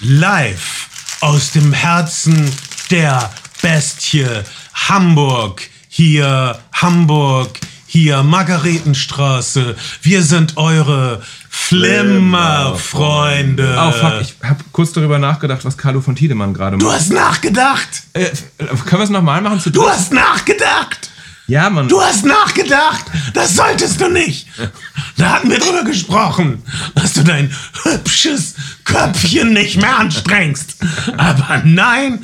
live 0.00 0.88
aus 1.20 1.52
dem 1.52 1.72
Herzen 1.72 2.52
der 2.90 3.30
Bestie 3.62 4.26
Hamburg. 4.74 5.62
Hier 5.88 6.58
Hamburg, 6.72 7.58
hier 7.86 8.22
Margaretenstraße. 8.22 9.74
Wir 10.02 10.22
sind 10.22 10.58
eure 10.58 11.22
Flimmerfreunde. 11.48 13.74
Oh 13.78 13.92
fuck, 13.92 14.20
ich 14.20 14.34
habe 14.46 14.62
kurz 14.72 14.92
darüber 14.92 15.18
nachgedacht, 15.18 15.64
was 15.64 15.78
Carlo 15.78 16.02
von 16.02 16.14
Tiedemann 16.14 16.52
gerade 16.52 16.76
macht. 16.76 16.86
Du 16.86 16.92
hast 16.92 17.10
nachgedacht. 17.10 17.88
Äh, 18.12 18.26
können 18.58 19.00
wir 19.00 19.04
es 19.04 19.10
nochmal 19.10 19.40
machen? 19.40 19.60
Zu 19.60 19.70
Du 19.70 19.88
hast 19.88 20.12
nachgedacht. 20.12 21.10
Ja, 21.46 21.70
Mann. 21.70 21.88
Du 21.88 22.00
hast 22.00 22.24
nachgedacht. 22.24 23.04
Das 23.34 23.54
solltest 23.54 24.00
du 24.00 24.08
nicht. 24.08 24.46
Da 25.16 25.32
hatten 25.34 25.50
wir 25.50 25.58
drüber 25.58 25.84
gesprochen, 25.84 26.62
dass 26.94 27.14
du 27.14 27.22
dein 27.22 27.50
hübsches 27.84 28.54
Köpfchen 28.84 29.52
nicht 29.52 29.76
mehr 29.80 29.98
anstrengst. 29.98 30.76
Aber 31.16 31.62
nein, 31.64 32.18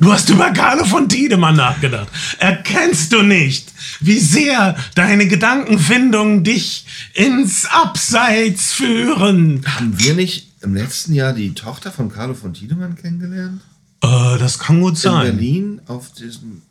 du 0.00 0.12
hast 0.12 0.28
über 0.28 0.50
Carlo 0.52 0.84
von 0.84 1.08
Tiedemann 1.08 1.56
nachgedacht. 1.56 2.08
Erkennst 2.38 3.12
du 3.12 3.22
nicht, 3.22 3.72
wie 4.00 4.18
sehr 4.18 4.76
deine 4.94 5.26
Gedankenfindungen 5.28 6.44
dich 6.44 6.86
ins 7.14 7.66
Abseits 7.66 8.72
führen? 8.72 9.64
Haben 9.66 9.98
wir 9.98 10.14
nicht 10.14 10.48
im 10.62 10.74
letzten 10.74 11.14
Jahr 11.14 11.32
die 11.32 11.54
Tochter 11.54 11.92
von 11.92 12.10
Carlo 12.10 12.34
von 12.34 12.54
Tiedemann 12.54 12.96
kennengelernt? 12.96 13.60
Äh, 14.02 14.38
das 14.38 14.58
kann 14.58 14.80
gut 14.80 14.94
In 14.94 14.96
sein. 14.96 15.36
Berlin 15.36 15.80
auf 15.86 16.12
diesem 16.12 16.62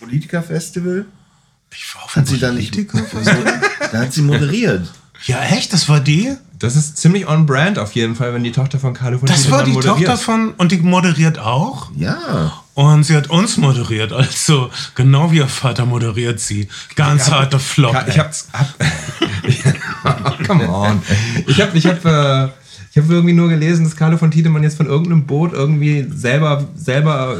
Politiker-Festival? 0.00 1.04
Ich 1.72 1.94
war 1.94 2.04
auf 2.04 2.16
Hat 2.16 2.26
sie 2.26 2.38
da 2.38 2.50
nicht. 2.50 2.76
Da 3.92 3.98
hat 3.98 4.12
sie 4.12 4.22
moderiert. 4.22 4.90
Ja, 5.26 5.42
echt? 5.42 5.72
Das 5.72 5.88
war 5.88 6.00
die? 6.00 6.34
Das 6.58 6.76
ist 6.76 6.96
ziemlich 6.96 7.26
on 7.26 7.46
brand 7.46 7.78
auf 7.78 7.92
jeden 7.92 8.16
Fall, 8.16 8.34
wenn 8.34 8.42
die 8.42 8.52
Tochter 8.52 8.78
von 8.78 8.92
Carlo 8.92 9.18
von 9.18 9.28
Das 9.28 9.50
war 9.50 9.64
die 9.64 9.72
moderiert. 9.72 10.08
Tochter 10.08 10.18
von. 10.18 10.52
Und 10.54 10.72
die 10.72 10.78
moderiert 10.78 11.38
auch? 11.38 11.90
Ja. 11.96 12.52
Und 12.74 13.04
sie 13.04 13.14
hat 13.16 13.28
uns 13.28 13.56
moderiert, 13.58 14.12
also 14.12 14.70
genau 14.94 15.32
wie 15.32 15.38
ihr 15.38 15.48
Vater 15.48 15.84
moderiert 15.84 16.40
sie. 16.40 16.68
Ganz 16.96 17.30
harte 17.30 17.58
Flop. 17.58 17.94
Ja, 17.94 18.06
ich 18.08 18.18
hab, 18.18 18.34
hab 20.04 20.46
come 20.46 20.68
on. 20.68 21.02
Ich 21.46 21.60
habe 21.60 21.76
ich 21.76 21.86
hab, 21.86 22.04
äh, 22.04 22.48
ich 22.92 22.96
hab 22.96 23.08
irgendwie 23.08 23.34
nur 23.34 23.48
gelesen, 23.48 23.84
dass 23.84 23.94
Carlo 23.94 24.18
von 24.18 24.32
Tiedemann 24.32 24.64
jetzt 24.64 24.76
von 24.76 24.86
irgendeinem 24.86 25.24
Boot 25.24 25.52
irgendwie 25.52 26.06
selber, 26.10 26.66
selber 26.74 27.36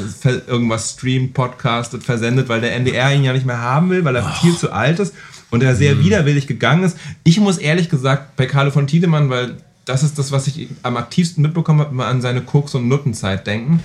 irgendwas 0.47 0.93
streamt, 0.93 1.35
podcastet, 1.35 2.05
versendet, 2.05 2.49
weil 2.49 2.61
der 2.61 2.77
NDR 2.77 3.13
ihn 3.13 3.25
ja 3.25 3.33
nicht 3.33 3.47
mehr 3.47 3.59
haben 3.59 3.91
will, 3.91 4.05
weil 4.05 4.15
er 4.15 4.31
viel 4.35 4.57
zu 4.57 4.73
alt 4.73 5.01
ist 5.01 5.13
und 5.51 5.65
er 5.65 5.75
sehr 5.75 5.99
widerwillig 5.99 6.47
gegangen 6.47 6.85
ist. 6.85 6.97
Ich 7.25 7.41
muss 7.41 7.59
ehrlich 7.59 7.89
gesagt 7.89 8.37
bei 8.37 8.47
Carlo 8.47 8.71
von 8.71 8.87
Tiedemann, 8.87 9.29
weil 9.29 9.57
das 9.87 10.05
ist 10.05 10.21
das, 10.21 10.31
was 10.31 10.47
ich 10.47 10.69
am 10.85 10.97
aktivsten 10.97 11.43
mitbekommen 11.43 11.81
habe, 11.81 11.91
immer 11.91 12.07
an 12.07 12.21
seine 12.21 12.43
Koks- 12.43 12.77
und 12.77 12.87
Nuttenzeit 12.87 13.45
denken. 13.45 13.81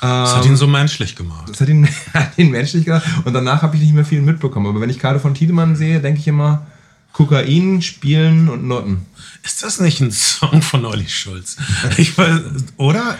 das 0.00 0.34
hat 0.34 0.46
ihn 0.46 0.56
so 0.56 0.66
menschlich 0.66 1.14
gemacht. 1.14 1.48
Das 1.48 1.60
hat 1.60 1.68
ihn, 1.68 1.86
hat 2.12 2.36
ihn 2.36 2.50
menschlich 2.50 2.86
gemacht. 2.86 3.06
Und 3.24 3.34
danach 3.34 3.62
habe 3.62 3.76
ich 3.76 3.82
nicht 3.82 3.94
mehr 3.94 4.04
viel 4.04 4.20
mitbekommen. 4.20 4.66
Aber 4.66 4.80
wenn 4.80 4.90
ich 4.90 4.98
Carlo 4.98 5.20
von 5.20 5.34
Tiedemann 5.34 5.76
sehe, 5.76 6.00
denke 6.00 6.18
ich 6.18 6.26
immer 6.26 6.66
Kokain, 7.14 7.80
Spielen 7.80 8.48
und 8.48 8.66
Noten. 8.66 9.06
Ist 9.44 9.62
das 9.62 9.78
nicht 9.78 10.00
ein 10.00 10.10
Song 10.10 10.62
von 10.62 10.84
Olli 10.84 11.08
Schulz? 11.08 11.56
Ich 11.96 12.18
weiß, 12.18 12.40
oder? 12.76 13.16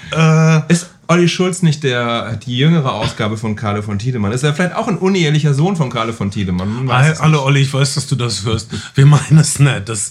Äh, 0.68 0.72
Ist 0.72 0.90
Olli 1.06 1.28
Schulz 1.28 1.62
nicht 1.62 1.84
der, 1.84 2.36
die 2.44 2.58
jüngere 2.58 2.92
Ausgabe 2.92 3.36
von 3.36 3.54
Carlo 3.54 3.82
von 3.82 3.98
Tiedemann? 4.00 4.32
Ist 4.32 4.42
er 4.42 4.52
vielleicht 4.52 4.74
auch 4.74 4.88
ein 4.88 4.98
unehelicher 4.98 5.54
Sohn 5.54 5.76
von 5.76 5.90
Carlo 5.90 6.12
von 6.12 6.30
Tiedemann? 6.32 6.90
Alle 6.90 7.40
Olli, 7.40 7.60
ich 7.60 7.72
weiß, 7.72 7.94
dass 7.94 8.08
du 8.08 8.16
das 8.16 8.44
hörst. 8.44 8.68
Wir 8.96 9.06
meinen 9.06 9.38
es 9.38 9.60
nicht. 9.60 9.88
Das, 9.88 10.10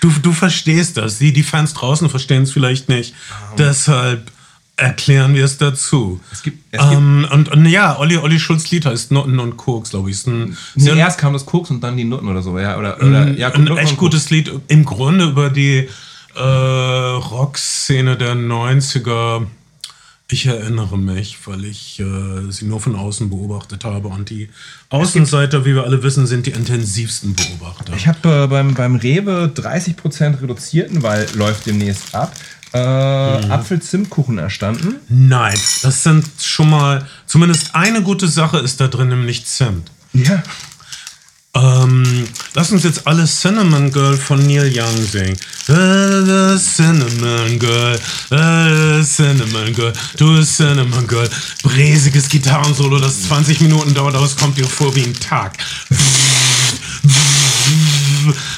du, 0.00 0.10
du 0.22 0.32
verstehst 0.32 0.96
das. 0.96 1.18
Die, 1.18 1.32
die 1.32 1.42
Fans 1.42 1.74
draußen 1.74 2.08
verstehen 2.08 2.44
es 2.44 2.52
vielleicht 2.52 2.88
nicht. 2.88 3.14
Deshalb 3.58 4.30
erklären 4.76 5.34
wir 5.34 5.44
es 5.44 5.56
dazu. 5.58 6.20
Es 6.32 6.42
gibt- 6.42 6.58
es 6.72 6.82
ähm, 6.82 7.26
und, 7.30 7.48
und 7.50 7.66
ja, 7.66 7.98
Olli, 7.98 8.16
Olli 8.16 8.40
Schulz 8.40 8.70
Lied 8.70 8.86
heißt 8.86 9.12
Noten 9.12 9.38
und 9.38 9.56
Koks, 9.56 9.90
glaube 9.90 10.10
ich. 10.10 10.16
Ist 10.16 10.26
ein, 10.26 10.56
Nee, 10.74 10.84
sehr- 10.84 10.96
erst 10.96 11.18
kam 11.18 11.32
das 11.32 11.46
Koks 11.46 11.70
und 11.70 11.80
dann 11.82 11.96
die 11.96 12.04
Noten 12.04 12.26
oder 12.28 12.42
so. 12.42 12.58
Ja, 12.58 12.76
oder, 12.78 12.96
oder, 13.00 13.30
ja, 13.32 13.52
ein 13.52 13.64
Noten 13.64 13.78
echt 13.80 13.96
gutes 13.96 14.30
Lied. 14.30 14.50
Im 14.68 14.84
Grunde 14.84 15.26
über 15.26 15.50
die 15.50 15.88
äh, 16.34 16.40
Rockszene 16.40 18.16
der 18.16 18.34
90er. 18.34 19.46
Ich 20.30 20.46
erinnere 20.46 20.96
mich, 20.98 21.36
weil 21.44 21.64
ich 21.66 22.00
äh, 22.00 22.50
sie 22.50 22.64
nur 22.64 22.80
von 22.80 22.96
außen 22.96 23.28
beobachtet 23.28 23.84
habe. 23.84 24.08
Und 24.08 24.30
die 24.30 24.48
Außenseiter, 24.88 25.64
wie 25.66 25.74
wir 25.74 25.84
alle 25.84 26.02
wissen, 26.02 26.26
sind 26.26 26.46
die 26.46 26.50
intensivsten 26.52 27.34
Beobachter. 27.34 27.92
Ich 27.94 28.08
habe 28.08 28.44
äh, 28.44 28.46
beim, 28.46 28.72
beim 28.74 28.96
Rewe 28.96 29.52
30% 29.54 30.40
reduzierten, 30.42 31.02
weil 31.02 31.26
läuft 31.34 31.66
demnächst 31.66 32.14
ab, 32.14 32.32
äh, 32.74 32.78
Apfel-Zimtkuchen 32.78 34.38
erstanden. 34.38 34.96
Nein, 35.08 35.58
das 35.82 36.02
sind 36.02 36.26
schon 36.42 36.70
mal, 36.70 37.06
zumindest 37.26 37.74
eine 37.74 38.02
gute 38.02 38.28
Sache 38.28 38.58
ist 38.58 38.80
da 38.80 38.88
drin, 38.88 39.08
nämlich 39.08 39.46
Zimt. 39.46 39.90
Ja. 40.12 40.42
Ähm, 41.56 42.26
lass 42.54 42.72
uns 42.72 42.82
jetzt 42.82 43.06
alle 43.06 43.26
Cinnamon 43.26 43.92
Girl 43.92 44.16
von 44.16 44.44
Neil 44.44 44.72
Young 44.74 45.06
singen. 45.06 45.36
Äh, 45.68 46.58
Cinnamon 46.58 47.60
Girl, 47.60 47.94
äh, 48.30 49.04
Cinnamon 49.04 49.72
Girl, 49.72 49.92
du 50.16 50.42
Cinnamon 50.42 51.06
Girl. 51.06 51.30
Bräsiges 51.62 52.28
Gitarrensolo, 52.28 52.98
das 52.98 53.22
20 53.22 53.60
Minuten 53.60 53.94
dauert, 53.94 54.16
aber 54.16 54.26
es 54.26 54.34
kommt 54.34 54.58
dir 54.58 54.66
vor 54.66 54.94
wie 54.96 55.04
ein 55.04 55.14
Tag. 55.14 55.56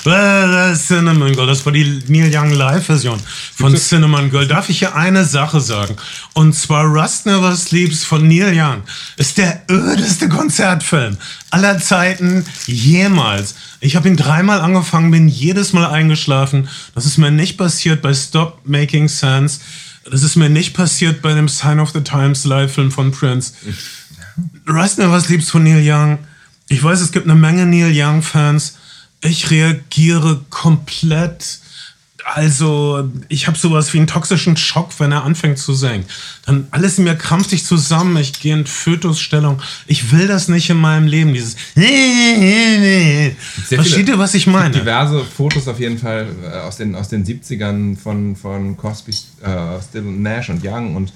Äh, 0.06 0.74
Cinnamon 0.74 1.32
Girl, 1.34 1.46
das 1.46 1.64
war 1.66 1.72
die 1.72 2.02
Neil 2.06 2.30
Young 2.32 2.52
Live-Version 2.52 3.20
von 3.54 3.76
Cinnamon 3.76 4.30
Girl. 4.30 4.46
Darf 4.46 4.68
ich 4.68 4.78
hier 4.78 4.94
eine 4.94 5.24
Sache 5.24 5.60
sagen? 5.60 5.96
Und 6.32 6.54
zwar 6.54 6.84
Rust 6.84 7.26
Never 7.26 7.54
Sleeps 7.56 8.04
von 8.04 8.28
Neil 8.28 8.52
Young 8.54 8.82
ist 9.16 9.38
der 9.38 9.62
ödeste 9.70 10.28
Konzertfilm 10.28 11.16
aller 11.50 11.78
Zeiten 11.78 12.44
jemals. 12.66 13.56
Ich 13.80 13.96
habe 13.96 14.08
ihn 14.08 14.16
dreimal 14.16 14.60
angefangen, 14.60 15.10
bin 15.10 15.28
jedes 15.28 15.72
Mal 15.72 15.86
eingeschlafen. 15.86 16.68
Das 16.94 17.06
ist 17.06 17.18
mir 17.18 17.30
nicht 17.30 17.58
passiert 17.58 18.02
bei 18.02 18.14
Stop 18.14 18.60
Making 18.64 19.08
Sense. 19.08 19.60
Das 20.10 20.22
ist 20.22 20.36
mir 20.36 20.48
nicht 20.48 20.74
passiert 20.74 21.20
bei 21.20 21.34
dem 21.34 21.48
Sign 21.48 21.80
of 21.80 21.90
the 21.90 22.00
Times 22.00 22.44
Live-Film 22.44 22.92
von 22.92 23.10
Prince. 23.10 23.54
Rust 24.68 24.98
Never 24.98 25.20
Sleeps 25.20 25.50
von 25.50 25.64
Neil 25.64 25.82
Young. 25.82 26.18
Ich 26.68 26.82
weiß, 26.82 27.00
es 27.00 27.12
gibt 27.12 27.26
eine 27.26 27.34
Menge 27.34 27.66
Neil 27.66 27.92
Young-Fans. 27.92 28.76
Ich 29.26 29.50
reagiere 29.50 30.40
komplett. 30.50 31.58
Also, 32.34 33.08
ich 33.28 33.46
habe 33.46 33.56
sowas 33.56 33.92
wie 33.92 33.98
einen 33.98 34.08
toxischen 34.08 34.56
Schock, 34.56 34.90
wenn 34.98 35.12
er 35.12 35.22
anfängt 35.22 35.58
zu 35.58 35.74
singen. 35.74 36.04
Dann 36.44 36.66
alles 36.72 36.98
in 36.98 37.04
mir 37.04 37.14
krampft 37.14 37.50
sich 37.50 37.64
zusammen. 37.64 38.16
Ich 38.16 38.40
gehe 38.40 38.52
in 38.52 38.66
Fötusstellung. 38.66 39.62
Ich 39.86 40.10
will 40.10 40.26
das 40.26 40.48
nicht 40.48 40.68
in 40.68 40.76
meinem 40.78 41.06
Leben. 41.06 41.32
Dieses. 41.34 41.54
Versteht 43.68 44.08
ihr, 44.08 44.18
was 44.18 44.34
ich 44.34 44.48
meine? 44.48 44.74
diverse 44.76 45.24
Fotos 45.24 45.68
auf 45.68 45.78
jeden 45.78 45.98
Fall 45.98 46.26
äh, 46.42 46.58
aus 46.58 46.78
den, 46.78 46.96
aus 46.96 47.08
den 47.08 47.24
70ern 47.24 47.96
von, 47.96 48.34
von 48.34 48.76
Cosby, 48.76 49.12
äh, 49.42 49.80
Still 49.88 50.02
Nash 50.02 50.48
und 50.48 50.64
Young 50.64 50.96
und, 50.96 51.12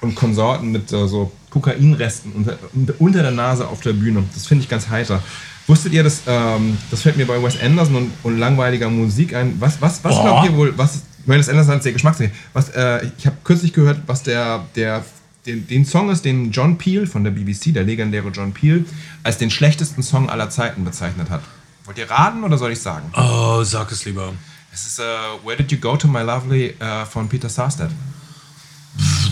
und 0.00 0.14
Konsorten 0.14 0.72
mit 0.72 0.90
äh, 0.90 1.06
so 1.06 1.32
Kokainresten 1.50 2.32
unter, 2.32 2.58
unter 2.98 3.20
der 3.22 3.30
Nase 3.30 3.68
auf 3.68 3.82
der 3.82 3.92
Bühne. 3.92 4.24
Das 4.34 4.46
finde 4.46 4.64
ich 4.64 4.70
ganz 4.70 4.88
heiter. 4.88 5.22
Wusstet 5.66 5.92
ihr, 5.92 6.04
dass, 6.04 6.22
ähm, 6.26 6.78
das 6.90 7.02
fällt 7.02 7.16
mir 7.16 7.26
bei 7.26 7.42
Wes 7.42 7.60
Anderson 7.60 7.96
und, 7.96 8.12
und 8.22 8.38
langweiliger 8.38 8.88
Musik 8.88 9.34
ein. 9.34 9.56
Was, 9.60 9.80
was, 9.80 10.02
was 10.04 10.14
Oh. 10.16 10.22
glaubt 10.22 10.46
ihr 10.48 10.56
wohl, 10.56 10.72
was, 10.78 11.02
Wes 11.26 11.48
Anderson 11.48 11.74
hat 11.74 11.82
sehr 11.82 11.92
Geschmackssache. 11.92 12.30
Was, 12.52 12.68
äh, 12.70 13.10
ich 13.18 13.26
habe 13.26 13.36
kürzlich 13.42 13.72
gehört, 13.72 14.00
was 14.06 14.22
der, 14.22 14.64
der, 14.76 15.04
den, 15.44 15.66
den 15.66 15.84
Song 15.84 16.10
ist, 16.10 16.24
den 16.24 16.52
John 16.52 16.78
Peel 16.78 17.06
von 17.06 17.24
der 17.24 17.32
BBC, 17.32 17.72
der 17.74 17.82
legendäre 17.82 18.28
John 18.28 18.52
Peel, 18.52 18.84
als 19.24 19.38
den 19.38 19.50
schlechtesten 19.50 20.02
Song 20.04 20.30
aller 20.30 20.50
Zeiten 20.50 20.84
bezeichnet 20.84 21.30
hat. 21.30 21.42
Wollt 21.84 21.98
ihr 21.98 22.08
raten 22.10 22.44
oder 22.44 22.58
soll 22.58 22.72
ich 22.72 22.80
sagen? 22.80 23.10
Oh, 23.16 23.62
sag 23.64 23.90
es 23.90 24.04
lieber. 24.04 24.32
Es 24.72 24.86
ist 24.86 25.00
uh, 25.00 25.02
Where 25.46 25.56
Did 25.56 25.72
You 25.72 25.78
Go 25.78 25.96
to 25.96 26.06
My 26.06 26.20
Lovely 26.22 26.74
uh, 26.80 27.04
von 27.06 27.28
Peter 27.28 27.48
Sarstedt. 27.48 27.90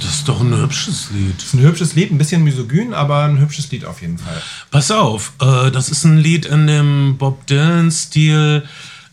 Das 0.02 0.14
ist 0.14 0.28
doch 0.28 0.40
ein 0.40 0.54
hübsches 0.54 1.08
Lied. 1.12 1.42
ist 1.42 1.54
ein 1.54 1.60
hübsches 1.60 1.94
Lied, 1.94 2.10
ein 2.10 2.18
bisschen 2.18 2.44
misogyn, 2.44 2.92
aber 2.92 3.24
ein 3.24 3.38
hübsches 3.38 3.70
Lied 3.70 3.84
auf 3.84 4.02
jeden 4.02 4.18
Fall. 4.18 4.42
Pass 4.70 4.90
auf, 4.90 5.32
äh, 5.40 5.70
das 5.70 5.88
ist 5.88 6.04
ein 6.04 6.18
Lied 6.18 6.46
in 6.46 6.66
dem 6.66 7.16
Bob 7.16 7.46
Dylan-Stil, 7.46 8.64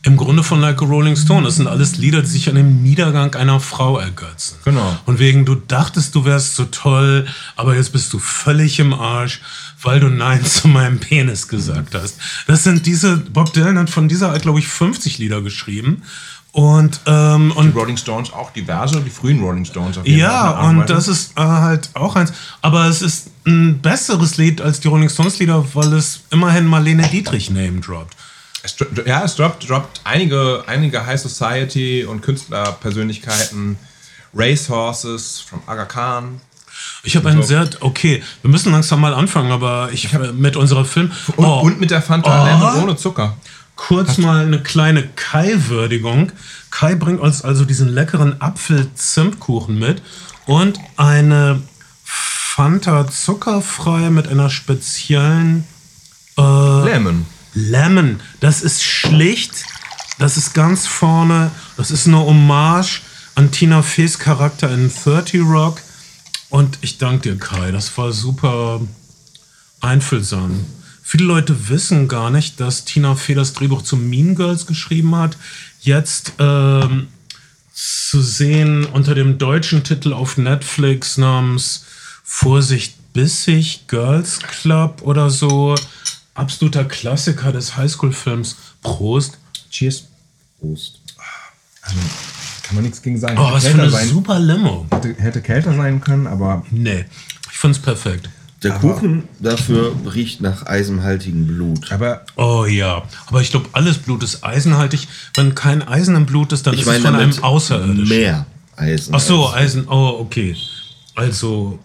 im 0.04 0.18
Grunde 0.18 0.44
von 0.44 0.60
Like 0.60 0.82
a 0.82 0.86
Rolling 0.86 1.16
Stone. 1.16 1.44
Das 1.46 1.58
sind 1.58 1.68
alles 1.68 1.98
Lieder, 1.98 2.22
die 2.22 2.28
sich 2.28 2.50
an 2.50 2.56
dem 2.56 2.82
Niedergang 2.82 3.36
einer 3.36 3.60
Frau 3.60 4.00
ergötzen. 4.00 4.56
Genau. 4.66 4.98
Und 5.06 5.20
wegen, 5.20 5.46
du 5.46 5.56
dachtest, 5.56 6.16
du 6.16 6.26
wärst 6.26 6.56
so 6.56 6.66
toll, 6.66 7.28
aber 7.56 7.76
jetzt 7.76 7.92
bist 7.92 8.12
du 8.12 8.20
völlig 8.20 8.80
im 8.80 8.94
Arsch, 8.94 9.42
weil 9.82 10.00
du 10.00 10.10
Nein 10.10 10.44
zu 10.46 10.68
meinem 10.68 11.00
Penis 11.00 11.48
gesagt 11.48 11.94
hast. 11.94 12.18
Das 12.48 12.64
sind 12.64 12.86
diese, 12.86 13.18
Bob 13.18 13.54
Dylan 13.54 13.78
hat 13.78 13.90
von 13.90 14.08
dieser 14.08 14.32
Art, 14.32 14.42
glaube 14.42 14.60
ich, 14.60 14.68
50 14.68 15.20
Lieder 15.20 15.42
geschrieben. 15.42 16.02
Und, 16.54 17.00
ähm, 17.06 17.52
und 17.56 17.72
Die 17.74 17.78
Rolling 17.80 17.96
Stones 17.96 18.34
auch 18.34 18.52
diverse, 18.52 19.00
die 19.00 19.10
frühen 19.10 19.42
Rolling 19.42 19.64
Stones 19.64 19.98
auf 19.98 20.06
jeden 20.06 20.20
Fall. 20.22 20.30
ja, 20.30 20.54
Art 20.54 20.70
und 20.70 20.90
das 20.90 21.08
ist 21.08 21.38
äh, 21.38 21.42
halt 21.42 21.90
auch 21.94 22.16
eins. 22.18 22.34
Aber 22.62 22.88
es 22.88 23.02
ist 23.02 23.30
ein 23.48 23.80
besseres 23.82 24.36
Lied 24.38 24.60
als 24.60 24.82
die 24.82 24.90
Rolling 24.90 25.08
Stones 25.10 25.40
Lieder, 25.40 25.64
weil 25.74 25.94
es 25.94 26.22
immerhin 26.30 26.66
Marlene 26.66 27.08
Dietrich 27.08 27.50
Name 27.52 27.80
droppt. 27.80 28.16
Es, 28.64 28.76
ja, 29.06 29.24
es 29.24 29.36
droppt, 29.38 29.70
droppt 29.70 30.02
einige, 30.04 30.64
einige 30.68 31.06
High 31.06 31.20
Society 31.22 32.04
und 32.04 32.22
Künstlerpersönlichkeiten. 32.22 33.78
Racehorses 34.34 35.42
from 35.42 35.62
Aga 35.68 35.86
Khan. 35.86 36.42
Ich 37.04 37.16
habe 37.16 37.30
einen 37.30 37.44
sehr, 37.44 37.70
okay, 37.82 38.24
wir 38.42 38.50
müssen 38.50 38.72
langsam 38.72 39.02
mal 39.02 39.14
anfangen, 39.14 39.52
aber 39.52 39.90
ich 39.92 40.14
habe 40.14 40.32
mit 40.34 40.56
unserer 40.56 40.86
Film. 40.86 41.12
Und, 41.36 41.46
Oh, 41.46 41.60
und 41.62 41.80
mit 41.80 41.92
der 41.92 42.02
Fanta 42.02 42.76
Oh. 42.78 42.82
Ohne 42.84 42.96
Zucker. 42.96 43.36
Kurz 43.88 44.18
mal 44.18 44.46
eine 44.46 44.62
kleine 44.62 45.08
Kai-Würdigung. 45.08 46.32
Kai 46.70 46.96
bringt 46.96 47.20
uns 47.20 47.42
also 47.42 47.66
diesen 47.66 47.90
leckeren 47.90 48.40
Apfel-Zimtkuchen 48.40 49.78
mit 49.78 50.02
und 50.46 50.80
eine 50.98 51.62
Fanta 52.04 53.08
zuckerfrei 53.10 54.12
mit 54.12 54.28
einer 54.28 54.50
speziellen 54.50 55.66
Lemon. 56.38 57.26
Lemon. 57.54 58.20
Das 58.40 58.62
ist 58.62 58.84
schlicht, 58.84 59.66
das 60.20 60.38
ist 60.38 60.54
ganz 60.54 60.86
vorne, 60.86 61.52
das 61.76 61.92
ist 61.92 62.08
eine 62.08 62.20
Hommage 62.20 63.02
an 63.36 63.52
Tina 63.52 63.82
Fees 63.82 64.20
Charakter 64.20 64.72
in 64.72 64.92
30 64.94 65.42
Rock. 65.42 65.82
Und 66.50 66.78
ich 66.82 66.98
danke 66.98 67.32
dir, 67.32 67.40
Kai, 67.40 67.72
das 67.72 67.98
war 67.98 68.12
super 68.12 68.82
einfühlsam. 69.80 70.66
Viele 71.12 71.26
Leute 71.26 71.68
wissen 71.68 72.08
gar 72.08 72.30
nicht, 72.30 72.62
dass 72.62 72.86
Tina 72.86 73.16
Fey 73.16 73.36
das 73.36 73.52
Drehbuch 73.52 73.82
zu 73.82 73.98
Mean 73.98 74.34
Girls 74.34 74.66
geschrieben 74.66 75.14
hat. 75.18 75.36
Jetzt 75.82 76.32
ähm, 76.40 77.10
zu 77.74 78.22
sehen 78.22 78.86
unter 78.86 79.14
dem 79.14 79.38
deutschen 79.38 79.84
Titel 79.84 80.14
auf 80.14 80.38
Netflix 80.38 81.18
namens 81.18 81.84
Vorsicht 82.24 83.12
bissig, 83.12 83.88
Girls 83.90 84.40
Club 84.40 85.02
oder 85.02 85.30
so. 85.30 85.76
Absoluter 86.34 86.86
Klassiker 86.86 87.52
des 87.52 87.76
Highschool-Films. 87.76 88.56
Prost. 88.82 89.38
Cheers. 89.70 90.06
Prost. 90.62 91.02
Kann 91.82 92.76
man 92.76 92.86
nichts 92.86 93.02
gegen 93.02 93.20
sagen. 93.20 93.38
Oh, 93.38 93.52
was 93.52 93.68
für 93.68 93.74
eine 93.74 93.90
sein, 93.90 94.08
super 94.08 94.40
Limo. 94.40 94.86
hätte, 94.90 95.14
hätte 95.22 95.42
kälter 95.42 95.76
sein 95.76 96.00
können, 96.00 96.26
aber 96.26 96.66
Nee, 96.72 97.04
ich 97.52 97.58
find's 97.58 97.80
perfekt. 97.80 98.30
Der 98.64 98.72
Kuchen 98.74 99.24
dafür 99.40 99.96
riecht 100.14 100.40
nach 100.42 100.66
eisenhaltigem 100.68 101.48
Blut. 101.48 101.92
aber 101.92 102.26
Oh 102.36 102.66
ja, 102.66 103.04
aber 103.26 103.42
ich 103.42 103.50
glaube, 103.50 103.70
alles 103.74 103.98
Blut 103.98 104.22
ist 104.24 104.44
eisenhaltig. 104.44 105.08
Wenn 105.36 105.56
kein 105.56 105.82
Eisen 105.88 106.16
im 106.16 106.28
Blut 106.28 106.52
ist, 106.54 106.68
dann 106.68 106.76
Ich 106.76 106.82
ist 106.82 106.88
es 106.88 106.98
von 107.00 107.16
einem 107.16 107.44
Außerirdischen. 107.44 108.08
mehr 108.08 108.46
Eisen. 108.76 109.16
Ach 109.16 109.20
so, 109.20 109.50
Eisen. 109.52 109.88
Oh, 109.88 110.18
okay. 110.20 110.56
Also 111.16 111.80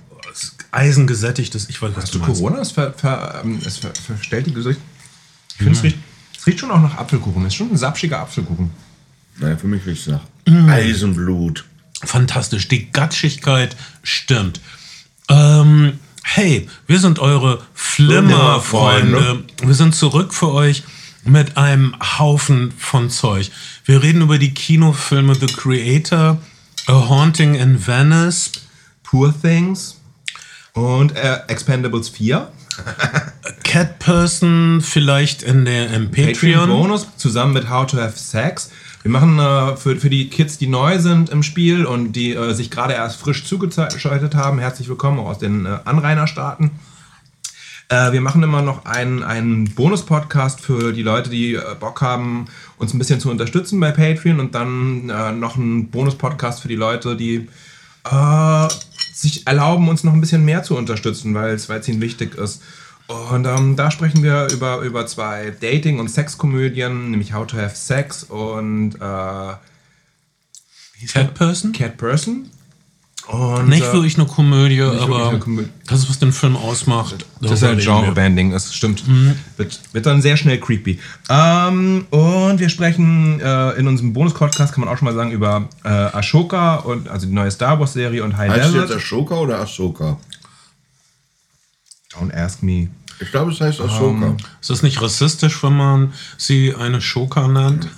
eisengesättigtes. 0.71 1.69
Ich 1.71 1.81
weiß, 1.81 1.93
was 1.95 2.05
hast 2.05 2.15
du 2.15 2.19
meinst. 2.19 2.41
Corona? 2.41 2.61
Es, 2.61 2.73
ver, 2.73 2.93
ver, 2.93 3.41
ähm, 3.43 3.61
es 3.65 3.79
ver, 3.79 3.93
verstellt 3.95 4.47
die 4.47 4.53
Gesicht. 4.53 4.81
Ich 5.53 5.57
finde, 5.57 5.73
es, 5.73 5.83
riecht, 5.83 5.97
es 6.39 6.47
riecht 6.47 6.61
schon 6.61 6.71
auch 6.71 6.81
nach 6.83 6.97
Apfelkuchen. 6.99 7.43
Es 7.43 7.49
ist 7.49 7.55
schon 7.55 7.71
ein 7.71 7.77
sapschiger 7.77 8.21
Apfelkuchen. 8.21 8.71
Naja, 9.39 9.57
für 9.57 9.67
mich 9.67 9.85
riecht 9.87 10.03
es 10.03 10.09
nach 10.13 10.21
Mm. 10.49 10.69
Eisenblut. 10.69 11.65
Fantastisch. 12.05 12.69
Die 12.69 12.93
Gatschigkeit 12.93 13.77
stimmt. 14.05 14.61
Ähm, 15.29 15.99
hey, 16.27 16.69
wir 16.87 16.99
sind 16.99 17.19
eure 17.19 17.63
Flimmer-Freunde. 17.73 19.45
Wir 19.63 19.75
sind 19.75 19.95
zurück 19.95 20.35
für 20.35 20.53
euch 20.53 20.83
mit 21.25 21.57
einem 21.57 21.95
Haufen 22.19 22.73
von 22.77 23.11
Zeug. 23.11 23.51
Wir 23.85 24.03
reden 24.03 24.23
über 24.23 24.39
die 24.39 24.53
Kinofilme 24.53 25.35
The 25.37 25.47
Creator, 25.47 26.39
A 26.87 27.09
Haunting 27.09 27.55
in 27.55 27.87
Venice, 27.87 28.53
Poor 29.05 29.33
Things 29.41 30.01
und 30.73 31.15
äh, 31.17 31.39
Expendables 31.47 32.09
4. 32.09 32.51
Cat 33.65 33.99
Person 34.01 34.83
vielleicht 34.83 35.43
in 35.43 35.65
der 35.65 35.91
im 35.93 36.11
Patreon. 36.11 36.69
Bonus 36.69 37.07
zusammen 37.17 37.55
mit 37.55 37.71
How 37.71 37.87
to 37.87 37.99
Have 37.99 38.19
Sex. 38.19 38.71
Wir 39.07 39.13
machen 39.13 39.39
äh, 39.39 39.77
für, 39.77 39.95
für 39.95 40.11
die 40.11 40.29
Kids, 40.31 40.59
die 40.59 40.67
neu 40.67 40.99
sind 40.99 41.31
im 41.31 41.45
Spiel 41.45 41.87
und 41.87 42.15
die 42.15 42.35
äh, 42.35 42.55
sich 42.55 42.73
gerade 42.73 42.95
erst 42.95 43.21
frisch 43.21 43.45
zugeschaltet 43.45 44.35
haben, 44.35 44.59
herzlich 44.59 44.89
willkommen 44.89 45.21
auch 45.21 45.27
aus 45.27 45.39
den 45.39 45.65
äh, 45.65 45.79
Anrainerstaaten. 45.85 46.73
Äh, 47.89 48.11
wir 48.11 48.21
machen 48.21 48.43
immer 48.43 48.63
noch 48.63 48.85
einen, 48.85 49.23
einen 49.23 49.73
Bonus-Podcast 49.77 50.61
für 50.61 50.93
die 50.93 51.05
Leute, 51.05 51.31
die 51.31 51.55
äh, 51.55 51.63
Bock 51.79 52.01
haben, 52.01 52.47
uns 52.79 52.95
ein 52.95 52.99
bisschen 52.99 53.21
zu 53.21 53.31
unterstützen 53.31 53.79
bei 53.79 53.93
Patreon 53.93 54.41
und 54.41 54.57
dann 54.57 55.09
äh, 55.09 55.31
noch 55.31 55.57
einen 55.57 55.89
Bonus-Podcast 55.89 56.61
für 56.61 56.69
die 56.69 56.75
Leute, 56.75 57.15
die 57.15 57.49
sich 59.13 59.47
erlauben, 59.47 59.89
uns 59.89 60.03
noch 60.03 60.15
ein 60.15 60.21
bisschen 60.21 60.45
mehr 60.45 60.65
zu 60.65 60.77
unterstützen, 60.77 61.33
weil 61.35 61.55
es 61.55 61.69
weil 61.69 61.79
es 61.79 61.89
ihnen 61.89 62.01
wichtig 62.01 62.35
ist. 62.35 62.61
Und 63.09 63.47
ähm, 63.47 63.77
da 63.77 63.91
sprechen 63.91 64.23
wir 64.23 64.49
über, 64.53 64.81
über 64.81 65.07
zwei 65.07 65.55
Dating- 65.61 66.01
und 66.01 66.09
Sexkomödien, 66.09 67.11
nämlich 67.11 67.33
How 67.33 67.47
to 67.47 67.57
Have 67.57 67.77
Sex 67.77 68.25
und 68.25 68.97
äh, 68.97 69.55
Cat 71.13 71.35
Person? 71.35 71.73
Cat 71.73 71.97
Person. 71.97 72.51
Und, 73.29 73.69
Nicht 73.69 73.83
äh, 73.85 73.93
wirklich 73.93 74.17
eine 74.17 74.27
Komödie, 74.27 74.83
aber 74.83 75.31
eine 75.31 75.41
Komödie. 75.41 75.69
das 75.89 76.01
ist, 76.01 76.11
was 76.11 76.21
den 76.21 76.31
Film 76.33 76.57
ausmacht. 76.57 77.27
Das 77.41 77.51
ist 77.53 77.65
ein. 77.65 77.79
Genre-Banding, 77.79 78.53
das 78.53 78.73
stimmt. 78.73 79.03
Wird, 79.57 79.81
wird 79.93 80.07
dann 80.07 80.23
sehr 80.23 80.37
schnell 80.37 80.61
creepy. 80.61 81.01
Ähm, 81.29 82.07
und 82.11 82.61
wir 82.61 82.69
sprechen 82.69 83.41
äh, 83.41 83.73
in 83.73 83.89
unserem 83.89 84.13
Bonus-Podcast, 84.13 84.73
kann 84.75 84.85
man 84.85 84.93
auch 84.95 84.99
schon 84.99 85.07
mal 85.07 85.15
sagen, 85.15 85.33
über 85.33 85.69
äh, 85.83 85.89
Ashoka, 85.89 86.77
und, 86.77 87.09
also 87.09 87.27
die 87.27 87.33
neue 87.33 87.51
Star 87.51 87.81
Wars-Serie 87.81 88.23
und 88.23 88.37
High 88.37 88.51
Heißt 88.51 88.75
Desert. 88.75 88.91
jetzt 88.91 88.97
Ashoka 88.99 89.35
oder 89.35 89.61
Ashoka? 89.61 90.19
Don't 92.13 92.33
ask 92.35 92.63
me. 92.63 92.89
Ich 93.19 93.31
glaube, 93.31 93.51
es 93.51 93.61
heißt 93.61 93.81
Ashoka. 93.81 94.27
Ähm, 94.27 94.37
Ist 94.61 94.69
das 94.71 94.83
nicht 94.83 95.01
rassistisch, 95.01 95.63
wenn 95.63 95.77
man 95.77 96.13
sie 96.37 96.75
eine 96.75 97.01
Schoka 97.01 97.49
nennt? 97.49 97.89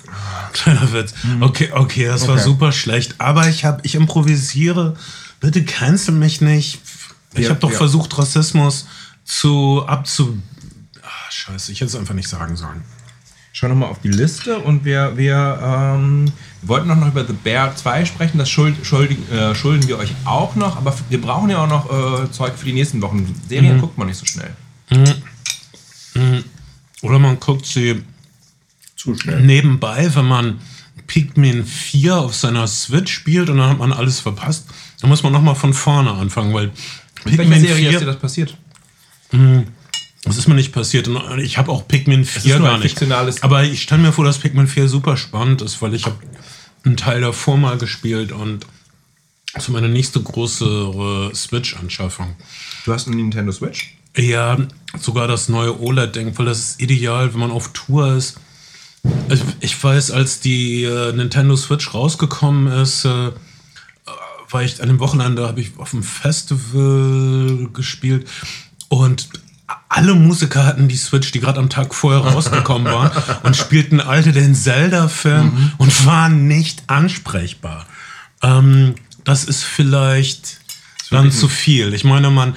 Kleiner 0.52 0.92
Witz. 0.92 1.12
Okay, 1.40 1.70
okay, 1.72 2.06
das 2.06 2.28
war 2.28 2.34
Okay. 2.36 2.44
super 2.44 2.72
schlecht. 2.72 3.16
Aber 3.18 3.48
ich 3.48 3.64
habe, 3.64 3.80
ich 3.82 3.94
improvisiere. 3.96 4.96
Bitte 5.40 5.64
cancel 5.64 6.14
mich 6.14 6.40
nicht. 6.40 6.80
Ich 7.34 7.44
Ja, 7.44 7.50
habe 7.50 7.60
doch 7.60 7.70
ja. 7.72 7.76
versucht, 7.76 8.16
Rassismus 8.16 8.86
zu 9.24 9.84
abzu. 9.86 10.40
Ah, 11.02 11.30
scheiße, 11.30 11.72
ich 11.72 11.80
hätte 11.80 11.90
es 11.90 11.96
einfach 11.96 12.14
nicht 12.14 12.28
sagen 12.28 12.56
sollen. 12.56 12.82
Schau 13.52 13.68
nochmal 13.68 13.88
auf 13.88 14.00
die 14.00 14.08
Liste 14.08 14.58
und 14.58 14.84
wir, 14.84 15.16
wir, 15.16 15.58
ähm, 15.62 16.26
wir 16.60 16.68
wollten 16.68 16.88
noch 16.88 17.06
über 17.06 17.24
The 17.24 17.32
Bear 17.32 17.74
2 17.74 18.04
sprechen. 18.04 18.38
Das 18.38 18.48
schuld, 18.48 18.76
schuldig, 18.84 19.18
äh, 19.32 19.54
schulden 19.54 19.88
wir 19.88 19.98
euch 19.98 20.12
auch 20.24 20.54
noch, 20.54 20.76
aber 20.76 20.94
wir 21.08 21.20
brauchen 21.20 21.50
ja 21.50 21.64
auch 21.64 21.68
noch 21.68 22.24
äh, 22.24 22.30
Zeug 22.30 22.52
für 22.56 22.66
die 22.66 22.72
nächsten 22.72 23.00
Wochen. 23.02 23.34
Serien 23.48 23.80
guckt 23.80 23.98
man 23.98 24.06
nicht 24.06 24.18
so 24.18 24.26
schnell. 24.26 24.54
Oder 27.02 27.18
man 27.18 27.38
guckt 27.40 27.66
sie 27.66 28.02
Zu 28.96 29.16
schnell. 29.16 29.40
nebenbei, 29.40 30.10
wenn 30.14 30.26
man 30.26 30.60
Pikmin 31.06 31.64
4 31.64 32.16
auf 32.16 32.34
seiner 32.34 32.66
Switch 32.66 33.12
spielt 33.12 33.48
und 33.50 33.58
dann 33.58 33.70
hat 33.70 33.78
man 33.78 33.92
alles 33.92 34.20
verpasst. 34.20 34.66
Dann 35.00 35.08
muss 35.10 35.22
man 35.22 35.32
nochmal 35.32 35.54
von 35.54 35.72
vorne 35.72 36.12
anfangen, 36.12 36.52
weil 36.52 36.64
In 36.66 36.72
welcher 37.24 37.42
Pikmin 37.42 37.60
Serie 37.60 37.84
ist 37.84 37.90
4 37.90 37.98
dir 38.00 38.06
das 38.06 38.18
passiert? 38.18 38.56
Das 40.24 40.36
ist 40.36 40.48
mir 40.48 40.54
nicht 40.54 40.72
passiert. 40.72 41.08
Und 41.08 41.38
ich 41.38 41.58
habe 41.58 41.70
auch 41.70 41.86
Pikmin 41.86 42.24
4 42.24 42.58
nur 42.58 42.68
gar 42.68 42.78
nicht. 42.78 43.42
Aber 43.42 43.64
ich 43.64 43.82
stelle 43.82 44.02
mir 44.02 44.12
vor, 44.12 44.24
dass 44.24 44.38
Pikmin 44.38 44.66
4 44.66 44.88
super 44.88 45.16
spannend 45.16 45.62
ist, 45.62 45.80
weil 45.80 45.94
ich 45.94 46.06
habe 46.06 46.18
einen 46.84 46.96
Teil 46.96 47.20
davor 47.20 47.56
mal 47.56 47.78
gespielt 47.78 48.32
und 48.32 48.66
das 49.54 49.64
ist 49.64 49.70
meine 49.70 49.88
nächste 49.88 50.20
größere 50.20 51.34
Switch-Anschaffung. 51.34 52.36
Du 52.84 52.92
hast 52.92 53.06
eine 53.06 53.16
Nintendo 53.16 53.50
Switch? 53.52 53.96
Ja, 54.16 54.58
sogar 54.98 55.28
das 55.28 55.48
neue 55.48 55.80
OLED-Ding, 55.80 56.36
weil 56.38 56.46
das 56.46 56.58
ist 56.58 56.80
ideal, 56.80 57.32
wenn 57.32 57.40
man 57.40 57.50
auf 57.50 57.72
Tour 57.72 58.14
ist. 58.14 58.38
Ich, 59.30 59.40
ich 59.60 59.82
weiß, 59.82 60.10
als 60.10 60.40
die 60.40 60.84
äh, 60.84 61.12
Nintendo 61.12 61.56
Switch 61.56 61.94
rausgekommen 61.94 62.66
ist, 62.66 63.04
äh, 63.04 63.30
war 64.50 64.62
ich 64.62 64.82
an 64.82 64.88
dem 64.88 64.98
Wochenende, 64.98 65.46
habe 65.46 65.60
ich 65.60 65.78
auf 65.78 65.92
einem 65.92 66.02
Festival 66.02 67.68
gespielt 67.72 68.28
und 68.88 69.28
alle 69.88 70.14
Musiker 70.14 70.64
hatten 70.66 70.88
die 70.88 70.96
Switch, 70.96 71.32
die 71.32 71.40
gerade 71.40 71.58
am 71.58 71.70
Tag 71.70 71.94
vorher 71.94 72.20
rausgekommen 72.20 72.92
waren 72.92 73.10
und 73.42 73.56
spielten 73.56 74.00
alte 74.00 74.32
den 74.32 74.54
Zelda-Film 74.54 75.72
und 75.78 76.06
waren 76.06 76.46
nicht 76.46 76.82
ansprechbar. 76.88 77.86
Ähm, 78.42 78.94
das 79.24 79.44
ist 79.44 79.64
vielleicht 79.64 80.58
dann 81.10 81.32
zu 81.32 81.48
viel. 81.48 81.94
Ich 81.94 82.04
meine, 82.04 82.30
man, 82.30 82.54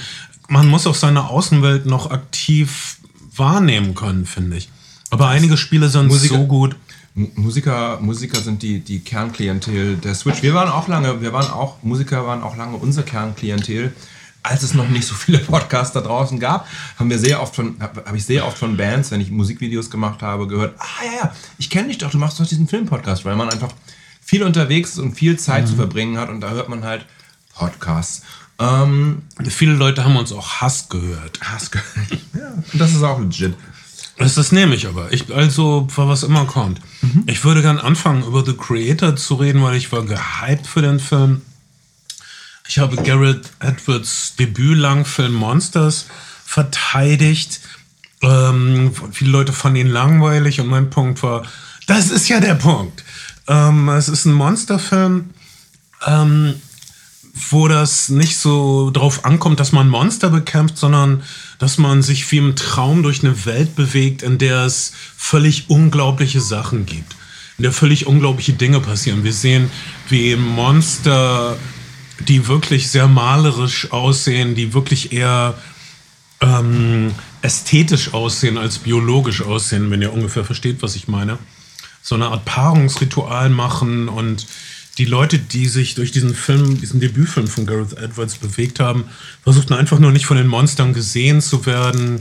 man 0.49 0.67
muss 0.67 0.85
auch 0.87 0.95
seine 0.95 1.29
Außenwelt 1.29 1.85
noch 1.85 2.11
aktiv 2.11 2.97
wahrnehmen 3.35 3.95
können, 3.95 4.25
finde 4.25 4.57
ich. 4.57 4.69
Aber 5.09 5.27
einige 5.29 5.57
Spiele 5.57 5.89
sind 5.89 6.07
Musiker- 6.07 6.35
so 6.35 6.45
gut. 6.47 6.75
Musiker, 7.13 7.99
Musiker 7.99 8.39
sind 8.39 8.61
die, 8.61 8.79
die 8.79 8.99
Kernklientel 8.99 9.97
der 9.97 10.15
Switch. 10.15 10.41
Wir 10.43 10.53
waren 10.53 10.69
auch 10.69 10.87
lange, 10.87 11.21
wir 11.21 11.33
waren 11.33 11.51
auch, 11.51 11.83
Musiker 11.83 12.25
waren 12.25 12.41
auch 12.41 12.55
lange 12.55 12.77
unser 12.77 13.03
Kernklientel. 13.03 13.93
Als 14.43 14.63
es 14.63 14.73
noch 14.73 14.87
nicht 14.89 15.05
so 15.05 15.13
viele 15.13 15.37
Podcasts 15.37 15.93
da 15.93 16.01
draußen 16.01 16.39
gab, 16.39 16.67
haben 16.97 17.09
wir 17.11 17.19
sehr 17.19 17.41
oft 17.41 17.55
von, 17.55 17.75
habe 17.79 18.03
hab 18.05 18.15
ich 18.15 18.25
sehr 18.25 18.47
oft 18.47 18.57
von 18.57 18.75
Bands, 18.75 19.11
wenn 19.11 19.21
ich 19.21 19.29
Musikvideos 19.29 19.89
gemacht 19.91 20.21
habe, 20.23 20.47
gehört, 20.47 20.73
ah 20.79 21.05
ja, 21.05 21.11
ja, 21.25 21.35
ich 21.59 21.69
kenne 21.69 21.89
dich 21.89 21.99
doch, 21.99 22.09
du 22.09 22.17
machst 22.17 22.39
doch 22.39 22.47
diesen 22.47 22.67
Filmpodcast, 22.67 23.23
weil 23.25 23.35
man 23.35 23.49
einfach 23.49 23.71
viel 24.23 24.41
unterwegs 24.43 24.91
ist 24.91 24.99
und 24.99 25.13
viel 25.13 25.37
Zeit 25.37 25.67
zu 25.67 25.75
verbringen 25.75 26.17
hat 26.17 26.29
und 26.29 26.41
da 26.41 26.49
hört 26.49 26.69
man 26.69 26.83
halt 26.83 27.05
Podcasts. 27.53 28.23
Ähm, 28.59 29.23
Viele 29.49 29.73
Leute 29.73 30.03
haben 30.03 30.15
uns 30.17 30.31
auch 30.31 30.61
Hass 30.61 30.89
gehört. 30.89 31.39
hast 31.43 31.71
ge- 31.71 31.81
ja, 32.33 32.51
das 32.73 32.91
ist 32.93 33.03
auch 33.03 33.19
legit. 33.19 33.55
Das, 34.17 34.35
das 34.35 34.51
nehme 34.51 34.75
ich 34.75 34.87
aber. 34.87 35.11
Ich, 35.11 35.33
also, 35.33 35.87
was 35.95 36.23
immer 36.23 36.45
kommt. 36.45 36.79
Ich 37.25 37.43
würde 37.43 37.61
gern 37.63 37.79
anfangen, 37.79 38.23
über 38.23 38.45
The 38.45 38.53
Creator 38.53 39.15
zu 39.15 39.35
reden, 39.35 39.63
weil 39.63 39.75
ich 39.75 39.91
war 39.91 40.03
gehypt 40.03 40.67
für 40.67 40.81
den 40.83 40.99
Film. 40.99 41.41
Ich 42.71 42.79
habe 42.79 42.95
Garrett 42.95 43.51
Edwards 43.59 44.37
Debüt-Langfilm 44.39 45.33
Monsters 45.33 46.05
verteidigt. 46.45 47.59
Ähm, 48.21 48.93
viele 49.11 49.29
Leute 49.29 49.51
fanden 49.51 49.79
ihn 49.79 49.87
langweilig 49.87 50.61
und 50.61 50.67
mein 50.67 50.89
Punkt 50.89 51.21
war, 51.21 51.43
das 51.87 52.09
ist 52.11 52.29
ja 52.29 52.39
der 52.39 52.55
Punkt. 52.55 53.03
Ähm, 53.49 53.89
es 53.89 54.07
ist 54.07 54.23
ein 54.23 54.31
Monsterfilm, 54.31 55.31
ähm, 56.07 56.53
wo 57.49 57.67
das 57.67 58.07
nicht 58.07 58.37
so 58.37 58.89
drauf 58.89 59.25
ankommt, 59.25 59.59
dass 59.59 59.73
man 59.73 59.89
Monster 59.89 60.29
bekämpft, 60.29 60.77
sondern 60.77 61.23
dass 61.59 61.77
man 61.77 62.01
sich 62.01 62.31
wie 62.31 62.37
im 62.37 62.55
Traum 62.55 63.03
durch 63.03 63.21
eine 63.21 63.45
Welt 63.45 63.75
bewegt, 63.75 64.23
in 64.23 64.37
der 64.37 64.65
es 64.65 64.93
völlig 65.17 65.69
unglaubliche 65.69 66.39
Sachen 66.39 66.85
gibt, 66.85 67.17
in 67.57 67.63
der 67.63 67.73
völlig 67.73 68.07
unglaubliche 68.07 68.53
Dinge 68.53 68.79
passieren. 68.79 69.25
Wir 69.25 69.33
sehen, 69.33 69.69
wie 70.07 70.37
Monster, 70.37 71.57
die 72.27 72.47
wirklich 72.47 72.89
sehr 72.89 73.07
malerisch 73.07 73.91
aussehen, 73.91 74.55
die 74.55 74.73
wirklich 74.73 75.11
eher 75.11 75.55
ähm, 76.41 77.13
ästhetisch 77.41 78.13
aussehen 78.13 78.57
als 78.57 78.79
biologisch 78.79 79.41
aussehen, 79.41 79.89
wenn 79.91 80.01
ihr 80.01 80.13
ungefähr 80.13 80.43
versteht, 80.43 80.81
was 80.81 80.95
ich 80.95 81.07
meine. 81.07 81.37
So 82.01 82.15
eine 82.15 82.27
Art 82.27 82.45
Paarungsritual 82.45 83.49
machen 83.49 84.09
und 84.09 84.47
die 84.97 85.05
Leute, 85.05 85.39
die 85.39 85.67
sich 85.67 85.95
durch 85.95 86.11
diesen 86.11 86.35
Film, 86.35 86.79
diesen 86.79 86.99
Debütfilm 86.99 87.47
von 87.47 87.65
Gareth 87.65 87.97
Edwards 87.97 88.37
bewegt 88.37 88.79
haben, 88.79 89.05
versuchten 89.43 89.73
einfach 89.73 89.99
nur 89.99 90.11
nicht 90.11 90.25
von 90.25 90.37
den 90.37 90.47
Monstern 90.47 90.93
gesehen 90.93 91.41
zu 91.41 91.65
werden. 91.65 92.19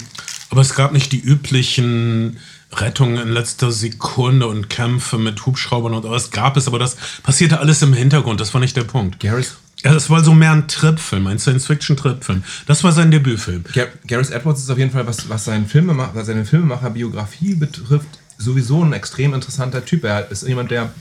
Aber 0.51 0.61
es 0.61 0.75
gab 0.75 0.93
nicht 0.93 1.13
die 1.13 1.21
üblichen 1.21 2.39
Rettungen 2.73 3.21
in 3.21 3.33
letzter 3.33 3.73
Sekunde 3.73 4.47
und 4.47 4.71
Kämpfe 4.71 5.19
mit 5.19 5.45
Hubschraubern 5.45 5.95
und 5.95 6.05
was 6.05 6.31
gab 6.31 6.57
es, 6.57 6.69
aber 6.69 6.79
das 6.79 6.97
passierte 7.23 7.59
alles 7.59 7.83
im 7.83 7.93
Hintergrund. 7.93 8.41
Das 8.41 8.55
war 8.55 8.61
nicht 8.61 8.77
der 8.77 8.85
Punkt. 8.85 9.19
Gareth, 9.21 9.57
Ja, 9.85 9.95
das 9.95 10.11
war 10.11 10.23
so 10.23 10.35
mehr 10.35 10.53
ein 10.53 10.69
Tripfilm, 10.69 11.27
ein 11.27 11.39
Science-Fiction-Tripfilm. 11.39 12.43
Das 12.67 12.85
war 12.85 12.93
sein 12.93 13.11
Debütfilm. 13.11 13.65
Gar 13.73 13.87
Gareth 14.07 14.31
Edwards 14.31 14.61
ist 14.61 14.71
auf 14.71 14.79
jeden 14.79 14.91
Fall, 14.91 15.07
was, 15.07 15.29
was, 15.29 15.47
seinen 15.47 15.67
Filmemach 15.67 16.11
was 16.15 16.27
seine 16.27 16.45
Filmemacher-Biografie 16.45 17.55
betrifft, 17.55 18.09
sowieso 18.37 18.85
ein 18.85 18.93
extrem 18.93 19.33
interessanter 19.33 19.85
Typ. 19.85 20.05
Er 20.05 20.31
ist 20.31 20.47
jemand, 20.47 20.71
der 20.71 20.93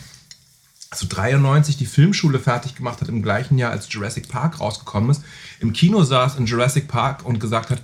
zu 0.91 1.07
93 1.07 1.77
die 1.77 1.85
Filmschule 1.85 2.39
fertig 2.39 2.75
gemacht 2.75 3.01
hat, 3.01 3.09
im 3.09 3.21
gleichen 3.21 3.57
Jahr 3.57 3.71
als 3.71 3.91
Jurassic 3.91 4.27
Park 4.27 4.59
rausgekommen 4.59 5.11
ist, 5.11 5.23
im 5.59 5.73
Kino 5.73 6.03
saß 6.03 6.37
in 6.37 6.45
Jurassic 6.45 6.87
Park 6.87 7.25
und 7.25 7.39
gesagt 7.39 7.69
hat, 7.69 7.81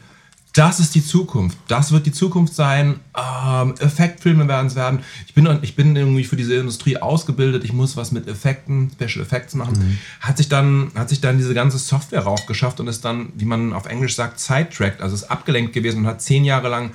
das 0.56 0.80
ist 0.80 0.96
die 0.96 1.06
Zukunft. 1.06 1.58
Das 1.68 1.92
wird 1.92 2.06
die 2.06 2.14
Zukunft 2.14 2.56
sein. 2.56 3.02
Ähm, 3.14 3.76
Effektfilme 3.78 4.48
werden 4.48 4.68
es 4.68 4.76
werden. 4.76 5.02
Ich 5.28 5.34
bin, 5.34 5.60
ich 5.62 5.76
bin 5.76 5.94
irgendwie 5.98 6.24
für 6.24 6.38
diese 6.38 6.56
Industrie 6.56 6.96
ausgebildet. 6.96 7.66
Ich 7.66 7.74
muss 7.74 7.98
was 7.98 8.14
mit 8.14 8.26
Effekten, 8.30 8.90
Special 8.90 9.26
Effects 9.26 9.54
machen. 9.54 10.00
Hat, 10.22 10.38
sich 10.38 10.48
dann, 10.48 10.92
hat 10.96 11.10
sich 11.10 11.20
dann 11.20 11.38
diese 11.38 11.54
ganze 11.54 11.78
Software 11.78 12.22
raufgeschafft 12.22 12.80
und 12.80 12.88
ist 12.88 13.04
dann, 13.04 13.34
wie 13.36 13.44
man 13.44 13.74
auf 13.74 13.86
Englisch 13.86 14.16
sagt, 14.16 14.40
sidetracked. 14.40 15.02
Also 15.02 15.14
ist 15.14 15.26
abgelenkt 15.26 15.74
gewesen 15.74 16.00
und 16.00 16.08
hat 16.08 16.22
zehn 16.22 16.46
Jahre 16.46 16.70
lang 16.70 16.92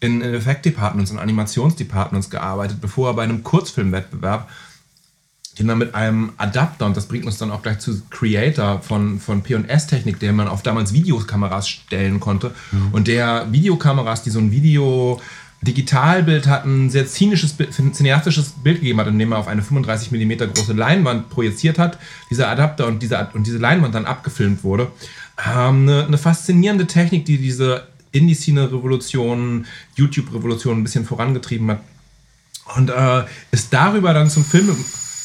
in, 0.00 0.20
in 0.20 0.34
Effektdepartments 0.34 1.12
und 1.12 1.20
Animationsdepartments 1.20 2.30
gearbeitet, 2.30 2.80
bevor 2.80 3.10
er 3.10 3.14
bei 3.14 3.22
einem 3.22 3.44
Kurzfilmwettbewerb 3.44 4.48
den 5.58 5.68
dann 5.68 5.78
mit 5.78 5.94
einem 5.94 6.32
Adapter, 6.36 6.86
und 6.86 6.96
das 6.96 7.06
bringt 7.06 7.26
uns 7.26 7.38
dann 7.38 7.50
auch 7.50 7.62
gleich 7.62 7.78
zu 7.78 8.02
Creator 8.10 8.80
von, 8.82 9.20
von 9.20 9.42
P&S-Technik, 9.42 10.18
der 10.18 10.32
man 10.32 10.48
auf 10.48 10.62
damals 10.62 10.92
Videokameras 10.92 11.68
stellen 11.68 12.18
konnte. 12.20 12.52
Und 12.92 13.06
der 13.06 13.46
Videokameras, 13.52 14.22
die 14.22 14.30
so 14.30 14.40
ein 14.40 14.50
Video 14.50 15.20
Digitalbild 15.64 16.46
hatten, 16.46 16.86
ein 16.86 16.90
sehr 16.90 17.06
zynisches, 17.06 17.56
cineastisches 17.56 18.50
Bild 18.62 18.80
gegeben 18.80 19.00
hat, 19.00 19.06
indem 19.06 19.32
er 19.32 19.38
auf 19.38 19.48
eine 19.48 19.62
35 19.62 20.12
mm 20.12 20.52
große 20.52 20.72
Leinwand 20.72 21.30
projiziert 21.30 21.78
hat, 21.78 21.98
dieser 22.30 22.48
Adapter 22.48 22.86
und 22.86 23.02
diese, 23.02 23.28
und 23.32 23.46
diese 23.46 23.58
Leinwand 23.58 23.94
dann 23.94 24.04
abgefilmt 24.04 24.62
wurde. 24.62 24.90
Ähm, 25.38 25.88
eine, 25.88 26.06
eine 26.06 26.18
faszinierende 26.18 26.86
Technik, 26.86 27.24
die 27.24 27.38
diese 27.38 27.86
Indie-Szene-Revolution, 28.12 29.66
YouTube-Revolution 29.96 30.78
ein 30.78 30.84
bisschen 30.84 31.04
vorangetrieben 31.04 31.70
hat. 31.70 31.80
Und 32.76 32.90
äh, 32.90 33.24
ist 33.50 33.72
darüber 33.72 34.14
dann 34.14 34.30
zum 34.30 34.44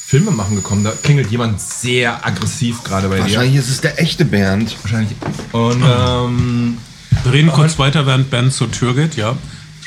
Filme, 0.09 0.25
Filmemachen 0.25 0.55
gekommen. 0.55 0.83
Da 0.83 0.91
klingelt 1.03 1.29
jemand 1.29 1.61
sehr 1.61 2.25
aggressiv 2.25 2.83
gerade 2.83 3.09
bei 3.09 3.17
dir. 3.17 3.21
Wahrscheinlich 3.23 3.57
ist 3.57 3.69
es 3.69 3.79
der 3.79 4.01
echte 4.01 4.25
Bernd. 4.25 4.75
Wahrscheinlich. 4.81 5.15
Und, 5.51 5.83
ähm, 5.83 6.77
Wir 7.23 7.33
reden 7.33 7.51
kurz 7.51 7.77
weiter, 7.77 8.07
während 8.07 8.31
Ben 8.31 8.49
zur 8.49 8.71
Tür 8.71 8.95
geht, 8.95 9.15
ja. 9.15 9.35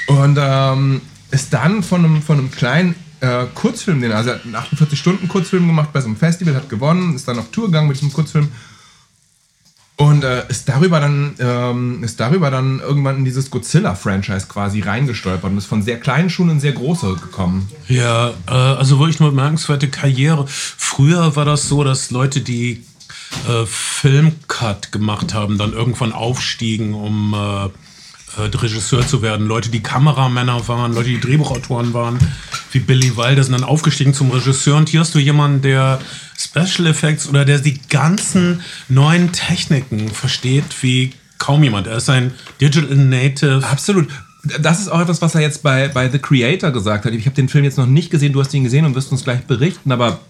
und 0.06 0.38
ähm, 0.40 1.00
ist 1.32 1.52
dann 1.52 1.82
von 1.82 2.04
einem, 2.04 2.22
von 2.22 2.38
einem 2.38 2.50
kleinen 2.52 2.94
äh, 3.20 3.46
Kurzfilm, 3.52 4.00
den 4.00 4.12
also 4.12 4.30
er 4.30 4.36
hat 4.36 4.44
einen 4.44 4.54
48 4.54 4.96
Stunden 4.96 5.26
Kurzfilm 5.26 5.66
gemacht 5.66 5.92
bei 5.92 6.00
so 6.00 6.06
einem 6.06 6.16
Festival, 6.16 6.54
hat 6.54 6.68
gewonnen, 6.68 7.16
ist 7.16 7.26
dann 7.26 7.38
auf 7.40 7.50
Tour 7.50 7.66
gegangen 7.66 7.88
mit 7.88 7.96
diesem 7.96 8.12
Kurzfilm 8.12 8.48
und 9.96 10.24
äh, 10.24 10.48
ist 10.48 10.68
darüber 10.68 11.00
dann 11.00 11.34
ähm, 11.38 12.02
ist 12.02 12.18
darüber 12.18 12.50
dann 12.50 12.80
irgendwann 12.80 13.18
in 13.18 13.24
dieses 13.24 13.50
Godzilla-Franchise 13.50 14.46
quasi 14.48 14.80
reingestolpert 14.80 15.50
und 15.50 15.58
ist 15.58 15.66
von 15.66 15.82
sehr 15.82 16.00
kleinen 16.00 16.30
Schuhen 16.30 16.50
in 16.50 16.60
sehr 16.60 16.72
große 16.72 17.14
gekommen. 17.16 17.68
Ja, 17.88 18.30
äh, 18.48 18.52
also 18.52 18.98
wirklich 18.98 19.20
eine 19.20 19.30
bemerkenswerte 19.30 19.88
Karriere. 19.88 20.46
Früher 20.48 21.36
war 21.36 21.44
das 21.44 21.68
so, 21.68 21.84
dass 21.84 22.10
Leute, 22.10 22.40
die 22.40 22.84
äh, 23.48 23.66
Filmcut 23.66 24.92
gemacht 24.92 25.34
haben, 25.34 25.58
dann 25.58 25.72
irgendwann 25.72 26.12
aufstiegen, 26.12 26.94
um 26.94 27.34
äh, 27.34 27.68
Regisseur 28.36 29.06
zu 29.06 29.22
werden. 29.22 29.46
Leute, 29.46 29.68
die 29.68 29.82
Kameramänner 29.82 30.66
waren, 30.68 30.94
Leute, 30.94 31.10
die 31.10 31.20
Drehbuchautoren 31.20 31.92
waren, 31.92 32.18
wie 32.70 32.80
Billy 32.80 33.16
Wilder, 33.16 33.42
sind 33.42 33.52
dann 33.52 33.64
aufgestiegen 33.64 34.14
zum 34.14 34.30
Regisseur. 34.30 34.76
Und 34.76 34.88
hier 34.88 35.00
hast 35.00 35.14
du 35.14 35.18
jemanden, 35.18 35.62
der 35.62 36.00
Special 36.38 36.86
Effects 36.86 37.28
oder 37.28 37.44
der 37.44 37.58
die 37.58 37.80
ganzen 37.88 38.62
neuen 38.88 39.32
Techniken 39.32 40.08
versteht, 40.10 40.64
wie 40.82 41.12
kaum 41.38 41.62
jemand. 41.62 41.86
Er 41.86 41.96
ist 41.96 42.08
ein 42.08 42.32
Digital 42.60 42.96
Native. 42.96 43.64
Absolut. 43.68 44.08
Das 44.60 44.80
ist 44.80 44.88
auch 44.88 45.00
etwas, 45.00 45.22
was 45.22 45.34
er 45.34 45.40
jetzt 45.40 45.62
bei, 45.62 45.88
bei 45.88 46.08
The 46.08 46.18
Creator 46.18 46.72
gesagt 46.72 47.04
hat. 47.04 47.12
Ich 47.12 47.26
habe 47.26 47.36
den 47.36 47.48
Film 47.48 47.64
jetzt 47.64 47.78
noch 47.78 47.86
nicht 47.86 48.10
gesehen, 48.10 48.32
du 48.32 48.40
hast 48.40 48.52
ihn 48.54 48.64
gesehen 48.64 48.84
und 48.84 48.94
wirst 48.94 49.12
uns 49.12 49.22
gleich 49.22 49.42
berichten, 49.42 49.92
aber 49.92 50.20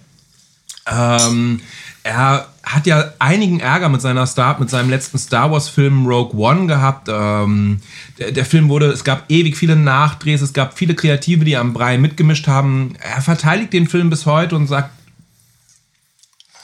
ähm, 0.90 1.60
er 2.02 2.48
hat 2.62 2.86
ja 2.86 3.12
einigen 3.18 3.60
Ärger 3.60 3.88
mit 3.88 4.00
seiner 4.00 4.26
Star, 4.26 4.58
mit 4.58 4.70
seinem 4.70 4.90
letzten 4.90 5.18
Star 5.18 5.50
Wars 5.50 5.68
Film 5.68 6.06
Rogue 6.06 6.38
One 6.38 6.66
gehabt. 6.66 7.08
Ähm, 7.10 7.80
der, 8.18 8.32
der 8.32 8.44
Film 8.44 8.68
wurde, 8.68 8.86
es 8.86 9.04
gab 9.04 9.30
ewig 9.30 9.56
viele 9.56 9.76
Nachdrehs, 9.76 10.42
es 10.42 10.52
gab 10.52 10.76
viele 10.76 10.94
Kreative, 10.94 11.44
die 11.44 11.56
am 11.56 11.72
Brei 11.72 11.98
mitgemischt 11.98 12.46
haben. 12.46 12.94
Er 13.00 13.20
verteidigt 13.20 13.72
den 13.72 13.88
Film 13.88 14.10
bis 14.10 14.26
heute 14.26 14.56
und 14.56 14.66
sagt 14.66 14.90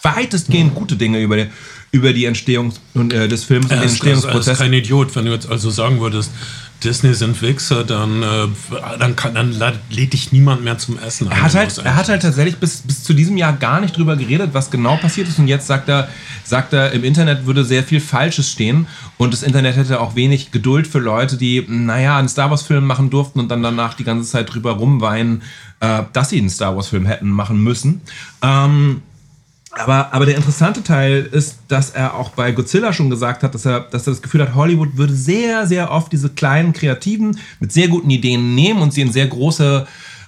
weitestgehend 0.02 0.74
gute 0.74 0.96
Dinge 0.96 1.20
über 1.20 1.36
die, 1.36 1.46
über 1.90 2.12
die 2.12 2.24
Entstehung 2.24 2.72
äh, 2.94 3.28
des 3.28 3.44
Films 3.44 3.66
und 3.66 3.72
den 3.72 3.82
ist, 3.82 3.82
er 3.82 3.84
ist, 3.84 3.84
er 3.84 3.84
ist 3.84 3.92
Entstehungsprozess. 3.92 4.58
kein 4.58 4.72
Idiot. 4.72 5.14
Wenn 5.16 5.26
du 5.26 5.32
jetzt 5.32 5.50
also 5.50 5.70
sagen 5.70 6.00
würdest, 6.00 6.30
Disney 6.84 7.12
sind 7.14 7.40
Wichser, 7.42 7.82
dann, 7.82 8.22
äh, 8.22 8.46
dann, 8.98 9.16
kann, 9.16 9.34
dann 9.34 9.52
lädt 9.90 10.12
dich 10.12 10.30
niemand 10.30 10.62
mehr 10.62 10.78
zum 10.78 10.98
Essen 10.98 11.28
Er 11.28 11.42
hat, 11.42 11.54
halt, 11.54 11.78
er 11.78 11.96
hat 11.96 12.08
halt 12.08 12.22
tatsächlich 12.22 12.56
bis, 12.58 12.82
bis 12.82 13.02
zu 13.02 13.14
diesem 13.14 13.36
Jahr 13.36 13.52
gar 13.52 13.80
nicht 13.80 13.96
drüber 13.96 14.16
geredet, 14.16 14.50
was 14.52 14.70
genau 14.70 14.96
passiert 14.96 15.28
ist. 15.28 15.38
Und 15.38 15.48
jetzt 15.48 15.66
sagt 15.66 15.88
er, 15.88 16.08
sagt 16.44 16.72
er, 16.72 16.92
im 16.92 17.02
Internet 17.02 17.46
würde 17.46 17.64
sehr 17.64 17.82
viel 17.82 18.00
Falsches 18.00 18.50
stehen. 18.50 18.86
Und 19.16 19.32
das 19.32 19.42
Internet 19.42 19.76
hätte 19.76 20.00
auch 20.00 20.14
wenig 20.14 20.52
Geduld 20.52 20.86
für 20.86 21.00
Leute, 21.00 21.36
die, 21.36 21.64
naja, 21.68 22.16
einen 22.16 22.28
Star 22.28 22.50
Wars-Film 22.50 22.86
machen 22.86 23.10
durften 23.10 23.40
und 23.40 23.48
dann 23.48 23.62
danach 23.62 23.94
die 23.94 24.04
ganze 24.04 24.30
Zeit 24.30 24.52
drüber 24.52 24.72
rumweinen, 24.72 25.42
äh, 25.80 26.02
dass 26.12 26.30
sie 26.30 26.38
einen 26.38 26.50
Star 26.50 26.76
Wars-Film 26.76 27.06
hätten 27.06 27.30
machen 27.30 27.62
müssen. 27.62 28.02
Ähm, 28.40 29.02
aber, 29.78 30.12
aber 30.12 30.26
der 30.26 30.36
interessante 30.36 30.82
Teil 30.82 31.28
ist, 31.30 31.58
dass 31.68 31.90
er 31.90 32.14
auch 32.14 32.30
bei 32.30 32.52
Godzilla 32.52 32.92
schon 32.92 33.10
gesagt 33.10 33.42
hat, 33.42 33.54
dass 33.54 33.64
er, 33.64 33.80
dass 33.80 34.06
er 34.06 34.12
das 34.12 34.22
Gefühl 34.22 34.42
hat, 34.42 34.54
Hollywood 34.54 34.96
würde 34.96 35.14
sehr, 35.14 35.66
sehr 35.66 35.90
oft 35.90 36.12
diese 36.12 36.30
kleinen 36.30 36.72
Kreativen 36.72 37.38
mit 37.60 37.72
sehr 37.72 37.88
guten 37.88 38.10
Ideen 38.10 38.54
nehmen 38.54 38.82
und 38.82 38.92
sie 38.92 39.02
in 39.02 39.12
sehr 39.12 39.26
große 39.26 39.86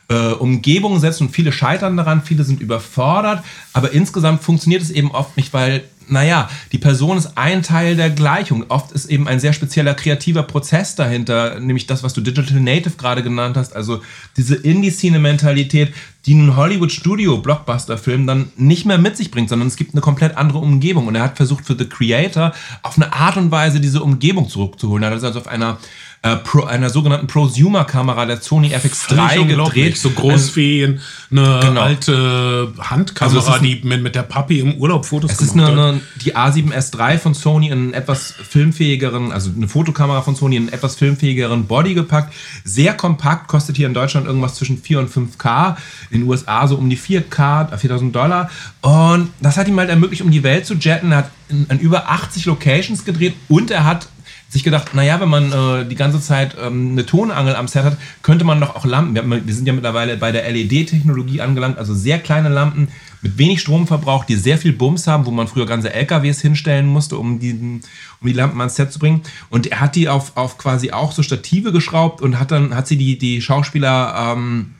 äh, 0.08 0.32
Umgebungen 0.32 1.00
setzen 1.00 1.26
und 1.26 1.32
viele 1.32 1.52
scheitern 1.52 1.96
daran, 1.96 2.22
viele 2.22 2.44
sind 2.44 2.60
überfordert, 2.60 3.42
aber 3.72 3.92
insgesamt 3.92 4.42
funktioniert 4.42 4.82
es 4.82 4.90
eben 4.90 5.10
oft 5.10 5.36
nicht, 5.36 5.52
weil, 5.52 5.84
naja, 6.10 6.48
die 6.72 6.78
Person 6.78 7.16
ist 7.16 7.36
ein 7.36 7.62
Teil 7.62 7.96
der 7.96 8.10
Gleichung. 8.10 8.64
Oft 8.68 8.92
ist 8.92 9.06
eben 9.06 9.28
ein 9.28 9.40
sehr 9.40 9.52
spezieller 9.52 9.94
kreativer 9.94 10.42
Prozess 10.42 10.94
dahinter, 10.94 11.60
nämlich 11.60 11.86
das, 11.86 12.02
was 12.02 12.12
du 12.14 12.20
Digital 12.20 12.60
Native 12.60 12.96
gerade 12.96 13.22
genannt 13.22 13.56
hast, 13.56 13.74
also 13.76 14.02
diese 14.36 14.56
Indie-Szene-Mentalität, 14.56 15.92
die 16.26 16.34
ein 16.34 16.56
Hollywood-Studio-Blockbuster-Film 16.56 18.26
dann 18.26 18.50
nicht 18.56 18.84
mehr 18.84 18.98
mit 18.98 19.16
sich 19.16 19.30
bringt, 19.30 19.48
sondern 19.48 19.68
es 19.68 19.76
gibt 19.76 19.94
eine 19.94 20.00
komplett 20.00 20.36
andere 20.36 20.58
Umgebung. 20.58 21.06
Und 21.06 21.14
er 21.14 21.22
hat 21.22 21.36
versucht 21.36 21.64
für 21.64 21.76
The 21.78 21.86
Creator 21.88 22.52
auf 22.82 22.96
eine 22.96 23.12
Art 23.12 23.36
und 23.36 23.50
Weise 23.50 23.80
diese 23.80 24.02
Umgebung 24.02 24.48
zurückzuholen. 24.48 25.02
Er 25.02 25.10
hat 25.10 25.24
also 25.24 25.38
auf 25.38 25.48
einer 25.48 25.78
äh, 26.22 26.36
Pro, 26.36 26.64
einer 26.64 26.90
sogenannten 26.90 27.26
Prosumer-Kamera 27.28 28.26
der 28.26 28.42
Sony 28.42 28.74
FX3 28.74 29.46
gedreht. 29.46 29.96
So 29.96 30.10
groß 30.10 30.48
Ähm, 30.48 30.56
wie 30.56 30.84
eine 30.84 31.60
Genau. 31.62 31.80
alte 31.80 32.74
Handkamera, 32.78 33.24
Also 33.24 33.38
es 33.38 33.44
ist 33.54 33.60
ein- 33.60 33.62
die 33.62 33.80
mit, 33.84 34.02
mit 34.02 34.14
der 34.14 34.24
Papi 34.24 34.60
im 34.60 34.74
Urlaub 34.74 35.06
Fotos 35.06 35.32
Es 35.32 35.40
ist 35.40 35.52
gemacht 35.54 35.70
eine, 35.72 35.80
hat. 35.82 35.88
eine, 35.92 36.00
die 36.22 36.36
A7S3 36.36 37.16
von 37.18 37.32
Sony 37.32 37.68
in 37.68 37.72
einen 37.72 37.94
etwas 37.94 38.32
filmfähigeren, 38.32 39.32
also 39.32 39.50
eine 39.56 39.66
Fotokamera 39.66 40.20
von 40.20 40.36
Sony 40.36 40.56
in 40.56 40.64
einen 40.64 40.72
etwas 40.74 40.94
filmfähigeren 40.96 41.66
Body 41.66 41.94
gepackt. 41.94 42.34
Sehr 42.64 42.92
kompakt, 42.92 43.48
kostet 43.48 43.76
hier 43.78 43.86
in 43.86 43.94
Deutschland 43.94 44.26
irgendwas 44.26 44.56
zwischen 44.56 44.76
4 44.76 44.98
und 44.98 45.08
5K, 45.10 45.78
in 46.10 46.20
den 46.20 46.28
USA 46.28 46.66
so 46.68 46.76
um 46.76 46.90
die 46.90 46.98
4K, 46.98 47.72
äh, 47.72 47.78
4000 47.78 48.14
Dollar. 48.14 48.50
Und 48.82 49.30
das 49.40 49.56
hat 49.56 49.68
ihm 49.68 49.78
halt 49.78 49.88
ermöglicht, 49.88 50.20
um 50.20 50.30
die 50.30 50.42
Welt 50.42 50.66
zu 50.66 50.74
jetten. 50.74 51.12
Er 51.12 51.18
hat 51.18 51.30
in, 51.48 51.64
in 51.70 51.78
über 51.78 52.10
80 52.10 52.44
Locations 52.44 53.06
gedreht 53.06 53.34
und 53.48 53.70
er 53.70 53.84
hat 53.84 54.06
sich 54.50 54.64
gedacht, 54.64 54.94
naja, 54.94 55.20
wenn 55.20 55.28
man 55.28 55.52
äh, 55.52 55.86
die 55.86 55.94
ganze 55.94 56.20
Zeit 56.20 56.56
ähm, 56.60 56.90
eine 56.92 57.06
Tonangel 57.06 57.54
am 57.54 57.68
Set 57.68 57.84
hat, 57.84 57.96
könnte 58.22 58.44
man 58.44 58.60
doch 58.60 58.74
auch 58.74 58.84
Lampen. 58.84 59.14
Wir, 59.14 59.46
wir 59.46 59.54
sind 59.54 59.66
ja 59.66 59.72
mittlerweile 59.72 60.16
bei 60.16 60.32
der 60.32 60.50
LED-Technologie 60.50 61.40
angelangt, 61.40 61.78
also 61.78 61.94
sehr 61.94 62.18
kleine 62.18 62.48
Lampen 62.48 62.88
mit 63.22 63.38
wenig 63.38 63.60
Stromverbrauch, 63.60 64.24
die 64.24 64.34
sehr 64.34 64.58
viel 64.58 64.72
Bums 64.72 65.06
haben, 65.06 65.24
wo 65.24 65.30
man 65.30 65.46
früher 65.46 65.66
ganze 65.66 65.92
LKWs 65.92 66.40
hinstellen 66.40 66.86
musste, 66.86 67.16
um 67.16 67.38
die, 67.38 67.52
um 67.52 68.26
die 68.26 68.32
Lampen 68.32 68.60
ans 68.60 68.74
Set 68.74 68.92
zu 68.92 68.98
bringen. 68.98 69.22
Und 69.50 69.68
er 69.68 69.80
hat 69.80 69.94
die 69.94 70.08
auf, 70.08 70.36
auf 70.36 70.58
quasi 70.58 70.90
auch 70.90 71.12
so 71.12 71.22
Stative 71.22 71.70
geschraubt 71.70 72.20
und 72.20 72.40
hat 72.40 72.50
dann 72.50 72.74
hat 72.74 72.88
sie 72.88 72.96
die, 72.96 73.18
die 73.18 73.40
Schauspieler 73.40 74.34
ähm, 74.34 74.74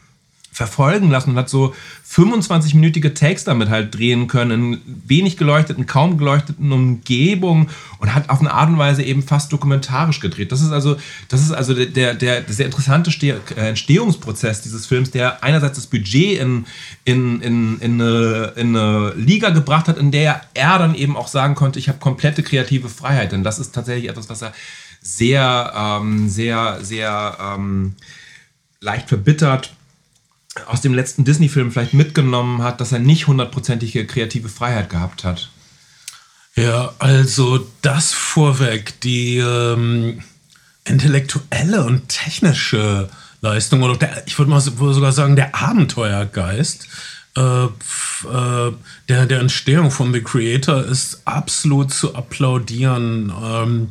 verfolgen 0.52 1.10
lassen 1.10 1.30
und 1.30 1.36
hat 1.36 1.48
so 1.48 1.74
25-minütige 2.10 3.14
Takes 3.14 3.44
damit 3.44 3.68
halt 3.68 3.96
drehen 3.96 4.26
können, 4.26 4.74
in 4.74 4.80
wenig 5.06 5.36
geleuchteten, 5.36 5.86
kaum 5.86 6.18
geleuchteten 6.18 6.72
Umgebungen 6.72 7.68
und 7.98 8.14
hat 8.14 8.28
auf 8.28 8.40
eine 8.40 8.52
Art 8.52 8.68
und 8.68 8.76
Weise 8.76 9.02
eben 9.02 9.22
fast 9.22 9.52
dokumentarisch 9.52 10.18
gedreht. 10.18 10.50
Das 10.50 10.60
ist 10.60 10.72
also, 10.72 10.96
das 11.28 11.40
ist 11.40 11.52
also 11.52 11.72
der, 11.72 11.86
der, 11.86 12.14
der 12.14 12.44
sehr 12.48 12.66
interessante 12.66 13.10
äh, 13.26 13.68
Entstehungsprozess 13.68 14.60
dieses 14.60 14.86
Films, 14.86 15.12
der 15.12 15.44
einerseits 15.44 15.76
das 15.78 15.86
Budget 15.86 16.40
in, 16.40 16.66
in, 17.04 17.40
in, 17.40 17.78
in, 17.78 18.00
eine, 18.00 18.52
in 18.56 18.76
eine 18.76 19.14
Liga 19.14 19.50
gebracht 19.50 19.86
hat, 19.86 19.98
in 19.98 20.10
der 20.10 20.42
er 20.54 20.78
dann 20.78 20.96
eben 20.96 21.16
auch 21.16 21.28
sagen 21.28 21.54
konnte, 21.54 21.78
ich 21.78 21.88
habe 21.88 21.98
komplette 21.98 22.42
kreative 22.42 22.88
Freiheit. 22.88 23.30
Denn 23.30 23.44
das 23.44 23.60
ist 23.60 23.72
tatsächlich 23.72 24.10
etwas, 24.10 24.28
was 24.28 24.42
er 24.42 24.52
sehr, 25.00 25.72
ähm, 25.76 26.28
sehr, 26.28 26.78
sehr 26.82 27.38
ähm, 27.40 27.94
leicht 28.80 29.08
verbittert 29.08 29.74
aus 30.66 30.80
dem 30.80 30.94
letzten 30.94 31.24
Disney-Film 31.24 31.72
vielleicht 31.72 31.94
mitgenommen 31.94 32.62
hat, 32.62 32.80
dass 32.80 32.92
er 32.92 32.98
nicht 32.98 33.26
hundertprozentige 33.26 34.06
kreative 34.06 34.48
Freiheit 34.48 34.90
gehabt 34.90 35.24
hat. 35.24 35.50
Ja, 36.56 36.92
also 36.98 37.66
das 37.82 38.12
vorweg, 38.12 39.00
die 39.00 39.38
ähm, 39.38 40.22
intellektuelle 40.84 41.84
und 41.84 42.08
technische 42.08 43.08
Leistung, 43.40 43.82
oder 43.82 43.96
der, 43.96 44.26
ich 44.26 44.38
würde 44.38 44.50
mal 44.50 44.60
sogar 44.60 45.12
sagen, 45.12 45.36
der 45.36 45.54
Abenteuergeist 45.54 46.88
äh, 47.36 47.64
äh, 47.64 48.72
der, 49.08 49.26
der 49.26 49.40
Entstehung 49.40 49.90
von 49.90 50.12
The 50.12 50.20
Creator 50.20 50.84
ist 50.84 51.22
absolut 51.24 51.92
zu 51.92 52.14
applaudieren. 52.14 53.32
Ähm, 53.42 53.88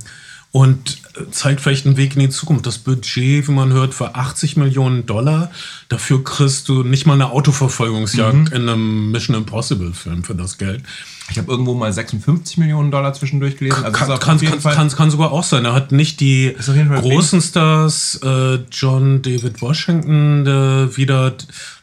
und 0.51 0.97
zeigt 1.31 1.61
vielleicht 1.61 1.85
einen 1.85 1.97
Weg 1.97 2.15
in 2.15 2.21
die 2.21 2.29
Zukunft. 2.29 2.65
Das 2.65 2.79
Budget, 2.79 3.47
wie 3.47 3.51
man 3.51 3.71
hört, 3.71 3.99
war 3.99 4.15
80 4.15 4.57
Millionen 4.57 5.05
Dollar. 5.05 5.51
Dafür 5.89 6.23
kriegst 6.23 6.67
du 6.69 6.83
nicht 6.83 7.05
mal 7.05 7.13
eine 7.13 7.31
Autoverfolgungsjagd 7.31 8.49
in 8.49 8.67
einem 8.67 9.11
Mission 9.11 9.35
Impossible 9.35 9.93
Film 9.93 10.23
für 10.23 10.33
das 10.33 10.57
Geld. 10.57 10.83
Ich 11.29 11.37
habe 11.37 11.51
irgendwo 11.51 11.75
mal 11.75 11.93
56 11.93 12.57
Millionen 12.57 12.89
Dollar 12.89 13.13
zwischendurch 13.13 13.57
gelesen. 13.57 13.83
Also 13.83 14.17
Kann, 14.17 14.39
kann, 14.39 14.61
kann, 14.61 14.89
kann, 14.89 15.11
sogar 15.11 15.31
auch 15.31 15.43
sein. 15.43 15.65
Er 15.65 15.73
hat 15.73 15.91
nicht 15.91 16.19
die 16.19 16.55
großen 16.57 17.41
Stars, 17.41 18.19
äh, 18.23 18.55
John 18.71 19.21
David 19.21 19.61
Washington, 19.61 20.45
der 20.45 20.97
wieder, 20.97 21.35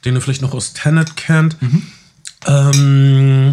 den 0.04 0.16
ihr 0.16 0.20
vielleicht 0.20 0.42
noch 0.42 0.54
aus 0.54 0.72
Tenet 0.72 1.16
kennt. 1.16 1.62
Mhm. 1.62 1.82
Ähm, 2.46 3.52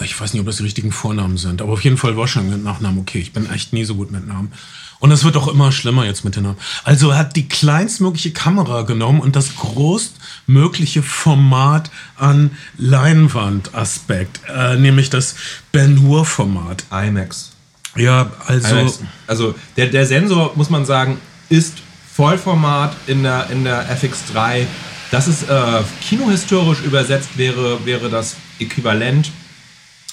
ich 0.00 0.18
weiß 0.20 0.32
nicht, 0.32 0.40
ob 0.40 0.46
das 0.46 0.56
die 0.56 0.64
richtigen 0.64 0.92
Vornamen 0.92 1.36
sind, 1.36 1.62
aber 1.62 1.72
auf 1.72 1.84
jeden 1.84 1.96
Fall 1.96 2.16
Washington 2.16 2.50
mit 2.50 2.64
Nachnamen. 2.64 3.00
Okay, 3.00 3.18
ich 3.18 3.32
bin 3.32 3.48
echt 3.50 3.72
nie 3.72 3.84
so 3.84 3.94
gut 3.94 4.10
mit 4.10 4.26
Namen. 4.26 4.52
Und 4.98 5.10
es 5.10 5.24
wird 5.24 5.36
auch 5.36 5.48
immer 5.48 5.72
schlimmer 5.72 6.06
jetzt 6.06 6.24
mit 6.24 6.36
den 6.36 6.44
Namen. 6.44 6.56
Also 6.84 7.10
er 7.10 7.18
hat 7.18 7.36
die 7.36 7.48
kleinstmögliche 7.48 8.32
Kamera 8.32 8.82
genommen 8.82 9.20
und 9.20 9.36
das 9.36 9.56
größtmögliche 9.56 11.02
Format 11.02 11.90
an 12.16 12.52
Leinwandaspekt, 12.78 14.40
äh, 14.48 14.76
nämlich 14.76 15.10
das 15.10 15.36
Ben 15.72 16.02
Hur-Format. 16.02 16.84
IMAX. 16.90 17.52
Ja, 17.94 18.32
also 18.46 18.68
IMAX. 18.74 19.00
Also 19.26 19.54
der, 19.76 19.88
der 19.88 20.06
Sensor, 20.06 20.52
muss 20.56 20.70
man 20.70 20.86
sagen, 20.86 21.18
ist 21.50 21.74
Vollformat 22.16 22.96
in 23.06 23.22
der, 23.22 23.50
in 23.50 23.64
der 23.64 23.94
FX3. 23.94 24.66
Das 25.10 25.28
ist 25.28 25.48
äh, 25.50 25.82
kinohistorisch 26.00 26.80
übersetzt, 26.80 27.36
wäre, 27.36 27.84
wäre 27.84 28.08
das 28.08 28.36
Äquivalent. 28.58 29.30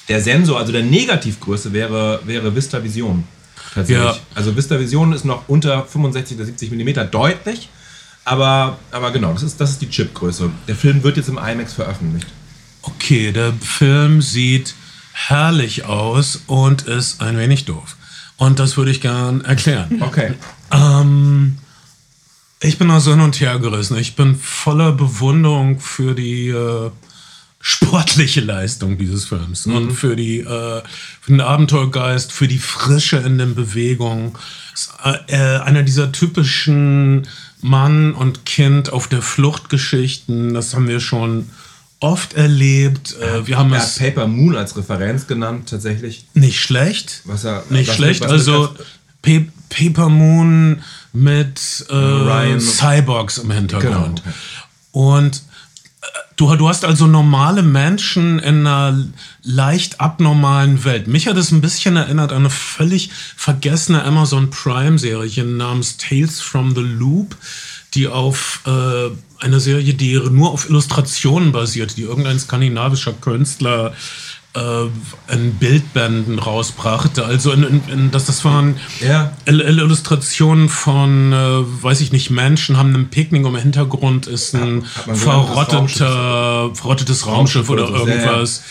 Der 0.10 0.22
Sensor, 0.22 0.60
also 0.60 0.72
der 0.72 0.84
Negativgröße, 0.84 1.72
wäre, 1.74 2.22
wäre 2.26 2.56
VistaVision. 2.56 3.24
Tatsächlich. 3.74 4.06
Ja. 4.06 4.18
Also 4.36 4.56
VistaVision 4.56 5.14
ist 5.14 5.26
noch 5.26 5.48
unter 5.48 5.86
65 5.86 6.38
oder 6.38 6.46
70 6.46 6.72
mm 6.72 7.10
deutlich. 7.12 7.70
Aber, 8.26 8.78
aber 8.92 9.12
genau, 9.12 9.34
das 9.34 9.44
ist, 9.44 9.60
das 9.60 9.72
ist 9.72 9.82
die 9.82 9.90
Chipgröße. 9.90 10.50
Der 10.68 10.76
Film 10.76 11.04
wird 11.04 11.18
jetzt 11.18 11.30
im 11.30 11.38
IMAX 11.38 11.74
veröffentlicht. 11.74 12.28
okay, 12.84 13.32
der 13.32 13.54
Film 13.54 14.22
sieht 14.22 14.76
herrlich 15.14 15.86
aus 15.86 16.44
und 16.48 16.84
ist 16.84 17.22
ein 17.22 17.38
wenig 17.38 17.66
doof. 17.66 17.98
Und 18.38 18.60
das 18.60 18.78
würde 18.78 18.92
ich 18.92 19.02
gern 19.02 19.42
erklären. 19.46 20.02
Okay. 20.02 20.34
Ähm, 20.72 21.58
ich 22.60 22.78
bin 22.78 22.90
also 22.90 23.12
hin 23.12 23.22
und 23.22 23.40
her 23.40 23.60
gerissen. 23.60 23.98
Ich 23.98 24.16
bin 24.16 24.36
voller 24.36 24.92
Bewunderung 24.92 25.80
für 25.80 26.16
die 26.16 26.50
äh, 26.50 26.90
sportliche 27.66 28.42
Leistung 28.42 28.98
dieses 28.98 29.24
Films 29.24 29.66
und 29.66 29.94
für, 29.94 30.18
die, 30.18 30.40
äh, 30.40 30.82
für 31.22 31.32
den 31.32 31.40
Abenteuergeist, 31.40 32.34
für 32.34 32.50
die 32.50 32.60
Frische 32.60 33.18
in 33.18 33.38
den 33.38 33.56
Bewegungen. 33.56 34.34
Ist, 34.74 34.92
äh, 35.28 35.38
einer 35.60 35.84
dieser 35.84 36.12
typischen 36.12 37.26
Mann 37.62 38.14
und 38.14 38.46
Kind 38.46 38.92
auf 38.92 39.08
der 39.08 39.22
Fluchtgeschichten. 39.22 40.54
Das 40.54 40.74
haben 40.76 40.90
wir 40.90 41.00
schon 41.00 41.50
oft 42.02 42.34
erlebt. 42.34 43.16
Äh, 43.22 43.48
wir 43.48 43.58
haben 43.58 43.72
Er 43.72 43.80
hat 43.80 43.88
es 43.88 43.98
Paper 43.98 44.28
Moon 44.28 44.58
als 44.58 44.76
Referenz 44.76 45.26
genannt, 45.26 45.70
tatsächlich. 45.70 46.26
nicht 46.34 46.60
schlecht. 46.60 47.22
Was 47.24 47.46
er- 47.46 47.64
nicht 47.70 47.88
was- 47.88 47.96
schlecht. 47.96 48.22
was- 48.22 48.32
also 48.32 48.76
Pa 49.22 49.40
Paper 49.70 50.10
Moon 50.10 50.82
mit 51.14 51.86
äh, 51.90 51.94
Ryan- 51.96 52.60
Cyborgs 52.60 53.38
im 53.38 53.52
Hintergrund. 53.52 54.22
Genau. 54.22 54.36
Und 55.14 55.38
äh, 55.38 55.73
du, 56.36 56.56
du 56.56 56.68
hast 56.68 56.86
also 56.86 57.08
normale 57.08 57.64
Menschen 57.64 58.40
in 58.40 58.66
einer 58.68 59.06
leicht 59.44 60.00
abnormalen 60.00 60.84
Welt. 60.84 61.08
Mich 61.08 61.28
hat 61.28 61.38
es 61.38 61.52
ein 61.52 61.62
bisschen 61.62 61.96
erinnert 61.96 62.32
an 62.32 62.40
eine 62.40 62.50
völlig 62.50 63.10
vergessene 63.36 64.04
Amazon 64.04 64.50
Prime-Serie 64.50 65.44
namens 65.44 65.98
Tales 65.98 66.42
from 66.42 66.76
the 66.76 66.82
Loop, 66.82 67.36
die 67.94 68.08
auf 68.08 68.62
äh, 68.66 69.10
eine 69.44 69.60
Serie, 69.60 69.94
die 69.94 70.16
nur 70.16 70.52
auf 70.52 70.70
Illustrationen 70.70 71.52
basiert, 71.52 71.98
die 71.98 72.04
irgendein 72.04 72.40
skandinavischer 72.40 73.14
Künstler 73.14 73.88
äh, 73.92 73.92
in 74.56 75.56
Bildbänden 75.56 76.38
rausbrachte. 76.38 77.26
Also 77.26 77.52
in, 77.54 77.64
in, 77.64 77.82
in, 77.92 78.12
das, 78.12 78.26
das 78.26 78.46
waren 78.46 78.76
Ja. 79.02 79.34
Il- 79.46 79.62
Il- 79.62 79.80
Illustrationen 79.80 80.70
von, 80.70 81.34
äh, 81.34 81.84
weiß 81.84 82.02
ich 82.02 82.12
nicht, 82.12 82.30
Menschen 82.30 82.78
haben 82.78 82.94
einen 82.94 83.08
Picknick 83.10 83.44
und 83.46 83.56
im 83.56 83.60
Hintergrund 83.62 84.28
ist 84.28 84.54
ein 84.54 84.86
das 85.08 85.20
verrotteter, 85.24 86.70
verrottetes 86.76 87.26
Raumschiff 87.26 87.68
oder 87.70 87.90
oder 87.90 88.00
so. 88.02 88.08
Ja, 88.08 88.14
ja. 88.16 88.22
irgendwas. 88.26 88.62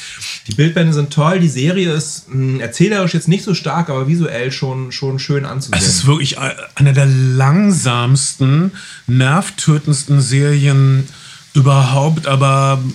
Die 0.46 0.54
Bildbände 0.54 0.92
sind 0.92 1.12
toll, 1.12 1.40
die 1.40 1.48
Serie 1.48 1.92
ist 1.92 2.32
mh, 2.32 2.60
erzählerisch 2.62 3.14
jetzt 3.14 3.26
nicht 3.28 3.42
so 3.44 3.52
stark, 3.54 3.90
aber 3.90 4.06
visuell 4.06 4.52
schon, 4.52 4.92
schon 4.92 5.18
schön 5.18 5.44
anzusehen. 5.44 5.78
Es 5.78 5.88
ist 5.88 6.06
wirklich 6.06 6.36
e- 6.36 6.54
eine 6.76 6.92
der 6.92 7.06
langsamsten, 7.06 8.70
nervtötendsten 9.08 10.20
Serien 10.20 11.08
überhaupt, 11.54 12.26
aber 12.26 12.80
äh, 12.84 12.92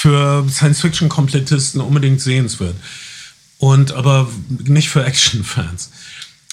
für 0.00 0.46
Science-Fiction-Komplettisten 0.48 1.80
unbedingt 1.80 2.22
sehenswert. 2.22 2.74
Und 3.58 3.92
aber 3.92 4.30
nicht 4.48 4.88
für 4.88 5.04
Action-Fans. 5.04 5.90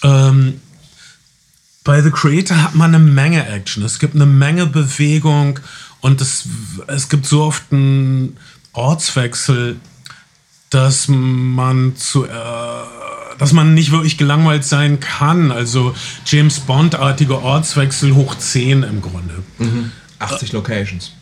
Ähm, 0.03 0.59
bei 1.85 2.01
The 2.01 2.11
Creator 2.11 2.61
hat 2.61 2.75
man 2.75 2.93
eine 2.93 3.03
Menge 3.03 3.47
Action. 3.47 3.83
Es 3.83 3.99
gibt 3.99 4.15
eine 4.15 4.25
Menge 4.25 4.65
Bewegung 4.65 5.61
und 6.01 6.19
es, 6.19 6.43
es 6.87 7.07
gibt 7.07 7.25
so 7.25 7.43
oft 7.43 7.63
einen 7.71 8.35
Ortswechsel, 8.73 9.77
dass 10.69 11.05
man 11.07 11.95
zu, 11.95 12.25
äh, 12.25 12.29
dass 13.37 13.53
man 13.53 13.73
nicht 13.73 13.91
wirklich 13.91 14.17
gelangweilt 14.17 14.65
sein 14.65 14.99
kann. 14.99 15.53
Also 15.53 15.95
James 16.25 16.59
Bond-artige 16.59 17.41
Ortswechsel 17.41 18.13
hoch 18.13 18.35
10 18.35 18.83
im 18.83 19.01
Grunde. 19.01 19.41
80 20.19 20.51
Locations. 20.51 21.13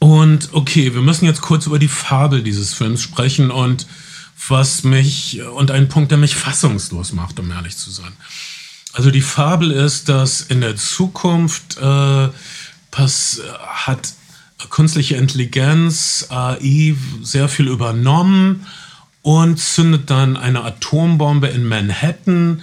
Und 0.00 0.48
okay, 0.52 0.94
wir 0.94 1.02
müssen 1.02 1.26
jetzt 1.26 1.42
kurz 1.42 1.66
über 1.66 1.78
die 1.78 1.86
Fabel 1.86 2.42
dieses 2.42 2.74
Films 2.74 3.02
sprechen 3.02 3.50
und 3.50 3.86
was 4.48 4.82
mich 4.82 5.42
und 5.42 5.70
einen 5.70 5.88
Punkt, 5.88 6.10
der 6.10 6.18
mich 6.18 6.34
fassungslos 6.34 7.12
macht, 7.12 7.38
um 7.38 7.50
ehrlich 7.52 7.76
zu 7.76 7.90
sein. 7.90 8.12
Also 8.94 9.10
die 9.10 9.20
Fabel 9.20 9.70
ist, 9.70 10.08
dass 10.08 10.40
in 10.40 10.62
der 10.62 10.74
Zukunft 10.76 11.76
äh, 11.76 12.28
pass, 12.90 13.42
hat 13.60 14.14
künstliche 14.70 15.16
Intelligenz, 15.16 16.26
AI, 16.30 16.96
sehr 17.22 17.48
viel 17.48 17.68
übernommen 17.68 18.66
und 19.22 19.58
zündet 19.58 20.08
dann 20.08 20.38
eine 20.38 20.64
Atombombe 20.64 21.48
in 21.48 21.68
Manhattan. 21.68 22.62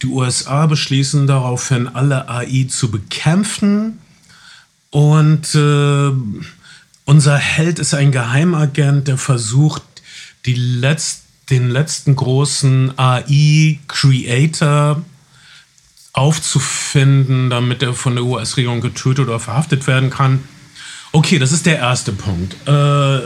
Die 0.00 0.06
USA 0.06 0.66
beschließen 0.66 1.26
daraufhin, 1.26 1.88
alle 1.88 2.28
AI 2.28 2.66
zu 2.68 2.90
bekämpfen. 2.90 3.98
Und 4.90 5.54
äh, 5.54 6.12
unser 7.08 7.38
Held 7.38 7.78
ist 7.78 7.94
ein 7.94 8.12
Geheimagent, 8.12 9.08
der 9.08 9.16
versucht, 9.16 9.82
die 10.44 10.52
Letz 10.52 11.22
den 11.48 11.70
letzten 11.70 12.14
großen 12.14 12.98
AI-Creator 12.98 15.02
aufzufinden, 16.12 17.48
damit 17.48 17.82
er 17.82 17.94
von 17.94 18.14
der 18.14 18.24
US-Regierung 18.24 18.82
getötet 18.82 19.26
oder 19.26 19.40
verhaftet 19.40 19.86
werden 19.86 20.10
kann. 20.10 20.44
Okay, 21.12 21.38
das 21.38 21.52
ist 21.52 21.64
der 21.64 21.78
erste 21.78 22.12
Punkt. 22.12 22.54
Äh, 22.66 23.20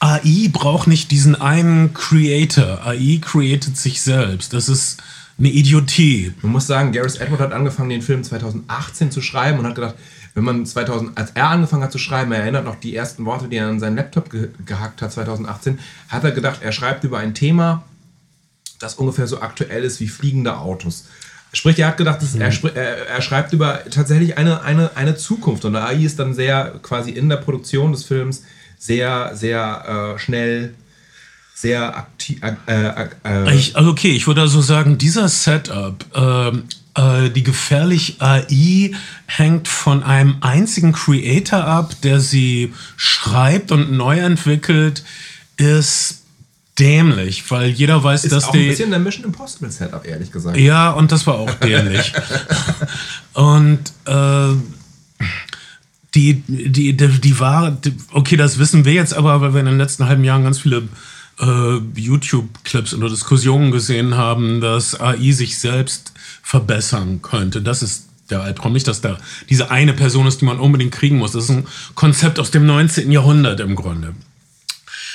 AI 0.00 0.50
braucht 0.52 0.88
nicht 0.88 1.10
diesen 1.10 1.34
einen 1.34 1.94
Creator. 1.94 2.86
AI 2.86 3.18
created 3.22 3.78
sich 3.78 4.02
selbst. 4.02 4.52
Das 4.52 4.68
ist 4.68 5.02
eine 5.38 5.48
Idiotie. 5.48 6.34
Man 6.42 6.52
muss 6.52 6.66
sagen, 6.66 6.92
Gareth 6.92 7.18
Edward 7.18 7.40
hat 7.40 7.54
angefangen, 7.54 7.88
den 7.88 8.02
Film 8.02 8.22
2018 8.22 9.10
zu 9.10 9.22
schreiben 9.22 9.58
und 9.58 9.64
hat 9.64 9.74
gedacht, 9.74 9.94
wenn 10.34 10.44
man 10.44 10.64
2000, 10.64 11.16
als 11.16 11.32
er 11.32 11.48
angefangen 11.48 11.82
hat 11.82 11.92
zu 11.92 11.98
schreiben, 11.98 12.32
er 12.32 12.40
erinnert 12.40 12.64
noch 12.64 12.76
die 12.76 12.96
ersten 12.96 13.24
Worte, 13.24 13.48
die 13.48 13.56
er 13.56 13.68
an 13.68 13.80
seinen 13.80 13.96
Laptop 13.96 14.30
ge 14.30 14.48
gehackt 14.64 15.02
hat 15.02 15.12
2018, 15.12 15.78
hat 16.08 16.24
er 16.24 16.32
gedacht, 16.32 16.60
er 16.62 16.72
schreibt 16.72 17.04
über 17.04 17.18
ein 17.18 17.34
Thema, 17.34 17.84
das 18.78 18.94
ungefähr 18.94 19.26
so 19.26 19.40
aktuell 19.40 19.84
ist 19.84 20.00
wie 20.00 20.08
fliegende 20.08 20.56
Autos. 20.56 21.06
Sprich, 21.52 21.78
er 21.78 21.88
hat 21.88 21.98
gedacht, 21.98 22.22
dass 22.22 22.34
mhm. 22.34 22.40
er, 22.74 23.08
er, 23.08 23.20
schreibt 23.20 23.52
über 23.52 23.82
tatsächlich 23.90 24.38
eine, 24.38 24.62
eine, 24.62 24.96
eine 24.96 25.16
Zukunft 25.16 25.66
und 25.66 25.76
AI 25.76 25.96
ist 25.96 26.18
dann 26.18 26.32
sehr 26.32 26.78
quasi 26.82 27.10
in 27.10 27.28
der 27.28 27.36
Produktion 27.36 27.92
des 27.92 28.04
Films 28.04 28.44
sehr, 28.78 29.36
sehr 29.36 30.14
äh, 30.14 30.18
schnell 30.18 30.74
sehr 31.54 32.06
aktiv. 32.22 32.42
Äh, 32.66 32.86
äh, 32.86 33.08
äh, 33.24 33.54
ich, 33.54 33.76
also 33.76 33.90
okay, 33.90 34.10
ich 34.10 34.26
würde 34.26 34.42
also 34.42 34.60
sagen, 34.60 34.98
dieser 34.98 35.28
Setup, 35.28 36.04
ähm, 36.14 36.64
äh, 36.94 37.30
die 37.30 37.42
gefährlich 37.42 38.16
AI 38.20 38.92
hängt 39.26 39.68
von 39.68 40.02
einem 40.02 40.36
einzigen 40.40 40.92
Creator 40.92 41.64
ab, 41.64 41.94
der 42.02 42.20
sie 42.20 42.72
schreibt 42.96 43.72
und 43.72 43.92
neu 43.92 44.18
entwickelt, 44.18 45.04
ist 45.56 46.22
dämlich, 46.78 47.50
weil 47.50 47.70
jeder 47.70 48.02
weiß, 48.02 48.24
ist 48.24 48.32
dass 48.32 48.44
auch 48.44 48.52
die. 48.52 48.64
Ein 48.64 48.68
bisschen 48.68 48.90
der 48.90 48.98
Mission 48.98 49.24
Impossible 49.24 49.70
Setup, 49.70 50.06
ehrlich 50.06 50.32
gesagt. 50.32 50.56
Ja, 50.56 50.90
und 50.90 51.12
das 51.12 51.26
war 51.26 51.34
auch 51.34 51.52
dämlich. 51.54 52.12
und 53.34 53.80
äh, 54.06 54.54
die, 56.14 56.42
die, 56.46 56.94
die, 56.94 57.08
die 57.08 57.40
war, 57.40 57.78
okay, 58.12 58.36
das 58.36 58.58
wissen 58.58 58.84
wir 58.84 58.92
jetzt 58.92 59.14
aber, 59.14 59.40
weil 59.40 59.54
wir 59.54 59.60
in 59.60 59.66
den 59.66 59.78
letzten 59.78 60.06
halben 60.06 60.24
Jahren 60.24 60.44
ganz 60.44 60.58
viele 60.58 60.82
äh, 61.40 61.78
YouTube-Clips 61.94 62.94
oder 62.94 63.08
Diskussionen 63.08 63.70
gesehen 63.70 64.16
haben, 64.16 64.60
dass 64.60 65.00
AI 65.00 65.32
sich 65.32 65.58
selbst 65.58 66.12
verbessern 66.42 67.20
könnte. 67.22 67.62
Das 67.62 67.82
ist 67.82 68.08
der 68.30 68.42
Albtraum. 68.42 68.72
Nicht, 68.72 68.88
dass 68.88 69.00
da 69.00 69.18
diese 69.48 69.70
eine 69.70 69.92
Person 69.92 70.26
ist, 70.26 70.40
die 70.40 70.44
man 70.44 70.58
unbedingt 70.58 70.92
kriegen 70.92 71.18
muss. 71.18 71.32
Das 71.32 71.44
ist 71.44 71.50
ein 71.50 71.66
Konzept 71.94 72.38
aus 72.38 72.50
dem 72.50 72.66
19. 72.66 73.10
Jahrhundert 73.10 73.60
im 73.60 73.76
Grunde. 73.76 74.14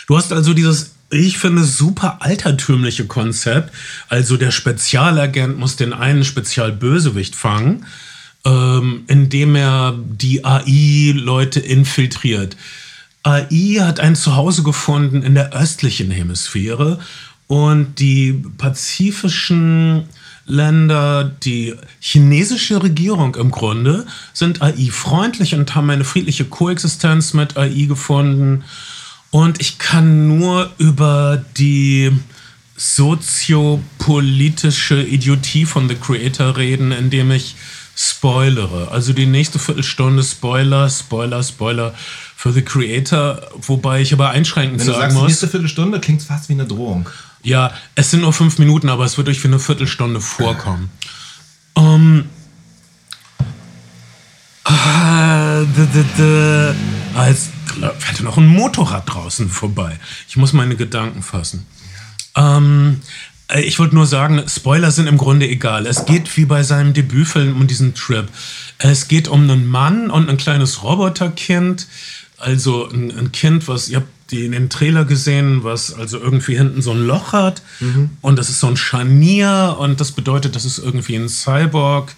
Du 0.07 0.15
hast 0.15 0.31
also 0.31 0.53
dieses, 0.53 0.91
ich 1.09 1.37
finde, 1.37 1.63
super 1.63 2.21
altertümliche 2.21 3.05
Konzept. 3.05 3.73
Also 4.07 4.37
der 4.37 4.51
Spezialagent 4.51 5.57
muss 5.57 5.75
den 5.75 5.93
einen 5.93 6.23
Spezialbösewicht 6.23 7.35
fangen, 7.35 7.85
ähm, 8.45 9.03
indem 9.07 9.55
er 9.55 9.97
die 9.97 10.45
AI-Leute 10.45 11.59
infiltriert. 11.59 12.55
AI 13.27 13.81
hat 13.81 13.99
ein 13.99 14.15
Zuhause 14.15 14.63
gefunden 14.63 15.21
in 15.21 15.35
der 15.35 15.51
östlichen 15.51 16.09
Hemisphäre 16.11 16.99
und 17.47 17.99
die 17.99 18.41
pazifischen 18.57 20.07
Länder, 20.45 21.25
die 21.43 21.75
chinesische 21.99 22.81
Regierung 22.81 23.35
im 23.35 23.51
Grunde, 23.51 24.05
sind 24.31 24.61
AI-freundlich 24.61 25.55
und 25.55 25.75
haben 25.75 25.89
eine 25.89 26.05
friedliche 26.05 26.45
Koexistenz 26.45 27.33
mit 27.33 27.57
AI 27.57 27.83
gefunden. 27.85 28.63
Und 29.31 29.59
ich 29.59 29.77
kann 29.77 30.29
nur 30.29 30.71
über 30.77 31.43
die 31.57 32.13
soziopolitische 32.77 35.03
Idiotie 35.03 35.65
von 35.65 35.89
The 35.89 35.95
Creator 35.95 36.55
reden, 36.55 36.93
indem 36.93 37.31
ich 37.31 37.57
spoilere. 37.97 38.89
Also 38.91 39.11
die 39.11 39.25
nächste 39.25 39.59
Viertelstunde 39.59 40.23
Spoiler, 40.23 40.89
Spoiler, 40.89 41.43
Spoiler 41.43 41.93
für 42.47 42.53
The 42.53 42.61
Creator, 42.61 43.41
wobei 43.61 44.01
ich 44.01 44.13
aber 44.13 44.29
einschränkend 44.29 44.79
Wenn 44.79 44.87
du 44.87 44.93
sagen 44.93 45.01
sagst, 45.01 45.15
muss. 45.15 45.23
Die 45.23 45.27
nächste 45.27 45.47
Viertelstunde 45.49 45.99
klingt 45.99 46.23
fast 46.23 46.47
wie 46.47 46.53
eine 46.53 46.65
Drohung. 46.65 47.09
Ja, 47.43 47.73
es 47.95 48.09
sind 48.09 48.21
nur 48.21 48.31
fünf 48.31 48.57
Minuten, 48.57 48.87
aber 48.87 49.03
es 49.03 49.17
wird 49.17 49.27
euch 49.27 49.39
für 49.39 49.49
eine 49.49 49.59
Viertelstunde 49.59 50.21
vorkommen. 50.21 50.89
Ähm. 51.75 52.25
Ah, 54.63 55.63
als 57.15 57.49
fährt 57.99 58.21
noch 58.21 58.37
ein 58.37 58.47
Motorrad 58.47 59.03
draußen 59.13 59.49
vorbei. 59.49 59.99
Ich 60.27 60.37
muss 60.37 60.53
meine 60.53 60.75
Gedanken 60.75 61.23
fassen. 61.23 61.65
Ähm, 62.35 63.01
äh, 63.49 63.61
ich 63.61 63.77
wollte 63.79 63.95
nur 63.95 64.05
sagen, 64.05 64.43
Spoiler 64.47 64.91
sind 64.91 65.07
im 65.07 65.17
Grunde 65.17 65.47
egal. 65.47 65.85
Es 65.85 66.05
geht 66.05 66.35
wie 66.37 66.45
bei 66.45 66.63
seinem 66.63 66.93
Debütfilm 66.93 67.55
um 67.55 67.67
diesen 67.67 67.93
Trip. 67.93 68.27
Es 68.77 69.07
geht 69.07 69.27
um 69.27 69.43
einen 69.43 69.65
Mann 69.65 70.09
und 70.09 70.29
ein 70.29 70.37
kleines 70.37 70.83
Roboterkind. 70.83 71.87
Also 72.37 72.87
ein, 72.89 73.11
ein 73.17 73.31
Kind, 73.31 73.67
was, 73.67 73.89
ihr 73.89 73.97
habt 73.97 74.07
die 74.31 74.45
in 74.45 74.51
den 74.51 74.69
Trailer 74.69 75.05
gesehen, 75.05 75.63
was 75.63 75.93
also 75.93 76.19
irgendwie 76.19 76.57
hinten 76.57 76.81
so 76.81 76.91
ein 76.91 77.05
Loch 77.05 77.33
hat. 77.33 77.61
Mhm. 77.79 78.11
Und 78.21 78.37
das 78.37 78.49
ist 78.49 78.59
so 78.59 78.67
ein 78.67 78.77
Scharnier 78.77 79.77
und 79.79 80.01
das 80.01 80.11
bedeutet, 80.11 80.55
dass 80.55 80.65
es 80.65 80.79
irgendwie 80.79 81.15
ein 81.15 81.29
Cyborg. 81.29 82.13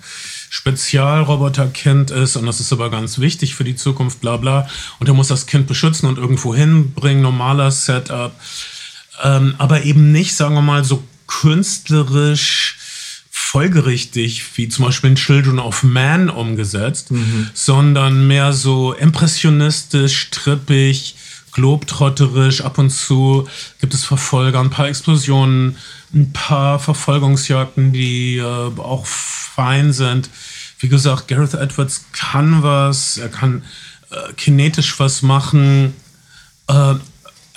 Spezialroboterkind 0.51 2.09
ist 2.09 2.35
und 2.35 2.47
das 2.47 2.59
ist 2.59 2.73
aber 2.73 2.89
ganz 2.89 3.19
wichtig 3.19 3.53
für 3.53 3.63
die 3.63 3.75
Zukunft, 3.75 4.19
bla 4.19 4.37
bla. 4.37 4.67
Und 4.99 5.07
er 5.07 5.13
muss 5.13 5.27
das 5.27 5.45
Kind 5.45 5.67
beschützen 5.67 6.09
und 6.09 6.17
irgendwo 6.17 6.55
hinbringen, 6.55 7.21
normaler 7.21 7.69
Setup. 7.69 8.33
Ähm, 9.23 9.53
aber 9.59 9.83
eben 9.83 10.11
nicht, 10.11 10.35
sagen 10.35 10.55
wir 10.55 10.63
mal, 10.63 10.83
so 10.83 11.03
künstlerisch 11.27 12.79
folgerichtig 13.51 14.43
wie 14.57 14.69
zum 14.69 14.85
Beispiel 14.85 15.09
in 15.09 15.15
Children 15.15 15.57
of 15.57 15.81
Man 15.81 16.29
umgesetzt, 16.29 17.09
mhm. 17.09 17.49
sondern 17.55 18.27
mehr 18.27 18.53
so 18.53 18.93
impressionistisch, 18.93 20.29
trippig, 20.29 21.15
globtrotterisch. 21.51 22.61
Ab 22.61 22.77
und 22.77 22.91
zu 22.91 23.47
gibt 23.81 23.95
es 23.95 24.05
Verfolger, 24.05 24.59
ein 24.59 24.69
paar 24.69 24.87
Explosionen, 24.87 25.77
ein 26.13 26.31
paar 26.31 26.77
Verfolgungsjagden, 26.77 27.91
die 27.91 28.37
äh, 28.37 28.43
auch 28.43 29.07
fein 29.07 29.93
sind. 29.93 30.29
Wie 30.77 30.87
gesagt, 30.87 31.27
Gareth 31.27 31.55
Edwards 31.55 32.05
kann 32.11 32.61
was, 32.61 33.17
er 33.17 33.29
kann 33.29 33.63
äh, 34.11 34.31
kinetisch 34.33 34.99
was 34.99 35.23
machen. 35.23 35.95
Äh, 36.67 36.95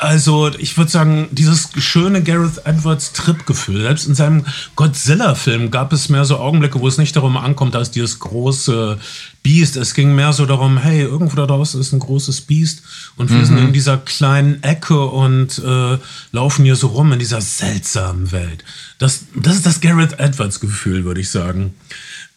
also, 0.03 0.51
ich 0.59 0.77
würde 0.77 0.91
sagen, 0.91 1.29
dieses 1.31 1.69
schöne 1.77 2.25
Gareth 2.25 2.67
Edwards 2.67 3.13
Trip-Gefühl. 3.13 3.83
Selbst 3.83 4.09
in 4.09 4.17
seinem 4.17 4.45
Godzilla-Film 4.75 5.71
gab 5.71 5.93
es 5.93 6.09
mehr 6.09 6.25
so 6.25 6.39
Augenblicke, 6.39 6.81
wo 6.81 6.89
es 6.89 6.99
nicht 6.99 7.15
darum 7.15 7.37
ankommt, 7.37 7.77
dass 7.77 7.93
dieses 7.93 8.19
große 8.19 8.99
Biest. 9.45 9.77
Es 9.77 9.95
ging 9.95 10.17
mehr 10.17 10.33
so 10.33 10.45
darum, 10.45 10.77
hey, 10.77 11.03
irgendwo 11.03 11.37
da 11.37 11.47
draußen 11.47 11.81
ist 11.81 11.93
ein 11.93 12.01
großes 12.01 12.41
Biest 12.41 12.83
und 13.17 13.31
wir 13.31 13.39
mhm. 13.39 13.45
sind 13.45 13.59
in 13.59 13.73
dieser 13.73 13.97
kleinen 13.97 14.61
Ecke 14.65 15.05
und 15.05 15.63
äh, 15.65 15.99
laufen 16.33 16.65
hier 16.65 16.77
so 16.77 16.89
rum 16.89 17.13
in 17.13 17.21
dieser 17.21 17.41
seltsamen 17.41 18.33
Welt. 18.33 18.65
Das, 18.99 19.27
das 19.37 19.55
ist 19.55 19.67
das 19.67 19.81
Gareth 19.81 20.19
Edwards-Gefühl, 20.19 21.05
würde 21.05 21.21
ich 21.21 21.31
sagen 21.31 21.75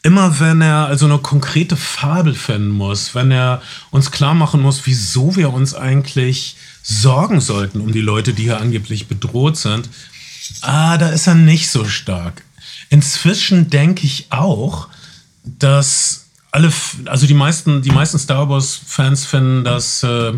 immer 0.05 0.39
wenn 0.39 0.61
er 0.61 0.85
also 0.85 1.05
eine 1.05 1.17
konkrete 1.17 1.75
Fabel 1.75 2.35
finden 2.35 2.69
muss, 2.69 3.15
wenn 3.15 3.31
er 3.31 3.63
uns 3.89 4.11
klar 4.11 4.35
machen 4.35 4.61
muss, 4.61 4.85
wieso 4.85 5.35
wir 5.35 5.51
uns 5.51 5.73
eigentlich 5.73 6.57
sorgen 6.83 7.41
sollten 7.41 7.81
um 7.81 7.91
die 7.91 8.01
Leute, 8.01 8.33
die 8.33 8.43
hier 8.43 8.61
angeblich 8.61 9.07
bedroht 9.07 9.57
sind, 9.57 9.89
ah, 10.61 10.99
da 10.99 11.09
ist 11.09 11.25
er 11.25 11.33
nicht 11.33 11.71
so 11.71 11.85
stark. 11.85 12.43
Inzwischen 12.89 13.71
denke 13.71 14.05
ich 14.05 14.27
auch, 14.29 14.89
dass 15.43 16.27
alle, 16.51 16.71
also 17.05 17.25
die 17.25 17.33
meisten, 17.33 17.81
die 17.81 17.89
meisten 17.89 18.19
Star 18.19 18.47
Wars-Fans 18.47 19.25
finden, 19.25 19.63
dass 19.63 20.03
äh, 20.03 20.33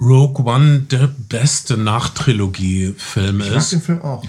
Rogue 0.00 0.44
One 0.44 0.80
der 0.90 1.06
beste 1.06 1.76
Nachtrilogie-Film 1.76 3.42
ist. 3.42 3.46
Ich 3.46 3.54
mag 3.54 3.70
den 3.70 3.82
Film 3.82 4.02
auch. 4.02 4.24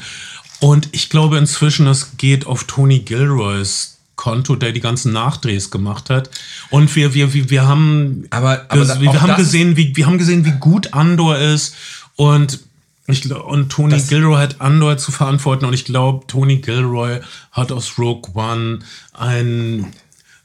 Und 0.60 0.90
ich 0.92 1.10
glaube 1.10 1.40
inzwischen, 1.40 1.88
es 1.88 2.18
geht 2.18 2.46
auf 2.46 2.66
Tony 2.66 3.00
Gilroys 3.00 3.99
Konto, 4.20 4.56
der 4.58 4.74
die 4.74 4.82
ganzen 4.82 5.14
Nachdrehs 5.14 5.72
gemacht 5.72 6.10
hat. 6.10 6.30
Und 6.70 6.94
wir, 6.96 7.14
wir, 7.14 7.34
wir, 7.34 7.50
wir 7.50 7.68
haben, 7.68 8.26
aber, 8.32 8.66
aber 8.68 8.86
wir, 9.00 9.14
wir 9.14 9.22
haben 9.22 9.36
gesehen, 9.38 9.78
wie, 9.78 9.96
wir 9.96 10.06
haben 10.06 10.18
gesehen, 10.18 10.44
wie 10.46 10.52
gut 10.60 10.94
Andor 10.94 11.38
ist. 11.38 11.74
Und 12.18 12.60
Ich, 13.08 13.34
und 13.34 13.70
Tony 13.72 13.94
Das- 13.96 14.08
Gilroy 14.10 14.38
hat 14.38 14.60
Andor 14.60 14.98
zu 14.98 15.12
verantworten 15.12 15.66
und 15.66 15.74
ich 15.74 15.86
glaube, 15.86 16.28
Tony 16.28 16.58
Gilroy 16.58 17.22
hat 17.52 17.72
aus 17.72 17.98
Rogue 17.98 18.30
One 18.36 18.80
einen 19.14 19.88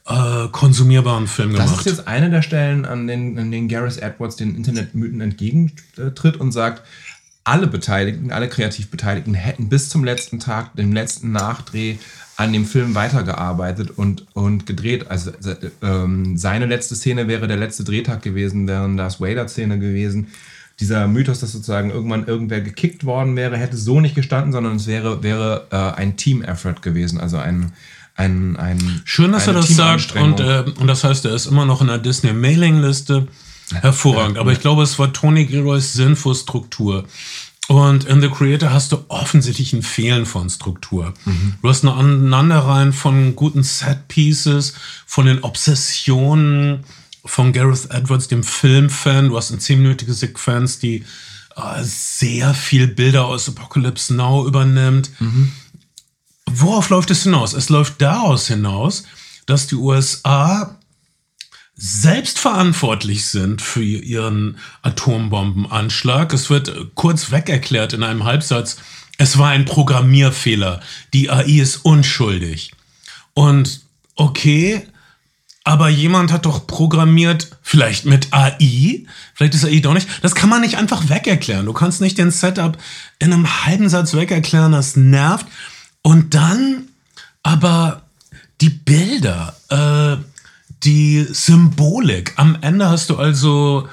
äh, 0.07 0.47
konsumierbaren 0.51 1.27
Film 1.27 1.53
Das 1.53 1.65
gemacht. 1.65 1.85
ist 1.85 1.97
jetzt 1.97 2.07
eine 2.07 2.29
der 2.29 2.41
Stellen, 2.43 2.85
an 2.85 3.07
denen, 3.07 3.37
an 3.37 3.51
denen 3.51 3.67
Gareth 3.67 3.97
Edwards 4.01 4.35
den 4.37 4.55
Internetmythen 4.55 5.19
entgegentritt 5.21 6.37
und 6.37 6.51
sagt, 6.53 6.81
alle 7.43 7.67
Beteiligten, 7.67 8.31
alle 8.31 8.47
kreativ 8.49 8.89
Beteiligten 8.89 9.35
hätten 9.35 9.69
bis 9.69 9.89
zum 9.89 10.03
letzten 10.03 10.39
Tag, 10.39 10.75
dem 10.75 10.93
letzten 10.93 11.31
Nachdreh 11.31 11.97
an 12.37 12.51
dem 12.51 12.65
Film 12.65 12.95
weitergearbeitet 12.95 13.91
und, 13.95 14.25
und 14.33 14.65
gedreht. 14.65 15.09
Also 15.09 15.31
ähm, 15.81 16.37
seine 16.37 16.65
letzte 16.65 16.95
Szene 16.95 17.27
wäre 17.27 17.47
der 17.47 17.57
letzte 17.57 17.83
Drehtag 17.83 18.21
gewesen, 18.21 18.67
wäre 18.67 18.93
das 18.95 19.21
Vader-Szene 19.21 19.79
gewesen. 19.79 20.27
Dieser 20.81 21.07
Mythos, 21.07 21.39
dass 21.39 21.53
sozusagen 21.53 21.91
irgendwann 21.91 22.27
irgendwer 22.27 22.59
gekickt 22.59 23.05
worden 23.05 23.37
wäre, 23.37 23.55
hätte 23.55 23.77
so 23.77 24.01
nicht 24.01 24.15
gestanden, 24.15 24.51
sondern 24.51 24.75
es 24.75 24.87
wäre, 24.87 25.23
wäre 25.23 25.67
äh, 25.71 25.99
ein 25.99 26.17
Team-Effort 26.17 26.81
gewesen, 26.81 27.21
also 27.21 27.37
ein, 27.37 27.71
ein, 28.15 28.57
ein 28.57 29.01
Schön, 29.05 29.31
dass 29.31 29.47
er 29.47 29.53
das 29.53 29.69
sagt 29.69 30.15
und, 30.17 30.41
äh, 30.41 30.65
und 30.77 30.87
das 30.87 31.05
heißt, 31.05 31.23
er 31.23 31.33
ist 31.33 31.45
immer 31.45 31.65
noch 31.65 31.79
in 31.79 31.87
der 31.87 31.99
Disney-Mailing-Liste. 31.99 33.27
Hervorragend. 33.73 34.37
Aber 34.37 34.51
ich 34.51 34.59
glaube, 34.59 34.83
es 34.83 34.99
war 34.99 35.11
Tony 35.11 35.45
Gilroys 35.45 35.93
Sinn 35.93 36.15
für 36.15 36.35
Struktur. 36.35 37.05
Und 37.67 38.05
in 38.05 38.21
The 38.21 38.29
Creator 38.29 38.71
hast 38.71 38.91
du 38.91 39.03
offensichtlich 39.07 39.73
ein 39.73 39.81
Fehlen 39.81 40.25
von 40.25 40.49
Struktur. 40.49 41.13
Du 41.61 41.69
hast 41.69 41.83
eine 41.83 41.93
Aneinanderreihen 41.93 42.93
von 42.93 43.35
guten 43.35 43.63
Set-Pieces, 43.63 44.73
von 45.05 45.25
den 45.25 45.43
Obsessionen 45.43 46.83
von 47.25 47.53
Gareth 47.53 47.89
Edwards, 47.89 48.27
dem 48.27 48.43
Filmfan. 48.43 49.29
Du 49.29 49.37
hast 49.37 49.49
eine 49.51 49.59
zehnminütige 49.59 50.13
Sequenz, 50.13 50.77
die 50.77 51.05
äh, 51.55 51.83
sehr 51.83 52.53
viel 52.53 52.87
Bilder 52.87 53.25
aus 53.25 53.49
Apocalypse 53.49 54.13
Now 54.13 54.45
übernimmt. 54.47 55.09
Worauf 56.45 56.89
läuft 56.89 57.09
es 57.09 57.23
hinaus? 57.23 57.53
Es 57.53 57.69
läuft 57.69 57.99
daraus 58.01 58.47
hinaus, 58.47 59.05
dass 59.47 59.67
die 59.67 59.75
USA 59.75 60.77
selbst 61.75 62.39
verantwortlich 62.39 63.25
sind 63.27 63.61
für 63.61 63.83
ihren 63.83 64.57
Atombombenanschlag. 64.81 66.33
Es 66.33 66.49
wird 66.49 66.69
äh, 66.69 66.85
kurz 66.95 67.31
weg 67.31 67.49
erklärt 67.49 67.93
in 67.93 68.03
einem 68.03 68.23
Halbsatz, 68.23 68.77
es 69.17 69.37
war 69.37 69.49
ein 69.49 69.65
Programmierfehler. 69.65 70.81
Die 71.13 71.29
AI 71.29 71.61
ist 71.61 71.77
unschuldig. 71.77 72.73
Und 73.33 73.81
okay, 74.15 74.87
aber 75.63 75.89
jemand 75.89 76.31
hat 76.31 76.45
doch 76.45 76.67
programmiert, 76.67 77.57
vielleicht 77.61 78.05
mit 78.05 78.33
AI, 78.33 79.05
vielleicht 79.33 79.55
ist 79.55 79.65
AI 79.65 79.79
doch 79.79 79.93
nicht. 79.93 80.07
Das 80.21 80.35
kann 80.35 80.49
man 80.49 80.61
nicht 80.61 80.77
einfach 80.77 81.09
wegerklären. 81.09 81.65
Du 81.65 81.73
kannst 81.73 82.01
nicht 82.01 82.17
den 82.17 82.31
Setup 82.31 82.77
in 83.19 83.33
einem 83.33 83.65
halben 83.65 83.89
Satz 83.89 84.13
wegerklären, 84.13 84.73
das 84.73 84.95
nervt. 84.95 85.47
Und 86.01 86.35
dann 86.35 86.89
aber 87.41 88.03
die 88.61 88.69
Bilder, 88.69 89.55
äh, 89.69 90.17
die 90.83 91.25
Symbolik. 91.29 92.33
Am 92.37 92.57
Ende 92.61 92.89
hast 92.89 93.09
du 93.09 93.17
also 93.17 93.87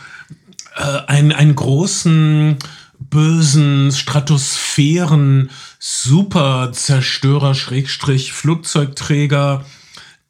äh, 0.77 1.07
einen, 1.07 1.33
einen 1.33 1.55
großen, 1.55 2.59
bösen 2.99 3.93
Stratosphären, 3.93 5.51
Superzerstörer, 5.79 7.55
Schrägstrich, 7.55 8.33
Flugzeugträger 8.33 9.65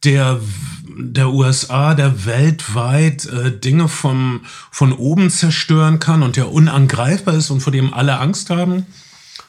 der, 0.04 0.40
der 0.88 1.30
USA, 1.30 1.94
der 1.94 2.26
weltweit 2.26 3.26
äh, 3.26 3.56
Dinge 3.56 3.88
vom, 3.88 4.44
von 4.70 4.92
oben 4.92 5.30
zerstören 5.30 6.00
kann 6.00 6.22
und 6.22 6.36
der 6.36 6.50
unangreifbar 6.50 7.34
ist 7.34 7.50
und 7.50 7.60
vor 7.60 7.72
dem 7.72 7.94
alle 7.94 8.18
Angst 8.18 8.50
haben. 8.50 8.86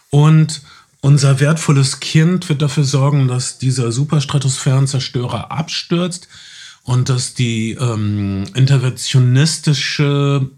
Und 0.09 0.61
unser 1.01 1.39
wertvolles 1.39 1.99
Kind 1.99 2.49
wird 2.49 2.61
dafür 2.61 2.83
sorgen, 2.83 3.27
dass 3.27 3.57
dieser 3.57 3.91
Superstratosphärenzerstörer 3.91 5.51
abstürzt 5.51 6.27
und 6.83 7.09
dass 7.09 7.33
die 7.33 7.71
ähm, 7.71 8.43
interventionistische 8.55 10.49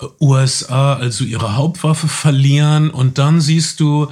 äh, 0.00 0.06
USA 0.20 0.94
also 0.94 1.24
ihre 1.24 1.56
Hauptwaffe 1.56 2.08
verlieren. 2.08 2.90
Und 2.90 3.18
dann 3.18 3.40
siehst 3.40 3.80
du 3.80 4.08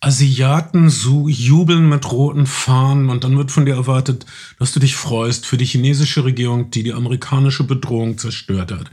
Asiaten 0.00 0.90
so 0.90 1.28
jubeln 1.28 1.88
mit 1.88 2.10
roten 2.10 2.46
Fahnen 2.46 3.08
und 3.08 3.24
dann 3.24 3.38
wird 3.38 3.50
von 3.50 3.64
dir 3.64 3.74
erwartet, 3.74 4.26
dass 4.58 4.72
du 4.72 4.80
dich 4.80 4.96
freust 4.96 5.46
für 5.46 5.56
die 5.56 5.64
chinesische 5.64 6.24
Regierung, 6.24 6.70
die 6.70 6.82
die 6.82 6.92
amerikanische 6.92 7.64
Bedrohung 7.64 8.18
zerstört 8.18 8.72
hat. 8.72 8.90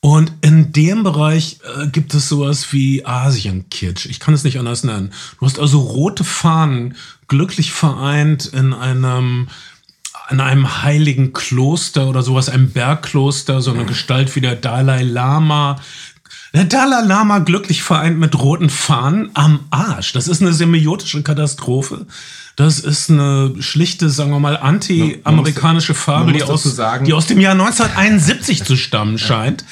Und 0.00 0.32
in 0.42 0.72
dem 0.72 1.02
Bereich 1.02 1.58
äh, 1.76 1.88
gibt 1.88 2.14
es 2.14 2.28
sowas 2.28 2.72
wie 2.72 3.04
Asien-Kitsch. 3.04 4.06
Ich 4.06 4.20
kann 4.20 4.32
es 4.32 4.44
nicht 4.44 4.58
anders 4.58 4.84
nennen. 4.84 5.12
Du 5.38 5.46
hast 5.46 5.58
also 5.58 5.80
rote 5.80 6.24
Fahnen 6.24 6.94
glücklich 7.26 7.72
vereint 7.72 8.46
in 8.46 8.72
einem, 8.72 9.48
in 10.30 10.40
einem 10.40 10.82
heiligen 10.82 11.32
Kloster 11.32 12.06
oder 12.08 12.22
sowas, 12.22 12.48
einem 12.48 12.70
Bergkloster, 12.70 13.60
so 13.60 13.72
eine 13.72 13.84
Gestalt 13.84 14.34
wie 14.36 14.40
der 14.40 14.56
Dalai 14.56 15.02
Lama. 15.02 15.80
Der 16.52 16.64
Dalai 16.64 17.02
Lama 17.02 17.38
glücklich 17.38 17.82
vereint 17.82 18.18
mit 18.18 18.38
roten 18.38 18.70
Fahnen 18.70 19.30
am 19.34 19.60
Arsch. 19.70 20.12
Das 20.12 20.28
ist 20.28 20.42
eine 20.42 20.52
semiotische 20.52 21.22
Katastrophe. 21.22 22.06
Das 22.58 22.80
ist 22.80 23.08
eine 23.08 23.54
schlichte, 23.60 24.10
sagen 24.10 24.32
wir 24.32 24.40
mal, 24.40 24.56
anti-amerikanische 24.56 25.94
Fabel, 25.94 26.32
die 26.34 26.42
aus, 26.42 26.64
sagen- 26.64 27.04
die 27.06 27.12
aus 27.12 27.26
dem 27.26 27.38
Jahr 27.38 27.54
1971 27.54 28.64
zu 28.64 28.74
stammen 28.76 29.16
scheint. 29.16 29.64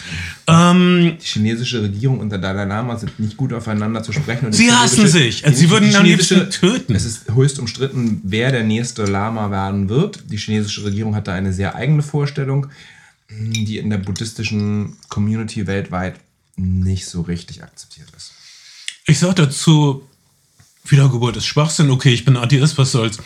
Ähm, 0.47 1.17
Die 1.21 1.25
chinesische 1.27 1.83
Regierung 1.83 2.21
und 2.21 2.31
der 2.31 2.39
Dalai 2.39 2.65
Lama 2.65 2.97
sind 2.97 3.19
nicht 3.19 3.37
gut 3.37 3.53
aufeinander 3.53 4.05
zu 4.05 4.13
sprechen. 4.13 4.53
Sie 4.53 4.71
hassen 4.71 5.09
sich. 5.09 5.43
Die- 5.43 5.53
sie 5.53 5.69
würden 5.69 5.93
am 5.97 6.05
liebsten 6.05 6.49
töten. 6.49 6.95
Es 6.95 7.05
ist 7.05 7.23
höchst 7.35 7.59
umstritten, 7.59 8.21
wer 8.23 8.53
der 8.53 8.63
nächste 8.63 9.03
Lama 9.05 9.51
werden 9.51 9.89
wird. 9.89 10.31
Die 10.31 10.37
chinesische 10.37 10.85
Regierung 10.85 11.17
hat 11.17 11.27
da 11.27 11.33
eine 11.35 11.53
sehr 11.53 11.75
eigene 11.75 12.05
Vorstellung, 12.05 12.69
die 13.29 13.79
in 13.79 13.91
der 13.91 13.99
buddhistischen 13.99 14.97
Community 15.09 15.67
weltweit 15.67 16.21
nicht 16.55 17.07
so 17.07 17.23
richtig 17.23 17.65
akzeptiert 17.65 18.07
ist. 18.17 18.31
ich 19.09 19.19
sag 19.19 19.35
dazu, 19.35 20.03
Wiedergeburt 20.91 21.37
ist 21.37 21.47
Schwachsinn. 21.47 21.91
Okay, 21.91 22.13
ich 22.13 22.25
bin 22.25 22.37
Atheist, 22.37 22.79
was 22.79 22.93
soll's. 22.93 23.19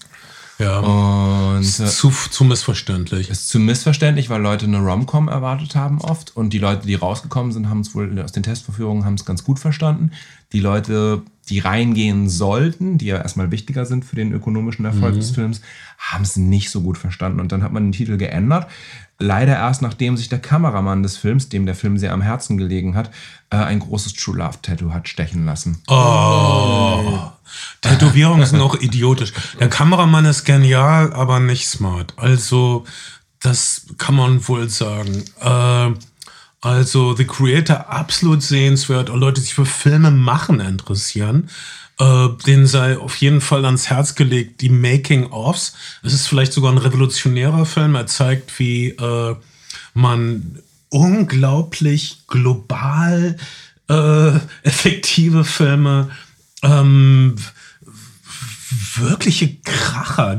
Ja. 0.59 0.81
Und 0.81 1.64
zu, 1.64 2.11
zu 2.11 2.44
missverständlich. 2.44 3.31
ist 3.31 3.49
zu 3.49 3.61
missverständlich, 3.61 4.29
weil 4.29 4.40
Leute 4.40 4.66
eine 4.66 4.79
Rom-Com 4.79 5.29
erwartet 5.29 5.77
haben 5.77 6.01
oft. 6.01 6.37
Und 6.37 6.53
die 6.53 6.59
Leute, 6.59 6.87
die 6.87 6.97
rausgekommen 6.97 7.53
sind, 7.53 7.68
haben 7.68 7.81
es 7.81 7.94
wohl 7.94 8.21
aus 8.21 8.33
den 8.33 8.42
Testverführungen 8.42 9.05
haben 9.05 9.14
es 9.14 9.25
ganz 9.25 9.44
gut 9.44 9.59
verstanden. 9.59 10.11
Die 10.53 10.61
Leute, 10.61 11.23
die 11.51 11.59
reingehen 11.59 12.29
sollten, 12.29 12.99
die 12.99 13.07
ja 13.07 13.19
erstmal 13.19 13.51
wichtiger 13.51 13.87
sind 13.87 14.05
für 14.05 14.17
den 14.17 14.33
ökonomischen 14.33 14.85
Erfolg 14.85 15.15
des 15.15 15.31
Films, 15.31 15.61
haben 15.99 16.23
es 16.23 16.37
nicht 16.37 16.71
so 16.71 16.83
gut 16.83 16.99
verstanden. 16.99 17.41
Und 17.41 17.53
dann 17.53 17.63
hat 17.63 17.73
man 17.73 17.85
den 17.85 17.93
Titel 17.93 18.17
geändert. 18.17 18.69
Leider 19.19 19.55
erst 19.57 19.83
nachdem 19.83 20.17
sich 20.17 20.29
der 20.29 20.39
Kameramann 20.39 21.03
des 21.03 21.17
Films, 21.17 21.49
dem 21.49 21.67
der 21.67 21.75
Film 21.75 21.99
sehr 21.99 22.13
am 22.13 22.23
Herzen 22.23 22.57
gelegen 22.57 22.95
hat, 22.95 23.11
äh, 23.51 23.57
ein 23.57 23.81
großes 23.81 24.15
True 24.15 24.37
Love 24.37 24.59
Tattoo 24.63 24.93
hat 24.93 25.09
stechen 25.09 25.45
lassen. 25.45 25.83
Oh. 25.89 27.31
Tätowierungen 27.81 28.47
sind 28.47 28.61
auch 28.61 28.77
idiotisch. 28.77 29.33
Der 29.59 29.69
Kameramann 29.69 30.25
ist 30.25 30.45
genial, 30.45 31.13
aber 31.13 31.41
nicht 31.41 31.67
smart. 31.67 32.15
Also, 32.17 32.85
das 33.41 33.87
kann 33.99 34.15
man 34.15 34.47
wohl 34.47 34.69
sagen. 34.69 35.25
Äh, 35.41 35.99
also, 36.61 37.14
The 37.14 37.25
Creator 37.25 37.88
absolut 37.88 38.42
sehenswert. 38.42 39.11
Und 39.11 39.21
Leute, 39.21 39.40
die 39.40 39.42
sich 39.42 39.55
für 39.55 39.66
Filme 39.66 40.11
machen 40.11 40.61
interessieren, 40.61 41.51
äh, 42.01 42.29
denen 42.47 42.66
sei 42.66 42.99
auf 42.99 43.16
jeden 43.16 43.40
Fall 43.40 43.64
ans 43.64 43.90
Herz 43.90 44.14
gelegt, 44.14 44.61
die 44.61 44.68
Making-ofs. 44.68 45.75
Es 46.03 46.12
ist 46.12 46.27
vielleicht 46.27 46.53
sogar 46.53 46.73
ein 46.73 46.79
revolutionärer 46.79 47.66
Film. 47.66 47.94
Er 47.94 48.07
zeigt, 48.07 48.59
wie 48.59 48.88
äh, 48.88 49.37
man 49.94 50.59
unglaublich 50.90 52.23
global 52.27 53.37
äh, 53.88 54.31
effektive 54.62 55.44
Filme 55.44 56.11
ähm, 56.62 57.37
wirkliche 58.97 59.57
Kracher, 59.64 60.37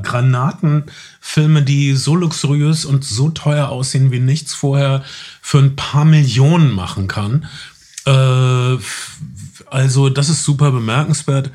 Granatenfilme, 1.29 1.63
die 1.63 1.95
so 1.95 2.15
luxuriös 2.15 2.85
und 2.85 3.03
so 3.03 3.29
teuer 3.29 3.69
aussehen 3.69 4.11
wie 4.11 4.19
nichts 4.19 4.53
vorher 4.53 5.03
für 5.41 5.59
ein 5.59 5.75
paar 5.75 6.05
Millionen 6.05 6.71
machen 6.71 7.07
kann. 7.07 7.47
Äh, 8.05 8.77
also 9.69 10.09
das 10.09 10.29
ist 10.29 10.43
super 10.43 10.71
bemerkenswert. 10.71 11.51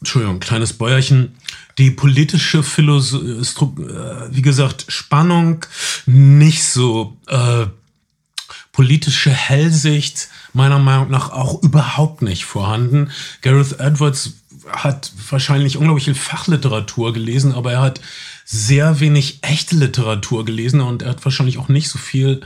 Entschuldigung, 0.00 0.40
kleines 0.40 0.72
Bäuerchen. 0.72 1.36
Die 1.78 1.90
politische 1.90 2.62
Philosophie, 2.62 3.82
äh, 3.82 4.28
wie 4.30 4.42
gesagt, 4.42 4.86
Spannung, 4.88 5.64
nicht 6.06 6.64
so 6.64 7.16
äh, 7.26 7.66
politische 8.72 9.30
Hellsicht, 9.30 10.28
meiner 10.52 10.78
Meinung 10.78 11.10
nach 11.10 11.30
auch 11.30 11.62
überhaupt 11.62 12.22
nicht 12.22 12.44
vorhanden. 12.44 13.10
Gareth 13.40 13.80
Edwards 13.80 14.34
hat 14.70 15.12
wahrscheinlich 15.30 15.76
unglaublich 15.76 16.04
viel 16.04 16.14
Fachliteratur 16.14 17.12
gelesen, 17.12 17.52
aber 17.52 17.72
er 17.72 17.82
hat 17.82 18.00
sehr 18.44 19.00
wenig 19.00 19.38
echte 19.42 19.76
Literatur 19.76 20.44
gelesen 20.44 20.80
und 20.80 21.02
er 21.02 21.10
hat 21.10 21.24
wahrscheinlich 21.24 21.58
auch 21.58 21.68
nicht 21.68 21.88
so 21.88 21.98
viel 21.98 22.40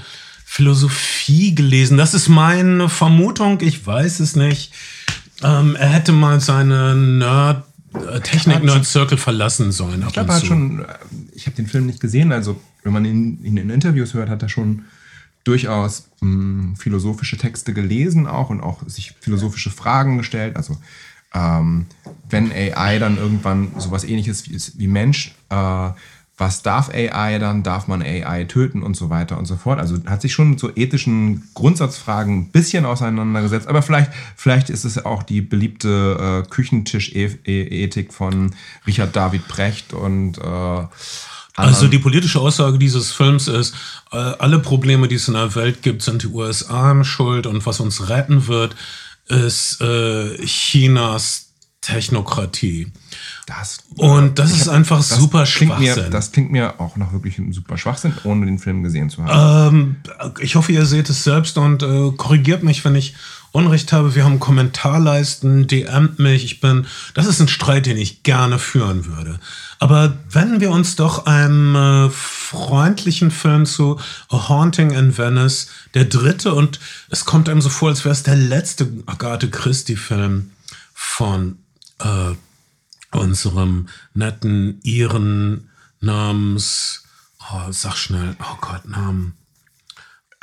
Philosophie 0.44 1.54
gelesen. 1.54 1.98
Das 1.98 2.14
ist 2.14 2.28
meine 2.28 2.88
Vermutung, 2.88 3.60
ich 3.60 3.86
weiß 3.86 4.20
es 4.20 4.36
nicht. 4.36 4.72
Ähm, 5.42 5.76
er 5.76 5.88
hätte 5.88 6.12
mal 6.12 6.40
seine 6.40 6.94
Nerd, 6.94 7.64
äh, 7.94 8.20
Technik-Nerd-Circle 8.20 9.18
verlassen 9.18 9.72
sollen. 9.72 10.02
Ich 10.06 10.12
glaube, 10.14 10.30
er 10.30 10.36
hat 10.36 10.46
schon, 10.46 10.80
äh, 10.80 10.86
ich 11.34 11.46
habe 11.46 11.56
den 11.56 11.66
Film 11.66 11.86
nicht 11.86 12.00
gesehen, 12.00 12.32
also 12.32 12.60
wenn 12.82 12.92
man 12.92 13.04
ihn, 13.04 13.44
ihn 13.44 13.56
in 13.56 13.70
Interviews 13.70 14.14
hört, 14.14 14.30
hat 14.30 14.42
er 14.42 14.48
schon 14.48 14.84
durchaus 15.44 16.08
mh, 16.20 16.76
philosophische 16.76 17.36
Texte 17.36 17.72
gelesen 17.72 18.26
auch 18.26 18.50
und 18.50 18.60
auch 18.60 18.82
sich 18.86 19.14
philosophische 19.20 19.70
Fragen 19.70 20.18
gestellt. 20.18 20.56
Also 20.56 20.76
ähm, 21.34 21.86
wenn 22.30 22.52
AI 22.52 22.98
dann 22.98 23.18
irgendwann 23.18 23.72
sowas 23.78 24.04
ähnliches 24.04 24.48
wie, 24.48 24.58
wie 24.78 24.88
Mensch, 24.88 25.34
äh, 25.50 25.90
was 26.38 26.62
darf 26.62 26.88
AI 26.90 27.38
dann? 27.40 27.64
Darf 27.64 27.88
man 27.88 28.00
AI 28.00 28.44
töten 28.44 28.84
und 28.84 28.96
so 28.96 29.10
weiter 29.10 29.36
und 29.38 29.46
so 29.46 29.56
fort? 29.56 29.80
Also 29.80 29.96
hat 30.06 30.22
sich 30.22 30.32
schon 30.32 30.56
so 30.56 30.70
ethischen 30.74 31.48
Grundsatzfragen 31.54 32.38
ein 32.38 32.48
bisschen 32.50 32.86
auseinandergesetzt, 32.86 33.66
aber 33.66 33.82
vielleicht, 33.82 34.12
vielleicht 34.36 34.70
ist 34.70 34.84
es 34.84 35.04
auch 35.04 35.24
die 35.24 35.40
beliebte 35.40 36.44
äh, 36.46 36.48
Küchentisch-Ethik 36.48 38.14
von 38.14 38.54
Richard 38.86 39.16
David 39.16 39.48
Brecht 39.48 39.92
und 39.92 40.38
äh, 40.38 40.86
also 41.56 41.88
die 41.88 41.98
politische 41.98 42.38
Aussage 42.38 42.78
dieses 42.78 43.10
Films 43.10 43.48
ist, 43.48 43.74
äh, 44.12 44.16
alle 44.16 44.60
Probleme, 44.60 45.08
die 45.08 45.16
es 45.16 45.26
in 45.26 45.34
der 45.34 45.56
Welt 45.56 45.82
gibt, 45.82 46.02
sind 46.02 46.22
die 46.22 46.28
USA 46.28 46.92
im 46.92 47.02
Schuld 47.02 47.48
und 47.48 47.66
was 47.66 47.80
uns 47.80 48.08
retten 48.08 48.46
wird, 48.46 48.76
ist 49.28 49.80
äh, 49.80 50.36
Chinas 50.44 51.44
Technokratie. 51.80 52.92
Das, 53.46 53.78
Und 53.96 54.38
das 54.38 54.50
ist 54.52 54.66
hab- 54.66 54.74
einfach 54.74 54.98
das 54.98 55.10
super 55.10 55.44
klingt 55.44 55.78
mir, 55.78 55.92
Schwachsinn. 55.94 56.10
Das 56.12 56.32
klingt 56.32 56.50
mir 56.52 56.80
auch 56.80 56.96
nach 56.96 57.12
wirklich 57.12 57.40
super 57.50 57.78
Schwachsinn, 57.78 58.12
ohne 58.24 58.46
den 58.46 58.58
Film 58.58 58.82
gesehen 58.82 59.08
zu 59.10 59.24
haben. 59.24 60.02
Ähm, 60.06 60.32
ich 60.40 60.56
hoffe, 60.56 60.72
ihr 60.72 60.84
seht 60.86 61.08
es 61.08 61.24
selbst 61.24 61.56
und 61.56 61.82
äh, 61.82 62.10
korrigiert 62.16 62.62
mich, 62.62 62.84
wenn 62.84 62.94
ich 62.94 63.14
Unrecht 63.52 63.92
habe. 63.92 64.14
Wir 64.14 64.24
haben 64.24 64.40
Kommentarleisten, 64.40 65.66
DMt 65.66 66.18
mich. 66.18 66.44
Ich 66.44 66.60
bin, 66.60 66.86
das 67.14 67.26
ist 67.26 67.40
ein 67.40 67.48
Streit, 67.48 67.86
den 67.86 67.96
ich 67.96 68.22
gerne 68.22 68.58
führen 68.58 69.06
würde. 69.06 69.40
Aber 69.78 70.16
wenn 70.30 70.60
wir 70.60 70.70
uns 70.70 70.96
doch 70.96 71.26
einem 71.26 71.74
äh, 71.74 72.10
freundlichen 72.10 73.30
Film 73.30 73.66
zu 73.66 73.98
A 74.28 74.48
Haunting 74.48 74.90
in 74.90 75.16
Venice, 75.16 75.68
der 75.94 76.04
dritte 76.04 76.54
und 76.54 76.80
es 77.10 77.24
kommt 77.24 77.48
einem 77.48 77.62
so 77.62 77.68
vor, 77.68 77.88
als 77.88 78.04
wäre 78.04 78.12
es 78.12 78.22
der 78.22 78.36
letzte 78.36 78.88
Agathe 79.06 79.48
Christie-Film 79.48 80.50
von 80.94 81.58
äh, 82.00 82.34
unserem 83.16 83.88
netten 84.14 84.80
Iren 84.82 85.70
namens, 86.00 87.04
oh, 87.50 87.70
sag 87.70 87.96
schnell, 87.96 88.36
oh 88.40 88.56
Gott, 88.60 88.86
Namen. 88.88 89.34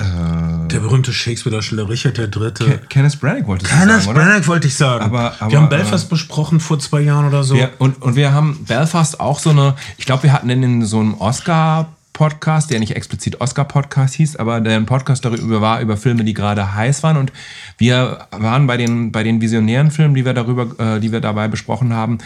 Der 0.00 0.80
berühmte 0.80 1.12
Shakespeare-Darsteller 1.12 1.88
Richard 1.88 2.18
der 2.18 2.28
Dritte. 2.28 2.64
Ke- 2.64 2.78
Kenneth 2.88 3.18
Branagh 3.20 3.46
wollte 3.46 3.64
ich 3.64 3.70
Kenneth 3.72 4.02
sagen, 4.02 4.08
oder? 4.08 4.20
Branagh 4.24 4.46
wollte 4.46 4.66
ich 4.68 4.74
sagen. 4.74 5.04
Aber- 5.04 5.34
aber, 5.40 5.50
wir 5.50 5.58
haben 5.58 5.66
äh, 5.66 5.70
Belfast 5.76 6.08
besprochen 6.10 6.60
vor 6.60 6.78
zwei 6.78 7.00
Jahren 7.00 7.26
oder 7.26 7.44
so. 7.44 7.54
Wir, 7.54 7.70
und, 7.78 8.02
und 8.02 8.14
wir 8.16 8.32
haben 8.32 8.64
Belfast 8.66 9.18
auch 9.20 9.38
so 9.38 9.50
eine, 9.50 9.74
ich 9.96 10.04
glaube, 10.06 10.24
wir 10.24 10.32
hatten 10.32 10.50
in 10.50 10.84
so 10.84 11.00
einem 11.00 11.14
Oscar-Podcast, 11.14 12.70
der 12.70 12.80
nicht 12.80 12.94
explizit 12.94 13.40
Oscar-Podcast 13.40 14.14
hieß, 14.16 14.36
aber 14.36 14.60
der 14.60 14.76
ein 14.76 14.86
Podcast 14.86 15.24
darüber 15.24 15.60
war, 15.62 15.80
über 15.80 15.96
Filme, 15.96 16.24
die 16.24 16.34
gerade 16.34 16.74
heiß 16.74 17.02
waren. 17.02 17.16
Und 17.16 17.32
wir 17.78 18.26
waren 18.32 18.66
bei 18.66 18.76
den, 18.76 19.12
bei 19.12 19.22
den 19.22 19.40
visionären 19.40 19.90
Filmen, 19.90 20.14
die 20.14 20.24
wir 20.26 20.34
darüber, 20.34 20.66
äh, 20.96 21.00
die 21.00 21.10
wir 21.12 21.20
dabei 21.20 21.48
besprochen 21.48 21.94
haben, 21.94 22.18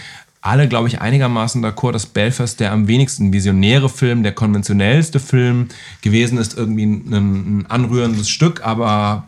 alle, 0.42 0.68
glaube 0.68 0.88
ich, 0.88 1.00
einigermaßen 1.00 1.62
d'accord, 1.64 1.92
dass 1.92 2.06
Belfast 2.06 2.60
der 2.60 2.72
am 2.72 2.88
wenigsten 2.88 3.32
visionäre 3.32 3.88
Film, 3.88 4.22
der 4.22 4.32
konventionellste 4.32 5.20
Film 5.20 5.68
gewesen 6.00 6.38
ist, 6.38 6.56
irgendwie 6.56 6.86
ein, 6.86 7.60
ein 7.60 7.66
anrührendes 7.68 8.30
Stück, 8.30 8.64
aber 8.64 9.26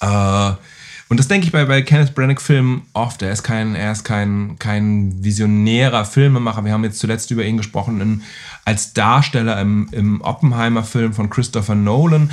äh, 0.00 0.52
und 1.10 1.18
das 1.18 1.28
denke 1.28 1.46
ich 1.46 1.52
bei, 1.52 1.64
bei 1.64 1.80
Kenneth 1.80 2.14
Branagh-Filmen 2.14 2.82
oft. 2.92 3.22
Er 3.22 3.32
ist 3.32 3.42
kein, 3.42 3.74
er 3.74 3.92
ist 3.92 4.04
kein, 4.04 4.58
kein 4.58 5.24
visionärer 5.24 6.04
Filmemacher. 6.04 6.64
Wir 6.66 6.72
haben 6.72 6.84
jetzt 6.84 6.98
zuletzt 6.98 7.30
über 7.30 7.44
ihn 7.44 7.56
gesprochen 7.56 8.00
in, 8.02 8.22
als 8.66 8.92
Darsteller 8.92 9.58
im, 9.58 9.88
im 9.92 10.20
Oppenheimer-Film 10.20 11.14
von 11.14 11.30
Christopher 11.30 11.74
Nolan. 11.74 12.30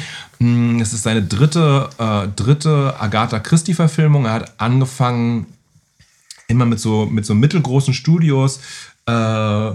Es 0.81 0.91
ist 0.91 1.03
seine 1.03 1.23
dritte, 1.23 1.89
äh, 1.97 2.27
dritte 2.35 2.95
Agatha 2.99 3.39
Christie-Verfilmung. 3.39 4.25
Er 4.25 4.33
hat 4.33 4.53
angefangen 4.57 5.45
immer 6.47 6.65
mit 6.65 6.79
so, 6.79 7.05
mit 7.05 7.25
so 7.25 7.33
mittelgroßen 7.35 7.93
Studios 7.93 8.59
äh, 9.07 9.71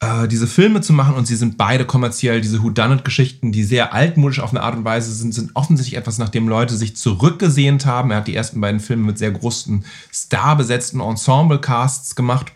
äh, 0.00 0.28
diese 0.28 0.46
Filme 0.46 0.82
zu 0.82 0.92
machen 0.92 1.14
und 1.14 1.26
sie 1.26 1.36
sind 1.36 1.56
beide 1.56 1.86
kommerziell, 1.86 2.40
diese 2.40 2.62
Whodunit-Geschichten, 2.62 3.50
die 3.50 3.64
sehr 3.64 3.94
altmodisch 3.94 4.40
auf 4.40 4.50
eine 4.50 4.62
Art 4.62 4.76
und 4.76 4.84
Weise 4.84 5.12
sind, 5.12 5.32
sind 5.32 5.52
offensichtlich 5.54 5.96
etwas, 5.96 6.18
nachdem 6.18 6.48
Leute 6.48 6.76
sich 6.76 6.96
zurückgesehnt 6.96 7.86
haben. 7.86 8.10
Er 8.10 8.18
hat 8.18 8.28
die 8.28 8.36
ersten 8.36 8.60
beiden 8.60 8.80
Filme 8.80 9.04
mit 9.04 9.18
sehr 9.18 9.30
großen, 9.30 9.84
starbesetzten 10.12 11.00
Ensemble-Casts 11.00 12.14
gemacht 12.14 12.52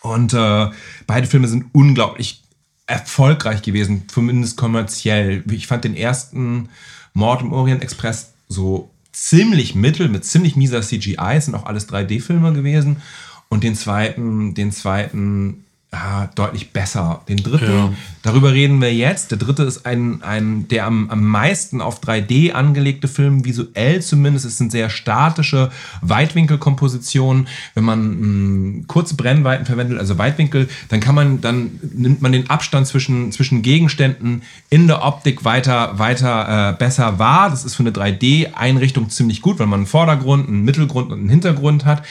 und 0.00 0.34
äh, 0.34 0.70
beide 1.06 1.26
Filme 1.28 1.46
sind 1.46 1.66
unglaublich 1.72 2.42
erfolgreich 2.86 3.62
gewesen, 3.62 4.08
zumindest 4.08 4.56
kommerziell. 4.56 5.44
Ich 5.50 5.68
fand 5.68 5.84
den 5.84 5.96
ersten 5.96 6.68
Mord 7.14 7.42
im 7.42 7.52
Orient 7.52 7.82
Express 7.82 8.32
so 8.48 8.90
ziemlich 9.12 9.74
mittel, 9.74 10.08
mit 10.08 10.24
ziemlich 10.24 10.56
mieser 10.56 10.82
CGI, 10.82 11.40
sind 11.40 11.54
auch 11.54 11.66
alles 11.66 11.88
3D-Filme 11.88 12.52
gewesen. 12.52 13.02
Und 13.48 13.64
den 13.64 13.74
zweiten, 13.74 14.54
den 14.54 14.72
zweiten 14.72 15.64
ah, 15.92 16.26
deutlich 16.34 16.72
besser. 16.72 17.20
Den 17.28 17.36
dritten, 17.36 17.70
Ja. 17.70 17.92
darüber 18.22 18.52
reden 18.52 18.80
wir 18.80 18.92
jetzt. 18.92 19.30
Der 19.30 19.38
dritte 19.38 19.62
ist 19.62 19.86
ein, 19.86 20.22
ein 20.22 20.66
der 20.68 20.86
am, 20.86 21.08
am 21.10 21.22
meisten 21.24 21.80
auf 21.80 22.02
3D 22.02 22.52
angelegte 22.52 23.08
Film, 23.08 23.44
visuell 23.44 24.02
zumindest. 24.02 24.46
Es 24.46 24.58
sind 24.58 24.72
sehr 24.72 24.90
statische 24.90 25.70
Weitwinkelkompositionen. 26.00 27.46
Wenn 27.74 27.84
man 27.84 28.78
mh, 28.78 28.84
kurze 28.86 29.14
Brennweiten 29.16 29.66
verwendet, 29.66 29.98
also 29.98 30.18
Weitwinkel, 30.18 30.68
dann 30.88 31.00
kann 31.00 31.14
man, 31.14 31.40
dann 31.40 31.78
nimmt 31.94 32.22
man 32.22 32.32
den 32.32 32.48
Abstand 32.50 32.86
zwischen, 32.86 33.30
zwischen 33.32 33.62
Gegenständen 33.62 34.42
in 34.70 34.86
der 34.86 35.04
Optik 35.04 35.44
weiter, 35.44 35.98
weiter 35.98 36.70
äh, 36.70 36.72
besser 36.78 37.18
wahr. 37.18 37.50
Das 37.50 37.64
ist 37.64 37.74
für 37.74 37.82
eine 37.82 37.90
3D-Einrichtung 37.92 39.10
ziemlich 39.10 39.42
gut, 39.42 39.58
weil 39.58 39.66
man 39.66 39.80
einen 39.80 39.86
Vordergrund, 39.86 40.48
einen 40.48 40.64
Mittelgrund 40.64 41.12
und 41.12 41.20
einen 41.20 41.28
Hintergrund 41.28 41.84
hat. 41.84 42.02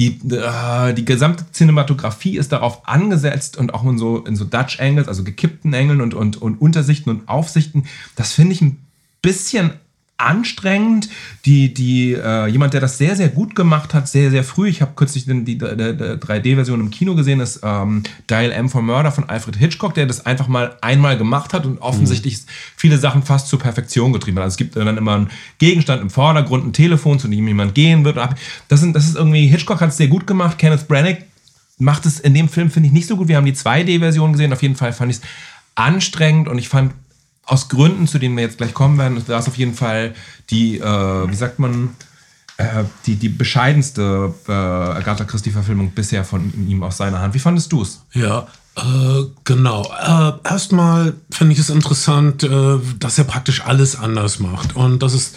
Die, 0.00 0.18
äh, 0.30 0.94
die 0.94 1.04
gesamte 1.04 1.44
Cinematografie 1.52 2.38
ist 2.38 2.52
darauf 2.52 2.88
angesetzt 2.88 3.58
und 3.58 3.74
auch 3.74 3.84
in 3.84 3.98
so, 3.98 4.24
in 4.24 4.34
so 4.34 4.46
Dutch 4.46 4.80
Angles, 4.80 5.08
also 5.08 5.22
gekippten 5.22 5.74
Engeln 5.74 6.00
und, 6.00 6.14
und, 6.14 6.40
und 6.40 6.60
Untersichten 6.60 7.10
und 7.10 7.28
Aufsichten. 7.28 7.84
Das 8.16 8.32
finde 8.32 8.54
ich 8.54 8.62
ein 8.62 8.78
bisschen 9.20 9.74
anstrengend. 10.20 11.08
Die, 11.46 11.72
die, 11.72 12.12
äh, 12.12 12.46
jemand, 12.46 12.74
der 12.74 12.80
das 12.80 12.98
sehr, 12.98 13.16
sehr 13.16 13.28
gut 13.28 13.54
gemacht 13.54 13.94
hat, 13.94 14.08
sehr, 14.08 14.30
sehr 14.30 14.44
früh. 14.44 14.68
Ich 14.68 14.82
habe 14.82 14.92
kürzlich 14.94 15.24
den, 15.24 15.44
die, 15.44 15.56
die, 15.56 15.64
die 15.64 15.74
3D-Version 15.74 16.80
im 16.80 16.90
Kino 16.90 17.14
gesehen, 17.14 17.40
ist 17.40 17.60
ähm, 17.62 18.02
Dial 18.28 18.52
M 18.52 18.68
for 18.68 18.82
Murder 18.82 19.10
von 19.10 19.28
Alfred 19.28 19.56
Hitchcock, 19.56 19.94
der 19.94 20.06
das 20.06 20.26
einfach 20.26 20.48
mal 20.48 20.76
einmal 20.82 21.16
gemacht 21.16 21.54
hat 21.54 21.64
und 21.64 21.78
offensichtlich 21.78 22.40
viele 22.76 22.98
Sachen 22.98 23.22
fast 23.22 23.48
zur 23.48 23.58
Perfektion 23.58 24.12
getrieben 24.12 24.36
hat. 24.38 24.44
Also 24.44 24.54
es 24.54 24.58
gibt 24.58 24.76
dann 24.76 24.96
immer 24.96 25.14
einen 25.14 25.30
Gegenstand 25.58 26.02
im 26.02 26.10
Vordergrund, 26.10 26.66
ein 26.66 26.72
Telefon, 26.72 27.18
zu 27.18 27.28
dem 27.28 27.46
jemand 27.48 27.74
gehen 27.74 28.04
wird. 28.04 28.18
Das, 28.68 28.80
sind, 28.80 28.94
das 28.94 29.06
ist 29.06 29.16
irgendwie, 29.16 29.46
Hitchcock 29.46 29.80
hat 29.80 29.90
es 29.90 29.96
sehr 29.96 30.08
gut 30.08 30.26
gemacht. 30.26 30.58
Kenneth 30.58 30.86
Branagh 30.86 31.24
macht 31.78 32.06
es 32.06 32.20
in 32.20 32.34
dem 32.34 32.48
Film, 32.48 32.70
finde 32.70 32.88
ich, 32.88 32.92
nicht 32.92 33.06
so 33.06 33.16
gut. 33.16 33.28
Wir 33.28 33.36
haben 33.36 33.46
die 33.46 33.54
2D-Version 33.54 34.32
gesehen. 34.32 34.52
Auf 34.52 34.62
jeden 34.62 34.76
Fall 34.76 34.92
fand 34.92 35.10
ich 35.10 35.18
es 35.18 35.22
anstrengend 35.74 36.48
und 36.48 36.58
ich 36.58 36.68
fand 36.68 36.92
aus 37.50 37.68
Gründen, 37.68 38.06
zu 38.06 38.18
denen 38.18 38.36
wir 38.36 38.44
jetzt 38.44 38.58
gleich 38.58 38.72
kommen 38.72 38.96
werden, 38.96 39.20
da 39.26 39.38
ist 39.38 39.48
auf 39.48 39.56
jeden 39.56 39.74
Fall 39.74 40.14
die, 40.50 40.78
äh, 40.78 40.82
wie 41.28 41.34
sagt 41.34 41.58
man, 41.58 41.90
äh, 42.58 42.84
die, 43.06 43.16
die 43.16 43.28
bescheidenste 43.28 44.32
äh, 44.46 44.52
Agatha 44.52 45.24
Christie-Verfilmung 45.24 45.90
bisher 45.90 46.24
von 46.24 46.52
ihm 46.68 46.82
aus 46.84 46.98
seiner 46.98 47.20
Hand. 47.20 47.34
Wie 47.34 47.40
fandest 47.40 47.72
du 47.72 47.82
es? 47.82 48.02
Ja, 48.12 48.46
äh, 48.76 49.24
genau. 49.42 49.82
Äh, 50.00 50.48
erstmal 50.48 51.14
finde 51.30 51.54
ich 51.54 51.58
es 51.58 51.70
interessant, 51.70 52.44
äh, 52.44 52.78
dass 53.00 53.18
er 53.18 53.24
praktisch 53.24 53.64
alles 53.64 53.96
anders 53.96 54.38
macht. 54.38 54.76
Und 54.76 55.02
das 55.02 55.14
ist. 55.14 55.36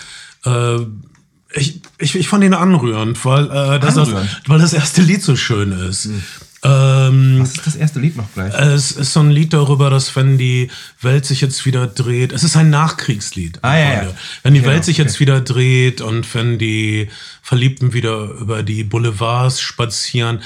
Ich, 1.56 1.82
ich, 2.00 2.16
ich 2.16 2.28
fand 2.28 2.44
ihn 2.44 2.54
anrührend, 2.54 3.24
weil, 3.24 3.46
äh, 3.46 3.80
das, 3.80 3.96
das, 3.96 4.10
Anrührend? 4.10 4.42
weil 4.48 4.60
das 4.60 4.74
erste 4.74 5.02
Lied 5.02 5.24
so 5.24 5.38
schön 5.38 5.72
ist. 5.72 6.10
Ähm, 6.66 7.40
Was 7.42 7.52
ist 7.56 7.68
das 7.68 7.76
erste 7.76 8.00
Lied 8.00 8.16
noch 8.16 8.32
gleich? 8.34 8.54
es 8.54 8.92
ist 8.94 9.12
so 9.14 9.20
ein 9.20 9.32
Lied 9.32 9.52
darüber, 9.54 9.90
dass 9.90 10.16
wenn 10.16 10.38
die 10.38 10.70
Welt 11.02 11.26
sich 11.26 11.42
jetzt 11.42 11.66
wieder 11.66 11.88
dreht, 11.88 12.32
es 12.32 12.44
ist 12.44 12.56
ein 12.56 12.70
Nachkriegslied. 12.70 13.60
Ah, 13.64 13.76
ja, 13.78 14.04
ja. 14.04 14.14
Wenn 14.44 14.54
die 14.54 14.62
Genau, 14.62 14.72
Welt 14.72 14.86
sich 14.86 14.98
jetzt 14.98 15.16
okay. 15.16 15.20
wieder 15.22 15.42
dreht 15.42 16.00
und 16.02 16.34
wenn 16.34 16.58
die 16.58 17.10
Verliebten 17.42 17.94
wieder 17.94 18.30
über 18.40 18.64
die 18.64 18.84
Boulevards 18.86 19.60
spazieren. 19.60 20.42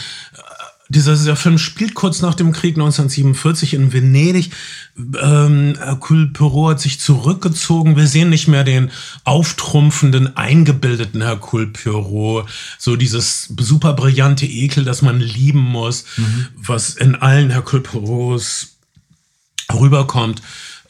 Dieser, 0.89 1.35
Film 1.35 1.57
spielt 1.57 1.93
kurz 1.95 2.21
nach 2.21 2.33
dem 2.33 2.53
Krieg 2.53 2.75
1947 2.75 3.73
in 3.73 3.91
Venedig. 3.91 4.51
Ähm, 4.97 5.75
Hercule 5.77 6.27
Poirot 6.27 6.71
hat 6.71 6.79
sich 6.79 6.99
zurückgezogen. 6.99 7.97
Wir 7.97 8.07
sehen 8.07 8.29
nicht 8.29 8.47
mehr 8.47 8.63
den 8.63 8.91
auftrumpfenden, 9.25 10.37
eingebildeten 10.37 11.21
Hercule 11.21 11.67
Poirot. 11.67 12.47
So 12.77 12.95
dieses 12.95 13.53
super 13.59 13.93
brillante 13.93 14.45
Ekel, 14.45 14.85
das 14.85 15.01
man 15.01 15.19
lieben 15.19 15.59
muss, 15.59 16.05
was 16.55 16.95
in 16.95 17.15
allen 17.15 17.49
Hercule 17.49 17.83
Poirots 17.83 18.77
rüberkommt. 19.73 20.41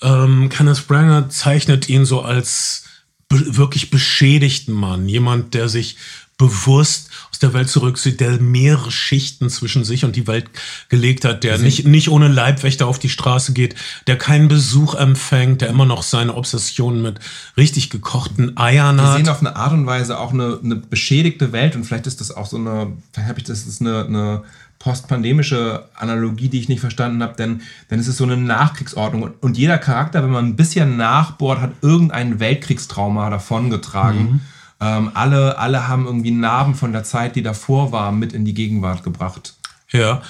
Ähm, 0.01 0.49
Kenneth 0.49 0.87
Branagh 0.87 1.29
zeichnet 1.29 1.89
ihn 1.89 2.05
so 2.05 2.21
als 2.21 2.83
be 3.29 3.57
wirklich 3.57 3.89
beschädigten 3.89 4.73
Mann. 4.73 5.09
Jemand, 5.09 5.53
der 5.53 5.69
sich 5.69 5.97
bewusst 6.37 7.09
aus 7.31 7.39
der 7.39 7.53
Welt 7.53 7.69
zurückzieht, 7.69 8.19
der 8.19 8.39
mehrere 8.39 8.91
Schichten 8.91 9.49
zwischen 9.49 9.83
sich 9.83 10.05
und 10.05 10.15
die 10.15 10.27
Welt 10.27 10.45
gelegt 10.87 11.25
hat, 11.25 11.43
der 11.43 11.57
nicht, 11.57 11.85
nicht 11.85 12.09
ohne 12.09 12.27
Leibwächter 12.27 12.85
auf 12.87 12.99
die 12.99 13.09
Straße 13.09 13.53
geht, 13.53 13.75
der 14.05 14.17
keinen 14.17 14.47
Besuch 14.47 14.93
empfängt, 14.93 15.61
der 15.61 15.69
immer 15.69 15.85
noch 15.85 16.03
seine 16.03 16.35
Obsession 16.35 17.01
mit 17.01 17.19
richtig 17.57 17.89
gekochten 17.89 18.55
Eiern 18.55 18.97
Wir 18.97 19.03
hat. 19.03 19.17
sehen 19.17 19.29
auf 19.29 19.39
eine 19.39 19.55
Art 19.55 19.73
und 19.73 19.87
Weise 19.87 20.19
auch 20.19 20.31
eine, 20.31 20.59
eine 20.63 20.75
beschädigte 20.75 21.51
Welt 21.51 21.75
und 21.75 21.85
vielleicht 21.85 22.05
ist 22.05 22.21
das 22.21 22.31
auch 22.31 22.45
so 22.45 22.57
eine, 22.57 22.93
vielleicht 23.11 23.29
habe 23.29 23.39
ich 23.39 23.45
das 23.45 23.65
ist 23.65 23.81
eine, 23.81 24.05
eine 24.05 24.43
postpandemische 24.79 25.85
Analogie, 25.95 26.49
die 26.49 26.59
ich 26.59 26.69
nicht 26.69 26.81
verstanden 26.81 27.23
habe, 27.23 27.35
denn, 27.35 27.61
denn 27.89 27.99
es 27.99 28.07
ist 28.07 28.17
so 28.17 28.25
eine 28.25 28.37
Nachkriegsordnung 28.37 29.23
und, 29.23 29.43
und 29.43 29.57
jeder 29.57 29.79
Charakter, 29.79 30.21
wenn 30.21 30.29
man 30.29 30.45
ein 30.45 30.55
bisschen 30.55 30.97
nachbohrt, 30.97 31.59
hat 31.59 31.71
irgendein 31.81 32.39
Weltkriegstrauma 32.39 33.31
davongetragen. 33.31 34.41
Ähm, 34.79 35.11
alle, 35.13 35.57
alle 35.57 35.87
haben 35.87 36.05
irgendwie 36.05 36.31
Narben 36.31 36.75
von 36.75 36.91
der 36.91 37.03
Zeit, 37.03 37.35
die 37.35 37.43
davor 37.43 37.91
war, 37.91 38.11
mit 38.11 38.33
in 38.33 38.45
die 38.45 38.53
Gegenwart 38.53 39.03
gebracht. 39.03 39.55
Ja. 39.91 40.21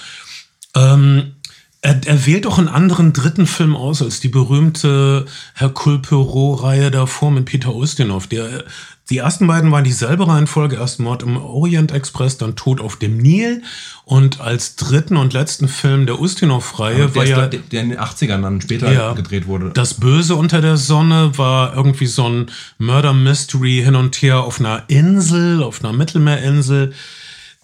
Ähm, 0.74 1.34
er, 1.80 2.00
er 2.06 2.26
wählt 2.26 2.46
auch 2.46 2.58
einen 2.58 2.68
anderen 2.68 3.12
dritten 3.12 3.46
Film 3.46 3.76
aus 3.76 4.02
als 4.02 4.20
die 4.20 4.28
berühmte 4.28 5.26
Hercule 5.54 5.98
Poirot-Reihe 5.98 6.90
davor 6.90 7.30
mit 7.30 7.44
Peter 7.44 7.74
Ustinov. 7.74 8.26
Der, 8.26 8.64
die 9.10 9.18
ersten 9.18 9.46
beiden 9.46 9.72
waren 9.72 9.84
dieselbe 9.84 10.28
Reihenfolge. 10.28 10.76
Erst 10.76 11.00
Mord 11.00 11.22
im 11.22 11.36
Orient 11.38 11.92
Express, 11.92 12.36
dann 12.36 12.56
Tod 12.56 12.80
auf 12.80 12.96
dem 12.96 13.16
Nil. 13.16 13.62
Und 14.04 14.40
als 14.40 14.76
dritten 14.76 15.16
und 15.16 15.32
letzten 15.32 15.66
Film 15.68 16.04
der 16.06 16.20
Ustinov-Reihe 16.20 16.96
Der, 16.96 17.14
war 17.14 17.24
ja 17.24 17.46
der, 17.46 17.60
der 17.60 17.82
in 17.82 17.88
den 17.90 17.98
80ern 17.98 18.42
dann 18.42 18.60
später 18.60 18.92
Ja. 18.92 19.12
gedreht 19.14 19.46
wurde. 19.46 19.70
das 19.72 19.94
Böse 19.94 20.34
unter 20.34 20.60
der 20.60 20.76
Sonne 20.76 21.32
war 21.38 21.74
irgendwie 21.74 22.06
so 22.06 22.28
ein 22.28 22.50
Murder 22.78 23.14
Mystery 23.14 23.80
hin 23.84 23.94
und 23.94 24.16
her 24.20 24.40
auf 24.40 24.60
einer 24.60 24.84
Insel, 24.88 25.62
auf 25.62 25.82
einer 25.82 25.92
Mittelmeerinsel. 25.94 26.92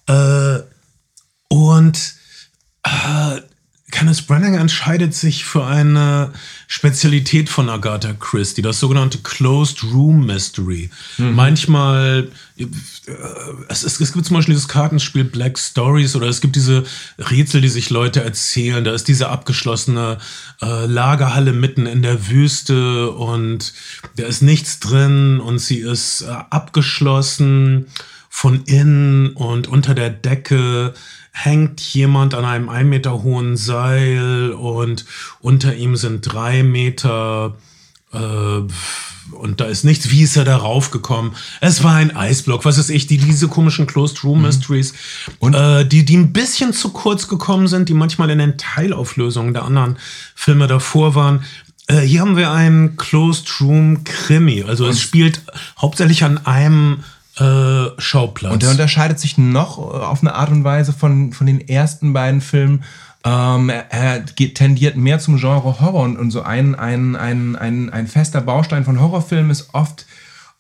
Äh, 0.07 0.59
und 1.49 2.15
äh, 2.85 3.41
Kenneth 3.95 4.27
Branagh 4.27 4.59
entscheidet 4.59 5.15
sich 5.15 5.45
für 5.45 5.65
eine 5.65 6.33
Spezialität 6.67 7.49
von 7.49 7.71
Agatha 7.71 8.13
Christie, 8.13 8.61
das 8.61 8.81
sogenannte 8.81 9.19
Closed 9.19 9.85
Room 9.85 10.27
Mystery. 10.27 10.91
Manchmal, 11.17 12.29
äh, 12.57 12.67
es, 13.69 13.85
es, 13.85 14.01
es 14.01 14.13
gibt 14.13 14.27
zum 14.27 14.35
Beispiel 14.35 14.55
dieses 14.55 14.67
Kartenspiel 14.67 15.23
Black 15.23 15.57
Stories 15.61 16.17
oder 16.17 16.27
es 16.27 16.41
gibt 16.41 16.57
diese 16.57 16.83
Rätsel, 17.19 17.61
die 17.61 17.69
sich 17.69 17.91
Leute 17.91 18.25
erzählen. 18.25 18.83
Da 18.83 18.93
ist 18.93 19.07
diese 19.07 19.29
abgeschlossene 19.29 20.19
äh, 20.61 20.87
Lagerhalle 20.87 21.53
mitten 21.53 21.87
in 21.87 22.03
der 22.03 22.29
Wüste 22.29 23.13
und 23.13 23.73
da 24.17 24.25
ist 24.25 24.43
nichts 24.43 24.81
drin 24.81 25.39
und 25.39 25.61
sie 25.61 25.79
ist 25.79 26.23
äh, 26.23 26.35
abgeschlossen 26.51 27.87
von 28.37 28.65
innen 28.65 29.31
und 29.31 29.69
unter 29.69 29.95
der 29.95 30.11
Decke 30.11 30.93
hängt 31.31 31.81
jemand 31.81 32.35
an 32.35 32.45
einem 32.45 32.69
ein 32.69 32.89
Meter 32.89 33.23
hohen 33.23 33.57
Seil 33.57 34.51
und 34.51 35.05
unter 35.41 35.77
ihm 35.77 35.95
sind 35.95 36.23
drei 36.23 36.65
Meter 36.65 37.57
äh, 38.13 38.19
und 38.19 39.61
da 39.61 39.67
ist 39.67 39.85
nichts. 39.85 40.11
Wie 40.11 40.23
ist 40.23 40.37
er 40.37 40.45
darauf 40.45 40.91
gekommen? 40.91 41.37
Es 41.61 41.85
war 41.85 41.95
ein 41.95 42.15
Eisblock, 42.15 42.65
was 42.65 42.77
weiß 42.77 42.89
ich, 42.91 43.07
die 43.07 43.19
diese 43.19 43.47
komischen 43.47 43.87
Closed 43.87 44.25
Room 44.25 44.43
Mysteries, 44.43 44.95
und 45.39 45.55
äh, 45.55 45.87
die, 45.87 46.05
die 46.05 46.17
ein 46.17 46.33
bisschen 46.33 46.73
zu 46.73 46.89
kurz 46.91 47.29
gekommen 47.29 47.69
sind, 47.69 47.89
die 47.89 47.95
manchmal 47.95 48.31
in 48.31 48.41
den 48.41 48.59
Teilauflösungen 48.59 49.55
der 49.55 49.63
anderen 49.63 49.97
Filme 50.35 50.67
davor 50.67 51.15
waren. 51.15 51.45
Äh, 51.87 52.01
hier 52.01 52.21
haben 52.21 52.37
wir 52.37 52.51
einen 52.51 52.97
Closed 52.97 53.61
Room 53.61 54.03
Krimi. 54.03 54.65
Also 54.65 54.89
es 54.89 55.01
spielt 55.01 55.41
hauptsächlich 55.79 56.25
an 56.25 56.45
einem 56.45 57.05
äh, 57.39 58.01
Schauplatz. 58.01 58.53
Und 58.53 58.63
der 58.63 58.71
unterscheidet 58.71 59.19
sich 59.19 59.39
noch 59.39 59.79
äh, 59.79 60.05
auf 60.05 60.23
eine 60.23 60.35
Art 60.35 60.51
und 60.51 60.65
Weise 60.65 60.93
von, 60.93 61.33
von 61.33 61.47
den 61.47 61.67
ersten 61.69 62.13
beiden 62.13 62.41
Filmen. 62.41 62.85
Ähm, 63.25 63.71
er, 63.71 63.91
er 63.91 64.25
tendiert 64.27 64.97
mehr 64.97 65.19
zum 65.19 65.39
Genre 65.39 65.81
Horror 65.81 66.03
und, 66.03 66.17
und 66.17 66.31
so 66.31 66.43
ein, 66.43 66.75
ein, 66.75 67.17
ein, 67.17 67.57
ein, 67.57 67.91
ein 67.91 68.07
fester 68.07 68.41
Baustein 68.41 68.85
von 68.85 69.01
Horrorfilmen 69.01 69.51
ist 69.51 69.71
oft, 69.73 70.07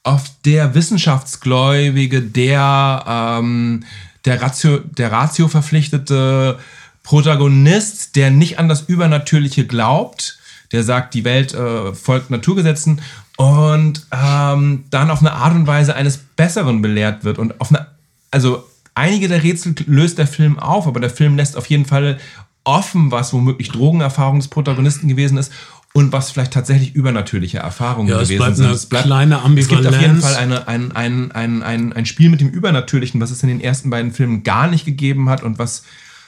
oft 0.02 0.32
der 0.46 0.74
Wissenschaftsgläubige, 0.74 2.22
der, 2.22 3.04
ähm, 3.06 3.84
der, 4.24 4.40
Ratio, 4.40 4.78
der 4.78 5.12
Ratio 5.12 5.48
verpflichtete 5.48 6.58
Protagonist, 7.02 8.16
der 8.16 8.30
nicht 8.30 8.58
an 8.58 8.68
das 8.68 8.82
Übernatürliche 8.82 9.66
glaubt, 9.66 10.38
der 10.72 10.82
sagt, 10.82 11.14
die 11.14 11.24
Welt 11.24 11.52
äh, 11.52 11.92
folgt 11.92 12.30
Naturgesetzen 12.30 13.02
und 13.36 14.06
ähm, 14.10 14.84
dann 14.90 15.10
auf 15.10 15.20
eine 15.20 15.34
Art 15.34 15.54
und 15.54 15.66
Weise 15.66 15.94
eines 15.94 16.23
Besseren 16.36 16.82
belehrt 16.82 17.24
wird 17.24 17.38
und 17.38 17.60
auf 17.60 17.70
eine, 17.70 17.86
also 18.30 18.64
einige 18.94 19.28
der 19.28 19.42
Rätsel 19.42 19.74
löst 19.86 20.18
der 20.18 20.26
Film 20.26 20.58
auf, 20.58 20.86
aber 20.86 21.00
der 21.00 21.10
Film 21.10 21.36
lässt 21.36 21.56
auf 21.56 21.66
jeden 21.66 21.84
Fall 21.84 22.18
offen, 22.64 23.10
was 23.10 23.32
womöglich 23.32 23.68
Drogenerfahrung 23.70 24.38
des 24.38 24.48
Protagonisten 24.48 25.06
gewesen 25.08 25.36
ist 25.38 25.52
und 25.92 26.12
was 26.12 26.30
vielleicht 26.32 26.52
tatsächlich 26.52 26.94
übernatürliche 26.94 27.58
Erfahrungen 27.58 28.08
Ja, 28.08 28.20
es 28.20 28.28
gewesen 28.28 28.38
bleibt 28.38 28.56
sind. 28.56 28.66
eine 28.66 29.02
kleine 29.02 29.60
Es 29.60 29.68
gibt 29.68 29.86
auf 29.86 29.92
jeden 30.00 30.10
Ambivalenz. 30.22 30.24
Fall 30.24 30.34
eine, 30.36 30.66
ein, 30.66 30.92
ein, 30.92 31.32
ein, 31.32 31.62
ein, 31.62 31.92
ein 31.92 32.06
Spiel 32.06 32.30
mit 32.30 32.40
dem 32.40 32.48
Übernatürlichen, 32.48 33.20
was 33.20 33.30
es 33.30 33.42
in 33.42 33.48
den 33.48 33.60
ersten 33.60 33.90
beiden 33.90 34.12
Filmen 34.12 34.42
gar 34.42 34.66
nicht 34.66 34.84
gegeben 34.86 35.28
hat 35.28 35.42
und 35.44 35.58
was, 35.58 35.84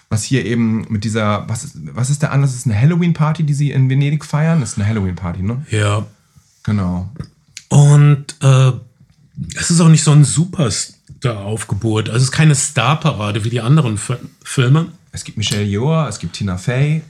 was 0.08 0.22
hier 0.22 0.44
eben 0.44 0.86
mit 0.88 1.02
dieser, 1.02 1.48
was 1.48 1.64
ist, 1.64 1.78
was 1.94 2.10
ist 2.10 2.22
der 2.22 2.30
Anlass? 2.32 2.50
Das 2.50 2.60
ist 2.60 2.66
eine 2.66 2.80
Halloween-Party, 2.80 3.42
die 3.42 3.54
sie 3.54 3.72
in 3.72 3.90
Venedig 3.90 4.24
feiern. 4.24 4.60
Das 4.60 4.72
ist 4.72 4.78
eine 4.78 4.86
Halloween-Party, 4.86 5.42
ne? 5.42 5.64
Ja. 5.70 6.06
Genau. 6.62 7.08
Und 7.68 8.36
äh, 8.42 8.72
es 9.56 9.70
ist 9.70 9.80
auch 9.80 9.88
nicht 9.88 10.02
so 10.04 10.12
ein 10.12 10.24
Superstar-Aufgebot. 10.24 12.08
Also 12.08 12.18
es 12.18 12.24
ist 12.24 12.32
keine 12.32 12.54
Starparade 12.54 13.44
wie 13.44 13.50
die 13.50 13.60
anderen 13.60 13.98
Fi- 13.98 14.16
Filme. 14.42 14.86
Es 15.12 15.24
gibt 15.24 15.38
Michelle 15.38 15.64
Yeoh, 15.64 16.06
es 16.08 16.18
gibt 16.18 16.34
Tina 16.34 16.56
Fey, 16.58 17.02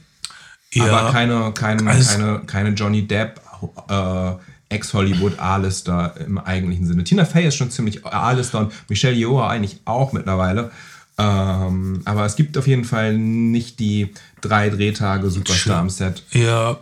aber 0.79 1.11
keine, 1.13 1.53
keine, 1.53 1.91
Also- 1.91 2.11
keine, 2.19 2.41
keine 2.47 2.69
Johnny 2.71 3.07
Depp, 3.07 3.41
äh, 3.89 4.33
Ex-Hollywood 4.69 5.39
A-Lister 5.39 6.15
im 6.27 6.39
eigentlichen 6.39 6.87
Sinne. 6.87 7.05
Tina 7.05 7.25
Fey 7.25 7.47
ist 7.47 7.55
schon 7.57 7.71
ziemlich 7.71 8.05
A-Lister 8.05 8.59
und 8.61 8.73
Michelle 8.89 9.15
Yeoh 9.17 9.41
eigentlich 9.43 9.81
auch 9.85 10.13
mittlerweile. 10.13 10.71
Ähm, 11.19 12.03
aber 12.05 12.27
es 12.27 12.37
gibt 12.37 12.59
auf 12.59 12.67
jeden 12.67 12.85
Fall 12.85 13.17
nicht 13.17 13.79
die 13.81 14.13
drei 14.43 14.69
Drehtage 14.69 15.31
Superstar 15.31 15.79
am 15.79 15.89
Set. 15.91 16.23
Ja. 16.33 16.77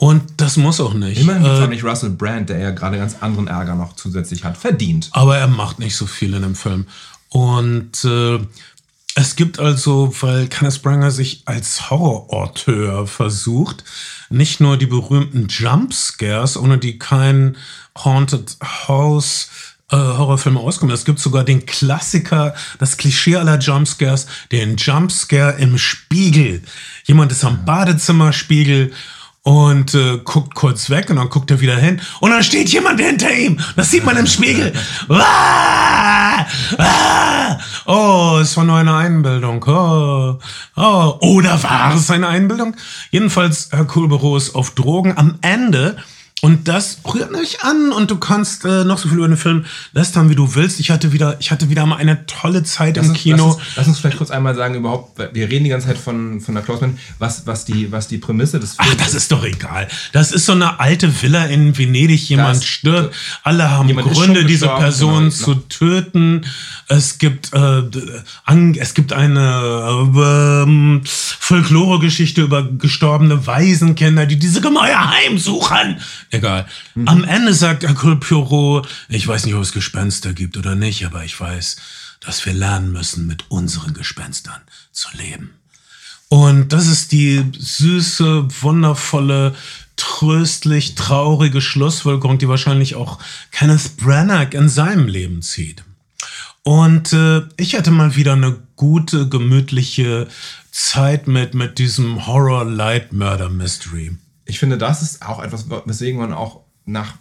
Und 0.00 0.22
das 0.38 0.56
muss 0.56 0.80
auch 0.80 0.94
nicht. 0.94 1.20
Immerhin 1.20 1.44
Äh, 1.44 1.62
auch 1.62 1.68
nicht 1.68 1.84
Russell 1.84 2.08
Brand, 2.08 2.48
der 2.48 2.58
ja 2.58 2.70
gerade 2.70 2.96
ganz 2.96 3.16
anderen 3.20 3.48
Ärger 3.48 3.74
noch 3.74 3.94
zusätzlich 3.96 4.44
hat. 4.44 4.56
Verdient. 4.56 5.10
aber 5.12 5.36
er 5.36 5.46
macht 5.46 5.78
nicht 5.78 5.94
so 5.94 6.06
viel 6.06 6.32
in 6.32 6.40
dem 6.40 6.54
Film. 6.54 6.86
Und 7.28 8.02
äh, 8.06 8.38
es 9.14 9.36
gibt 9.36 9.58
also, 9.58 10.14
weil 10.22 10.46
Kenneth 10.46 10.80
Branagh 10.80 11.10
sich 11.10 11.42
als 11.44 11.90
Horrorauteur 11.90 13.06
versucht, 13.06 13.84
nicht 14.30 14.58
nur 14.58 14.78
die 14.78 14.86
berühmten 14.86 15.48
Jumpscares, 15.48 16.56
ohne 16.56 16.78
die 16.78 16.98
kein 16.98 17.58
Haunted 18.02 18.56
House 18.88 19.50
äh, 19.90 19.96
Horrorfilm 19.96 20.56
auskommt. 20.56 20.92
Es 20.92 21.04
gibt 21.04 21.18
sogar 21.18 21.44
den 21.44 21.66
Klassiker, 21.66 22.54
das 22.78 22.96
Klischee 22.96 23.36
aller 23.36 23.58
Jumpscares, 23.58 24.26
den 24.50 24.76
Jumpscare 24.76 25.58
im 25.58 25.76
Spiegel. 25.76 26.62
Jemand 27.04 27.32
ist 27.32 27.44
am 27.44 27.66
Badezimmerspiegel 27.66 28.92
und 29.42 29.94
äh, 29.94 30.18
guckt 30.18 30.54
kurz 30.54 30.90
weg 30.90 31.08
und 31.08 31.16
dann 31.16 31.30
guckt 31.30 31.50
er 31.50 31.60
wieder 31.60 31.76
hin 31.76 32.00
und 32.20 32.30
dann 32.30 32.42
steht 32.42 32.68
jemand 32.68 33.00
hinter 33.00 33.32
ihm. 33.32 33.58
Das 33.76 33.90
sieht 33.90 34.04
man 34.04 34.16
im 34.16 34.26
Spiegel. 34.26 34.72
Ah! 35.08 36.46
Ah! 36.78 37.58
Oh, 37.86 38.38
es 38.40 38.56
war 38.56 38.64
nur 38.64 38.76
eine 38.76 38.94
Einbildung. 38.94 39.62
Oh. 39.66 40.38
Oh. 40.76 41.18
Oder 41.20 41.62
war 41.62 41.94
es 41.94 42.10
eine 42.10 42.28
Einbildung? 42.28 42.76
Jedenfalls, 43.10 43.68
Herr 43.72 43.84
Kulbero 43.84 44.36
ist 44.36 44.54
auf 44.54 44.70
Drogen 44.70 45.18
am 45.18 45.38
Ende. 45.42 45.96
Und 46.42 46.68
das 46.68 46.98
rührt 47.04 47.32
mich 47.32 47.60
an 47.62 47.92
und 47.92 48.10
du 48.10 48.16
kannst 48.16 48.64
äh, 48.64 48.84
noch 48.84 48.96
so 48.98 49.08
viel 49.08 49.18
über 49.18 49.28
den 49.28 49.36
Film 49.36 49.66
lästern, 49.92 50.30
wie 50.30 50.34
du 50.34 50.54
willst. 50.54 50.80
Ich 50.80 50.90
hatte 50.90 51.12
wieder, 51.12 51.36
ich 51.38 51.50
hatte 51.50 51.68
wieder 51.68 51.84
mal 51.84 51.96
eine 51.96 52.24
tolle 52.26 52.62
Zeit 52.62 52.96
Lass 52.96 53.06
im 53.06 53.12
uns, 53.12 53.20
Kino. 53.20 53.46
Lass 53.46 53.56
uns, 53.56 53.76
lass 53.76 53.88
uns 53.88 53.98
vielleicht 53.98 54.16
kurz 54.18 54.30
einmal 54.30 54.54
sagen, 54.54 54.74
überhaupt, 54.74 55.18
wir 55.18 55.50
reden 55.50 55.64
die 55.64 55.70
ganze 55.70 55.88
Zeit 55.88 55.98
von, 55.98 56.40
von 56.40 56.54
der 56.54 56.64
Klausmann, 56.64 56.98
was, 57.18 57.46
was, 57.46 57.66
die, 57.66 57.92
was 57.92 58.08
die 58.08 58.18
Prämisse 58.18 58.58
des 58.58 58.74
Ach, 58.78 58.86
Films 58.86 59.02
das 59.02 59.14
ist 59.14 59.32
doch 59.32 59.44
egal. 59.44 59.86
Das 60.12 60.32
ist 60.32 60.46
so 60.46 60.52
eine 60.52 60.80
alte 60.80 61.22
Villa 61.22 61.44
in 61.44 61.76
Venedig. 61.76 62.28
Jemand 62.28 62.56
Das- 62.56 62.64
stirbt. 62.64 63.14
Alle 63.42 63.70
haben 63.70 63.88
ist 63.90 63.96
Gründe, 63.96 64.44
diese 64.44 64.68
Person 64.68 65.24
genau. 65.24 65.30
zu 65.30 65.54
töten. 65.56 66.46
Es 66.88 67.18
gibt, 67.18 67.52
äh, 67.52 67.82
an, 68.44 68.74
es 68.74 68.94
gibt 68.94 69.12
eine 69.12 70.64
ähm, 70.64 71.02
Folklore-Geschichte 71.04 72.42
über 72.42 72.62
gestorbene 72.62 73.46
Waisenkinder, 73.46 74.26
die 74.26 74.38
diese 74.38 74.60
Gemäuer 74.60 75.10
heimsuchen. 75.10 75.98
Egal. 76.30 76.66
Mhm. 76.94 77.08
Am 77.08 77.24
Ende 77.24 77.54
sagt 77.54 77.82
Hercule 77.82 78.16
Poirot, 78.16 78.88
ich 79.08 79.26
weiß 79.26 79.44
nicht, 79.44 79.54
ob 79.54 79.62
es 79.62 79.72
Gespenster 79.72 80.32
gibt 80.32 80.56
oder 80.56 80.74
nicht, 80.74 81.04
aber 81.04 81.24
ich 81.24 81.38
weiß, 81.38 81.76
dass 82.20 82.44
wir 82.46 82.52
lernen 82.52 82.92
müssen, 82.92 83.26
mit 83.26 83.50
unseren 83.50 83.94
Gespenstern 83.94 84.60
zu 84.92 85.08
leben. 85.16 85.54
Und 86.28 86.72
das 86.72 86.86
ist 86.86 87.10
die 87.10 87.44
süße, 87.58 88.46
wundervolle, 88.62 89.54
tröstlich 89.96 90.94
traurige 90.94 91.60
Schlussfolgerung, 91.60 92.38
die 92.38 92.48
wahrscheinlich 92.48 92.94
auch 92.94 93.18
Kenneth 93.50 93.96
Branagh 93.96 94.56
in 94.56 94.68
seinem 94.68 95.08
Leben 95.08 95.42
zieht. 95.42 95.82
Und 96.62 97.12
äh, 97.12 97.42
ich 97.56 97.74
hatte 97.74 97.90
mal 97.90 98.14
wieder 98.14 98.34
eine 98.34 98.56
gute, 98.76 99.28
gemütliche 99.28 100.28
Zeit 100.70 101.26
mit, 101.26 101.54
mit 101.54 101.78
diesem 101.78 102.26
Horror 102.26 102.64
Light 102.64 103.12
Murder 103.12 103.48
Mystery. 103.48 104.16
Ich 104.50 104.58
finde, 104.58 104.76
das 104.76 105.00
ist 105.00 105.26
auch 105.26 105.40
etwas, 105.40 105.66
weswegen 105.84 106.18
man 106.18 106.32
auch 106.32 106.64
nach 106.84 107.14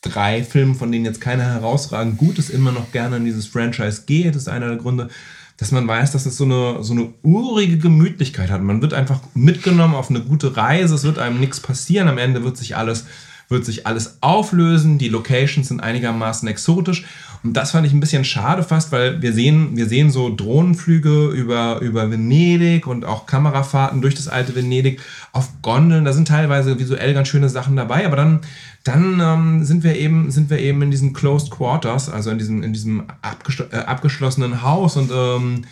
drei 0.00 0.42
Filmen, 0.42 0.74
von 0.74 0.90
denen 0.90 1.04
jetzt 1.04 1.20
keiner 1.20 1.44
herausragend 1.44 2.16
gut 2.16 2.38
ist, 2.38 2.48
immer 2.48 2.72
noch 2.72 2.92
gerne 2.92 3.16
in 3.16 3.26
dieses 3.26 3.46
Franchise 3.46 4.04
geht. 4.06 4.34
Das 4.34 4.42
ist 4.42 4.48
einer 4.48 4.68
der 4.68 4.78
Gründe, 4.78 5.10
dass 5.58 5.70
man 5.70 5.86
weiß, 5.86 6.12
dass 6.12 6.24
es 6.24 6.38
so 6.38 6.44
eine, 6.44 6.82
so 6.82 6.94
eine 6.94 7.12
urige 7.22 7.76
Gemütlichkeit 7.76 8.50
hat. 8.50 8.62
Man 8.62 8.80
wird 8.80 8.94
einfach 8.94 9.20
mitgenommen 9.34 9.94
auf 9.94 10.08
eine 10.08 10.22
gute 10.22 10.56
Reise, 10.56 10.94
es 10.94 11.04
wird 11.04 11.18
einem 11.18 11.40
nichts 11.40 11.60
passieren, 11.60 12.08
am 12.08 12.16
Ende 12.16 12.42
wird 12.42 12.56
sich 12.56 12.74
alles 12.74 13.04
wird 13.48 13.64
sich 13.64 13.86
alles 13.86 14.18
auflösen, 14.20 14.98
die 14.98 15.08
Locations 15.08 15.68
sind 15.68 15.80
einigermaßen 15.80 16.48
exotisch. 16.48 17.04
Und 17.42 17.52
das 17.52 17.70
fand 17.70 17.86
ich 17.86 17.92
ein 17.92 18.00
bisschen 18.00 18.24
schade 18.24 18.64
fast, 18.64 18.90
weil 18.90 19.22
wir 19.22 19.32
sehen, 19.32 19.76
wir 19.76 19.86
sehen 19.86 20.10
so 20.10 20.34
Drohnenflüge 20.34 21.28
über, 21.28 21.80
über 21.80 22.10
Venedig 22.10 22.86
und 22.86 23.04
auch 23.04 23.26
Kamerafahrten 23.26 24.02
durch 24.02 24.16
das 24.16 24.26
alte 24.26 24.54
Venedig 24.56 25.00
auf 25.32 25.48
Gondeln, 25.62 26.04
da 26.04 26.12
sind 26.12 26.28
teilweise 26.28 26.78
visuell 26.78 27.14
ganz 27.14 27.28
schöne 27.28 27.48
Sachen 27.48 27.76
dabei, 27.76 28.04
aber 28.04 28.16
dann, 28.16 28.40
dann 28.82 29.20
ähm, 29.20 29.64
sind, 29.64 29.84
wir 29.84 29.96
eben, 29.96 30.30
sind 30.30 30.50
wir 30.50 30.58
eben 30.58 30.82
in 30.82 30.90
diesen 30.90 31.12
Closed 31.12 31.50
Quarters, 31.50 32.08
also 32.08 32.30
in 32.30 32.38
diesem, 32.38 32.62
in 32.62 32.72
diesem 32.72 33.04
abgeschl 33.22 33.68
äh, 33.70 33.76
abgeschlossenen 33.76 34.62
Haus. 34.62 34.96
Und 34.96 35.10
ähm, 35.14 35.64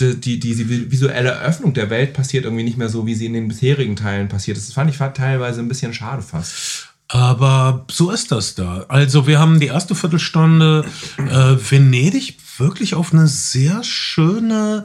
die, 0.00 0.20
die, 0.20 0.40
diese 0.40 0.68
visuelle 0.68 1.40
Öffnung 1.40 1.72
der 1.72 1.88
Welt 1.88 2.12
passiert 2.14 2.44
irgendwie 2.44 2.64
nicht 2.64 2.76
mehr 2.76 2.88
so, 2.88 3.06
wie 3.06 3.14
sie 3.14 3.26
in 3.26 3.32
den 3.32 3.48
bisherigen 3.48 3.96
Teilen 3.96 4.28
passiert 4.28 4.56
ist. 4.56 4.68
Das 4.68 4.74
fand 4.74 4.90
ich 4.90 4.98
teilweise 4.98 5.60
ein 5.60 5.68
bisschen 5.68 5.94
schade 5.94 6.22
fast. 6.22 6.93
Aber 7.08 7.84
so 7.90 8.10
ist 8.10 8.32
das 8.32 8.54
da. 8.54 8.86
Also 8.88 9.26
wir 9.26 9.38
haben 9.38 9.60
die 9.60 9.66
erste 9.66 9.94
Viertelstunde 9.94 10.84
äh, 11.18 11.56
Venedig 11.70 12.38
wirklich 12.58 12.94
auf 12.94 13.12
eine 13.12 13.26
sehr 13.26 13.82
schöne, 13.84 14.84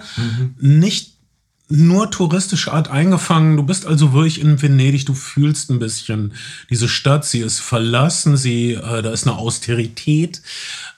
nicht 0.60 1.20
nur 1.70 2.10
touristische 2.10 2.74
Art 2.74 2.90
eingefangen. 2.90 3.56
Du 3.56 3.64
bist 3.64 3.86
also 3.86 4.12
wirklich 4.12 4.42
in 4.42 4.60
Venedig, 4.62 5.06
du 5.06 5.14
fühlst 5.14 5.70
ein 5.70 5.78
bisschen 5.78 6.34
diese 6.70 6.90
Stadt, 6.90 7.26
sie 7.26 7.40
ist 7.40 7.60
verlassen, 7.60 8.38
sie, 8.38 8.74
äh, 8.74 9.02
da 9.02 9.12
ist 9.12 9.28
eine 9.28 9.38
Austerität. 9.38 10.42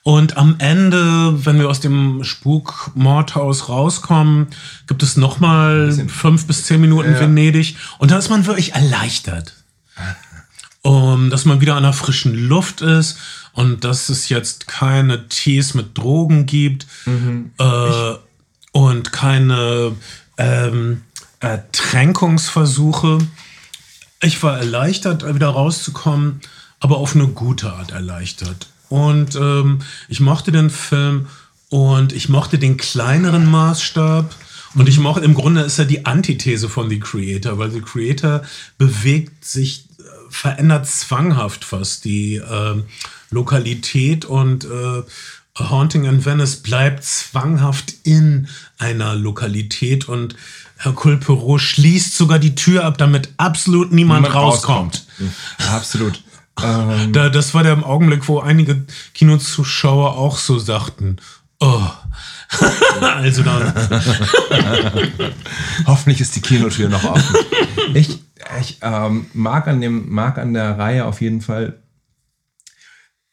Und 0.03 0.37
am 0.37 0.55
Ende, 0.59 1.45
wenn 1.45 1.59
wir 1.59 1.69
aus 1.69 1.81
dem 1.81 2.23
Spukmordhaus 2.23 3.69
rauskommen, 3.69 4.47
gibt 4.87 5.03
es 5.03 5.17
nochmal 5.17 5.91
fünf 6.07 6.47
bis 6.47 6.63
zehn 6.63 6.81
Minuten 6.81 7.19
Venedig. 7.19 7.75
Und 7.99 8.11
da 8.11 8.17
ist 8.17 8.29
man 8.29 8.47
wirklich 8.47 8.73
erleichtert 8.73 9.60
um, 10.83 11.29
dass 11.29 11.45
man 11.45 11.61
wieder 11.61 11.75
an 11.75 11.83
der 11.83 11.93
frischen 11.93 12.33
Luft 12.47 12.81
ist 12.81 13.17
und 13.53 13.83
dass 13.83 14.09
es 14.09 14.29
jetzt 14.29 14.67
keine 14.67 15.27
Tees 15.27 15.73
mit 15.73 15.97
Drogen 15.97 16.45
gibt 16.45 16.87
äh, 17.59 18.13
und 18.71 19.11
keine 19.11 19.95
ähm, 20.37 21.01
Ertränkungsversuche. 21.39 23.19
Ich 24.21 24.41
war 24.43 24.57
erleichtert, 24.57 25.33
wieder 25.33 25.49
rauszukommen, 25.49 26.41
aber 26.79 26.97
auf 26.97 27.15
eine 27.15 27.27
gute 27.27 27.73
Art 27.73 27.91
erleichtert. 27.91 28.67
Und 28.89 29.35
ähm, 29.35 29.79
ich 30.09 30.19
mochte 30.19 30.51
den 30.51 30.69
Film 30.69 31.27
und 31.69 32.11
ich 32.11 32.27
mochte 32.29 32.59
den 32.59 32.77
kleineren 32.77 33.49
Maßstab. 33.49 34.35
Und 34.73 34.87
ich 34.87 34.99
mochte, 34.99 35.23
im 35.23 35.33
Grunde 35.33 35.61
ist 35.61 35.79
er 35.79 35.85
die 35.85 36.05
Antithese 36.05 36.69
von 36.69 36.89
The 36.89 36.99
Creator, 36.99 37.57
weil 37.57 37.71
The 37.71 37.81
Creator 37.81 38.41
bewegt 38.77 39.43
sich, 39.43 39.85
verändert 40.29 40.87
zwanghaft 40.87 41.65
fast 41.65 42.05
die 42.05 42.35
äh, 42.35 42.83
Lokalität 43.29 44.25
und 44.25 44.65
äh, 44.65 45.03
A 45.53 45.69
Haunting 45.69 46.05
in 46.05 46.23
Venice 46.23 46.57
bleibt 46.57 47.03
zwanghaft 47.03 47.93
in 48.03 48.47
einer 48.77 49.15
Lokalität 49.15 50.07
und 50.07 50.35
Hercule 50.77 51.17
Poirot 51.17 51.61
schließt 51.61 52.15
sogar 52.15 52.39
die 52.39 52.55
Tür 52.55 52.85
ab, 52.85 52.97
damit 52.97 53.29
absolut 53.37 53.91
niemand, 53.91 54.23
Niemand 54.23 54.35
rauskommt. 54.35 55.05
Ja, 55.19 55.75
absolut. 55.77 56.23
ähm, 56.63 57.11
Da, 57.13 57.29
das 57.29 57.53
war 57.53 57.63
der 57.63 57.85
Augenblick, 57.85 58.27
wo 58.27 58.39
einige 58.39 58.83
Kinozuschauer 59.13 60.17
auch 60.17 60.37
so 60.37 60.57
sagten, 60.57 61.17
oh. 61.59 61.81
also 63.01 63.43
dann, 63.43 63.73
hoffentlich 65.85 66.19
ist 66.19 66.35
die 66.35 66.41
Kinotür 66.41 66.89
noch 66.89 67.03
offen. 67.03 67.35
ich 67.93 68.19
ich 68.59 68.79
ähm, 68.81 69.27
mag, 69.33 69.67
an 69.67 69.81
dem, 69.81 70.09
mag 70.09 70.37
an 70.37 70.53
der 70.53 70.77
Reihe 70.77 71.05
auf 71.05 71.21
jeden 71.21 71.41
Fall, 71.41 71.81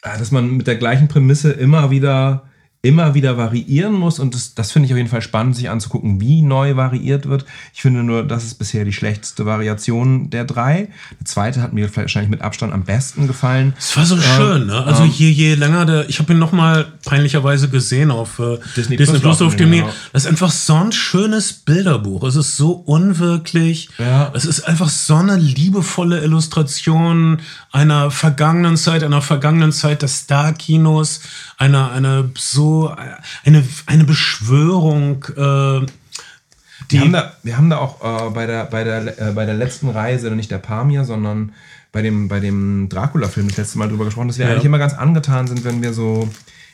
äh, 0.02 0.18
dass 0.18 0.30
man 0.30 0.56
mit 0.56 0.66
der 0.66 0.76
gleichen 0.76 1.08
Prämisse 1.08 1.52
immer 1.52 1.90
wieder 1.90 2.47
immer 2.88 3.12
wieder 3.12 3.36
variieren 3.36 3.92
muss 3.92 4.18
und 4.18 4.34
das, 4.34 4.54
das 4.54 4.72
finde 4.72 4.86
ich 4.86 4.92
auf 4.92 4.96
jeden 4.96 5.10
Fall 5.10 5.20
spannend, 5.20 5.54
sich 5.54 5.68
anzugucken, 5.68 6.22
wie 6.22 6.40
neu 6.40 6.74
variiert 6.74 7.28
wird. 7.28 7.44
Ich 7.74 7.82
finde 7.82 8.02
nur, 8.02 8.22
das 8.22 8.44
ist 8.44 8.54
bisher 8.54 8.86
die 8.86 8.94
schlechteste 8.94 9.44
Variation 9.44 10.30
der 10.30 10.46
drei. 10.46 10.88
Die 11.20 11.24
zweite 11.24 11.60
hat 11.60 11.74
mir 11.74 11.94
wahrscheinlich 11.94 12.30
mit 12.30 12.40
Abstand 12.40 12.72
am 12.72 12.84
besten 12.84 13.26
gefallen. 13.26 13.74
Es 13.78 13.94
war 13.94 14.06
so 14.06 14.16
schön, 14.16 14.66
ne? 14.66 14.84
Also 14.84 15.04
je, 15.04 15.28
je 15.28 15.54
länger 15.54 15.84
der, 15.84 16.08
ich 16.08 16.18
habe 16.18 16.32
ihn 16.32 16.38
noch 16.38 16.52
mal 16.52 16.86
peinlicherweise 17.04 17.68
gesehen 17.68 18.10
auf 18.10 18.38
äh, 18.38 18.56
Disney 18.74 18.96
Disney, 18.96 19.18
Plus 19.18 19.42
auf 19.42 19.56
dem 19.56 19.70
genau. 19.70 19.90
Das 20.14 20.24
ist 20.24 20.30
einfach 20.30 20.50
so 20.50 20.74
ein 20.74 20.92
schönes 20.92 21.52
Bilderbuch. 21.52 22.22
Es 22.24 22.36
ist 22.36 22.56
so 22.56 22.72
unwirklich. 22.72 23.90
Ja. 23.98 24.30
Es 24.32 24.46
ist 24.46 24.62
einfach 24.62 24.88
so 24.88 25.16
eine 25.16 25.36
liebevolle 25.36 26.22
Illustration 26.22 27.40
einer 27.70 28.10
vergangenen 28.10 28.76
Zeit, 28.76 29.04
einer 29.04 29.20
vergangenen 29.20 29.72
Zeit 29.72 30.02
des 30.02 30.20
Star-Kinos, 30.20 31.20
einer, 31.58 31.90
eine 31.92 32.30
so, 32.36 32.77
eine, 33.44 33.64
eine 33.86 34.04
Beschwörung, 34.04 35.24
äh, 35.36 35.86
Wir 36.90 37.00
haben 37.00 37.12
da, 37.12 37.32
wir 37.42 37.56
haben 37.56 37.70
da 37.70 37.78
auch 37.78 38.00
äh, 38.00 38.30
bei, 38.30 38.46
der, 38.46 38.64
bei, 38.66 38.84
der, 38.84 39.18
äh, 39.20 39.32
bei 39.32 39.44
der 39.44 39.54
letzten 39.54 39.90
Reise, 39.90 40.30
nicht 40.30 40.50
der 40.50 40.58
Pamir, 40.58 41.04
sondern 41.04 41.52
bei 41.92 42.02
dem, 42.02 42.28
bei 42.28 42.40
dem 42.40 42.88
Dracula-Film 42.88 43.48
das 43.48 43.56
letzte 43.56 43.78
Mal 43.78 43.88
drüber 43.88 44.04
gesprochen, 44.04 44.28
dass 44.28 44.38
wir 44.38 44.46
Ja. 44.46 44.52
eigentlich 44.52 44.64
immer 44.64 44.78
ganz 44.78 44.94
angetan 44.94 45.46
sind, 45.46 45.64
wenn 45.64 45.82
wir 45.82 45.92
so 45.92 46.28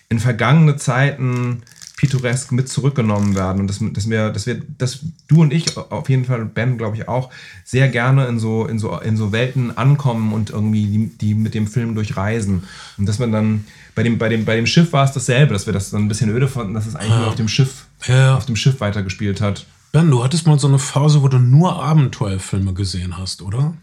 in 0.09 0.18
vergangene 0.20 0.76
Zeiten 0.76 1.62
pittoresk 1.96 2.52
mit 2.52 2.68
zurückgenommen 2.68 3.34
werden. 3.34 3.61
Und 3.61 3.68
dass, 3.70 3.78
dass, 3.80 4.11
wir, 4.11 4.30
dass, 4.30 4.46
wir, 4.46 4.61
dass 4.78 5.00
du 5.28 5.42
und 5.42 5.52
ich, 5.52 5.76
auf 5.76 6.09
jeden 6.09 6.24
Fall, 6.24 6.44
Ben, 6.44 6.76
glaube 6.76 6.96
ich 6.96 7.09
auch, 7.09 7.30
sehr 7.64 7.88
gerne 7.88 8.26
in 8.26 8.38
so, 8.38 8.66
in, 8.66 8.78
so, 8.78 8.98
in 8.98 9.16
so 9.16 9.32
Welten 9.32 9.76
ankommen 9.76 10.32
und 10.32 10.50
irgendwie 10.50 10.86
die, 10.86 11.07
die 11.18 11.34
mit 11.34 11.55
dem 11.55 11.66
Film 11.68 11.94
durchreisen. 11.94 12.64
Und 12.98 13.09
dass 13.09 13.18
man 13.20 13.32
dann, 13.32 13.64
bei 13.95 14.03
dem, 14.03 14.18
bei 14.18 14.28
dem, 14.28 14.45
bei 14.45 14.57
dem 14.57 14.66
Schiff 14.66 14.92
war 14.92 15.05
es 15.05 15.12
dasselbe, 15.12 15.53
dass 15.53 15.66
wir 15.66 15.72
das 15.72 15.90
dann 15.90 16.03
ein 16.03 16.09
bisschen 16.09 16.30
öde 16.30 16.49
fanden, 16.49 16.74
dass 16.74 16.86
es 16.86 16.97
eigentlich 16.97 17.16
nur 17.16 17.28
auf 17.28 17.34
dem 17.36 17.49
Schiff, 17.49 17.86
Ja. 18.07 18.36
auf 18.36 18.47
dem 18.47 18.57
Schiff 18.57 18.80
weitergespielt 18.80 19.40
hat. 19.40 19.66
Ben, 19.92 20.11
du 20.11 20.24
hattest 20.24 20.47
mal 20.47 20.59
so 20.59 20.66
eine 20.66 20.78
Phase, 20.80 21.22
wo 21.22 21.28
du 21.28 21.38
nur 21.38 21.80
Abenteuerfilme 21.82 22.74
gesehen 22.74 23.16
hast, 23.16 23.42
oder? 23.42 23.74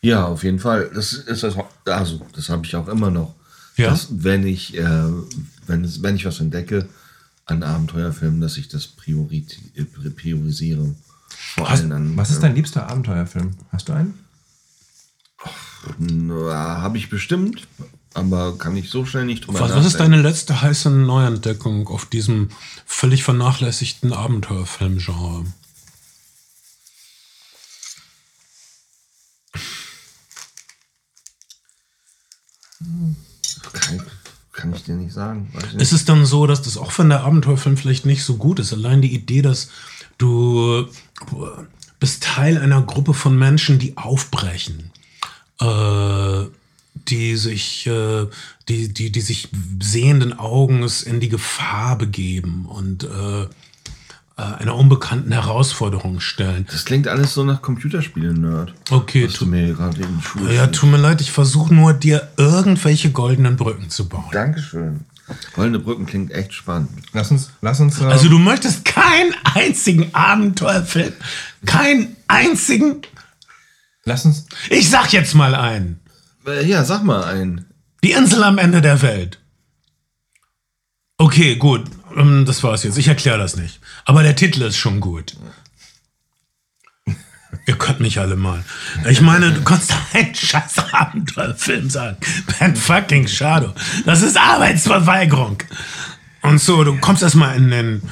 Ja, 0.00 0.24
auf 0.24 0.42
jeden 0.44 0.58
Fall. 0.58 0.90
Das 0.94 1.12
ist 1.12 1.42
das, 1.42 1.54
also 1.84 2.26
das 2.34 2.48
habe 2.48 2.64
ich 2.64 2.74
auch 2.74 2.88
immer 2.88 3.10
noch. 3.10 3.34
Ja. 3.76 3.90
Dass, 3.90 4.08
wenn 4.10 4.46
ich, 4.46 4.76
äh, 4.78 5.04
wenn, 5.66 5.84
es, 5.84 6.02
wenn 6.02 6.16
ich 6.16 6.24
was 6.24 6.40
entdecke 6.40 6.88
an 7.44 7.62
Abenteuerfilmen, 7.62 8.40
dass 8.40 8.56
ich 8.56 8.68
das 8.68 8.86
priori 8.86 9.44
äh, 9.74 9.84
priorisiere. 10.10 10.94
Vor 11.28 11.68
Hast- 11.68 11.80
allen 11.82 11.92
anderen. 11.92 12.16
Was 12.16 12.30
ist 12.30 12.42
dein 12.42 12.54
liebster 12.54 12.88
Abenteuerfilm? 12.88 13.50
Hast 13.70 13.88
du 13.88 13.92
einen? 13.92 14.14
Habe 16.50 16.98
ich 16.98 17.08
bestimmt, 17.10 17.66
aber 18.14 18.58
kann 18.58 18.76
ich 18.76 18.90
so 18.90 19.04
schnell 19.04 19.24
nicht 19.24 19.46
drüber 19.46 19.60
Was, 19.60 19.70
was 19.70 19.86
ist 19.86 19.92
nachdenken. 19.94 20.12
deine 20.12 20.22
letzte 20.22 20.62
heiße 20.62 20.90
Neuentdeckung 20.90 21.88
auf 21.88 22.06
diesem 22.06 22.48
völlig 22.84 23.22
vernachlässigten 23.22 24.12
Abenteuerfilmgenre? 24.12 25.44
Kann, 33.72 34.02
kann 34.52 34.74
ich 34.74 34.84
dir 34.84 34.94
nicht 34.96 35.12
sagen. 35.12 35.52
Ich 35.56 35.72
nicht. 35.72 35.82
Ist 35.82 35.92
es 35.92 36.04
dann 36.04 36.26
so, 36.26 36.46
dass 36.46 36.62
das 36.62 36.76
auch 36.76 36.96
wenn 36.98 37.10
der 37.10 37.22
Abenteuerfilm 37.22 37.76
vielleicht 37.76 38.06
nicht 38.06 38.24
so 38.24 38.36
gut 38.36 38.58
ist? 38.58 38.72
Allein 38.72 39.02
die 39.02 39.14
Idee, 39.14 39.42
dass 39.42 39.70
du 40.18 40.88
bist 42.00 42.22
Teil 42.22 42.58
einer 42.58 42.82
Gruppe 42.82 43.14
von 43.14 43.38
Menschen, 43.38 43.78
die 43.78 43.96
aufbrechen, 43.96 44.90
äh, 45.60 46.46
die 47.08 47.36
sich, 47.36 47.86
äh, 47.86 48.26
die, 48.68 48.92
die, 48.92 49.10
die 49.12 49.20
sich 49.20 49.48
sehenden 49.80 50.38
Augens 50.38 51.02
in 51.02 51.20
die 51.20 51.28
Gefahr 51.28 51.96
begeben 51.98 52.66
und 52.66 53.04
äh, 53.04 53.42
äh, 53.42 53.48
einer 54.36 54.74
unbekannten 54.74 55.32
Herausforderung 55.32 56.20
stellen. 56.20 56.66
Das 56.70 56.84
klingt 56.84 57.08
alles 57.08 57.34
so 57.34 57.44
nach 57.44 57.60
Computerspielen, 57.62 58.40
Nerd. 58.40 58.72
Okay, 58.90 59.28
du 59.38 59.46
mir 59.46 59.74
gerade 59.74 59.98
die 59.98 60.22
Schuhe 60.22 60.54
Ja, 60.54 60.66
tut 60.68 60.90
mir 60.90 60.96
leid, 60.98 61.20
ich 61.20 61.30
versuche 61.30 61.74
nur, 61.74 61.92
dir 61.92 62.28
irgendwelche 62.36 63.10
goldenen 63.10 63.56
Brücken 63.56 63.90
zu 63.90 64.08
bauen. 64.08 64.24
Dankeschön. 64.32 65.00
Goldene 65.54 65.78
Brücken 65.78 66.06
klingt 66.06 66.32
echt 66.32 66.52
spannend. 66.54 66.90
Lass 67.12 67.30
uns, 67.30 67.50
lass 67.60 67.78
uns. 67.80 68.00
Äh, 68.00 68.04
Also 68.04 68.28
du 68.28 68.38
möchtest 68.38 68.84
keinen 68.84 69.32
einzigen 69.44 70.12
Abenteuerfilm, 70.14 71.12
keinen 71.66 72.16
einzigen. 72.26 73.02
lass 74.04 74.24
uns. 74.24 74.46
Ich 74.70 74.90
sag 74.90 75.12
jetzt 75.12 75.34
mal 75.34 75.54
einen. 75.54 76.00
Äh, 76.50 76.66
Ja, 76.66 76.84
sag 76.84 77.02
mal 77.02 77.24
einen. 77.24 77.66
Die 78.04 78.12
Insel 78.12 78.42
am 78.44 78.58
Ende 78.58 78.80
der 78.80 79.02
Welt. 79.02 79.38
Okay, 81.18 81.56
gut. 81.56 81.84
ähm, 82.16 82.44
Das 82.46 82.62
war's 82.62 82.82
jetzt. 82.82 82.96
Ich 82.98 83.08
erkläre 83.08 83.38
das 83.38 83.56
nicht. 83.56 83.80
Aber 84.04 84.22
der 84.22 84.36
Titel 84.36 84.62
ist 84.62 84.76
schon 84.78 85.00
gut. 85.00 85.36
Ihr 87.66 87.76
könnt 87.76 88.00
mich 88.00 88.18
alle 88.18 88.36
mal. 88.36 88.64
Ich 89.08 89.20
meine, 89.20 89.52
du 89.52 89.62
kannst 89.62 89.92
einen 90.14 90.34
scheiß 90.34 90.92
Abenteuerfilm 90.92 91.90
sagen. 91.90 92.16
Ben 92.58 92.74
fucking 92.76 93.26
Shadow. 93.26 93.72
Das 94.06 94.22
ist 94.22 94.36
Arbeitsverweigerung. 94.38 95.58
Und 96.42 96.58
so, 96.60 96.84
du 96.84 96.96
kommst 96.98 97.22
erstmal 97.22 97.56
in 97.56 97.70
den, 97.70 98.02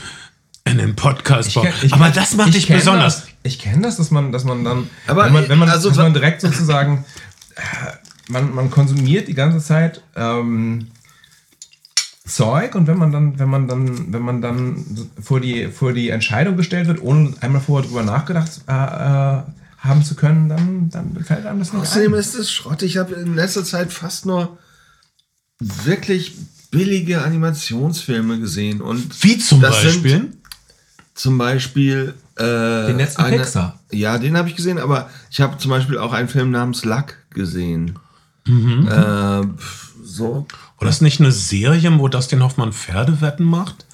in 0.64 0.78
den 0.78 0.96
Podcast. 0.96 1.50
kenn- 1.56 1.72
ich 1.82 1.92
Aber 1.94 2.10
das 2.10 2.34
macht 2.34 2.48
ich 2.48 2.66
dich 2.66 2.68
besonders. 2.68 3.22
Das, 3.22 3.28
ich 3.44 3.58
kenne 3.58 3.82
das, 3.82 3.96
dass 3.96 4.10
man, 4.10 4.32
dass 4.32 4.44
man 4.44 4.64
dann, 4.64 4.90
Aber, 5.06 5.24
wenn 5.26 5.32
man, 5.32 5.48
wenn 5.48 5.58
man, 5.58 5.68
also- 5.70 5.88
dass 5.88 5.98
man 5.98 6.12
direkt 6.12 6.40
sozusagen, 6.40 7.04
äh, 7.56 7.60
man, 8.28 8.54
man 8.54 8.70
konsumiert 8.70 9.28
die 9.28 9.34
ganze 9.34 9.58
Zeit 9.58 10.02
ähm, 10.16 10.88
Zeug 12.26 12.74
und 12.74 12.86
wenn 12.86 12.98
man 12.98 13.10
dann, 13.10 13.38
wenn 13.38 13.48
man 13.48 13.68
dann, 13.68 14.12
wenn 14.12 14.22
man 14.22 14.42
dann 14.42 14.84
vor 15.20 15.40
die, 15.40 15.68
vor 15.68 15.92
die 15.92 16.10
Entscheidung 16.10 16.56
gestellt 16.56 16.86
wird, 16.86 17.02
ohne 17.02 17.34
einmal 17.40 17.60
vorher 17.60 17.88
drüber 17.88 18.02
nachgedacht 18.02 18.60
äh, 18.68 18.72
äh, 18.72 19.42
haben 19.78 20.04
zu 20.04 20.14
können, 20.14 20.48
dann, 20.48 20.90
dann 20.90 21.16
fällt 21.24 21.46
einem 21.46 21.60
das 21.60 21.72
nicht 21.72 21.82
Außerdem 21.82 22.12
ein. 22.14 22.20
ist 22.20 22.34
es 22.34 22.52
Schrott. 22.52 22.82
Ich 22.82 22.98
habe 22.98 23.14
in 23.14 23.34
letzter 23.34 23.64
Zeit 23.64 23.92
fast 23.92 24.26
nur 24.26 24.58
wirklich 25.58 26.36
billige 26.70 27.22
Animationsfilme 27.22 28.38
gesehen. 28.38 28.82
Und 28.82 29.22
Wie 29.24 29.38
zum 29.38 29.60
das 29.60 29.80
sind 29.80 30.02
Beispiel? 30.02 30.32
Zum 31.14 31.38
Beispiel. 31.38 32.14
Äh, 32.36 32.42
Den 32.86 32.98
letzten 32.98 33.24
Pixar. 33.24 33.80
Ja, 33.90 34.18
den 34.18 34.36
habe 34.36 34.48
ich 34.48 34.54
gesehen, 34.56 34.78
aber 34.78 35.10
ich 35.30 35.40
habe 35.40 35.58
zum 35.58 35.70
Beispiel 35.70 35.98
auch 35.98 36.12
einen 36.12 36.28
Film 36.28 36.50
namens 36.50 36.84
Luck 36.84 37.14
gesehen. 37.30 37.98
Mhm. 38.48 38.88
Äh, 38.88 39.42
so. 40.04 40.46
Oder 40.80 40.90
ist 40.90 41.02
nicht 41.02 41.20
eine 41.20 41.32
Serie, 41.32 41.98
wo 41.98 42.08
Dustin 42.08 42.42
Hoffmann 42.42 42.72
Pferdewetten 42.72 43.44
macht? 43.46 43.84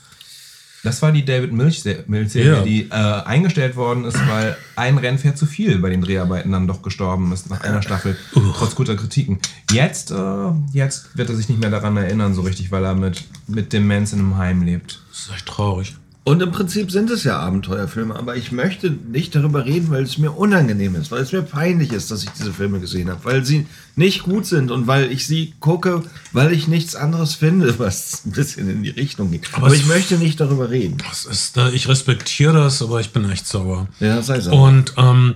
Das 0.83 1.01
war 1.01 1.13
die 1.13 1.25
David 1.25 1.51
Milch-Serie, 1.55 2.05
Milch-Serie, 2.09 2.53
Ja. 2.57 2.61
die 2.63 2.83
äh, 2.91 2.93
eingestellt 2.93 3.75
worden 3.75 4.05
ist, 4.05 4.19
weil 4.29 4.55
ein 4.77 4.99
Rennpferd 4.99 5.39
zu 5.39 5.47
viel 5.47 5.79
bei 5.79 5.89
den 5.89 6.03
Dreharbeiten 6.03 6.53
dann 6.53 6.67
doch 6.67 6.83
gestorben 6.83 7.33
ist 7.33 7.49
nach 7.49 7.63
einer 7.63 7.81
Staffel, 7.81 8.19
trotz 8.59 8.75
guter 8.75 8.95
Kritiken. 8.95 9.39
Jetzt, 9.73 10.11
äh, 10.11 10.51
jetzt 10.73 11.17
wird 11.17 11.31
er 11.31 11.37
sich 11.37 11.49
nicht 11.49 11.59
mehr 11.59 11.71
daran 11.71 11.97
erinnern, 11.97 12.35
so 12.35 12.43
richtig, 12.43 12.71
weil 12.71 12.85
er 12.85 12.95
mit, 12.95 13.25
mit 13.47 13.73
Demenz 13.73 14.13
in 14.13 14.19
einem 14.19 14.37
Heim 14.37 14.63
lebt. 14.63 15.01
Das 15.11 15.21
ist 15.21 15.33
echt 15.35 15.47
traurig. 15.47 15.95
Und 16.27 16.41
im 16.41 16.53
Prinzip 16.53 16.91
sind 16.91 17.11
es 17.11 17.22
ja 17.25 17.39
Abenteuerfilme, 17.39 18.16
aber 18.16 18.35
ich 18.35 18.51
möchte 18.51 18.91
nicht 18.91 19.35
darüber 19.35 19.66
reden, 19.66 19.91
weil 19.91 20.05
es 20.05 20.16
mir 20.16 20.31
unangenehm 20.31 20.95
ist, 20.95 21.11
weil 21.11 21.20
es 21.20 21.33
mir 21.33 21.43
peinlich 21.43 21.93
ist, 21.93 22.11
dass 22.11 22.25
ich 22.25 22.31
diese 22.31 22.55
Filme 22.55 22.81
gesehen 22.81 23.11
habe, 23.11 23.22
weil 23.25 23.45
sie 23.45 23.66
nicht 23.95 24.22
gut 24.22 24.47
sind 24.47 24.70
und 24.70 24.87
weil 24.87 25.12
ich 25.12 25.27
sie 25.27 25.53
gucke, 25.61 26.03
weil 26.33 26.53
ich 26.53 26.66
nichts 26.66 26.97
anderes 26.97 27.35
finde, 27.35 27.79
was 27.79 28.22
ein 28.25 28.33
bisschen 28.33 28.70
in 28.70 28.83
die 28.83 28.91
Richtung 28.91 29.31
geht. 29.31 29.49
Aber 29.53 29.66
Aber, 29.66 29.75
ich 29.75 29.85
möchte 29.85 30.16
nicht 30.16 30.41
darüber 30.41 30.70
reden. 30.70 30.97
Das 31.07 31.27
ist, 31.27 31.59
äh, 31.59 31.70
ich 31.72 31.89
respektiere 31.89 32.55
das, 32.55 32.81
aber 32.81 33.01
ich 33.01 33.12
bin 33.12 33.29
echt 33.31 33.47
sauer. 33.47 33.87
Ja, 34.01 34.22
sei 34.22 34.41
so. 34.41 34.51
Und 34.51 34.95
ähm, 34.97 35.35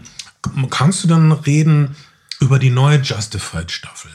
kannst 0.71 1.05
du 1.05 1.09
dann 1.09 1.33
reden 1.33 1.97
über 2.41 2.59
die 2.59 2.71
neue 2.71 2.99
Justified-Staffel? 3.01 4.11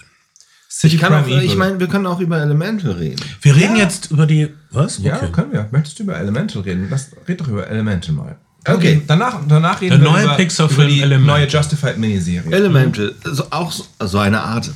City 0.74 0.96
ich 0.96 1.02
kann 1.02 1.14
auch, 1.14 1.24
Crime 1.24 1.38
Evil. 1.38 1.46
ich 1.46 1.56
meine, 1.56 1.80
wir 1.80 1.86
können 1.88 2.08
auch 2.08 2.20
über 2.20 2.42
Elemental 2.42 2.94
reden. 2.94 3.22
Wir 3.42 3.56
reden 3.56 3.76
jetzt 3.76 4.10
über 4.10 4.26
die. 4.26 4.50
Was? 4.72 4.98
ja, 4.98 5.18
können 5.28 5.52
wir. 5.52 5.68
Möchtest 5.72 6.00
du 6.00 6.04
über 6.04 6.18
Elemental 6.18 6.64
reden? 6.64 6.88
Lass, 6.90 7.12
red 7.28 7.40
doch 7.40 7.48
über 7.48 7.68
Elemental 7.68 8.16
mal. 8.16 8.38
Okay. 8.68 9.04
danach, 9.06 9.42
danach 9.48 9.82
reden 9.82 9.92
Der 9.92 10.02
wir 10.02 10.10
neue 10.12 10.24
über, 10.24 10.36
Pixar-Film 10.36 10.88
über 10.88 10.88
die 10.88 11.02
Elemental. 11.02 11.42
neue 11.42 11.48
Justified 11.48 12.00
Miniserie. 12.00 12.52
Elemental, 12.52 13.14
so, 13.24 13.46
auch 13.52 13.72
so, 13.72 13.86
so 14.00 14.18
eine 14.18 14.42
Art, 14.42 14.72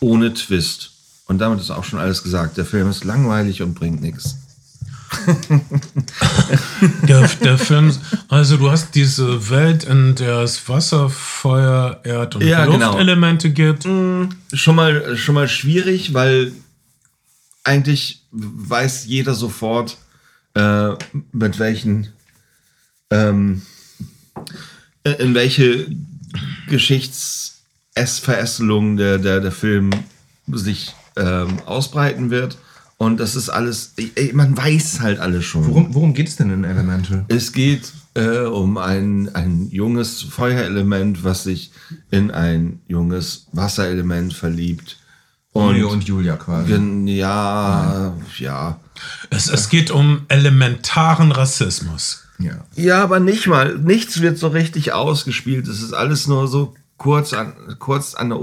ohne 0.00 0.32
Twist. 0.32 0.92
Und 1.26 1.38
damit 1.38 1.60
ist 1.60 1.70
auch 1.70 1.84
schon 1.84 1.98
alles 1.98 2.22
gesagt. 2.22 2.56
Der 2.56 2.64
Film 2.64 2.88
ist 2.88 3.04
langweilig 3.04 3.60
und 3.60 3.74
bringt 3.74 4.00
nichts. 4.00 4.38
Der, 7.08 7.28
der 7.28 7.58
Film. 7.58 7.92
Also, 8.28 8.56
du 8.56 8.70
hast 8.70 8.94
diese 8.94 9.50
Welt, 9.50 9.84
in 9.84 10.14
der 10.14 10.38
es 10.40 10.68
Wasser, 10.68 11.10
Feuer, 11.10 12.00
Erd- 12.04 12.36
und 12.36 12.42
Ja, 12.42 12.66
genau. 12.66 12.88
Luftelemente 12.88 13.50
gibt. 13.50 13.84
Schon 13.84 14.76
mal, 14.76 15.16
schon 15.16 15.34
mal 15.34 15.48
schwierig, 15.48 16.14
weil 16.14 16.52
eigentlich 17.64 18.22
weiß 18.32 19.06
jeder 19.06 19.34
sofort, 19.34 19.96
äh, 20.54 20.90
mit 21.32 21.58
welchen 21.58 22.08
ähm, 23.10 23.62
äh, 25.04 25.22
in 25.22 25.34
welche 25.34 25.86
Geschichtsverästelung 26.68 28.96
der, 28.96 29.18
der, 29.18 29.40
der 29.40 29.52
Film 29.52 29.90
sich 30.48 30.94
ähm, 31.16 31.58
ausbreiten 31.66 32.30
wird. 32.30 32.56
Und 33.02 33.18
das 33.18 33.34
ist 33.34 33.48
alles, 33.48 33.94
ey, 34.14 34.30
man 34.32 34.56
weiß 34.56 35.00
halt 35.00 35.18
alles 35.18 35.44
schon. 35.44 35.66
Worum, 35.66 35.92
worum 35.92 36.14
geht 36.14 36.28
es 36.28 36.36
denn 36.36 36.50
in 36.50 36.62
Elemental? 36.62 37.24
Es 37.26 37.52
geht 37.52 37.92
äh, 38.14 38.42
um 38.46 38.78
ein, 38.78 39.28
ein 39.34 39.66
junges 39.72 40.22
Feuerelement, 40.22 41.24
was 41.24 41.42
sich 41.42 41.72
in 42.12 42.30
ein 42.30 42.78
junges 42.86 43.48
Wasserelement 43.50 44.34
verliebt. 44.34 44.98
Romeo 45.52 45.90
und 45.90 46.04
Julia 46.04 46.36
quasi. 46.36 46.74
Ja, 47.06 48.14
ja. 48.38 48.78
Es, 49.30 49.48
es 49.48 49.68
geht 49.68 49.90
um 49.90 50.20
elementaren 50.28 51.32
Rassismus. 51.32 52.28
Ja. 52.38 52.64
Ja, 52.76 53.02
aber 53.02 53.18
nicht 53.18 53.48
mal. 53.48 53.78
Nichts 53.78 54.20
wird 54.20 54.38
so 54.38 54.46
richtig 54.46 54.92
ausgespielt. 54.92 55.66
Es 55.66 55.82
ist 55.82 55.92
alles 55.92 56.28
nur 56.28 56.46
so 56.46 56.74
kurz 56.98 57.32
an, 57.32 57.52
kurz 57.80 58.14
an 58.14 58.28
der 58.28 58.40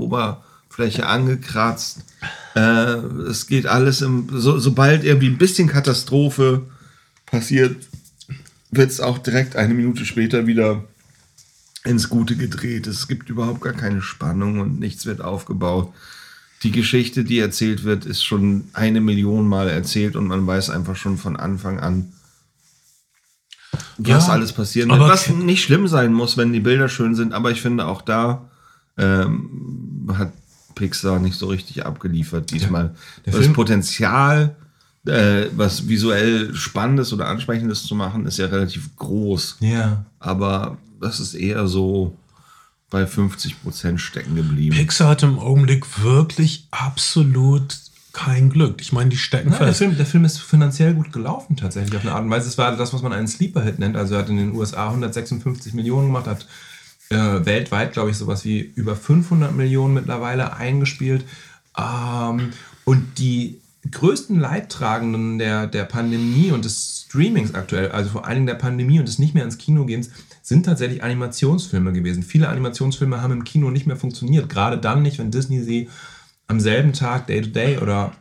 Oberfläche 0.80 1.08
angekratzt. 1.08 2.06
Äh, 2.56 2.62
es 3.30 3.48
geht 3.48 3.68
alles 3.68 4.02
im. 4.02 4.28
So, 4.32 4.60
sobald 4.60 5.04
irgendwie 5.04 5.28
ein 5.28 5.38
bisschen 5.38 5.68
Katastrophe 5.68 6.64
passiert, 7.26 7.76
wird 8.72 8.92
es 8.92 9.02
auch 9.02 9.18
direkt 9.18 9.56
eine 9.56 9.74
Minute 9.74 10.06
später 10.06 10.48
wieder 10.48 10.84
ins 11.84 12.10
Gute 12.10 12.36
gedreht. 12.36 12.88
Es 12.88 13.08
gibt 13.08 13.30
überhaupt 13.30 13.62
gar 13.62 13.74
keine 13.74 14.02
Spannung 14.02 14.60
und 14.60 14.80
nichts 14.80 15.06
wird 15.06 15.22
aufgebaut. 15.22 15.94
Die 16.64 16.72
Geschichte, 16.72 17.24
die 17.24 17.40
erzählt 17.40 17.84
wird, 17.84 18.06
ist 18.06 18.24
schon 18.24 18.66
eine 18.74 19.00
Million 19.00 19.48
Mal 19.48 19.70
erzählt 19.70 20.16
und 20.18 20.28
man 20.28 20.46
weiß 20.46 20.72
einfach 20.72 20.98
schon 20.98 21.18
von 21.18 21.38
Anfang 21.38 21.80
an, 21.80 22.12
was 23.98 24.28
Ja, 24.28 24.34
alles 24.34 24.52
passieren 24.52 24.90
wird. 24.90 25.00
Was 25.00 25.30
nicht 25.30 25.64
schlimm 25.64 25.88
sein 25.88 26.12
muss, 26.12 26.36
wenn 26.36 26.52
die 26.52 26.60
Bilder 26.60 26.90
schön 26.90 27.16
sind, 27.16 27.32
aber 27.32 27.52
ich 27.52 27.62
finde 27.62 27.86
auch 27.86 28.02
da 28.02 28.50
ähm, 28.98 30.10
hat 30.18 30.34
Pixar 30.80 31.20
nicht 31.20 31.38
so 31.38 31.48
richtig 31.48 31.86
abgeliefert 31.86 32.50
diesmal. 32.52 32.96
der 33.26 33.34
das 33.34 33.42
Film- 33.44 33.54
Potenzial, 33.54 34.56
äh, 35.06 35.46
was 35.56 35.88
visuell 35.88 36.56
Spannendes 36.56 37.14
oder 37.14 37.28
Ansprechendes 37.28 37.84
zu 37.84 37.94
machen, 37.96 38.26
ist 38.26 38.38
ja 38.40 38.48
relativ 38.48 38.96
groß. 38.96 39.58
Ja. 39.60 40.06
Aber 40.20 40.78
das 41.00 41.20
ist 41.20 41.34
eher 41.36 41.68
so 41.68 42.16
bei 42.90 43.06
50 43.06 43.62
Prozent 43.62 44.02
stecken 44.02 44.36
geblieben. 44.36 44.76
Pixar 44.76 45.10
hat 45.10 45.22
im 45.24 45.38
Augenblick 45.38 46.02
wirklich 46.04 46.68
absolut 46.72 47.76
kein 48.14 48.50
Glück. 48.50 48.82
Ich 48.82 48.92
meine, 48.92 49.10
die 49.12 49.18
stecken 49.18 49.52
Ja, 49.52 49.60
der, 49.60 49.68
fest. 49.68 49.78
Film, 49.80 49.96
der 49.96 50.06
Film 50.06 50.26
ist 50.26 50.40
finanziell 50.42 50.96
gut 50.96 51.14
gelaufen, 51.14 51.56
tatsächlich, 51.56 51.96
auf 51.96 52.02
eine 52.02 52.14
Art 52.14 52.24
und 52.24 52.32
Weise. 52.32 52.48
Es 52.50 52.58
war 52.58 52.76
das, 52.76 52.92
was 52.92 53.04
man 53.04 53.14
einen 53.14 53.28
Sleeper-Hit 53.28 53.78
nennt. 53.78 53.96
Also, 53.96 54.16
er 54.16 54.22
hat 54.22 54.30
in 54.30 54.38
den 54.38 54.54
USA 54.56 54.88
156 54.90 55.74
Millionen 55.74 56.08
gemacht, 56.08 56.26
hat 56.26 56.48
äh, 57.10 57.46
weltweit, 57.46 57.94
glaube 57.94 58.12
ich, 58.12 58.18
sowas 58.18 58.46
wie 58.46 58.60
über 58.60 58.96
500 58.96 59.56
Millionen 59.56 59.94
mittlerweile 59.94 60.56
eingespielt. 60.56 61.26
Ähm, 61.78 62.52
und 62.86 63.18
die 63.18 63.62
größten 63.92 64.40
Leidtragenden 64.40 65.40
der, 65.40 65.68
der 65.68 65.86
Pandemie 65.86 66.52
und 66.52 66.66
des 66.66 67.06
Streamings 67.08 67.56
aktuell, 67.56 67.92
also 67.92 68.10
vor 68.12 68.26
allen 68.26 68.36
Dingen 68.36 68.48
der 68.48 68.56
Pandemie 68.56 69.00
und 69.00 69.08
des 69.08 69.20
nicht 69.20 69.34
mehr 69.34 69.44
ins 69.44 69.58
Kino 69.58 69.86
gehens, 69.86 70.12
sind 70.42 70.66
tatsächlich 70.66 71.04
Animationsfilme 71.04 71.94
gewesen. 71.94 72.24
Viele 72.24 72.50
Animationsfilme 72.50 73.22
haben 73.22 73.34
im 73.34 73.44
Kino 73.44 73.72
nicht 73.72 73.88
mehr 73.88 73.98
funktioniert. 73.98 74.50
Gerade 74.50 74.78
dann 74.78 75.02
nicht, 75.02 75.18
wenn 75.20 75.32
Disney 75.32 75.62
sie 75.62 75.90
am 76.48 76.60
selben 76.60 76.94
Tag, 76.94 77.28
Day 77.28 77.42
to 77.42 77.50
Day 77.50 77.78
oder 77.78 78.14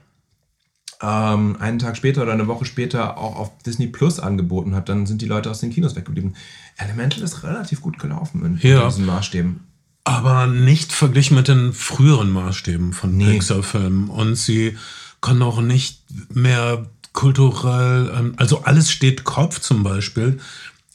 ähm, 1.03 1.57
einen 1.61 1.79
Tag 1.79 1.97
später 1.97 2.23
oder 2.23 2.33
eine 2.33 2.47
Woche 2.49 2.65
später 2.65 3.17
auch 3.19 3.37
auf 3.37 3.59
Disney 3.65 3.87
Plus 3.87 4.19
angeboten 4.19 4.75
hat, 4.75 4.89
dann 4.89 5.07
sind 5.07 5.23
die 5.23 5.27
Leute 5.27 5.51
aus 5.51 5.61
den 5.61 5.71
Kinos 5.71 5.95
weggeblieben. 5.97 6.35
Elemental 6.77 7.23
ist 7.23 7.43
relativ 7.45 7.81
gut 7.81 7.99
gelaufen 7.99 8.45
in, 8.45 8.69
Ja. 8.69 8.83
in 8.83 8.89
diesen 8.89 9.07
Maßstäben. 9.07 9.61
aber 10.05 10.47
nicht 10.47 10.93
verglichen 10.93 11.37
mit 11.37 11.49
den 11.49 11.73
früheren 11.75 12.31
Maßstäben 12.31 12.93
von 12.95 13.17
Nee. 13.17 13.33
Pixar-Filmen. 13.35 14.09
Und 14.09 14.37
sie 14.37 14.77
können 15.21 15.43
auch 15.43 15.61
nicht 15.61 16.03
mehr 16.33 16.87
kulturell, 17.13 18.11
ähm, 18.17 18.33
also 18.37 18.63
alles 18.65 18.91
steht 18.91 19.25
Kopf 19.25 19.61
zum 19.61 19.83
Beispiel, 19.83 20.39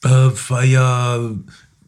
äh, 0.03 0.09
war 0.49 0.63
ja, 0.63 1.19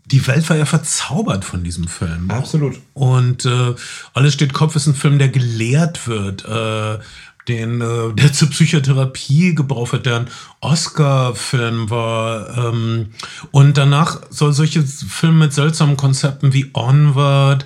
die 0.06 0.28
Welt 0.28 0.48
war 0.50 0.56
ja 0.58 0.66
verzaubert 0.66 1.44
von 1.46 1.64
diesem 1.64 1.88
Film. 1.88 2.30
Absolut. 2.30 2.80
Und 2.94 3.46
äh, 3.46 3.74
Alles 4.14 4.34
steht 4.36 4.54
Kopf 4.54 4.76
ist 4.76 4.86
ein 4.86 4.94
Film, 4.94 5.18
der 5.18 5.30
gelehrt 5.30 6.08
wird, 6.08 6.46
äh, 6.46 7.00
den, 7.48 7.82
äh, 7.82 8.14
der 8.14 8.34
zur 8.34 8.50
Psychotherapie 8.50 9.56
gebraucht 9.56 9.94
wird, 9.94 10.06
der 10.06 10.18
ein 10.18 10.28
Oscar-Film 10.62 11.90
war. 11.90 12.58
Ähm, 12.58 13.12
und 13.52 13.78
danach 13.78 14.22
soll 14.30 14.54
solche 14.54 14.84
Filme 14.84 15.46
mit 15.46 15.54
seltsamen 15.54 15.98
Konzepten 15.98 16.54
wie 16.54 16.72
Onward 16.74 17.66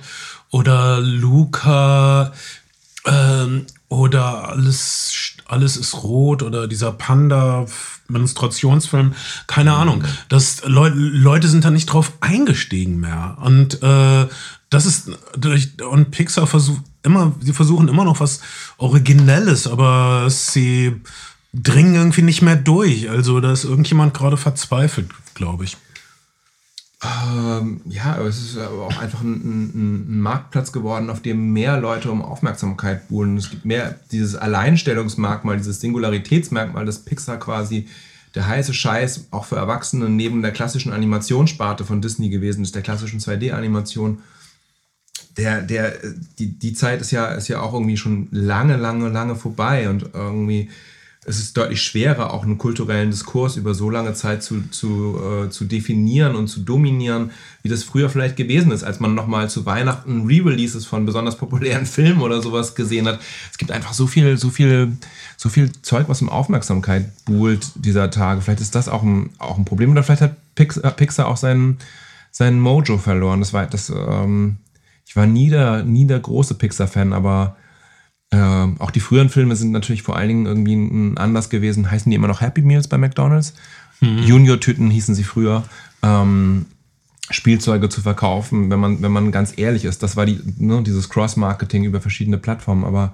oder 0.50 1.00
Luca 1.00 2.32
ähm, 3.06 3.66
oder 3.88 4.48
alles, 4.50 5.12
alles 5.46 5.76
ist 5.76 6.02
rot 6.02 6.42
oder 6.42 6.68
dieser 6.68 6.92
Panda 6.92 7.66
Menstruationsfilm, 8.08 9.14
keine 9.46 9.74
Ahnung. 9.74 10.04
Das 10.28 10.62
Leu 10.64 10.90
Leute 10.92 11.48
sind 11.48 11.64
da 11.64 11.70
nicht 11.70 11.86
drauf 11.86 12.12
eingestiegen 12.20 12.98
mehr. 12.98 13.38
Und 13.40 13.82
äh, 13.82 14.26
das 14.68 14.86
ist 14.86 15.10
durch, 15.36 15.80
und 15.82 16.10
Pixar 16.10 16.46
versucht 16.46 16.82
immer, 17.02 17.34
sie 17.40 17.52
versuchen 17.52 17.88
immer 17.88 18.04
noch 18.04 18.20
was 18.20 18.40
Originelles, 18.78 19.66
aber 19.66 20.28
sie 20.28 21.00
dringen 21.52 21.94
irgendwie 21.94 22.22
nicht 22.22 22.42
mehr 22.42 22.56
durch. 22.56 23.10
Also 23.10 23.40
da 23.40 23.52
ist 23.52 23.64
irgendjemand 23.64 24.14
gerade 24.14 24.36
verzweifelt, 24.36 25.10
glaube 25.34 25.64
ich. 25.64 25.76
Ähm, 27.02 27.80
ja, 27.86 28.16
aber 28.16 28.26
es 28.26 28.42
ist 28.42 28.58
aber 28.58 28.86
auch 28.86 28.98
einfach 28.98 29.22
ein, 29.22 29.32
ein, 29.32 30.16
ein 30.16 30.20
Marktplatz 30.20 30.70
geworden, 30.70 31.08
auf 31.08 31.22
dem 31.22 31.52
mehr 31.52 31.80
Leute 31.80 32.10
um 32.10 32.20
Aufmerksamkeit 32.20 33.08
buhlen. 33.08 33.38
Es 33.38 33.48
gibt 33.48 33.64
mehr 33.64 33.98
dieses 34.12 34.36
Alleinstellungsmerkmal, 34.36 35.56
dieses 35.56 35.80
Singularitätsmerkmal, 35.80 36.84
das 36.84 36.98
Pixar 36.98 37.38
quasi 37.38 37.88
der 38.34 38.46
heiße 38.46 38.74
Scheiß 38.74 39.28
auch 39.30 39.46
für 39.46 39.56
Erwachsene 39.56 40.08
neben 40.10 40.42
der 40.42 40.52
klassischen 40.52 40.92
Animationssparte 40.92 41.84
von 41.84 42.02
Disney 42.02 42.28
gewesen 42.28 42.62
ist, 42.62 42.74
der 42.74 42.82
klassischen 42.82 43.18
2D-Animation. 43.18 44.18
Der, 45.40 45.62
der, 45.62 45.94
die, 46.38 46.58
die 46.58 46.74
Zeit 46.74 47.00
ist 47.00 47.12
ja, 47.12 47.28
ist 47.28 47.48
ja 47.48 47.62
auch 47.62 47.72
irgendwie 47.72 47.96
schon 47.96 48.28
lange, 48.30 48.76
lange, 48.76 49.08
lange 49.08 49.36
vorbei 49.36 49.88
und 49.88 50.10
irgendwie 50.12 50.68
es 51.26 51.38
ist 51.38 51.56
deutlich 51.56 51.82
schwerer, 51.82 52.32
auch 52.32 52.44
einen 52.44 52.56
kulturellen 52.56 53.10
Diskurs 53.10 53.56
über 53.56 53.74
so 53.74 53.90
lange 53.90 54.14
Zeit 54.14 54.42
zu, 54.42 54.62
zu, 54.70 55.20
äh, 55.22 55.50
zu 55.50 55.66
definieren 55.66 56.34
und 56.34 56.48
zu 56.48 56.60
dominieren, 56.60 57.30
wie 57.62 57.68
das 57.68 57.84
früher 57.84 58.08
vielleicht 58.08 58.36
gewesen 58.36 58.72
ist, 58.72 58.84
als 58.84 59.00
man 59.00 59.14
nochmal 59.14 59.50
zu 59.50 59.66
Weihnachten 59.66 60.26
Re-Releases 60.26 60.86
von 60.86 61.04
besonders 61.04 61.36
populären 61.36 61.84
Filmen 61.86 62.22
oder 62.22 62.40
sowas 62.40 62.74
gesehen 62.74 63.06
hat. 63.06 63.20
Es 63.50 63.58
gibt 63.58 63.70
einfach 63.70 63.92
so 63.92 64.06
viel, 64.06 64.38
so 64.38 64.48
viel, 64.48 64.96
so 65.36 65.50
viel 65.50 65.70
Zeug, 65.82 66.08
was 66.08 66.22
um 66.22 66.30
Aufmerksamkeit 66.30 67.10
buhlt 67.26 67.70
dieser 67.74 68.10
Tage. 68.10 68.40
Vielleicht 68.40 68.62
ist 68.62 68.74
das 68.74 68.88
auch 68.88 69.02
ein, 69.02 69.30
auch 69.38 69.58
ein 69.58 69.66
Problem 69.66 69.90
oder 69.90 70.02
vielleicht 70.02 70.22
hat 70.22 70.36
Pixar, 70.54 70.90
Pixar 70.92 71.28
auch 71.28 71.36
seinen, 71.36 71.78
seinen 72.30 72.60
Mojo 72.60 72.96
verloren. 72.96 73.40
Das 73.40 73.52
war, 73.52 73.66
das, 73.66 73.90
ähm, 73.90 74.56
ich 75.10 75.16
war 75.16 75.26
nie 75.26 75.50
der, 75.50 75.82
nie 75.82 76.06
der 76.06 76.20
große 76.20 76.54
Pixar-Fan, 76.54 77.12
aber 77.12 77.56
ähm, 78.30 78.76
auch 78.80 78.92
die 78.92 79.00
früheren 79.00 79.28
Filme 79.28 79.56
sind 79.56 79.72
natürlich 79.72 80.04
vor 80.04 80.14
allen 80.16 80.28
Dingen 80.28 80.46
irgendwie 80.46 80.76
ein 80.76 81.18
anders 81.18 81.50
gewesen. 81.50 81.90
Heißen 81.90 82.08
die 82.08 82.14
immer 82.14 82.28
noch 82.28 82.40
Happy 82.40 82.62
Meals 82.62 82.86
bei 82.86 82.96
McDonalds? 82.96 83.54
Junior-Tüten 84.00 84.88
hießen 84.88 85.16
sie 85.16 85.24
früher. 85.24 85.64
Ähm, 86.04 86.66
Spielzeuge 87.28 87.88
zu 87.88 88.02
verkaufen, 88.02 88.70
wenn 88.70 88.78
man, 88.78 89.02
wenn 89.02 89.10
man 89.10 89.32
ganz 89.32 89.52
ehrlich 89.58 89.84
ist. 89.84 90.04
Das 90.04 90.14
war 90.14 90.26
die, 90.26 90.38
ne, 90.58 90.80
dieses 90.84 91.08
Cross-Marketing 91.08 91.82
über 91.82 92.00
verschiedene 92.00 92.38
Plattformen. 92.38 92.84
Aber 92.84 93.12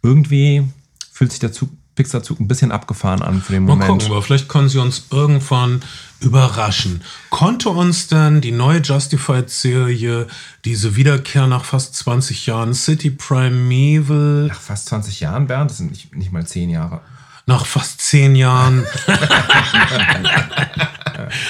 irgendwie 0.00 0.62
fühlt 1.10 1.32
sich 1.32 1.40
der 1.40 1.50
Zug, 1.50 1.70
Pixar-Zug 1.94 2.40
ein 2.40 2.48
bisschen 2.48 2.72
abgefahren 2.72 3.22
an 3.22 3.42
für 3.42 3.52
den 3.52 3.64
Mal 3.64 3.72
Moment. 3.76 3.90
gucken, 3.90 4.06
aber 4.12 4.22
vielleicht 4.22 4.48
können 4.48 4.68
sie 4.68 4.78
uns 4.78 5.06
irgendwann 5.10 5.82
überraschen. 6.20 7.02
Konnte 7.30 7.68
uns 7.68 8.08
denn 8.08 8.40
die 8.40 8.52
neue 8.52 8.80
Justified-Serie, 8.80 10.26
diese 10.64 10.96
Wiederkehr 10.96 11.46
nach 11.46 11.64
fast 11.64 11.94
20 11.96 12.46
Jahren, 12.46 12.72
City 12.74 13.10
Primeval, 13.10 14.46
Nach 14.46 14.60
fast 14.60 14.86
20 14.86 15.20
Jahren, 15.20 15.46
Bernd, 15.46 15.70
das 15.70 15.78
sind 15.78 15.90
nicht, 15.90 16.14
nicht 16.14 16.32
mal 16.32 16.46
10 16.46 16.70
Jahre. 16.70 17.00
nach 17.46 17.66
fast 17.66 18.00
10 18.00 18.36
Jahren, 18.36 18.86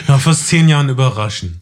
nach 0.09 0.21
fast 0.21 0.49
10 0.49 0.69
Jahren 0.69 0.89
überraschen? 0.89 1.61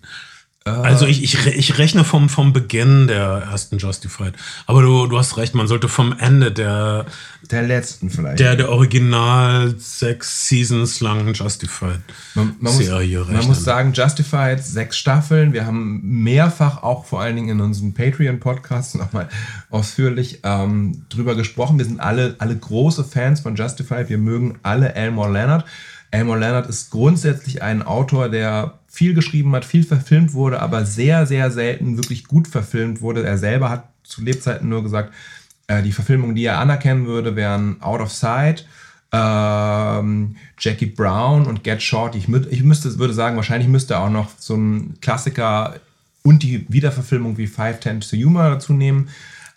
Also 0.83 1.07
ich, 1.07 1.23
ich, 1.23 1.47
ich 1.47 1.79
rechne 1.79 2.05
vom, 2.05 2.29
vom 2.29 2.53
Beginn 2.53 3.07
der 3.07 3.49
ersten 3.51 3.79
Justified. 3.79 4.35
Aber 4.67 4.83
du, 4.83 5.07
du 5.07 5.19
hast 5.19 5.37
recht, 5.37 5.55
man 5.55 5.67
sollte 5.67 5.89
vom 5.89 6.15
Ende 6.19 6.53
der, 6.53 7.07
Der 7.51 7.63
letzten 7.63 8.11
vielleicht. 8.11 8.39
der, 8.39 8.57
der 8.57 8.71
original 8.71 9.75
sechs 9.79 10.47
Seasons 10.49 11.01
langen 11.01 11.35
Justified 11.35 12.01
Man, 12.35 12.57
man, 12.61 12.73
muss, 12.75 12.79
Serie 12.79 13.19
man 13.21 13.29
rechnen. 13.29 13.47
muss 13.49 13.65
sagen, 13.65 13.93
Justified, 13.93 14.63
sechs 14.65 14.97
Staffeln. 14.99 15.53
Wir 15.53 15.67
haben 15.67 16.01
mehrfach 16.03 16.83
auch 16.83 17.05
vor 17.05 17.21
allen 17.21 17.37
Dingen 17.37 17.49
in 17.49 17.61
unserem 17.61 17.95
Patreon-Podcast 17.95 18.95
nochmal 18.97 19.29
ausführlich 19.71 20.41
ähm, 20.43 21.05
drüber 21.09 21.35
gesprochen. 21.35 21.79
Wir 21.79 21.85
sind 21.85 22.01
alle, 22.01 22.37
alle 22.39 22.57
große 22.57 23.05
Fans 23.05 23.41
von 23.41 23.57
Justified. 23.57 24.09
Wir 24.09 24.19
mögen 24.19 24.59
alle 24.63 24.95
Elmore 24.95 25.33
Leonard. 25.33 25.65
Elmore 26.13 26.41
Leonard 26.41 26.69
ist 26.69 26.91
grundsätzlich 26.91 27.63
ein 27.63 27.83
Autor, 27.83 28.29
der 28.29 28.80
viel 28.91 29.15
geschrieben 29.15 29.55
hat, 29.55 29.65
viel 29.65 29.85
verfilmt 29.85 30.35
wurde, 30.35 30.61
aber 30.61 30.85
sehr, 30.85 31.25
sehr 31.25 31.51
selten 31.51 31.97
wirklich 31.97 32.25
gut 32.25 32.49
verfilmt 32.49 33.01
wurde. 33.01 33.25
Er 33.25 33.39
selber 33.39 33.71
hat 33.71 33.85
zu 34.03 34.23
Lebzeiten 34.23 34.69
nur 34.69 34.83
gesagt, 34.83 35.15
äh, 35.69 35.83
die 35.83 35.93
Verfilmungen, 35.93 36.35
die 36.35 36.45
er 36.45 36.59
anerkennen 36.59 37.07
würde, 37.07 37.37
wären 37.37 37.81
Out 37.81 38.01
of 38.01 38.13
Sight, 38.13 38.67
ähm, 39.13 40.37
Jackie 40.59 40.87
Brown 40.87 41.47
und 41.47 41.63
Get 41.63 41.83
Short. 41.83 42.17
Ich, 42.17 42.29
ich 42.29 42.63
müsste, 42.65 42.99
würde 42.99 43.15
sagen, 43.15 43.37
wahrscheinlich 43.37 43.69
müsste 43.69 43.95
er 43.95 44.01
auch 44.01 44.11
noch 44.11 44.31
so 44.39 44.57
ein 44.57 44.95
Klassiker 45.01 45.77
und 46.23 46.43
die 46.43 46.67
Wiederverfilmung 46.69 47.39
wie 47.39 47.47
Five 47.47 47.81
Ten 47.81 48.01
to 48.01 48.17
Humor 48.17 48.51
dazu 48.51 48.73
nehmen. 48.73 49.09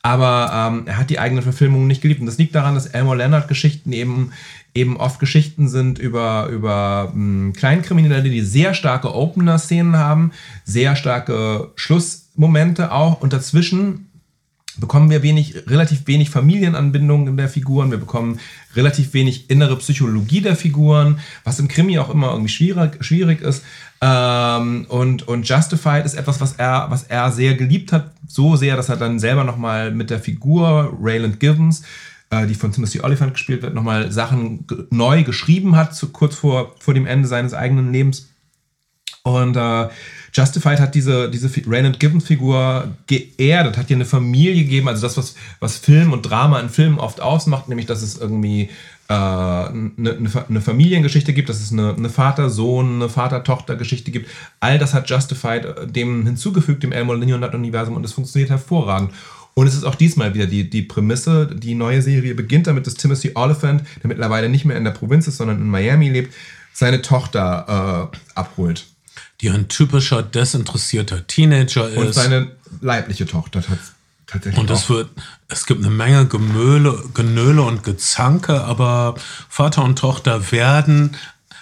Aber 0.03 0.51
ähm, 0.53 0.83
er 0.85 0.97
hat 0.97 1.09
die 1.09 1.19
eigenen 1.19 1.43
Verfilmungen 1.43 1.87
nicht 1.87 2.01
geliebt. 2.01 2.19
Und 2.19 2.25
das 2.25 2.37
liegt 2.37 2.53
daran, 2.53 2.75
dass 2.75 2.87
Elmore 2.87 3.17
Leonard-Geschichten 3.17 3.93
eben, 3.93 4.33
eben 4.75 4.97
oft 4.97 5.19
Geschichten 5.19 5.67
sind 5.67 5.99
über, 5.99 6.47
über 6.47 7.11
mh, 7.13 7.13
hm, 7.13 7.53
Kleinkriminelle, 7.53 8.29
die 8.29 8.41
sehr 8.41 8.73
starke 8.73 9.13
Opener-Szenen 9.13 9.97
haben, 9.97 10.31
sehr 10.63 10.95
starke 10.95 11.71
Schlussmomente 11.75 12.91
auch. 12.91 13.21
Und 13.21 13.33
dazwischen 13.33 14.07
bekommen 14.77 15.09
wir 15.09 15.21
wenig, 15.21 15.67
relativ 15.67 16.07
wenig 16.07 16.29
Familienanbindungen 16.29 17.27
in 17.27 17.37
der 17.37 17.49
Figuren, 17.49 17.91
wir 17.91 17.99
bekommen 17.99 18.39
relativ 18.75 19.13
wenig 19.13 19.49
innere 19.49 19.77
Psychologie 19.77 20.41
der 20.41 20.55
Figuren, 20.55 21.19
was 21.43 21.59
im 21.59 21.67
Krimi 21.67 21.99
auch 21.99 22.09
immer 22.09 22.31
irgendwie 22.31 22.49
schwierig, 22.49 23.03
schwierig 23.03 23.41
ist. 23.41 23.63
Ähm, 24.01 24.85
und, 24.89 25.27
und 25.27 25.47
Justified 25.47 26.05
ist 26.05 26.15
etwas, 26.15 26.41
was 26.41 26.53
er, 26.53 26.87
was 26.89 27.03
er 27.03 27.31
sehr 27.31 27.53
geliebt 27.53 27.91
hat, 27.91 28.11
so 28.27 28.55
sehr, 28.55 28.75
dass 28.75 28.89
er 28.89 28.97
dann 28.97 29.19
selber 29.19 29.43
nochmal 29.43 29.91
mit 29.91 30.09
der 30.09 30.19
Figur 30.19 30.97
Rayland 30.99 31.39
Givens, 31.39 31.83
die 32.41 32.55
von 32.55 32.71
Timothy 32.71 33.01
Oliphant 33.01 33.33
gespielt 33.33 33.61
wird, 33.61 33.73
nochmal 33.73 34.11
Sachen 34.11 34.65
neu 34.89 35.23
geschrieben 35.23 35.75
hat, 35.75 35.95
zu, 35.95 36.09
kurz 36.09 36.35
vor, 36.35 36.75
vor 36.79 36.93
dem 36.93 37.05
Ende 37.05 37.27
seines 37.27 37.53
eigenen 37.53 37.91
Lebens. 37.91 38.29
Und 39.23 39.55
äh, 39.55 39.87
Justified 40.33 40.79
hat 40.79 40.95
diese, 40.95 41.29
diese 41.29 41.49
Raymond 41.67 41.99
Gibbons-Figur 41.99 42.89
geerdet, 43.07 43.77
hat 43.77 43.89
ihr 43.89 43.95
eine 43.95 44.05
Familie 44.05 44.63
gegeben, 44.63 44.87
also 44.87 45.01
das, 45.03 45.15
was, 45.15 45.35
was 45.59 45.77
Film 45.77 46.11
und 46.11 46.23
Drama 46.23 46.59
in 46.59 46.69
Filmen 46.69 46.99
oft 46.99 47.21
ausmacht, 47.21 47.69
nämlich 47.69 47.85
dass 47.85 48.01
es 48.01 48.17
irgendwie 48.17 48.69
äh, 49.09 49.13
eine, 49.13 50.31
eine, 50.49 50.61
Familiengeschichte 50.61 51.33
gibt, 51.33 51.49
dass 51.49 51.61
es 51.61 51.71
eine, 51.71 51.93
eine 51.95 52.09
Vater-Sohn, 52.09 52.95
eine 52.95 53.09
Vater-Tochter-Geschichte 53.09 54.11
gibt. 54.11 54.29
All 54.59 54.79
das 54.79 54.93
hat 54.93 55.09
Justified 55.09 55.65
äh, 55.65 55.87
dem 55.87 56.25
hinzugefügt, 56.25 56.83
dem 56.83 56.91
Elmo 56.91 57.13
Leonard-Universum 57.13 57.95
und 57.95 58.03
es 58.03 58.13
funktioniert 58.13 58.49
hervorragend. 58.49 59.11
Und 59.55 59.67
es 59.67 59.75
ist 59.75 59.83
auch 59.83 59.95
diesmal 59.95 60.33
wieder 60.33 60.47
die, 60.47 60.69
die 60.69 60.81
Prämisse. 60.81 61.47
Die 61.53 61.75
neue 61.75 62.01
Serie 62.01 62.33
beginnt 62.33 62.67
damit, 62.67 62.87
dass 62.87 62.95
Timothy 62.95 63.31
Oliphant, 63.35 63.83
der 64.01 64.07
mittlerweile 64.07 64.49
nicht 64.49 64.65
mehr 64.65 64.77
in 64.77 64.83
der 64.83 64.91
Provinz 64.91 65.27
ist, 65.27 65.37
sondern 65.37 65.57
in 65.59 65.69
Miami 65.69 66.09
lebt, 66.09 66.33
seine 66.73 67.01
Tochter 67.01 68.11
äh, 68.13 68.17
abholt 68.33 68.85
die 69.43 69.49
ein 69.49 69.67
typischer 69.67 70.23
desinteressierter 70.23 71.27
Teenager 71.27 71.89
ist. 71.89 71.97
Und 71.97 72.13
seine 72.13 72.51
leibliche 72.81 73.25
Tochter 73.25 73.61
tatsächlich. 73.61 74.57
Und 74.57 74.69
es 74.71 74.89
wird, 74.89 75.09
es 75.49 75.65
gibt 75.65 75.81
eine 75.81 75.93
Menge 75.93 76.25
Gemöle, 76.25 77.03
Genöle 77.13 77.61
und 77.61 77.83
Gezanke, 77.83 78.63
aber 78.63 79.15
Vater 79.49 79.83
und 79.83 79.99
Tochter 79.99 80.51
werden 80.51 81.17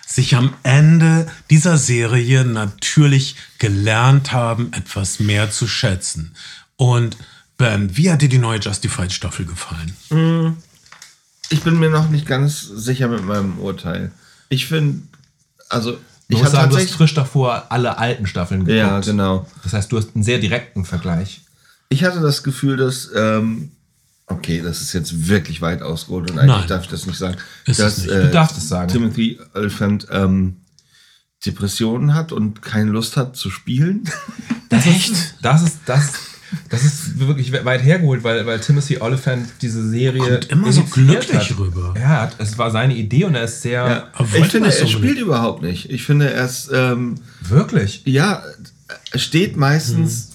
sich 0.06 0.36
am 0.36 0.54
Ende 0.64 1.28
dieser 1.50 1.78
Serie 1.78 2.46
natürlich 2.46 3.36
gelernt 3.58 4.32
haben, 4.32 4.72
etwas 4.74 5.20
mehr 5.20 5.52
zu 5.52 5.68
schätzen. 5.68 6.36
Und 6.78 7.18
Ben, 7.62 7.96
wie 7.96 8.10
hat 8.10 8.24
dir 8.24 8.30
die 8.30 8.40
neue 8.40 8.60
Justified 8.60 9.14
Staffel 9.14 9.46
gefallen? 9.46 9.94
Hm, 10.10 10.58
ich 11.50 11.62
bin 11.62 11.80
mir 11.80 11.92
noch 11.92 12.10
nicht 12.10 12.26
ganz 12.26 12.62
sicher 12.62 13.08
mit 13.08 13.24
meinem 13.24 13.60
Urteil. 13.60 14.12
Ich 14.50 14.66
finde, 14.66 15.04
also 15.70 16.00
ich 16.28 16.40
muss 16.40 16.50
sagen, 16.50 16.72
du 16.72 16.78
hast 16.78 16.90
frisch 16.90 17.14
davor 17.14 17.68
alle 17.70 18.00
alten 18.00 18.26
Staffeln 18.26 18.66
geguckt. 18.66 18.78
Ja, 18.78 19.00
genau. 19.02 19.46
Das 19.62 19.74
heißt, 19.74 19.92
du 19.92 19.98
hast 19.98 20.16
einen 20.16 20.24
sehr 20.24 20.40
direkten 20.40 20.86
Vergleich. 20.86 21.42
Ich 21.90 22.04
hatte 22.04 22.20
das 22.20 22.42
Gefühl, 22.42 22.78
dass, 22.78 23.12
ähm, 23.16 23.70
okay, 24.26 24.64
das 24.64 24.82
ist 24.82 24.94
jetzt 24.94 25.28
wirklich 25.28 25.62
weit 25.62 25.84
ausgeholt 25.84 26.32
und 26.32 26.40
eigentlich 26.40 26.58
Nein. 26.58 26.68
darf 26.68 26.86
ich 26.86 26.90
das 26.90 27.06
nicht 27.06 27.20
sagen, 27.20 27.38
ist 27.68 27.80
dass 27.80 28.08
äh, 28.08 28.24
du 28.24 28.32
darfst 28.32 28.58
es 28.58 28.70
sagen. 28.70 28.92
Timothy 28.92 29.40
Elephant 29.54 30.08
ähm, 30.10 30.58
Depressionen 31.46 32.16
hat 32.16 32.32
und 32.32 32.64
keine 32.64 32.90
Lust 32.90 33.18
hat 33.18 33.36
zu 33.36 33.52
spielen. 33.52 34.10
Das 34.70 34.86
Echt? 34.88 35.12
Ist, 35.12 35.36
das 35.42 35.64
ist 35.64 35.80
das 35.86 36.14
das 36.70 36.84
ist 36.84 37.20
wirklich 37.20 37.54
weit 37.54 37.84
hergeholt, 37.84 38.24
weil, 38.24 38.46
weil 38.46 38.60
Timothy 38.60 38.98
Oliphant 39.00 39.48
diese 39.62 39.88
Serie 39.90 40.40
Kommt 40.40 40.52
immer 40.52 40.72
so 40.72 40.84
glücklich 40.84 41.50
hat. 41.50 41.58
rüber. 41.58 41.94
Ja, 41.98 42.30
es 42.38 42.58
war 42.58 42.72
seine 42.72 42.96
Idee 42.96 43.26
und 43.26 43.36
er 43.36 43.44
ist 43.44 43.62
sehr. 43.62 44.12
Ja, 44.18 44.26
ich 44.38 44.48
finde, 44.48 44.74
er 44.74 44.88
spielt 44.88 45.18
überhaupt 45.18 45.62
nicht. 45.62 45.90
Ich 45.90 46.04
finde, 46.04 46.32
er 46.32 46.46
ist. 46.46 46.70
Ähm, 46.74 47.16
wirklich? 47.42 48.02
Ja, 48.06 48.44
er 49.12 49.20
steht 49.20 49.56
meistens 49.56 50.30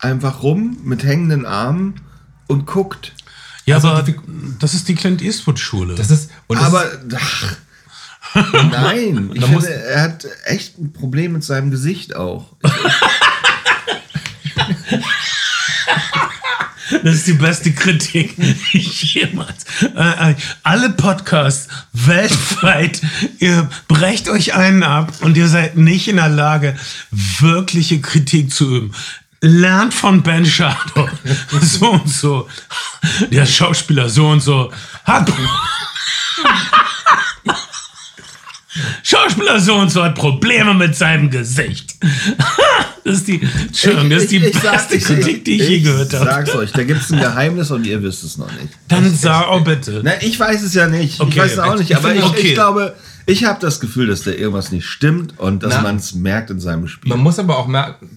hm. 0.00 0.10
einfach 0.10 0.42
rum 0.42 0.78
mit 0.84 1.04
hängenden 1.04 1.44
Armen 1.44 2.00
und 2.46 2.66
guckt. 2.66 3.12
Ja, 3.66 3.76
also 3.76 3.88
aber 3.88 4.02
die, 4.02 4.16
das 4.58 4.74
ist 4.74 4.88
die 4.88 4.94
Clint 4.94 5.22
Eastwood-Schule. 5.22 5.94
Das 5.94 6.10
ist. 6.10 6.30
aber. 6.48 6.84
Ach, 7.14 7.56
Nein, 8.52 9.30
ich 9.34 9.44
finde, 9.44 9.72
er 9.72 10.02
hat 10.02 10.26
echt 10.44 10.78
ein 10.78 10.92
Problem 10.92 11.32
mit 11.32 11.42
seinem 11.42 11.70
Gesicht 11.70 12.14
auch. 12.14 12.56
Das 17.02 17.14
ist 17.14 17.26
die 17.26 17.34
beste 17.34 17.72
Kritik, 17.72 18.34
die 18.36 18.78
ich 18.78 19.14
jemals. 19.14 19.64
Äh, 19.96 20.32
äh, 20.32 20.34
alle 20.62 20.90
Podcasts 20.90 21.68
weltweit, 21.92 23.00
ihr 23.38 23.70
brecht 23.86 24.28
euch 24.28 24.54
einen 24.54 24.82
ab 24.82 25.12
und 25.20 25.36
ihr 25.36 25.48
seid 25.48 25.76
nicht 25.76 26.08
in 26.08 26.16
der 26.16 26.28
Lage, 26.28 26.76
wirkliche 27.10 28.00
Kritik 28.00 28.52
zu 28.52 28.76
üben. 28.76 28.94
Lernt 29.40 29.94
von 29.94 30.22
Ben 30.22 30.44
Shadow. 30.44 31.08
So 31.62 31.92
und 31.92 32.08
so. 32.08 32.48
Der 33.30 33.46
Schauspieler 33.46 34.08
so 34.08 34.28
und 34.28 34.40
so. 34.40 34.72
Hat. 35.04 35.32
Schauspieler 39.02 39.60
so 39.60 39.74
und 39.74 39.90
so 39.90 40.02
hat 40.02 40.14
Probleme 40.14 40.74
mit 40.74 40.96
seinem 40.96 41.30
Gesicht. 41.30 41.96
das 43.04 43.18
ist 43.18 43.28
die, 43.28 43.40
Entschuldigung, 43.66 44.10
das 44.10 44.22
ist 44.22 44.32
die 44.32 44.36
ich, 44.36 44.54
ich, 44.54 44.60
beste 44.60 44.96
ich, 44.96 45.04
Kritik, 45.04 45.44
die 45.44 45.60
ich, 45.60 45.68
je 45.68 45.80
gehört 45.80 46.12
habe. 46.14 46.24
Ich 46.24 46.30
sag's 46.30 46.54
euch, 46.54 46.72
da 46.72 46.84
gibt 46.84 47.00
es 47.00 47.12
ein 47.12 47.20
Geheimnis 47.20 47.70
und 47.70 47.86
ihr 47.86 48.02
wisst 48.02 48.24
es 48.24 48.38
noch 48.38 48.50
nicht. 48.52 48.68
Dann 48.88 49.14
sag 49.14 49.48
auch 49.48 49.64
bitte. 49.64 50.00
Nein, 50.02 50.18
ich 50.20 50.38
weiß 50.38 50.62
es 50.62 50.74
ja 50.74 50.86
nicht. 50.86 51.20
Okay, 51.20 51.30
ich 51.30 51.38
weiß 51.38 51.52
es 51.52 51.58
auch 51.58 51.78
nicht, 51.78 51.96
aber 51.96 52.14
ich, 52.14 52.22
okay. 52.22 52.40
ich 52.40 52.54
glaube, 52.54 52.94
ich 53.26 53.44
habe 53.44 53.60
das 53.60 53.80
Gefühl, 53.80 54.06
dass 54.08 54.22
da 54.22 54.32
irgendwas 54.32 54.72
nicht 54.72 54.86
stimmt 54.86 55.38
und 55.38 55.62
dass 55.62 55.82
man 55.82 55.96
es 55.96 56.14
merkt 56.14 56.50
in 56.50 56.60
seinem 56.60 56.88
Spiel. 56.88 57.10
Man 57.10 57.20
muss 57.20 57.38
aber 57.38 57.58
auch 57.58 57.68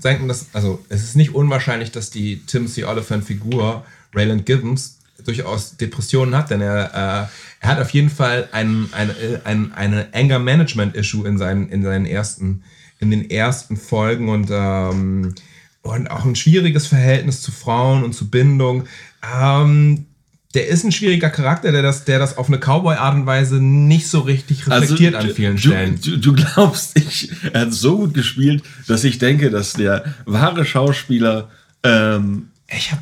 denken, 0.04 0.28
dass, 0.28 0.48
also 0.54 0.84
es 0.90 1.04
ist 1.04 1.16
nicht 1.16 1.36
unwahrscheinlich, 1.36 1.92
dass 1.92 2.10
die 2.10 2.42
Timothy 2.46 2.86
Oliphant-Figur, 2.86 3.86
Rayland 4.14 4.46
Gibbons, 4.46 4.98
durchaus 5.26 5.78
Depressionen 5.78 6.36
hat, 6.36 6.50
denn 6.50 6.62
er, 6.62 6.86
äh, 6.86 7.66
er 7.66 7.70
hat 7.70 7.80
auf 7.80 7.92
jeden 7.92 8.10
Fall 8.10 8.50
ein, 8.52 8.88
ein, 8.92 9.12
ein, 9.44 9.72
eine 9.74 10.08
Anger 10.14 10.40
Management 10.40 10.96
Issue 10.96 11.28
in 11.28 11.38
seinen, 11.38 11.70
in 11.70 11.84
seinen 11.84 12.06
ersten, 12.06 12.64
in 13.00 13.12
den 13.12 13.30
ersten 13.30 13.78
Folgen 13.78 14.30
und, 14.30 14.50
ähm, 14.52 15.36
und 15.82 16.10
auch 16.10 16.26
ein 16.26 16.36
schwieriges 16.36 16.88
Verhältnis 16.88 17.42
zu 17.42 17.52
Frauen 17.52 18.04
und 18.04 18.14
zu 18.14 18.30
Bindung. 18.30 18.86
Ähm, 19.24 20.06
der 20.54 20.68
ist 20.68 20.84
ein 20.84 20.92
schwieriger 20.92 21.30
Charakter, 21.30 21.72
der 21.72 21.82
das, 21.82 22.06
der 22.06 22.20
das 22.20 22.38
auf 22.38 22.48
eine 22.48 22.60
Cowboy-Art 22.60 23.16
und 23.16 23.26
Weise 23.26 23.56
nicht 23.56 24.08
so 24.08 24.20
richtig 24.20 24.68
also, 24.68 24.82
reflektiert 24.82 25.16
also, 25.16 25.30
an 25.30 25.36
vielen 25.36 25.56
du, 25.56 25.62
Stellen. 25.62 26.00
Du, 26.02 26.18
du, 26.18 26.34
glaubst, 26.34 26.98
ich, 26.98 27.32
er 27.52 27.62
hat 27.62 27.74
so 27.74 27.98
gut 27.98 28.14
gespielt, 28.14 28.64
dass 28.88 29.04
ich 29.04 29.18
denke, 29.18 29.50
dass 29.50 29.74
der 29.74 30.14
wahre 30.26 30.66
Schauspieler 30.66 31.50
ähm, 31.84 32.50
ich 32.68 32.92
habe 32.92 33.02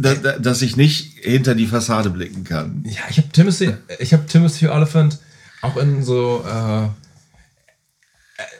da, 0.00 0.14
da, 0.14 0.38
dass 0.38 0.62
ich 0.62 0.76
nicht 0.76 1.18
hinter 1.20 1.54
die 1.54 1.66
Fassade 1.66 2.10
blicken 2.10 2.44
kann. 2.44 2.84
Ja, 2.86 3.02
ich 3.08 3.18
habe 3.18 3.28
Timothy, 3.28 3.74
ich 3.98 4.12
habe 4.12 4.26
Timothy 4.26 4.68
Oliphant 4.68 5.18
auch 5.62 5.76
in 5.76 6.02
so. 6.02 6.44
Äh, 6.46 6.88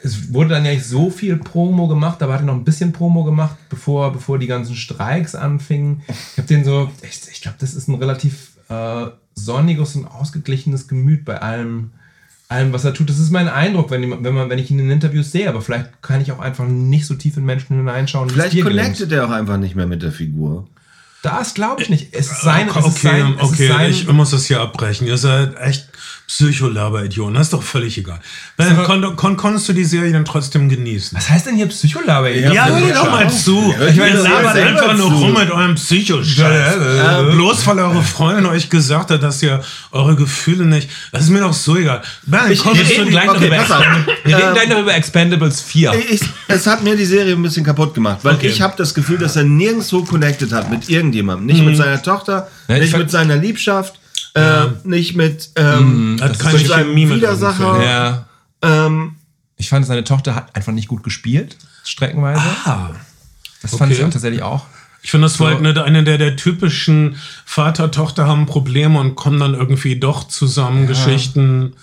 es 0.03 0.31
wurde 0.33 0.49
dann 0.49 0.65
ja 0.65 0.71
nicht 0.71 0.85
so 0.85 1.09
viel 1.09 1.37
Promo 1.37 1.87
gemacht, 1.87 2.21
aber 2.21 2.33
hat 2.33 2.41
er 2.41 2.45
noch 2.45 2.53
ein 2.53 2.63
bisschen 2.63 2.91
Promo 2.91 3.23
gemacht, 3.23 3.57
bevor, 3.69 4.13
bevor 4.13 4.37
die 4.37 4.45
ganzen 4.47 4.75
Streiks 4.75 5.33
anfingen. 5.33 6.03
Ich 6.07 6.37
habe 6.37 6.47
den 6.47 6.63
so, 6.63 6.91
ich, 7.01 7.19
ich 7.31 7.41
glaube, 7.41 7.57
das 7.59 7.73
ist 7.73 7.87
ein 7.87 7.95
relativ 7.95 8.51
äh, 8.69 9.07
sonniges 9.33 9.95
und 9.95 10.05
ausgeglichenes 10.05 10.87
Gemüt 10.87 11.25
bei 11.25 11.41
allem, 11.41 11.91
allem, 12.47 12.73
was 12.73 12.85
er 12.85 12.93
tut. 12.93 13.09
Das 13.09 13.17
ist 13.17 13.31
mein 13.31 13.47
Eindruck, 13.47 13.89
wenn, 13.89 14.23
wenn, 14.23 14.33
man, 14.35 14.49
wenn 14.49 14.59
ich 14.59 14.69
ihn 14.69 14.77
in 14.77 14.91
Interviews 14.91 15.31
sehe, 15.31 15.49
aber 15.49 15.61
vielleicht 15.61 16.01
kann 16.03 16.21
ich 16.21 16.31
auch 16.31 16.39
einfach 16.39 16.67
nicht 16.67 17.07
so 17.07 17.15
tief 17.15 17.37
in 17.37 17.45
Menschen 17.45 17.77
hineinschauen. 17.77 18.29
Vielleicht 18.29 18.61
connectet 18.61 19.11
er 19.11 19.25
auch 19.25 19.31
einfach 19.31 19.57
nicht 19.57 19.75
mehr 19.75 19.87
mit 19.87 20.03
der 20.03 20.11
Figur. 20.11 20.67
Das 21.21 21.53
glaube 21.53 21.83
ich 21.83 21.89
nicht. 21.89 22.13
Es 22.13 22.31
ist 22.31 22.41
seine, 22.41 22.71
okay, 22.71 22.79
es 22.79 22.87
ist 22.87 23.01
sein, 23.01 23.35
okay, 23.39 23.67
sein, 23.67 23.91
ich 23.91 24.07
muss 24.07 24.31
das 24.31 24.45
hier 24.45 24.59
abbrechen. 24.59 25.05
Ihr 25.07 25.17
seid 25.17 25.55
echt 25.59 25.87
Psycholaber-Idioten, 26.35 27.33
das 27.33 27.47
ist 27.47 27.53
doch 27.53 27.61
völlig 27.63 27.97
egal. 27.97 28.19
Ben, 28.55 28.75
kon, 28.83 29.15
kon, 29.17 29.35
konntest 29.35 29.67
du 29.67 29.73
die 29.73 29.83
Serie 29.83 30.13
dann 30.13 30.23
trotzdem 30.25 30.69
genießen? 30.69 31.17
Was 31.17 31.29
heißt 31.29 31.45
denn 31.47 31.55
hier 31.57 31.67
Psycholaber? 31.67 32.29
Ja, 32.29 32.67
hör 32.67 32.93
doch 32.93 33.11
mal 33.11 33.29
zu. 33.29 33.75
hört 33.75 33.95
Ihr 33.95 34.03
mir 34.03 34.13
doch 34.15 34.23
labert 34.23 34.55
einfach 34.55 34.95
nur 34.97 35.11
rum 35.11 35.33
mit 35.33 35.51
eurem 35.51 35.75
Psycho-Scheiß. 35.75 36.75
äh, 36.77 37.31
Bloß 37.31 37.67
weil 37.67 37.79
eure 37.79 38.01
Freundin 38.01 38.45
euch 38.45 38.69
gesagt 38.69 39.11
hat, 39.11 39.21
dass 39.23 39.43
ihr 39.43 39.61
eure 39.91 40.15
Gefühle 40.15 40.65
nicht. 40.65 40.89
Das 41.11 41.23
ist 41.23 41.29
mir 41.29 41.41
doch 41.41 41.53
so 41.53 41.75
egal. 41.75 42.01
Ben, 42.25 42.39
Ich- 42.51 42.59
ich 42.59 42.63
du 42.63 43.03
die 43.05 43.09
gleich 43.11 43.25
noch 43.25 43.35
Okay. 43.35 43.49
Wir 44.23 44.37
reden 44.37 44.47
Ähm, 44.47 44.53
gleich 44.53 44.69
noch 44.69 44.79
über 44.79 44.93
Expendables 44.95 45.61
4. 45.61 45.93
Ich, 46.09 46.21
es 46.47 46.65
hat 46.65 46.81
mir 46.83 46.95
die 46.95 47.05
Serie 47.05 47.33
ein 47.33 47.41
bisschen 47.43 47.65
kaputt 47.65 47.93
gemacht, 47.93 48.19
weil 48.23 48.35
Okay. 48.35 48.47
ich 48.47 48.61
habe 48.61 48.73
das 48.77 48.93
Gefühl, 48.93 49.17
dass 49.17 49.35
er 49.35 49.43
nirgendwo 49.43 50.03
connected 50.03 50.51
hat 50.53 50.69
mit 50.71 50.89
irgendjemandem. 50.89 51.45
Nicht 51.47 51.63
mit 51.65 51.75
seiner 51.75 52.01
Tochter, 52.01 52.47
Ja, 52.67 52.75
ich 52.75 52.81
nicht 52.83 52.97
mit 52.97 53.11
seiner 53.11 53.35
Liebschaft, 53.35 53.95
äh, 54.33 54.67
nicht 54.83 55.15
mit, 55.15 55.49
ähm, 55.55 56.17
Hat 56.21 56.53
mit 56.53 56.67
seinem 56.67 56.95
Widersacher. 56.95 57.83
Ja. 57.83 58.25
Ähm, 58.61 59.15
Ich 59.57 59.69
fand, 59.69 59.85
seine 59.85 60.03
Tochter 60.03 60.35
hat 60.35 60.55
einfach 60.55 60.71
nicht 60.71 60.87
gut 60.87 61.03
gespielt, 61.03 61.57
streckenweise. 61.83 62.41
Ah. 62.65 62.91
das 63.61 63.75
fand 63.75 63.91
ich 63.91 63.99
okay. 63.99 64.07
auch 64.07 64.11
tatsächlich 64.11 64.43
auch. 64.43 64.65
Ich 65.03 65.11
finde, 65.11 65.25
das 65.25 65.39
war 65.39 65.47
halt 65.47 65.65
eine, 65.65 65.83
eine 65.83 66.03
der, 66.03 66.17
der 66.17 66.35
typischen 66.35 67.15
Vater-Tochter 67.45 68.27
haben 68.27 68.45
Probleme 68.45 68.99
und 68.99 69.15
kommen 69.15 69.39
dann 69.39 69.55
irgendwie 69.55 69.99
doch 69.99 70.27
zusammen. 70.27 70.85
Geschichten, 70.85 71.71
die. 71.71 71.77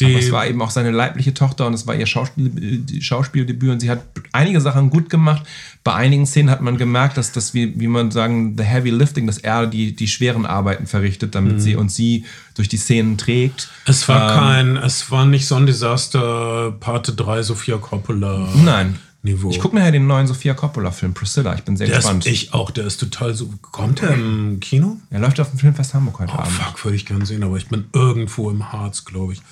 Aber 0.00 0.18
es 0.18 0.32
war 0.32 0.46
eben 0.46 0.60
auch 0.62 0.70
seine 0.70 0.90
leibliche 0.90 1.32
Tochter 1.32 1.66
und 1.66 1.74
es 1.74 1.86
war 1.86 1.94
ihr 1.94 2.06
Schauspiel, 2.06 2.48
die 2.48 3.02
Schauspieldebüt 3.02 3.70
und 3.70 3.80
sie 3.80 3.88
hat 3.90 4.02
einige 4.32 4.60
Sachen 4.60 4.90
gut 4.90 5.08
gemacht. 5.10 5.42
Bei 5.84 5.94
einigen 5.94 6.26
Szenen 6.26 6.50
hat 6.50 6.60
man 6.60 6.76
gemerkt, 6.76 7.16
dass 7.16 7.30
das, 7.30 7.54
wie, 7.54 7.78
wie 7.78 7.86
man 7.86 8.10
sagen, 8.10 8.56
the 8.58 8.64
heavy 8.64 8.90
lifting, 8.90 9.26
dass 9.28 9.38
er 9.38 9.66
die, 9.66 9.94
die 9.94 10.08
schweren 10.08 10.44
Arbeiten 10.46 10.86
verrichtet, 10.86 11.34
damit 11.36 11.62
sie 11.62 11.76
und 11.76 11.92
sie 11.92 12.24
durch 12.54 12.68
die 12.68 12.78
Szenen 12.78 13.16
trägt. 13.16 13.68
es 13.86 14.08
war 14.08 14.32
Ähm, 14.32 14.38
kein, 14.74 14.76
es 14.84 15.10
war 15.12 15.24
nicht 15.24 15.46
so 15.46 15.54
ein 15.54 15.66
Desaster, 15.66 16.72
Parte 16.80 17.12
3, 17.14 17.42
Sophia 17.42 17.76
Coppola. 17.78 18.48
Nein. 18.56 18.98
Niveau. 19.24 19.50
Ich 19.50 19.60
gucke 19.60 19.76
nachher 19.76 19.92
den 19.92 20.08
neuen 20.08 20.26
Sofia 20.26 20.52
Coppola-Film 20.52 21.14
Priscilla. 21.14 21.54
Ich 21.54 21.62
bin 21.62 21.76
sehr 21.76 21.86
Der 21.86 21.96
gespannt. 21.98 22.26
ist, 22.26 22.32
ich 22.32 22.54
auch, 22.54 22.72
der 22.72 22.86
ist 22.88 22.98
total 22.98 23.34
so. 23.34 23.48
Kommt 23.70 24.02
der 24.02 24.14
im 24.14 24.58
Kino? 24.58 24.96
er 25.10 25.20
läuft 25.20 25.38
auf 25.38 25.48
dem 25.50 25.60
Filmfest 25.60 25.94
Hamburg 25.94 26.18
heute 26.18 26.32
Oh, 26.34 26.38
Abend. 26.40 26.50
fuck, 26.50 26.84
würde 26.84 26.96
ich 26.96 27.06
gern 27.06 27.24
sehen, 27.24 27.44
aber 27.44 27.56
ich 27.56 27.68
bin 27.68 27.84
irgendwo 27.92 28.50
im 28.50 28.72
Harz, 28.72 29.04
glaube 29.04 29.34
ich. 29.34 29.42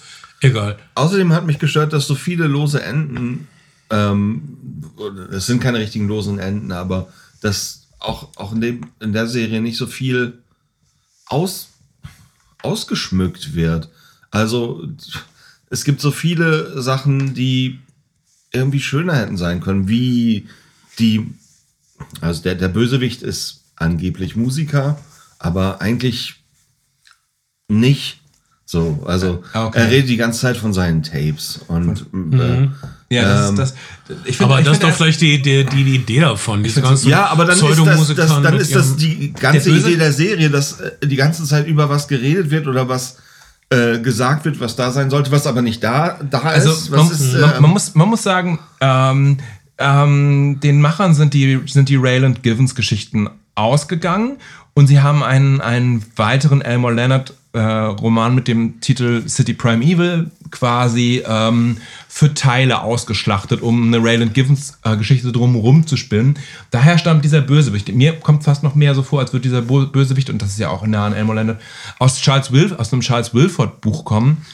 Egal. 0.41 0.78
außerdem 0.95 1.32
hat 1.32 1.47
mich 1.47 1.59
gestört, 1.59 1.93
dass 1.93 2.07
so 2.07 2.14
viele 2.14 2.47
lose 2.47 2.82
Enden, 2.82 3.47
ähm, 3.91 4.59
es 5.30 5.47
sind 5.47 5.62
keine 5.62 5.78
richtigen 5.78 6.09
losen 6.09 6.38
Enden, 6.38 6.72
aber 6.72 7.12
dass 7.41 7.88
auch, 7.99 8.28
auch 8.36 8.53
in, 8.53 8.61
dem, 8.61 8.80
in 9.01 9.12
der 9.12 9.26
Serie 9.26 9.61
nicht 9.61 9.76
so 9.76 9.86
viel 9.86 10.38
aus, 11.26 11.68
ausgeschmückt 12.62 13.55
wird. 13.55 13.91
Also 14.30 14.88
es 15.68 15.84
gibt 15.84 16.01
so 16.01 16.11
viele 16.11 16.80
Sachen, 16.80 17.34
die 17.34 17.78
irgendwie 18.53 18.80
schöner 18.80 19.14
hätten 19.14 19.36
sein 19.36 19.61
können, 19.61 19.88
wie 19.88 20.49
die, 20.99 21.32
also 22.20 22.43
der, 22.43 22.55
der 22.55 22.68
Bösewicht 22.68 23.22
ist 23.22 23.64
angeblich 23.76 24.36
Musiker, 24.36 24.99
aber 25.38 25.80
eigentlich 25.80 26.43
nicht. 27.68 28.19
So, 28.70 29.02
also 29.04 29.42
Ah, 29.52 29.66
okay. 29.66 29.80
er 29.80 29.90
redet 29.90 30.08
die 30.10 30.16
ganze 30.16 30.38
Zeit 30.40 30.56
von 30.56 30.72
seinen 30.72 31.02
Tapes 31.02 31.58
und 31.66 32.06
äh, 32.32 32.68
Ja, 33.12 33.22
das 33.24 33.48
Ähm, 33.48 33.54
ist 33.54 33.58
das. 33.58 33.74
Ich 34.24 34.36
find- 34.36 34.48
Aber 34.48 34.60
ich 34.60 34.64
das 34.64 34.74
ist 34.74 34.82
doch 34.84 34.92
vielleicht 34.92 35.20
die, 35.20 35.42
die, 35.42 35.64
die, 35.64 35.82
die 35.82 35.94
Idee 35.96 36.20
davon. 36.20 36.62
Diese 36.62 36.80
ganzen 36.80 37.08
ja, 37.08 37.26
aber 37.26 37.46
dann 37.46 37.58
ist 37.58 37.64
das, 37.84 38.14
das, 38.14 38.42
dann 38.42 38.56
ist 38.58 38.72
das 38.72 38.94
die 38.94 39.32
ganze 39.32 39.70
Der 39.70 39.78
Idee 39.80 39.96
der 39.96 40.12
Serie, 40.12 40.50
dass 40.50 40.78
äh, 40.78 40.92
die 41.04 41.16
ganze 41.16 41.42
Zeit 41.46 41.66
über 41.66 41.88
was 41.88 42.06
geredet 42.06 42.52
wird 42.52 42.68
oder 42.68 42.88
was 42.88 43.16
äh, 43.70 43.98
gesagt 43.98 44.44
wird, 44.44 44.60
was 44.60 44.76
da 44.76 44.92
sein 44.92 45.10
sollte, 45.10 45.32
was 45.32 45.48
aber 45.48 45.62
nicht 45.62 45.82
da, 45.82 46.20
da 46.30 46.38
Also 46.38 46.70
ist. 46.70 46.90
man, 46.90 47.10
ist 47.10 47.32
man, 47.40 47.42
ähm, 47.56 47.62
man, 47.62 47.70
muss, 47.72 47.94
man 47.96 48.08
muss 48.08 48.22
sagen, 48.22 48.60
ähm, 48.80 49.38
ähm, 49.78 50.60
den 50.62 50.80
Machern 50.80 51.14
sind 51.14 51.34
die, 51.34 51.60
sind 51.66 51.88
die 51.88 51.96
Rayland 51.96 52.44
Givens 52.44 52.76
Geschichten 52.76 53.28
ausgegangen 53.56 54.36
und 54.74 54.86
sie 54.86 55.00
haben 55.00 55.24
einen, 55.24 55.60
einen 55.60 56.04
weiteren 56.14 56.62
Elmore 56.62 56.94
Leonard 56.94 57.34
äh, 57.53 57.59
Roman 57.61 58.34
mit 58.34 58.48
dem 58.48 58.80
Titel 58.80 59.28
City 59.28 59.55
Primeval 59.55 60.30
quasi 60.51 61.22
ähm, 61.26 61.78
für 62.09 62.34
Teile 62.34 62.82
ausgeschlachtet, 62.82 63.62
um 63.62 63.88
eine 63.88 64.05
Rayland 64.05 64.34
Givens 64.34 64.78
äh, 64.84 64.96
Geschichte 64.96 65.32
drumherum 65.32 65.86
zu 65.86 65.96
spinnen. 65.96 66.38
Daher 66.70 66.98
stammt 66.98 67.24
dieser 67.24 67.40
Bösewicht. 67.40 67.92
Mir 67.92 68.12
kommt 68.14 68.44
fast 68.44 68.62
noch 68.62 68.74
mehr 68.74 68.94
so 68.94 69.03
vor, 69.03 69.20
als 69.20 69.32
würde 69.32 69.42
dieser 69.42 69.62
Bösewicht, 69.62 70.30
und 70.30 70.42
das 70.42 70.51
ist 70.51 70.59
ja 70.59 70.70
auch 70.70 70.86
nah 70.86 71.07
an 71.07 71.12
Elmore 71.12 71.38
Leonard, 71.38 71.61
aus, 71.98 72.20
Charles 72.20 72.53
Wilf, 72.53 72.72
aus 72.72 72.92
einem 72.92 73.03
Charles 73.03 73.34
Wilford 73.34 73.80
Buch 73.80 74.05
kommen. 74.05 74.44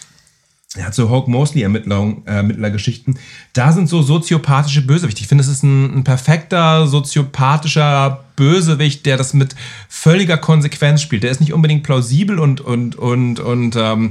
Er 0.74 0.86
hat 0.86 0.94
so 0.94 1.08
Hawk 1.08 1.28
Mosley 1.28 1.62
Ermittler, 1.62 2.16
äh. 2.26 3.14
Da 3.52 3.72
sind 3.72 3.88
so 3.88 4.02
soziopathische 4.02 4.82
Bösewichte. 4.82 5.20
Ich 5.22 5.28
finde, 5.28 5.42
es 5.42 5.48
ist 5.48 5.62
ein, 5.62 5.98
ein 5.98 6.04
perfekter 6.04 6.86
soziopathischer 6.86 8.24
Bösewicht, 8.34 9.06
der 9.06 9.16
das 9.16 9.32
mit 9.32 9.54
völliger 9.88 10.36
Konsequenz 10.36 11.00
spielt. 11.02 11.22
Der 11.22 11.30
ist 11.30 11.40
nicht 11.40 11.52
unbedingt 11.52 11.82
plausibel 11.82 12.38
und, 12.38 12.60
und, 12.60 12.96
und, 12.96 13.40
und 13.40 13.76
ähm, 13.76 14.10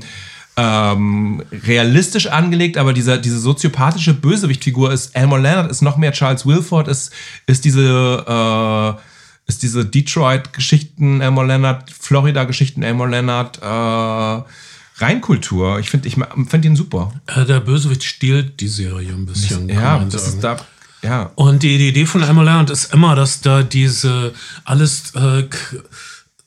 ähm, 0.57 1.43
realistisch 1.51 2.27
angelegt, 2.27 2.77
aber 2.77 2.93
dieser, 2.93 3.17
diese 3.17 3.39
soziopathische 3.39 4.13
Bösewichtfigur 4.13 4.91
ist 4.91 5.15
Elmore 5.15 5.41
Leonard, 5.41 5.69
ist 5.69 5.81
noch 5.81 5.97
mehr 5.97 6.13
Charles 6.13 6.45
Wilford, 6.45 6.87
ist, 6.87 7.11
ist 7.45 7.65
diese, 7.65 8.23
äh, 8.27 9.01
ist 9.47 9.63
diese 9.63 9.85
Detroit-Geschichten 9.85 11.21
Elmore 11.21 11.47
Leonard, 11.47 11.91
Florida-Geschichten 11.91 12.83
Elmore 12.83 13.09
Leonard, 13.09 13.59
äh, 13.61 14.49
Reinkultur. 14.97 15.79
Ich 15.79 15.89
finde 15.89 16.07
ich 16.07 16.15
find 16.15 16.65
ihn 16.65 16.75
super. 16.75 17.13
Äh, 17.27 17.45
der 17.45 17.59
Bösewicht 17.59 18.03
stiehlt 18.03 18.59
die 18.59 18.67
Serie 18.67 19.11
ein 19.11 19.25
bisschen. 19.25 19.67
Ja, 19.69 19.99
das 19.99 20.27
ist 20.27 20.43
da. 20.43 20.57
Ja. 21.01 21.31
Und 21.35 21.63
die, 21.63 21.77
die 21.77 21.89
Idee 21.89 22.05
von 22.05 22.23
Emma 22.23 22.41
Leonard 22.41 22.69
ist 22.69 22.93
immer, 22.93 23.15
dass 23.15 23.41
da 23.41 23.61
diese 23.61 24.33
alles 24.63 25.13
äh, 25.15 25.47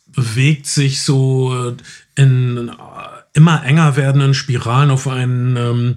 bewegt 0.09 0.67
sich 0.67 1.03
so 1.03 1.77
in 2.17 2.69
äh, 2.69 2.73
immer 3.35 3.65
enger 3.65 3.97
werdenden 3.97 4.35
Spiralen 4.35 4.91
auf 4.91 5.07
einen 5.07 5.57
ähm, 5.57 5.97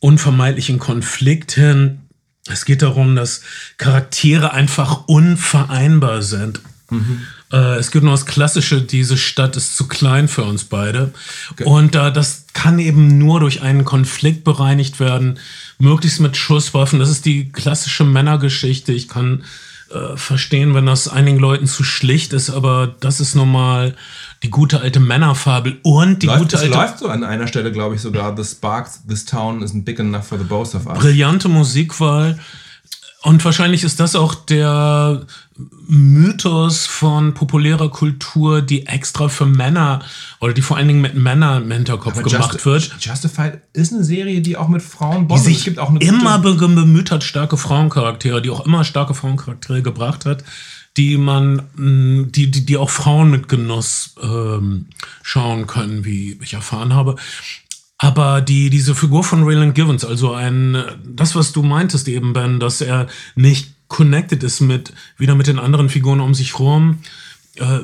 unvermeidlichen 0.00 0.78
Konflikt 0.78 1.52
hin. 1.52 2.00
Es 2.48 2.64
geht 2.64 2.82
darum, 2.82 3.16
dass 3.16 3.42
Charaktere 3.78 4.52
einfach 4.52 5.04
unvereinbar 5.06 6.22
sind. 6.22 6.60
Äh, 7.52 7.76
es 7.76 7.90
gibt 7.90 8.04
nur 8.04 8.14
das 8.14 8.26
Klassische, 8.26 8.80
diese 8.80 9.16
Stadt 9.16 9.56
ist 9.56 9.76
zu 9.76 9.86
klein 9.86 10.26
für 10.26 10.44
uns 10.44 10.64
beide. 10.64 11.12
Und 11.64 11.94
äh, 11.94 12.12
das 12.12 12.46
kann 12.54 12.78
eben 12.78 13.18
nur 13.18 13.40
durch 13.40 13.62
einen 13.62 13.84
Konflikt 13.84 14.42
bereinigt 14.44 14.98
werden, 14.98 15.38
möglichst 15.78 16.20
mit 16.20 16.36
Schusswaffen. 16.36 16.98
Das 16.98 17.10
ist 17.10 17.24
die 17.24 17.52
klassische 17.52 18.04
Männergeschichte. 18.04 18.92
Ich 18.92 19.08
kann 19.08 19.44
äh, 19.92 20.16
verstehen, 20.16 20.74
wenn 20.74 20.86
das 20.86 21.08
einigen 21.08 21.38
Leuten 21.38 21.66
zu 21.66 21.84
schlicht 21.84 22.32
ist, 22.32 22.48
aber 22.48 22.94
das 23.00 23.20
ist 23.20 23.34
normal 23.34 23.94
die 24.42 24.50
gute 24.50 24.80
alte 24.80 25.00
Männerfabel 25.00 25.78
und 25.82 26.22
die 26.22 26.26
Läuft, 26.26 26.38
gute 26.40 26.56
es 26.56 26.62
alte 26.62 26.74
läuft 26.74 26.98
so 26.98 27.08
an 27.08 27.22
einer 27.22 27.46
Stelle, 27.46 27.70
glaube 27.70 27.94
ich, 27.94 28.00
sogar 28.00 28.34
The 28.34 28.44
Sparks, 28.44 29.02
This 29.06 29.26
Town 29.26 29.62
isn't 29.62 29.84
big 29.84 30.00
enough 30.00 30.26
for 30.26 30.38
the 30.38 30.44
both 30.44 30.74
of 30.74 30.86
us. 30.86 30.98
brillante 30.98 31.48
Musikwahl. 31.48 32.38
Und 33.22 33.44
wahrscheinlich 33.44 33.84
ist 33.84 34.00
das 34.00 34.16
auch 34.16 34.34
der 34.34 35.26
Mythos 35.86 36.86
von 36.86 37.34
populärer 37.34 37.88
Kultur, 37.88 38.62
die 38.62 38.86
extra 38.86 39.28
für 39.28 39.46
Männer 39.46 40.00
oder 40.40 40.52
die 40.54 40.62
vor 40.62 40.76
allen 40.76 40.88
Dingen 40.88 41.00
mit 41.00 41.14
Männern 41.14 41.64
im 41.64 41.70
Hinterkopf 41.70 42.14
Aber 42.18 42.28
gemacht 42.28 42.54
Justi- 42.54 42.64
wird. 42.64 42.96
Justified 43.00 43.58
ist 43.72 43.92
eine 43.92 44.02
Serie, 44.04 44.40
die 44.40 44.56
auch 44.56 44.68
mit 44.68 44.82
Frauen 44.82 45.22
Die 45.22 45.26
bonded. 45.28 45.44
sich 45.44 45.64
gibt 45.64 45.78
auch 45.78 45.90
eine 45.90 46.00
immer 46.00 46.38
bemüht 46.40 47.10
hat, 47.10 47.22
starke 47.22 47.56
Frauencharaktere, 47.56 48.42
die 48.42 48.50
auch 48.50 48.66
immer 48.66 48.84
starke 48.84 49.14
Frauencharaktere 49.14 49.82
gebracht 49.82 50.24
hat, 50.26 50.42
die 50.96 51.16
man, 51.16 51.62
mh, 51.76 52.28
die, 52.30 52.50
die, 52.50 52.66
die 52.66 52.76
auch 52.76 52.90
Frauen 52.90 53.30
mit 53.30 53.48
Genuss 53.48 54.14
ähm, 54.22 54.86
schauen 55.22 55.66
können, 55.66 56.04
wie 56.04 56.38
ich 56.42 56.54
erfahren 56.54 56.92
habe. 56.94 57.16
Aber 58.02 58.40
die, 58.40 58.68
diese 58.68 58.96
Figur 58.96 59.22
von 59.22 59.44
Raylan 59.44 59.74
Givens, 59.74 60.04
also 60.04 60.32
ein, 60.32 60.76
das, 61.04 61.36
was 61.36 61.52
du 61.52 61.62
meintest 61.62 62.08
eben, 62.08 62.32
Ben, 62.32 62.58
dass 62.58 62.80
er 62.80 63.06
nicht 63.36 63.74
connected 63.86 64.42
ist 64.42 64.58
mit, 64.60 64.92
wieder 65.18 65.36
mit 65.36 65.46
den 65.46 65.60
anderen 65.60 65.88
Figuren 65.88 66.18
um 66.18 66.34
sich 66.34 66.58
rum, 66.58 66.98
äh, 67.54 67.78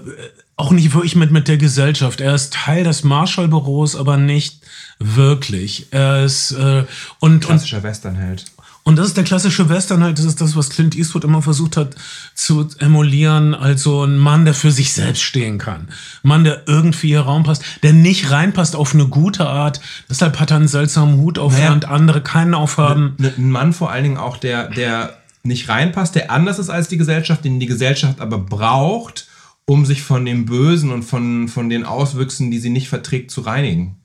auch 0.56 0.72
nicht 0.72 0.92
wirklich 0.92 1.14
mit, 1.14 1.30
mit 1.30 1.46
der 1.46 1.56
Gesellschaft. 1.56 2.20
Er 2.20 2.34
ist 2.34 2.52
Teil 2.52 2.82
des 2.82 3.04
Marshall-Büros, 3.04 3.94
aber 3.94 4.16
nicht 4.16 4.60
wirklich. 4.98 5.86
Er 5.92 6.24
ist, 6.24 6.50
äh, 6.50 6.84
und 7.20 7.44
klassischer 7.44 7.84
Westernheld. 7.84 8.44
Und 8.89 8.97
das 8.97 9.09
ist 9.09 9.18
der 9.18 9.24
klassische 9.24 9.68
Western 9.68 10.03
halt, 10.03 10.18
das 10.18 10.24
ist 10.24 10.41
das, 10.41 10.57
was 10.57 10.70
Clint 10.70 10.97
Eastwood 10.97 11.22
immer 11.22 11.43
versucht 11.43 11.76
hat 11.76 11.95
zu 12.32 12.66
emulieren. 12.78 13.55
Also 13.55 14.05
ein 14.05 14.16
Mann, 14.16 14.47
der 14.47 14.55
für 14.55 14.70
sich 14.70 14.95
selbst 14.95 15.20
stehen 15.20 15.59
kann. 15.59 15.89
Ein 16.22 16.28
Mann, 16.28 16.45
der 16.45 16.62
irgendwie 16.66 17.09
hier 17.09 17.20
Raum 17.20 17.43
passt, 17.43 17.62
der 17.82 17.93
nicht 17.93 18.30
reinpasst 18.30 18.74
auf 18.74 18.95
eine 18.95 19.07
gute 19.07 19.47
Art. 19.47 19.82
Deshalb 20.09 20.41
hat 20.41 20.53
er 20.53 20.57
einen 20.57 20.68
seltsamen 20.68 21.18
Hut 21.18 21.39
auf, 21.39 21.53
Naja. 21.53 21.64
während 21.66 21.84
andere 21.84 22.22
keinen 22.22 22.55
aufhaben. 22.55 23.14
Ein 23.20 23.51
Mann 23.51 23.74
vor 23.74 23.91
allen 23.91 24.05
Dingen 24.05 24.16
auch, 24.16 24.39
der, 24.39 24.70
der 24.70 25.18
nicht 25.43 25.68
reinpasst, 25.68 26.14
der 26.14 26.30
anders 26.30 26.59
ist 26.59 26.70
als 26.70 26.89
die 26.89 26.97
Gesellschaft, 26.97 27.45
den 27.45 27.61
die 27.61 27.66
Gesellschaft 27.66 28.22
aber 28.22 28.39
braucht, 28.39 29.28
um 29.66 29.84
sich 29.84 30.01
von 30.01 30.24
dem 30.24 30.47
Bösen 30.47 30.93
und 30.93 31.03
von, 31.03 31.49
von 31.49 31.68
den 31.68 31.84
Auswüchsen, 31.84 32.51
die 32.51 32.59
sie 32.59 32.70
nicht 32.70 32.89
verträgt, 32.89 33.30
zu 33.32 33.43
reinigen. 33.43 33.97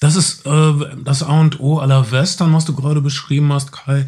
Das 0.00 0.16
ist 0.16 0.46
äh, 0.46 0.72
das 1.04 1.22
A 1.22 1.40
und 1.40 1.60
O 1.60 1.78
aller 1.78 2.10
Western, 2.10 2.52
was 2.52 2.64
du 2.64 2.74
gerade 2.74 3.00
beschrieben 3.00 3.52
hast, 3.52 3.72
Kai. 3.72 4.06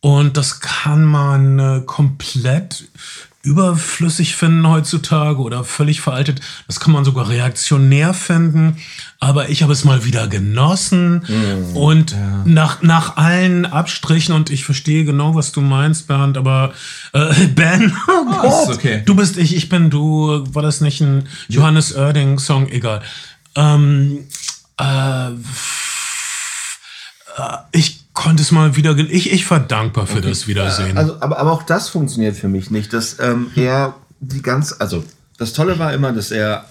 Und 0.00 0.36
das 0.36 0.60
kann 0.60 1.04
man 1.04 1.58
äh, 1.58 1.82
komplett 1.86 2.84
überflüssig 3.44 4.36
finden 4.36 4.68
heutzutage 4.68 5.40
oder 5.40 5.64
völlig 5.64 6.00
veraltet. 6.00 6.40
Das 6.68 6.78
kann 6.78 6.92
man 6.92 7.04
sogar 7.04 7.28
reaktionär 7.28 8.14
finden. 8.14 8.76
Aber 9.18 9.48
ich 9.48 9.62
habe 9.62 9.72
es 9.72 9.84
mal 9.84 10.04
wieder 10.04 10.28
genossen 10.28 11.24
mm, 11.26 11.76
und 11.76 12.12
ja. 12.12 12.42
nach, 12.44 12.82
nach 12.82 13.16
allen 13.16 13.66
Abstrichen 13.66 14.34
und 14.34 14.50
ich 14.50 14.64
verstehe 14.64 15.04
genau, 15.04 15.34
was 15.34 15.50
du 15.50 15.60
meinst, 15.60 16.06
Bernd, 16.06 16.36
aber 16.38 16.72
äh, 17.12 17.46
Ben, 17.54 17.92
oh 18.08 18.34
oh, 18.44 18.72
okay. 18.72 19.02
du 19.04 19.16
bist 19.16 19.36
ich, 19.36 19.56
ich 19.56 19.68
bin 19.68 19.90
du. 19.90 20.44
War 20.52 20.62
das 20.62 20.80
nicht 20.80 21.00
ein 21.00 21.28
Johannes 21.48 21.94
Oerding-Song? 21.94 22.68
Egal. 22.68 23.02
Ähm, 23.56 24.20
äh, 24.82 25.32
äh 27.36 27.56
ich 27.72 28.02
konnte 28.12 28.42
es 28.42 28.50
mal 28.50 28.76
wieder. 28.76 28.96
Ich, 28.98 29.32
ich 29.32 29.50
war 29.50 29.60
dankbar 29.60 30.06
für 30.06 30.18
okay. 30.18 30.28
das 30.28 30.46
Wiedersehen. 30.46 30.98
Also, 30.98 31.20
aber, 31.20 31.38
aber 31.38 31.52
auch 31.52 31.62
das 31.62 31.88
funktioniert 31.88 32.36
für 32.36 32.48
mich 32.48 32.70
nicht, 32.70 32.92
dass 32.92 33.18
ähm, 33.20 33.50
er 33.56 33.94
die 34.20 34.42
ganz. 34.42 34.74
Also, 34.78 35.04
das 35.38 35.52
Tolle 35.52 35.78
war 35.78 35.92
immer, 35.92 36.12
dass 36.12 36.30
er 36.30 36.66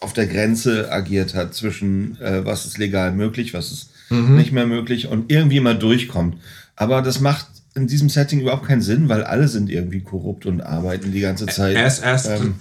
auf 0.00 0.12
der 0.14 0.26
Grenze 0.26 0.90
agiert 0.90 1.34
hat 1.34 1.54
zwischen, 1.54 2.18
äh, 2.20 2.44
was 2.44 2.64
ist 2.64 2.78
legal 2.78 3.12
möglich, 3.12 3.52
was 3.52 3.70
ist 3.70 3.90
mhm. 4.08 4.36
nicht 4.36 4.52
mehr 4.52 4.66
möglich 4.66 5.06
und 5.06 5.30
irgendwie 5.30 5.60
mal 5.60 5.78
durchkommt. 5.78 6.36
Aber 6.76 7.02
das 7.02 7.20
macht 7.20 7.46
in 7.74 7.86
diesem 7.86 8.08
Setting 8.08 8.40
überhaupt 8.40 8.66
keinen 8.66 8.82
Sinn, 8.82 9.08
weil 9.08 9.22
alle 9.22 9.48
sind 9.48 9.70
irgendwie 9.70 10.00
korrupt 10.00 10.46
und 10.46 10.60
arbeiten 10.60 11.12
die 11.12 11.20
ganze 11.20 11.46
Zeit. 11.46 11.76
Erst, 11.76 12.02
erst 12.02 12.28
ähm, 12.28 12.56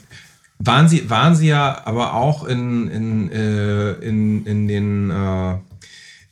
waren 0.59 0.87
sie, 0.89 1.09
waren 1.09 1.35
sie 1.35 1.47
ja 1.47 1.81
aber 1.85 2.13
auch 2.13 2.43
in, 2.43 2.89
in, 2.89 3.31
äh, 3.31 3.91
in, 3.93 4.45
in 4.45 4.67
den 4.67 5.09
äh, 5.09 5.55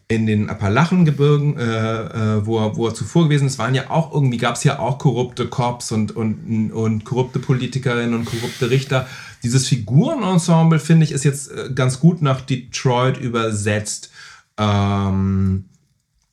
in 0.10 0.26
den 0.26 0.50
Appalachengebirgen, 0.50 1.58
äh, 1.58 1.64
äh, 1.64 2.46
wo, 2.46 2.60
er, 2.60 2.78
wo 2.78 2.88
er 2.88 2.94
zuvor 2.94 3.26
gewesen 3.26 3.48
ist, 3.48 3.60
waren 3.60 3.76
ja 3.76 3.90
auch 3.90 4.14
irgendwie, 4.14 4.38
gab 4.38 4.56
es 4.56 4.64
ja 4.64 4.80
auch 4.80 5.00
korrupte 5.00 5.48
Cops 5.48 5.92
und, 5.92 6.16
und, 6.16 6.72
und 6.72 7.04
korrupte 7.04 7.40
Politikerinnen 7.40 8.14
und 8.14 8.24
korrupte 8.24 8.70
Richter. 8.70 9.06
Dieses 9.44 9.68
Figurenensemble, 9.68 10.80
finde 10.80 11.04
ich, 11.04 11.12
ist 11.12 11.26
jetzt 11.26 11.52
äh, 11.52 11.72
ganz 11.76 12.00
gut 12.00 12.22
nach 12.22 12.40
Detroit 12.40 13.18
übersetzt. 13.18 14.12
Ähm, 14.58 15.66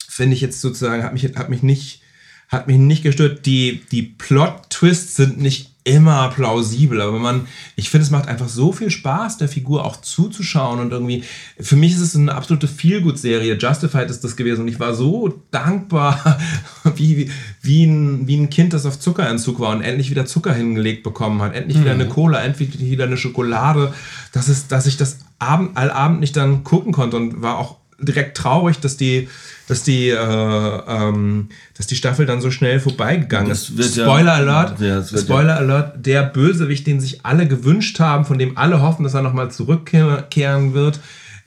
finde 0.09 0.35
ich 0.37 0.41
jetzt 0.41 0.61
sozusagen, 0.61 1.03
hat 1.03 1.13
mich, 1.13 1.25
hat 1.35 1.51
mich 1.51 1.65
nicht, 1.65 2.01
hat 2.49 2.69
mich 2.69 2.79
nicht 2.79 3.03
gestört. 3.03 3.45
Die, 3.45 3.83
die 3.91 4.03
Plot-Twists 4.03 5.17
sind 5.17 5.41
nicht 5.41 5.74
immer 5.85 6.31
plausibel, 6.31 7.03
aber 7.03 7.19
man, 7.19 7.47
ich 7.77 7.91
finde, 7.91 8.07
es 8.07 8.11
macht 8.11 8.27
einfach 8.27 8.49
so 8.49 8.73
viel 8.73 8.91
Spaß, 8.91 9.37
der 9.37 9.49
Figur 9.49 9.85
auch 9.85 10.01
zuzuschauen 10.01 10.81
und 10.81 10.93
irgendwie, 10.93 11.25
für 11.61 11.77
mich 11.77 11.93
ist 11.93 12.01
es 12.01 12.17
eine 12.17 12.35
absolute 12.35 12.69
Feelgood-Serie. 12.69 13.59
Justified 13.59 14.09
ist 14.09 14.25
das 14.25 14.35
gewesen 14.35 14.63
und 14.63 14.69
ich 14.69 14.81
war 14.81 14.95
so 14.95 15.43
dankbar, 15.51 16.39
wie, 16.97 17.31
wie, 17.61 17.85
ein, 17.85 18.27
wie 18.27 18.39
ein 18.39 18.49
Kind, 18.49 18.73
das 18.73 18.87
auf 18.87 18.99
Zuckerentzug 18.99 19.61
war 19.61 19.77
und 19.77 19.83
endlich 19.83 20.09
wieder 20.09 20.25
Zucker 20.25 20.55
hingelegt 20.55 21.03
bekommen 21.03 21.43
hat, 21.43 21.55
endlich 21.55 21.77
mhm. 21.77 21.83
wieder 21.83 21.93
eine 21.93 22.09
Cola, 22.09 22.43
endlich 22.43 22.81
wieder 22.81 23.05
eine 23.05 23.19
Schokolade, 23.19 23.93
dass, 24.33 24.49
es, 24.49 24.67
dass 24.69 24.87
ich 24.87 24.97
das 24.97 25.19
Abend, 25.39 25.77
allabend 25.77 26.21
nicht 26.21 26.35
dann 26.35 26.65
gucken 26.65 26.93
konnte 26.93 27.19
und 27.19 27.43
war 27.43 27.59
auch 27.59 27.77
direkt 28.01 28.39
traurig, 28.39 28.81
dass 28.81 28.97
die, 28.97 29.29
dass 29.67 29.83
die, 29.83 30.09
äh, 30.09 30.17
ähm, 30.17 31.49
dass 31.77 31.87
die 31.87 31.97
Staffel 31.97 32.27
dann 32.27 32.41
so 32.41 32.51
schnell 32.51 32.81
vorbeigegangen 32.81 33.51
ist. 33.51 33.67
Spoiler 33.67 34.05
ja, 34.05 34.35
Alert, 34.35 34.81
ja, 34.81 35.03
Spoiler 35.03 35.55
ja. 35.55 35.57
Alert, 35.57 36.07
der 36.07 36.23
Bösewicht, 36.23 36.87
den 36.87 37.01
sich 37.01 37.25
alle 37.25 37.49
gewünscht 37.49 37.99
haben, 38.01 38.25
von 38.25 38.39
dem 38.39 38.59
alle 38.59 38.83
hoffen, 38.83 39.05
dass 39.05 39.15
er 39.15 39.23
nochmal 39.23 39.51
zurückkehren 39.51 40.75
wird, 40.75 41.01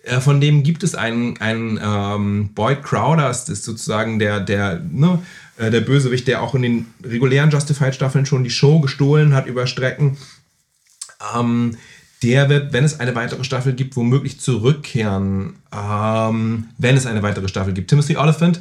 äh, 0.07 0.19
von 0.19 0.41
dem 0.41 0.63
gibt 0.63 0.83
es 0.83 0.95
einen, 0.95 1.37
einen 1.37 1.79
ähm, 1.83 2.49
Boyd 2.53 2.83
Crowder, 2.83 3.27
das 3.27 3.47
ist 3.49 3.63
sozusagen 3.63 4.19
der, 4.19 4.39
der, 4.39 4.79
ne, 4.79 5.19
äh, 5.57 5.69
der 5.69 5.81
Bösewicht, 5.81 6.27
der 6.27 6.41
auch 6.41 6.55
in 6.55 6.61
den 6.61 6.85
regulären 7.03 7.51
Justified-Staffeln 7.51 8.25
schon 8.25 8.43
die 8.43 8.49
Show 8.49 8.79
gestohlen 8.79 9.35
hat 9.35 9.47
über 9.47 9.67
Strecken. 9.67 10.17
Ähm, 11.35 11.77
der 12.23 12.49
wird, 12.49 12.73
wenn 12.73 12.83
es 12.83 12.99
eine 12.99 13.15
weitere 13.15 13.43
Staffel 13.43 13.73
gibt, 13.73 13.95
womöglich 13.95 14.39
zurückkehren, 14.39 15.55
ähm, 15.71 16.65
wenn 16.77 16.97
es 16.97 17.05
eine 17.05 17.21
weitere 17.21 17.47
Staffel 17.47 17.73
gibt. 17.73 17.89
Timothy 17.89 18.17
Oliphant, 18.17 18.59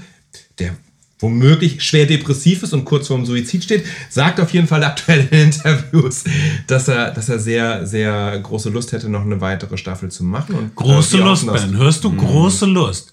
der 0.59 0.77
womöglich 1.19 1.83
schwer 1.83 2.05
depressiv 2.07 2.63
ist 2.63 2.75
und 2.75 2.85
kurz 2.85 3.07
vorm 3.07 3.25
Suizid 3.25 3.65
steht, 3.65 3.85
sagt 4.11 4.39
auf 4.39 4.53
jeden 4.53 4.67
Fall 4.67 4.85
aktuell 4.85 5.27
in 5.31 5.45
Interviews, 5.45 6.25
dass 6.67 6.89
er, 6.89 7.11
dass 7.13 7.29
er 7.29 7.39
sehr, 7.39 7.87
sehr 7.87 8.39
große 8.39 8.69
Lust 8.69 8.93
hätte, 8.93 9.09
noch 9.09 9.23
eine 9.23 9.41
weitere 9.41 9.79
Staffel 9.79 10.11
zu 10.11 10.25
machen. 10.25 10.55
Und 10.55 10.75
große 10.75 11.17
Lust, 11.17 11.47
Ben. 11.47 11.77
Hörst 11.77 12.05
du? 12.05 12.11
Mhm. 12.11 12.19
Große 12.19 12.67
Lust. 12.67 13.13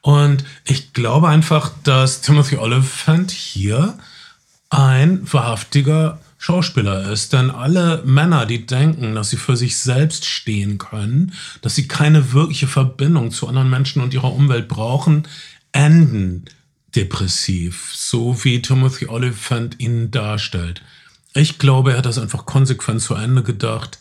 Und 0.00 0.44
ich 0.64 0.92
glaube 0.92 1.28
einfach, 1.28 1.70
dass 1.84 2.20
Timothy 2.20 2.56
Oliphant 2.56 3.30
hier 3.30 3.96
ein 4.68 5.20
wahrhaftiger 5.32 6.18
Schauspieler 6.44 7.10
ist. 7.10 7.32
Denn 7.32 7.50
alle 7.50 8.02
Männer, 8.04 8.44
die 8.44 8.66
denken, 8.66 9.14
dass 9.14 9.30
sie 9.30 9.38
für 9.38 9.56
sich 9.56 9.78
selbst 9.78 10.26
stehen 10.26 10.76
können, 10.76 11.32
dass 11.62 11.74
sie 11.74 11.88
keine 11.88 12.34
wirkliche 12.34 12.66
Verbindung 12.66 13.30
zu 13.30 13.48
anderen 13.48 13.70
Menschen 13.70 14.02
und 14.02 14.12
ihrer 14.12 14.30
Umwelt 14.30 14.68
brauchen, 14.68 15.26
enden 15.72 16.44
depressiv, 16.94 17.92
so 17.94 18.44
wie 18.44 18.60
Timothy 18.60 19.06
Oliphant 19.06 19.80
ihn 19.80 20.10
darstellt. 20.10 20.82
Ich 21.32 21.58
glaube, 21.58 21.92
er 21.92 21.98
hat 21.98 22.06
das 22.06 22.18
einfach 22.18 22.44
konsequent 22.44 23.00
zu 23.00 23.14
Ende 23.14 23.42
gedacht. 23.42 23.98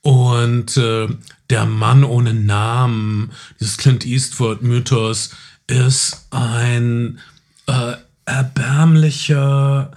Und 0.00 0.78
äh, 0.78 1.08
der 1.50 1.66
Mann 1.66 2.02
ohne 2.02 2.32
Namen, 2.32 3.30
dieses 3.60 3.76
Clint 3.76 4.06
Eastwood-Mythos, 4.06 5.32
ist 5.66 6.28
ein 6.30 7.18
äh, 7.66 7.96
erbärmlicher, 8.24 9.92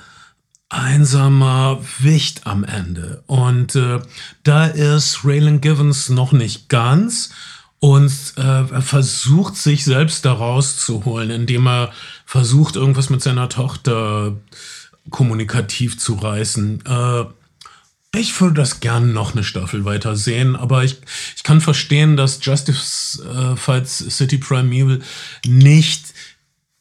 einsamer 0.69 1.81
Wicht 1.99 2.45
am 2.45 2.63
Ende. 2.63 3.23
Und 3.25 3.75
äh, 3.75 3.99
da 4.43 4.65
ist 4.65 5.19
Raylan 5.23 5.61
Givens 5.61 6.09
noch 6.09 6.31
nicht 6.31 6.69
ganz. 6.69 7.31
Und 7.79 8.11
äh, 8.37 8.41
er 8.41 8.81
versucht 8.81 9.55
sich 9.55 9.85
selbst 9.85 10.25
da 10.25 10.33
rauszuholen, 10.33 11.29
indem 11.29 11.67
er 11.67 11.91
versucht, 12.25 12.75
irgendwas 12.75 13.09
mit 13.09 13.21
seiner 13.21 13.49
Tochter 13.49 14.35
kommunikativ 15.11 15.99
zu 15.99 16.15
reißen. 16.15 16.83
Äh, 16.85 17.25
ich 18.15 18.39
würde 18.41 18.55
das 18.55 18.79
gerne 18.79 19.07
noch 19.07 19.33
eine 19.33 19.43
Staffel 19.43 19.85
weiter 19.85 20.15
sehen, 20.15 20.55
aber 20.55 20.83
ich, 20.83 20.97
ich 21.35 21.43
kann 21.43 21.61
verstehen, 21.61 22.17
dass 22.17 22.43
Justice 22.43 23.23
äh, 23.23 23.55
Fights 23.55 23.97
City 24.09 24.37
Primeval 24.39 25.01
nicht 25.45 26.13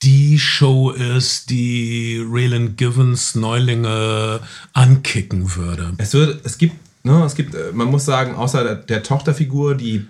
die 0.02 0.38
Show 0.38 0.90
ist, 0.90 1.50
die 1.50 2.22
Raylan 2.24 2.76
Givens 2.76 3.34
Neulinge 3.34 4.40
ankicken 4.72 5.54
würde. 5.56 5.94
Es, 5.98 6.12
wird, 6.12 6.44
es 6.44 6.58
gibt, 6.58 6.76
ne, 7.02 7.24
es 7.24 7.34
gibt, 7.34 7.54
äh, 7.54 7.72
man 7.72 7.88
muss 7.88 8.04
sagen, 8.04 8.34
außer 8.34 8.62
der, 8.62 8.74
der 8.76 9.02
Tochterfigur, 9.02 9.74
die 9.74 10.06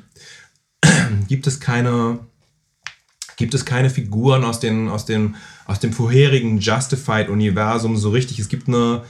gibt 1.29 1.47
es 1.47 1.61
keine, 1.61 2.19
gibt 3.37 3.55
es 3.55 3.65
keine 3.65 3.91
Figuren 3.91 4.45
aus, 4.45 4.59
den, 4.59 4.89
aus, 4.89 5.07
dem, 5.07 5.37
aus 5.67 5.79
dem 5.79 5.93
vorherigen 5.93 6.59
Justified-Universum 6.59 7.97
so 7.97 8.11
richtig. 8.11 8.41
Es 8.41 8.49
gibt 8.49 8.67
eine 8.69 9.05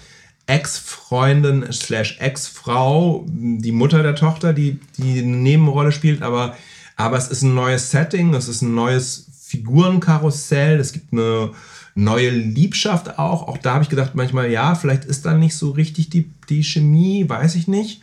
Ex-Freundin 0.46 1.72
slash 1.72 2.18
Ex-Frau, 2.20 3.24
die 3.28 3.72
Mutter 3.72 4.02
der 4.02 4.14
Tochter, 4.14 4.52
die, 4.52 4.78
die 4.98 5.20
eine 5.20 5.36
Nebenrolle 5.36 5.90
spielt, 5.90 6.22
aber, 6.22 6.56
aber 6.96 7.16
es 7.16 7.28
ist 7.28 7.42
ein 7.42 7.54
neues 7.54 7.90
Setting, 7.90 8.34
es 8.34 8.46
ist 8.46 8.62
ein 8.62 8.74
neues 8.74 9.26
Figurenkarussell, 9.46 10.80
es 10.80 10.92
gibt 10.92 11.12
eine 11.12 11.52
neue 11.94 12.30
Liebschaft 12.30 13.18
auch. 13.18 13.46
Auch 13.46 13.58
da 13.58 13.74
habe 13.74 13.84
ich 13.84 13.88
gedacht, 13.88 14.14
manchmal, 14.14 14.50
ja, 14.50 14.74
vielleicht 14.74 15.04
ist 15.04 15.24
da 15.24 15.34
nicht 15.34 15.56
so 15.56 15.70
richtig 15.70 16.10
die, 16.10 16.30
die 16.48 16.64
Chemie, 16.64 17.28
weiß 17.28 17.54
ich 17.54 17.68
nicht. 17.68 18.02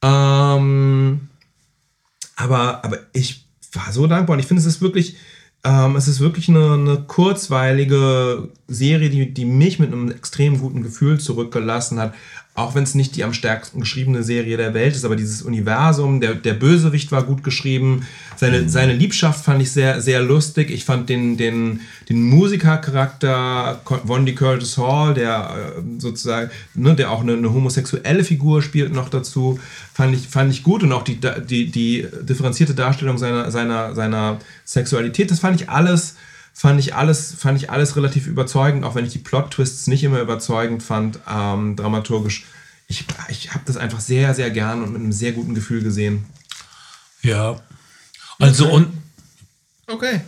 Ähm, 0.00 1.28
aber, 2.36 2.84
aber 2.84 2.98
ich 3.12 3.44
war 3.72 3.92
so 3.92 4.06
dankbar 4.06 4.34
und 4.34 4.40
ich 4.40 4.46
finde, 4.46 4.60
es 4.60 4.66
ist 4.66 4.80
wirklich, 4.80 5.16
ähm, 5.64 5.96
es 5.96 6.06
ist 6.06 6.20
wirklich 6.20 6.48
eine, 6.48 6.74
eine 6.74 7.02
kurzweilige 7.02 8.48
Serie, 8.68 9.10
die, 9.10 9.34
die 9.34 9.44
mich 9.44 9.80
mit 9.80 9.92
einem 9.92 10.12
extrem 10.12 10.60
guten 10.60 10.82
Gefühl 10.82 11.18
zurückgelassen 11.18 11.98
hat 11.98 12.14
auch 12.56 12.74
wenn 12.74 12.84
es 12.84 12.94
nicht 12.94 13.16
die 13.16 13.22
am 13.22 13.34
stärksten 13.34 13.80
geschriebene 13.80 14.22
Serie 14.22 14.56
der 14.56 14.72
Welt 14.72 14.96
ist, 14.96 15.04
aber 15.04 15.14
dieses 15.14 15.42
Universum, 15.42 16.22
der, 16.22 16.34
der 16.34 16.54
Bösewicht 16.54 17.12
war 17.12 17.22
gut 17.22 17.44
geschrieben, 17.44 18.06
seine, 18.34 18.62
mhm. 18.62 18.68
seine 18.70 18.94
Liebschaft 18.94 19.44
fand 19.44 19.60
ich 19.60 19.72
sehr, 19.72 20.00
sehr 20.00 20.22
lustig. 20.22 20.70
Ich 20.70 20.86
fand 20.86 21.10
den, 21.10 21.36
den, 21.36 21.80
den 22.08 22.22
Musikercharakter 22.22 23.82
Wondi 24.04 24.34
Curtis 24.34 24.78
Hall, 24.78 25.12
der 25.12 25.74
äh, 25.76 26.00
sozusagen, 26.00 26.50
ne, 26.74 26.94
der 26.94 27.10
auch 27.10 27.20
eine, 27.20 27.34
eine, 27.34 27.52
homosexuelle 27.52 28.24
Figur 28.24 28.62
spielt 28.62 28.92
noch 28.92 29.10
dazu, 29.10 29.60
fand 29.92 30.14
ich, 30.14 30.26
fand 30.26 30.50
ich 30.50 30.62
gut 30.62 30.82
und 30.82 30.92
auch 30.92 31.04
die, 31.04 31.20
die, 31.20 31.70
die 31.70 32.06
differenzierte 32.22 32.74
Darstellung 32.74 33.18
seiner, 33.18 33.50
seiner, 33.50 33.94
seiner 33.94 34.38
Sexualität, 34.64 35.30
das 35.30 35.40
fand 35.40 35.60
ich 35.60 35.68
alles 35.68 36.16
fand 36.56 36.80
ich 36.80 36.94
alles, 36.94 37.34
fand 37.38 37.62
ich 37.62 37.68
alles 37.68 37.96
relativ 37.96 38.26
überzeugend, 38.26 38.84
auch 38.84 38.94
wenn 38.94 39.04
ich 39.04 39.12
die 39.12 39.18
Plot-Twists 39.18 39.88
nicht 39.88 40.02
immer 40.02 40.20
überzeugend 40.20 40.82
fand, 40.82 41.18
ähm, 41.30 41.76
dramaturgisch. 41.76 42.46
Ich, 42.88 43.04
ich 43.28 43.52
habe 43.52 43.64
das 43.66 43.76
einfach 43.76 44.00
sehr, 44.00 44.32
sehr 44.32 44.50
gern 44.50 44.82
und 44.82 44.92
mit 44.92 45.02
einem 45.02 45.12
sehr 45.12 45.32
guten 45.32 45.54
Gefühl 45.54 45.82
gesehen. 45.82 46.24
Ja. 47.20 47.60
Also 48.38 48.70
und 48.70 48.88
Okay. 49.86 50.22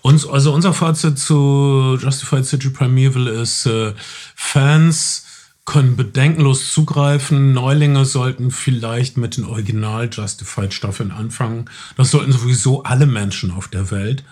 Uns, 0.00 0.26
also 0.26 0.54
unser 0.54 0.72
Fazit 0.72 1.18
zu 1.18 1.98
Justified 2.00 2.46
City 2.46 2.70
Primeval 2.70 3.26
ist, 3.28 3.66
äh, 3.66 3.92
Fans 4.34 5.26
können 5.66 5.96
bedenkenlos 5.96 6.72
zugreifen. 6.72 7.52
Neulinge 7.52 8.06
sollten 8.06 8.50
vielleicht 8.50 9.18
mit 9.18 9.36
den 9.36 9.44
Original 9.44 10.08
Justified 10.10 10.72
Staffeln 10.72 11.10
anfangen. 11.10 11.70
Das 11.98 12.10
sollten 12.10 12.32
sowieso 12.32 12.82
alle 12.84 13.06
Menschen 13.06 13.50
auf 13.50 13.68
der 13.68 13.90
Welt. 13.90 14.24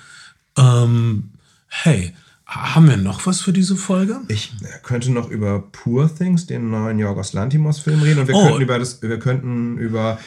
Ähm, 0.56 1.30
hey, 1.82 2.12
haben 2.46 2.86
wir 2.88 2.96
noch 2.98 3.24
was 3.26 3.40
für 3.40 3.52
diese 3.52 3.76
Folge? 3.76 4.20
Ich 4.28 4.52
könnte 4.82 5.10
noch 5.10 5.30
über 5.30 5.60
Poor 5.72 6.14
Things, 6.14 6.46
den 6.46 6.70
neuen 6.70 6.98
Yorgos 6.98 7.32
Lantimos-Film 7.32 8.02
reden. 8.02 8.20
Und 8.20 8.28
wir, 8.28 8.34
Oh. 8.34 8.44
könnten 8.46 8.62
über 8.62 8.78
das, 8.78 9.00
wir 9.00 9.18
könnten 9.18 9.78
über 9.78 10.18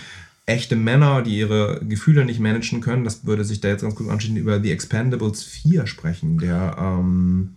echte 0.48 0.76
Männer, 0.76 1.22
die 1.22 1.38
ihre 1.38 1.82
Gefühle 1.88 2.26
nicht 2.26 2.40
managen 2.40 2.82
können. 2.82 3.04
Das 3.04 3.26
würde 3.26 3.44
sich 3.46 3.62
da 3.62 3.68
jetzt 3.68 3.82
ganz 3.84 3.96
gut 3.96 4.10
anschließen, 4.10 4.38
über 4.38 4.60
The 4.60 4.72
Expendables 4.72 5.44
4 5.44 5.86
sprechen, 5.88 6.40
der, 6.40 6.76
ähm, 6.80 7.56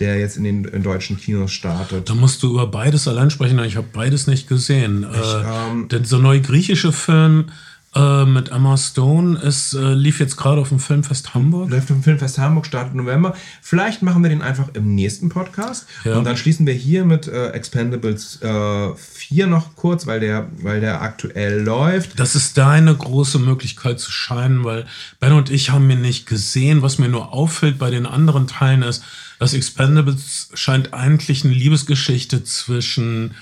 der 0.00 0.18
jetzt 0.18 0.36
in 0.36 0.44
den 0.44 0.64
in 0.64 0.82
deutschen 0.82 1.16
Kinos 1.16 1.52
startet. 1.52 2.08
Da 2.08 2.14
musst 2.16 2.42
du 2.42 2.50
über 2.50 2.66
beides 2.66 3.06
allein 3.06 3.30
sprechen. 3.30 3.58
Ich 3.60 3.76
habe 3.76 3.86
beides 3.92 4.26
nicht 4.26 4.48
gesehen. 4.48 5.04
ähm, 5.04 5.84
äh, 5.84 5.88
der, 5.88 6.00
dieser 6.00 6.18
neue 6.18 6.40
griechische 6.40 6.90
Film 6.92 7.46
äh, 7.94 8.24
mit 8.24 8.50
Emma 8.50 8.76
Stone 8.76 9.38
ist, 9.38 9.74
äh, 9.74 9.92
lief 9.92 10.18
jetzt 10.18 10.36
gerade 10.36 10.60
auf 10.60 10.70
dem 10.70 10.78
Filmfest 10.78 11.34
Hamburg. 11.34 11.70
Läuft 11.70 11.90
im 11.90 12.02
Filmfest 12.02 12.38
Hamburg, 12.38 12.64
startet 12.66 12.94
November. 12.94 13.34
Vielleicht 13.60 14.02
machen 14.02 14.22
wir 14.22 14.30
den 14.30 14.40
einfach 14.40 14.68
im 14.72 14.94
nächsten 14.94 15.28
Podcast. 15.28 15.86
Ja. 16.04 16.16
Und 16.16 16.24
dann 16.24 16.36
schließen 16.36 16.66
wir 16.66 16.72
hier 16.72 17.04
mit 17.04 17.28
äh, 17.28 17.50
Expendables 17.50 18.40
äh, 18.40 18.94
4 18.94 19.46
noch 19.46 19.76
kurz, 19.76 20.06
weil 20.06 20.20
der, 20.20 20.48
weil 20.62 20.80
der 20.80 21.02
aktuell 21.02 21.60
läuft. 21.62 22.18
Das 22.18 22.34
ist 22.34 22.56
deine 22.56 22.94
große 22.94 23.38
Möglichkeit 23.38 24.00
zu 24.00 24.10
scheinen, 24.10 24.64
weil 24.64 24.86
Ben 25.20 25.32
und 25.32 25.50
ich 25.50 25.70
haben 25.70 25.90
ihn 25.90 26.00
nicht 26.00 26.26
gesehen. 26.26 26.80
Was 26.80 26.98
mir 26.98 27.08
nur 27.08 27.32
auffällt 27.34 27.78
bei 27.78 27.90
den 27.90 28.06
anderen 28.06 28.46
Teilen 28.46 28.82
ist, 28.82 29.04
dass 29.38 29.54
Expendables 29.54 30.48
scheint 30.54 30.94
eigentlich 30.94 31.44
eine 31.44 31.52
Liebesgeschichte 31.52 32.44
zwischen 32.44 33.34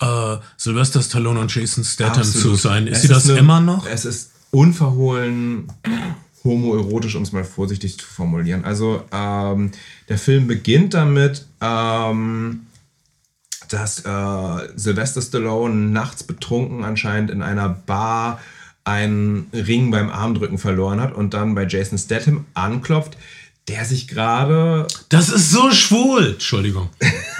äh, 0.00 0.36
Sylvester 0.56 1.02
Stallone 1.02 1.40
und 1.40 1.54
Jason 1.54 1.84
Statham 1.84 2.24
zu 2.24 2.54
sein. 2.54 2.86
Ist 2.86 2.96
Es 2.98 3.02
sie 3.02 3.08
das 3.08 3.28
eine- 3.28 3.38
immer 3.38 3.60
noch? 3.60 3.86
Es 3.86 4.04
ist 4.04 4.30
unverhohlen 4.50 5.70
homoerotisch, 6.42 7.16
um 7.16 7.22
es 7.22 7.32
mal 7.32 7.44
vorsichtig 7.44 7.98
zu 7.98 8.06
formulieren. 8.06 8.64
Also 8.64 9.04
ähm, 9.12 9.72
der 10.08 10.16
Film 10.18 10.46
beginnt 10.46 10.94
damit, 10.94 11.44
ähm, 11.60 12.66
dass 13.68 14.00
äh, 14.00 14.68
Sylvester 14.76 15.20
Stallone 15.22 15.74
nachts 15.74 16.22
betrunken 16.24 16.82
anscheinend 16.84 17.30
in 17.30 17.42
einer 17.42 17.68
Bar 17.68 18.40
einen 18.84 19.48
Ring 19.52 19.90
beim 19.90 20.08
Armdrücken 20.10 20.56
verloren 20.58 21.00
hat 21.00 21.14
und 21.14 21.34
dann 21.34 21.54
bei 21.54 21.66
Jason 21.66 21.98
Statham 21.98 22.46
anklopft, 22.54 23.18
der 23.68 23.84
sich 23.84 24.08
gerade, 24.08 24.88
Das 25.10 25.28
ist 25.28 25.50
so 25.50 25.70
schwul. 25.70 26.30
Entschuldigung. 26.32 26.88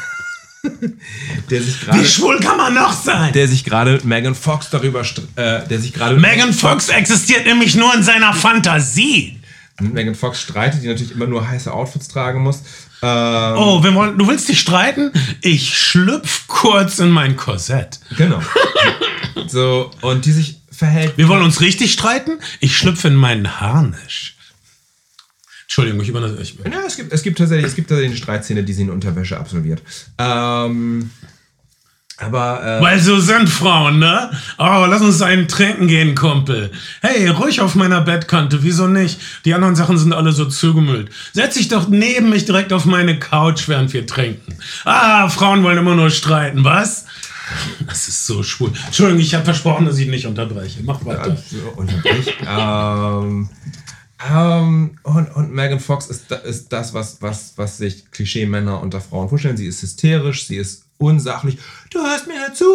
der 1.50 1.62
sich 1.62 1.80
Wie 1.82 1.86
gerade, 1.86 2.04
schwul 2.06 2.40
kann 2.40 2.56
man 2.56 2.74
noch 2.74 2.92
sein? 2.92 3.32
der 3.32 3.48
sich 3.48 3.64
gerade 3.64 3.92
mit 3.92 4.04
Megan 4.04 4.34
Fox 4.34 4.68
darüber, 4.70 5.00
äh, 5.36 5.66
der 5.66 5.78
sich 5.78 5.92
gerade 5.92 6.16
Megan 6.16 6.52
Fox 6.52 6.88
existiert 6.88 7.46
nämlich 7.46 7.74
nur 7.74 7.94
in 7.94 8.02
seiner 8.02 8.32
Fantasie. 8.34 9.40
mit 9.80 9.94
Megan 9.94 10.14
Fox 10.14 10.40
streitet, 10.42 10.82
die 10.82 10.88
natürlich 10.88 11.12
immer 11.12 11.26
nur 11.26 11.46
heiße 11.48 11.72
Outfits 11.72 12.08
tragen 12.08 12.42
muss. 12.42 12.62
Ähm, 13.02 13.54
Oh, 13.56 13.82
wir 13.82 13.94
wollen, 13.94 14.18
du 14.18 14.28
willst 14.28 14.48
dich 14.48 14.60
streiten? 14.60 15.10
Ich 15.40 15.78
schlüpf 15.78 16.46
kurz 16.48 16.98
in 16.98 17.08
mein 17.10 17.36
Korsett. 17.36 17.98
Genau. 18.18 18.40
so, 19.46 19.90
und 20.02 20.26
die 20.26 20.32
sich 20.32 20.60
verhält. 20.70 21.16
Wir 21.16 21.28
wollen 21.28 21.42
uns 21.42 21.60
richtig 21.62 21.92
streiten? 21.92 22.32
Ich 22.60 22.76
schlüpfe 22.76 23.08
in 23.08 23.14
meinen 23.14 23.60
Harnisch. 23.60 24.36
Entschuldigung, 25.70 26.00
ich 26.00 26.08
übernehme. 26.08 26.36
Ich, 26.40 26.58
Ja, 26.64 26.80
es 26.84 26.96
gibt, 26.96 27.12
es 27.12 27.22
gibt 27.22 27.38
tatsächlich, 27.38 27.66
es 27.66 27.76
gibt 27.76 27.88
tatsächlich 27.88 28.10
eine 28.10 28.20
Streitszene, 28.20 28.64
die 28.64 28.72
sie 28.72 28.82
in 28.82 28.90
Unterwäsche 28.90 29.38
absolviert. 29.38 29.80
Ähm, 30.18 31.10
aber 32.16 32.60
äh, 32.64 32.82
weil 32.82 32.98
so 32.98 33.20
sind 33.20 33.48
Frauen, 33.48 34.00
ne? 34.00 34.32
Oh, 34.58 34.84
lass 34.88 35.00
uns 35.00 35.22
einen 35.22 35.46
trinken 35.46 35.86
gehen, 35.86 36.16
Kumpel. 36.16 36.72
Hey, 37.02 37.28
ruhig 37.28 37.60
auf 37.60 37.76
meiner 37.76 38.00
Bettkante, 38.00 38.64
wieso 38.64 38.88
nicht? 38.88 39.20
Die 39.44 39.54
anderen 39.54 39.76
Sachen 39.76 39.96
sind 39.96 40.12
alle 40.12 40.32
so 40.32 40.46
zugemüllt. 40.46 41.08
Setz 41.34 41.54
dich 41.54 41.68
doch 41.68 41.86
neben 41.86 42.30
mich 42.30 42.46
direkt 42.46 42.72
auf 42.72 42.84
meine 42.84 43.20
Couch, 43.20 43.68
während 43.68 43.92
wir 43.92 44.08
trinken. 44.08 44.56
Ah, 44.84 45.28
Frauen 45.28 45.62
wollen 45.62 45.78
immer 45.78 45.94
nur 45.94 46.10
streiten, 46.10 46.64
was? 46.64 47.06
Das 47.86 48.08
ist 48.08 48.26
so 48.26 48.42
schwul. 48.42 48.72
Entschuldigung, 48.86 49.20
ich 49.20 49.34
habe 49.34 49.44
versprochen, 49.44 49.86
dass 49.86 49.98
ich 49.98 50.08
nicht 50.08 50.26
unterbreche. 50.26 50.80
Mach 50.82 51.04
weiter. 51.04 51.36
so, 51.36 51.58
unterbrich. 51.76 52.34
ähm, 52.44 53.48
ähm, 54.28 54.98
und, 55.02 55.34
und 55.34 55.52
Megan 55.52 55.80
Fox 55.80 56.06
ist, 56.08 56.30
ist 56.30 56.72
das, 56.72 56.92
was, 56.92 57.22
was, 57.22 57.54
was 57.56 57.78
sich 57.78 58.10
Klischee-Männer 58.10 58.80
unter 58.80 59.00
Frauen 59.00 59.28
vorstellen. 59.28 59.56
Sie 59.56 59.66
ist 59.66 59.82
hysterisch, 59.82 60.46
sie 60.46 60.56
ist 60.56 60.84
unsachlich. 60.98 61.58
Du 61.90 62.00
hörst 62.00 62.26
mir 62.26 62.52
zu. 62.52 62.66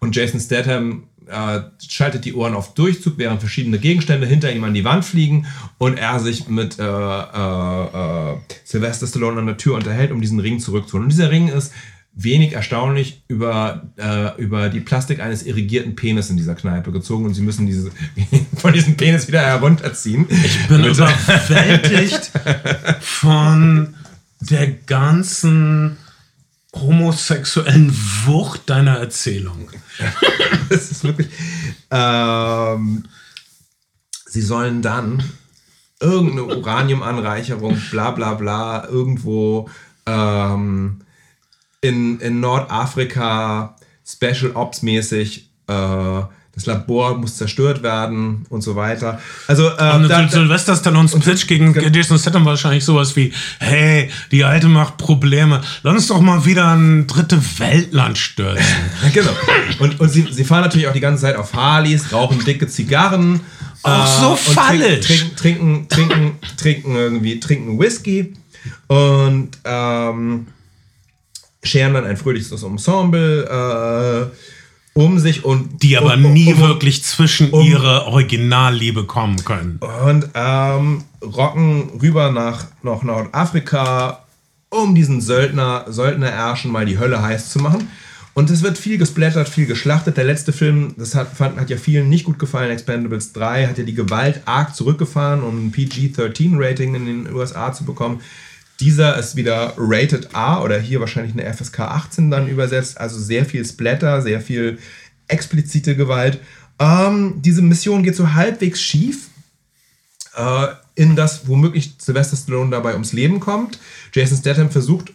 Und 0.00 0.16
Jason 0.16 0.40
Statham 0.40 1.04
äh, 1.26 1.60
schaltet 1.86 2.24
die 2.24 2.34
Ohren 2.34 2.54
auf 2.54 2.74
Durchzug, 2.74 3.18
während 3.18 3.40
verschiedene 3.40 3.78
Gegenstände 3.78 4.26
hinter 4.26 4.52
ihm 4.52 4.64
an 4.64 4.74
die 4.74 4.84
Wand 4.84 5.04
fliegen 5.04 5.46
und 5.78 5.98
er 5.98 6.20
sich 6.20 6.48
mit 6.48 6.78
äh, 6.78 6.82
äh, 6.82 8.32
äh, 8.32 8.36
Sylvester 8.64 9.06
Stallone 9.06 9.40
an 9.40 9.46
der 9.46 9.56
Tür 9.56 9.74
unterhält, 9.74 10.12
um 10.12 10.20
diesen 10.20 10.40
Ring 10.40 10.60
zurückzuholen. 10.60 11.04
Und 11.04 11.10
dieser 11.10 11.30
Ring 11.30 11.48
ist 11.48 11.72
wenig 12.16 12.54
erstaunlich 12.54 13.22
über, 13.28 13.82
äh, 13.96 14.40
über 14.42 14.70
die 14.70 14.80
Plastik 14.80 15.20
eines 15.20 15.42
irrigierten 15.42 15.94
Penis 15.94 16.30
in 16.30 16.38
dieser 16.38 16.54
Kneipe 16.54 16.90
gezogen 16.90 17.26
und 17.26 17.34
sie 17.34 17.42
müssen 17.42 17.66
diese, 17.66 17.90
von 18.56 18.72
diesem 18.72 18.96
Penis 18.96 19.28
wieder 19.28 19.42
herunterziehen. 19.42 20.26
Ich 20.30 20.66
bin 20.66 20.82
überwältigt 20.82 22.32
von 23.00 23.94
der 24.40 24.68
ganzen 24.68 25.98
homosexuellen 26.74 27.94
Wucht 28.24 28.68
deiner 28.68 28.98
Erzählung. 28.98 29.70
Das 30.68 30.90
ist 30.90 31.04
wirklich. 31.04 31.28
Ähm, 31.92 33.04
sie 34.26 34.42
sollen 34.42 34.82
dann 34.82 35.22
irgendeine 36.00 36.56
Uraniumanreicherung, 36.56 37.80
bla 37.92 38.10
bla 38.10 38.34
bla, 38.34 38.84
irgendwo 38.88 39.70
ähm, 40.06 41.02
in, 41.80 42.20
in 42.20 42.40
Nordafrika 42.40 43.76
Special 44.04 44.52
Ops 44.54 44.82
mäßig. 44.82 45.48
Äh, 45.66 46.22
das 46.56 46.64
Labor 46.64 47.18
muss 47.18 47.36
zerstört 47.36 47.82
werden 47.82 48.46
und 48.48 48.62
so 48.62 48.76
weiter. 48.76 49.20
Also 49.46 49.68
ähm, 49.78 50.08
da, 50.08 50.26
Sylvester 50.26 50.74
Stallones 50.74 51.12
Pitch 51.18 51.46
gegen 51.46 51.74
Jason 51.92 52.18
Statham 52.18 52.46
wahrscheinlich 52.46 52.82
sowas 52.82 53.14
wie, 53.14 53.30
hey, 53.60 54.10
die 54.30 54.42
Alte 54.42 54.66
macht 54.68 54.96
Probleme. 54.96 55.60
Lass 55.82 55.94
uns 55.94 56.06
doch 56.06 56.20
mal 56.20 56.46
wieder 56.46 56.74
ein 56.74 57.06
dritte 57.06 57.38
Weltland 57.58 58.16
stürzen. 58.16 58.64
genau. 59.12 59.32
Und, 59.80 60.00
und 60.00 60.08
sie, 60.08 60.26
sie 60.30 60.44
fahren 60.44 60.62
natürlich 60.62 60.88
auch 60.88 60.94
die 60.94 61.00
ganze 61.00 61.24
Zeit 61.24 61.36
auf 61.36 61.52
Harleys, 61.52 62.10
rauchen 62.10 62.42
dicke 62.42 62.66
Zigarren. 62.66 63.40
Auch 63.82 64.06
so 64.06 64.30
und 64.30 64.38
fallisch. 64.38 65.06
Trinken, 65.06 65.36
trinken, 65.36 65.88
trinken, 65.88 65.88
trinken, 65.90 66.56
trinken 66.56 66.96
irgendwie, 66.96 67.38
trinken 67.38 67.78
Whisky 67.78 68.32
und 68.88 69.50
ähm, 69.64 70.46
scheren 71.66 71.94
dann 71.94 72.04
ein 72.04 72.16
fröhliches 72.16 72.62
Ensemble 72.62 73.44
äh, 73.44 74.36
um 74.96 75.18
sich 75.18 75.44
und 75.44 75.82
Die 75.82 75.96
aber 75.98 76.14
um, 76.14 76.24
um, 76.24 76.32
nie 76.32 76.54
um, 76.54 76.60
wirklich 76.60 77.04
zwischen 77.04 77.52
ihre 77.52 78.06
Originalliebe 78.06 79.04
kommen 79.04 79.44
können. 79.44 79.78
und 80.06 80.30
ähm, 80.34 81.04
rocken 81.22 81.90
rüber 82.00 82.30
nach, 82.30 82.64
nach 82.82 83.02
Nordafrika, 83.02 84.24
um 84.70 84.94
diesen 84.94 85.20
Söldner, 85.20 85.84
Söldnerärschen 85.88 86.72
mal 86.72 86.86
die 86.86 86.98
Hölle 86.98 87.20
heiß 87.20 87.50
zu 87.50 87.58
machen. 87.58 87.88
Und 88.36 88.50
es 88.50 88.62
wird 88.62 88.76
viel 88.76 88.98
gesplattert, 88.98 89.48
viel 89.48 89.64
geschlachtet. 89.64 90.18
Der 90.18 90.24
letzte 90.24 90.52
Film, 90.52 90.94
das 90.98 91.14
hat, 91.14 91.34
fand, 91.34 91.58
hat 91.58 91.70
ja 91.70 91.78
vielen 91.78 92.10
nicht 92.10 92.26
gut 92.26 92.38
gefallen, 92.38 92.70
Expendables 92.70 93.32
3, 93.32 93.66
hat 93.66 93.78
ja 93.78 93.84
die 93.84 93.94
Gewalt 93.94 94.42
arg 94.44 94.74
zurückgefahren, 94.76 95.42
um 95.42 95.66
ein 95.66 95.72
PG-13-Rating 95.72 96.94
in 96.94 97.06
den 97.06 97.34
USA 97.34 97.72
zu 97.72 97.84
bekommen. 97.84 98.20
Dieser 98.80 99.16
ist 99.18 99.36
wieder 99.36 99.74
Rated 99.78 100.34
A 100.34 100.62
oder 100.62 100.78
hier 100.78 101.00
wahrscheinlich 101.00 101.32
eine 101.32 101.52
FSK 101.52 101.80
18 101.80 102.30
dann 102.30 102.48
übersetzt. 102.48 103.00
Also 103.00 103.18
sehr 103.18 103.46
viel 103.46 103.64
Splatter, 103.64 104.20
sehr 104.20 104.40
viel 104.40 104.78
explizite 105.28 105.96
Gewalt. 105.96 106.40
Ähm, 106.78 107.40
diese 107.40 107.62
Mission 107.62 108.02
geht 108.02 108.16
so 108.16 108.34
halbwegs 108.34 108.82
schief 108.82 109.28
äh, 110.36 110.66
in 110.94 111.16
das 111.16 111.48
womöglich 111.48 111.94
Sylvester 111.98 112.36
Stallone 112.36 112.70
dabei 112.70 112.92
ums 112.92 113.12
Leben 113.12 113.40
kommt. 113.40 113.78
Jason 114.12 114.36
Statham 114.36 114.70
versucht, 114.70 115.12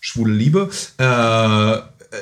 schwule 0.00 0.32
Liebe, 0.32 0.70
äh, 0.96 1.78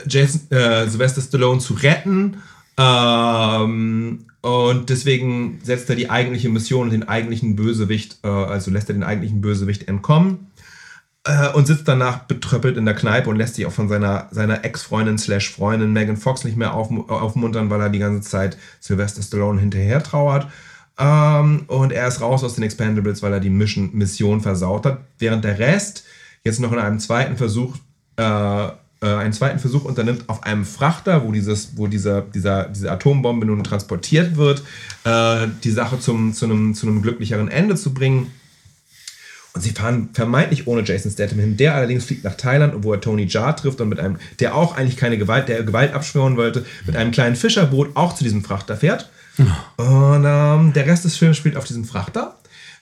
Jason, 0.09 0.51
äh, 0.51 0.89
Sylvester 0.89 1.21
Stallone 1.21 1.61
zu 1.61 1.75
retten. 1.75 2.39
Ähm, 2.77 4.27
und 4.41 4.91
deswegen 4.91 5.61
setzt 5.63 5.91
er 5.91 5.97
die 5.97 6.11
eigentliche 6.11 6.49
Mission 6.49 6.85
und 6.85 6.91
den 6.91 7.09
eigentlichen 7.09 7.55
Bösewicht, 7.55 8.19
äh, 8.25 8.29
also 8.29 8.71
lässt 8.71 8.89
er 8.89 8.95
den 8.95 9.05
eigentlichen 9.05 9.41
Bösewicht 9.41 9.87
entkommen 9.87 10.50
äh, 11.25 11.53
und 11.53 11.67
sitzt 11.67 11.87
danach 11.87 12.21
betröppelt 12.21 12.77
in 12.77 12.85
der 12.85 12.95
Kneipe 12.95 13.29
und 13.31 13.37
lässt 13.37 13.57
sich 13.57 13.67
auch 13.67 13.73
von 13.73 13.89
seiner, 13.89 14.29
seiner 14.31 14.65
Ex-Freundin 14.65 15.19
slash 15.19 15.51
Freundin 15.51 15.93
Megan 15.93 16.17
Fox 16.17 16.45
nicht 16.45 16.57
mehr 16.57 16.75
auf, 16.75 16.91
aufmuntern, 17.09 17.71
weil 17.71 17.81
er 17.81 17.91
die 17.91 17.99
ganze 17.99 18.29
Zeit 18.29 18.57
Sylvester 18.81 19.23
Stallone 19.23 19.61
hinterher 19.61 20.03
trauert. 20.03 20.47
Ähm, 20.99 21.65
und 21.67 21.93
er 21.93 22.09
ist 22.09 22.21
raus 22.21 22.45
aus 22.45 22.55
den 22.55 22.65
Expendables, 22.65 23.23
weil 23.23 23.33
er 23.33 23.41
die 23.41 23.51
Mission, 23.51 23.91
Mission 23.93 24.41
versaut 24.41 24.87
hat. 24.87 25.01
Während 25.19 25.45
der 25.45 25.59
Rest 25.59 26.05
jetzt 26.45 26.61
noch 26.61 26.73
in 26.73 26.79
einem 26.79 26.99
zweiten 26.99 27.37
Versuch 27.37 27.77
äh, 28.17 28.69
äh, 29.03 29.07
einen 29.07 29.33
zweiten 29.33 29.59
Versuch 29.59 29.85
unternimmt 29.85 30.25
auf 30.29 30.43
einem 30.43 30.65
Frachter, 30.65 31.25
wo, 31.25 31.33
dieses, 31.33 31.77
wo 31.77 31.87
dieser, 31.87 32.21
dieser, 32.21 32.65
diese 32.65 32.91
Atombombe 32.93 33.47
nun 33.47 33.65
transportiert 33.65 34.37
wird, 34.37 34.63
äh, 35.05 35.47
die 35.65 35.71
Sache 35.71 35.99
zum, 35.99 36.35
zu, 36.35 36.45
einem, 36.45 36.75
zu 36.75 36.87
einem 36.87 37.01
glücklicheren 37.01 37.49
Ende 37.49 37.77
zu 37.77 37.95
bringen. 37.95 38.31
Und 39.53 39.63
sie 39.63 39.71
fahren 39.71 40.11
vermeintlich 40.13 40.67
ohne 40.67 40.83
Jason 40.83 41.11
Statham 41.11 41.39
hin. 41.39 41.57
Der 41.57 41.75
allerdings 41.75 42.05
fliegt 42.05 42.25
nach 42.25 42.37
Thailand, 42.37 42.85
wo 42.85 42.93
er 42.93 43.01
Tony 43.01 43.25
Jaa 43.25 43.53
trifft 43.53 43.81
und 43.81 43.89
mit 43.89 43.99
einem, 43.99 44.17
der 44.39 44.55
auch 44.55 44.77
eigentlich 44.77 44.97
keine 44.97 45.19
Gewalt, 45.19 45.49
der 45.49 45.65
Gewalt 45.65 45.93
abschwören 45.93 46.37
wollte, 46.37 46.65
mit 46.87 46.97
einem 46.97 47.11
kleinen 47.11 47.37
Fischerboot 47.37 47.97
auch 47.97 48.15
zu 48.15 48.23
diesem 48.23 48.45
Frachter 48.45 48.77
fährt. 48.77 49.11
Und 49.77 50.25
ähm, 50.27 50.73
der 50.73 50.87
Rest 50.87 51.05
des 51.05 51.17
Films 51.17 51.37
spielt 51.37 51.57
auf 51.57 51.65
diesem 51.65 51.85
Frachter. 51.85 52.37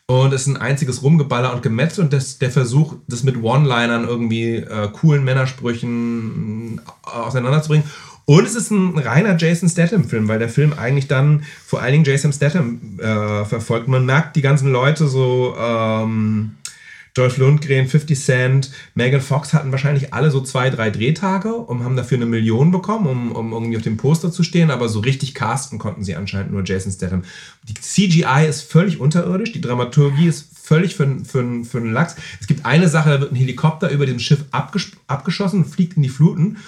Und 0.06 0.32
es 0.32 0.42
ist 0.42 0.46
ein 0.46 0.56
einziges 0.56 1.02
Rumgeballer 1.02 1.52
und 1.52 1.62
Gemetzel 1.62 2.02
und 2.02 2.14
das, 2.14 2.38
der 2.38 2.50
Versuch, 2.50 2.94
das 3.08 3.24
mit 3.24 3.42
One-Linern 3.42 4.08
irgendwie 4.08 4.56
äh, 4.56 4.88
coolen 4.90 5.22
Männersprüchen 5.22 6.78
äh, 6.78 7.10
auseinanderzubringen. 7.10 7.86
Und 8.28 8.44
es 8.44 8.54
ist 8.54 8.70
ein 8.70 8.98
reiner 8.98 9.38
Jason 9.38 9.70
Statham-Film, 9.70 10.28
weil 10.28 10.38
der 10.38 10.50
Film 10.50 10.74
eigentlich 10.74 11.08
dann 11.08 11.44
vor 11.64 11.80
allen 11.80 11.92
Dingen 11.92 12.04
Jason 12.04 12.30
Statham 12.30 12.98
äh, 12.98 13.46
verfolgt. 13.46 13.88
Man 13.88 14.04
merkt 14.04 14.36
die 14.36 14.42
ganzen 14.42 14.70
Leute 14.70 15.08
so, 15.08 15.56
ähm, 15.58 16.50
Dolph 17.14 17.38
Lundgren, 17.38 17.88
50 17.88 18.20
Cent, 18.20 18.70
Megan 18.94 19.22
Fox 19.22 19.54
hatten 19.54 19.72
wahrscheinlich 19.72 20.12
alle 20.12 20.30
so 20.30 20.42
zwei, 20.42 20.68
drei 20.68 20.90
Drehtage 20.90 21.54
und 21.54 21.84
haben 21.84 21.96
dafür 21.96 22.18
eine 22.18 22.26
Million 22.26 22.70
bekommen, 22.70 23.06
um, 23.06 23.32
um 23.32 23.50
irgendwie 23.50 23.78
auf 23.78 23.82
dem 23.82 23.96
Poster 23.96 24.30
zu 24.30 24.42
stehen, 24.42 24.70
aber 24.70 24.90
so 24.90 25.00
richtig 25.00 25.34
casten 25.34 25.78
konnten 25.78 26.04
sie 26.04 26.14
anscheinend 26.14 26.52
nur 26.52 26.62
Jason 26.66 26.92
Statham. 26.92 27.24
Die 27.62 27.74
CGI 27.74 28.46
ist 28.46 28.60
völlig 28.60 29.00
unterirdisch, 29.00 29.52
die 29.52 29.62
Dramaturgie 29.62 30.28
ist 30.28 30.48
völlig 30.54 30.94
für, 30.94 31.16
für, 31.24 31.64
für 31.64 31.78
einen 31.78 31.94
Lachs. 31.94 32.14
Es 32.42 32.46
gibt 32.46 32.66
eine 32.66 32.90
Sache, 32.90 33.08
da 33.08 33.20
wird 33.20 33.32
ein 33.32 33.36
Helikopter 33.36 33.90
über 33.90 34.04
dem 34.04 34.18
Schiff 34.18 34.44
abgesch 34.50 34.92
abgeschossen, 35.06 35.64
fliegt 35.64 35.96
in 35.96 36.02
die 36.02 36.10
Fluten 36.10 36.58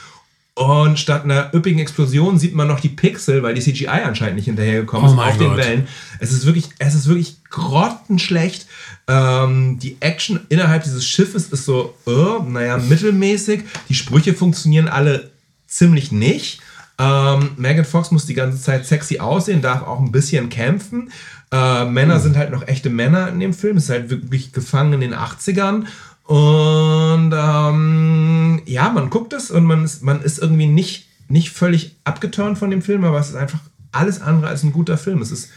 und 0.60 0.98
statt 0.98 1.24
einer 1.24 1.54
üppigen 1.54 1.80
Explosion 1.80 2.38
sieht 2.38 2.54
man 2.54 2.68
noch 2.68 2.80
die 2.80 2.90
Pixel, 2.90 3.42
weil 3.42 3.54
die 3.54 3.62
CGI 3.62 4.02
anscheinend 4.04 4.36
nicht 4.36 4.44
hinterhergekommen 4.44 5.08
Oh 5.08 5.12
ist 5.14 5.18
auf 5.18 5.38
den 5.38 5.48
Gott. 5.48 5.56
Wellen. 5.56 5.88
Es 6.18 6.32
ist 6.32 6.44
wirklich, 6.44 6.68
es 6.78 6.94
ist 6.94 7.08
wirklich 7.08 7.42
grottenschlecht. 7.48 8.66
Ähm, 9.08 9.78
die 9.78 9.96
Action 10.00 10.40
innerhalb 10.50 10.82
dieses 10.82 11.06
Schiffes 11.06 11.46
ist 11.46 11.64
so, 11.64 11.94
äh, 12.06 12.42
naja, 12.46 12.76
mittelmäßig. 12.76 13.62
Die 13.88 13.94
Sprüche 13.94 14.34
funktionieren 14.34 14.88
alle 14.88 15.30
ziemlich 15.66 16.12
nicht. 16.12 16.60
Ähm, 16.98 17.52
Megan 17.56 17.86
Fox 17.86 18.10
muss 18.10 18.26
die 18.26 18.34
ganze 18.34 18.60
Zeit 18.60 18.84
sexy 18.84 19.18
aussehen, 19.18 19.62
darf 19.62 19.80
auch 19.82 19.98
ein 19.98 20.12
bisschen 20.12 20.50
kämpfen. 20.50 21.10
Äh, 21.50 21.86
Männer 21.86 22.20
sind 22.20 22.36
halt 22.36 22.50
noch 22.50 22.68
echte 22.68 22.90
Männer 22.90 23.30
in 23.30 23.40
dem 23.40 23.54
Film. 23.54 23.78
Es 23.78 23.84
ist 23.84 23.90
halt 23.90 24.10
wirklich 24.10 24.52
gefangen 24.52 24.92
in 24.92 25.00
den 25.00 25.14
80ern. 25.14 25.86
Und 26.30 27.32
ähm, 27.36 28.62
ja, 28.64 28.88
man 28.90 29.10
guckt 29.10 29.32
es 29.32 29.50
und 29.50 29.64
man 29.64 29.84
ist, 29.84 30.04
man 30.04 30.22
ist 30.22 30.38
irgendwie 30.38 30.68
nicht, 30.68 31.08
nicht 31.28 31.50
völlig 31.50 31.96
abgeturnt 32.04 32.56
von 32.56 32.70
dem 32.70 32.82
Film, 32.82 33.02
aber 33.02 33.18
es 33.18 33.30
ist 33.30 33.34
einfach 33.34 33.58
alles 33.90 34.20
andere 34.20 34.48
als 34.48 34.62
ein 34.62 34.72
guter 34.72 34.96
Film. 34.96 35.22
Es 35.22 35.32
ist 35.32 35.48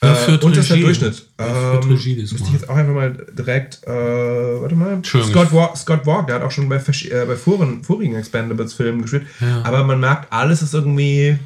äh, 0.00 0.14
führt 0.14 0.42
unterster 0.42 0.74
Regie? 0.74 0.84
Durchschnitt. 0.84 1.26
Wer 1.36 1.46
führt 1.54 1.84
Ähm, 1.84 1.90
Regie 1.90 2.14
diesmal? 2.14 2.40
müsste 2.40 2.54
ich 2.54 2.60
jetzt 2.60 2.70
auch 2.70 2.76
einfach 2.76 2.94
mal 2.94 3.26
direkt, 3.36 3.82
äh, 3.86 3.90
warte 3.90 4.74
mal. 4.74 5.02
Scott, 5.04 5.52
Wa 5.52 5.76
Scott 5.76 6.06
Walk, 6.06 6.28
der 6.28 6.36
hat 6.36 6.42
auch 6.42 6.50
schon 6.50 6.70
bei, 6.70 6.76
äh, 6.76 7.24
bei 7.26 7.36
vorigen, 7.36 7.84
vorigen 7.84 8.14
Expendables-Filmen 8.14 9.02
gespielt. 9.02 9.26
Ja. 9.40 9.64
Aber 9.64 9.84
man 9.84 10.00
merkt, 10.00 10.32
alles 10.32 10.62
ist 10.62 10.72
irgendwie, 10.72 11.38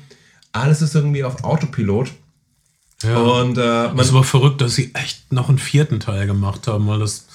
alles 0.52 0.80
ist 0.80 0.94
irgendwie 0.94 1.24
auf 1.24 1.42
Autopilot. 1.42 2.12
Ja. 3.02 3.16
Und 3.16 3.58
äh, 3.58 3.60
man, 3.60 3.96
Das 3.96 4.06
ist 4.06 4.12
aber 4.12 4.22
verrückt, 4.22 4.60
dass 4.60 4.76
sie 4.76 4.94
echt 4.94 5.32
noch 5.32 5.48
einen 5.48 5.58
vierten 5.58 5.98
Teil 5.98 6.28
gemacht 6.28 6.68
haben, 6.68 6.86
weil 6.86 7.00
das 7.00 7.26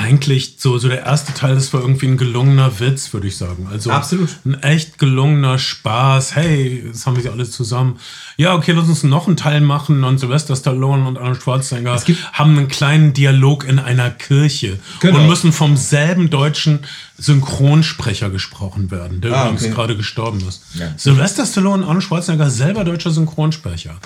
eigentlich 0.00 0.54
so, 0.58 0.78
so 0.78 0.88
der 0.88 1.04
erste 1.04 1.34
Teil, 1.34 1.56
das 1.56 1.72
war 1.74 1.80
irgendwie 1.80 2.06
ein 2.06 2.16
gelungener 2.16 2.78
Witz, 2.78 3.12
würde 3.12 3.26
ich 3.26 3.36
sagen. 3.36 3.66
Also 3.70 3.90
Absolut. 3.90 4.28
ein 4.46 4.54
echt 4.62 4.98
gelungener 4.98 5.58
Spaß. 5.58 6.36
Hey, 6.36 6.84
jetzt 6.86 7.04
haben 7.04 7.16
wir 7.16 7.22
sie 7.24 7.28
alle 7.30 7.50
zusammen. 7.50 7.98
Ja, 8.36 8.54
okay, 8.54 8.70
lass 8.72 8.88
uns 8.88 9.02
noch 9.02 9.26
einen 9.26 9.36
Teil 9.36 9.60
machen 9.60 10.04
und 10.04 10.18
Sylvester 10.18 10.54
Stallone 10.54 11.04
und 11.06 11.18
Arnold 11.18 11.42
Schwarzenegger 11.42 12.00
haben 12.32 12.56
einen 12.56 12.68
kleinen 12.68 13.12
Dialog 13.12 13.64
in 13.64 13.80
einer 13.80 14.10
Kirche 14.10 14.78
Genau. 15.00 15.18
und 15.18 15.26
müssen 15.26 15.52
vom 15.52 15.76
selben 15.76 16.30
deutschen 16.30 16.80
Synchronsprecher 17.18 18.30
gesprochen 18.30 18.90
werden, 18.92 19.20
der 19.20 19.32
Ah, 19.34 19.42
übrigens 19.46 19.64
okay. 19.64 19.72
gerade 19.74 19.96
gestorben 19.96 20.40
ist. 20.46 20.62
Ja. 20.74 20.92
Sylvester 20.96 21.44
Stallone 21.44 21.82
und 21.82 21.88
Arnold 21.88 22.04
Schwarzenegger, 22.04 22.50
selber 22.50 22.84
deutscher 22.84 23.10
Synchronsprecher. 23.10 23.96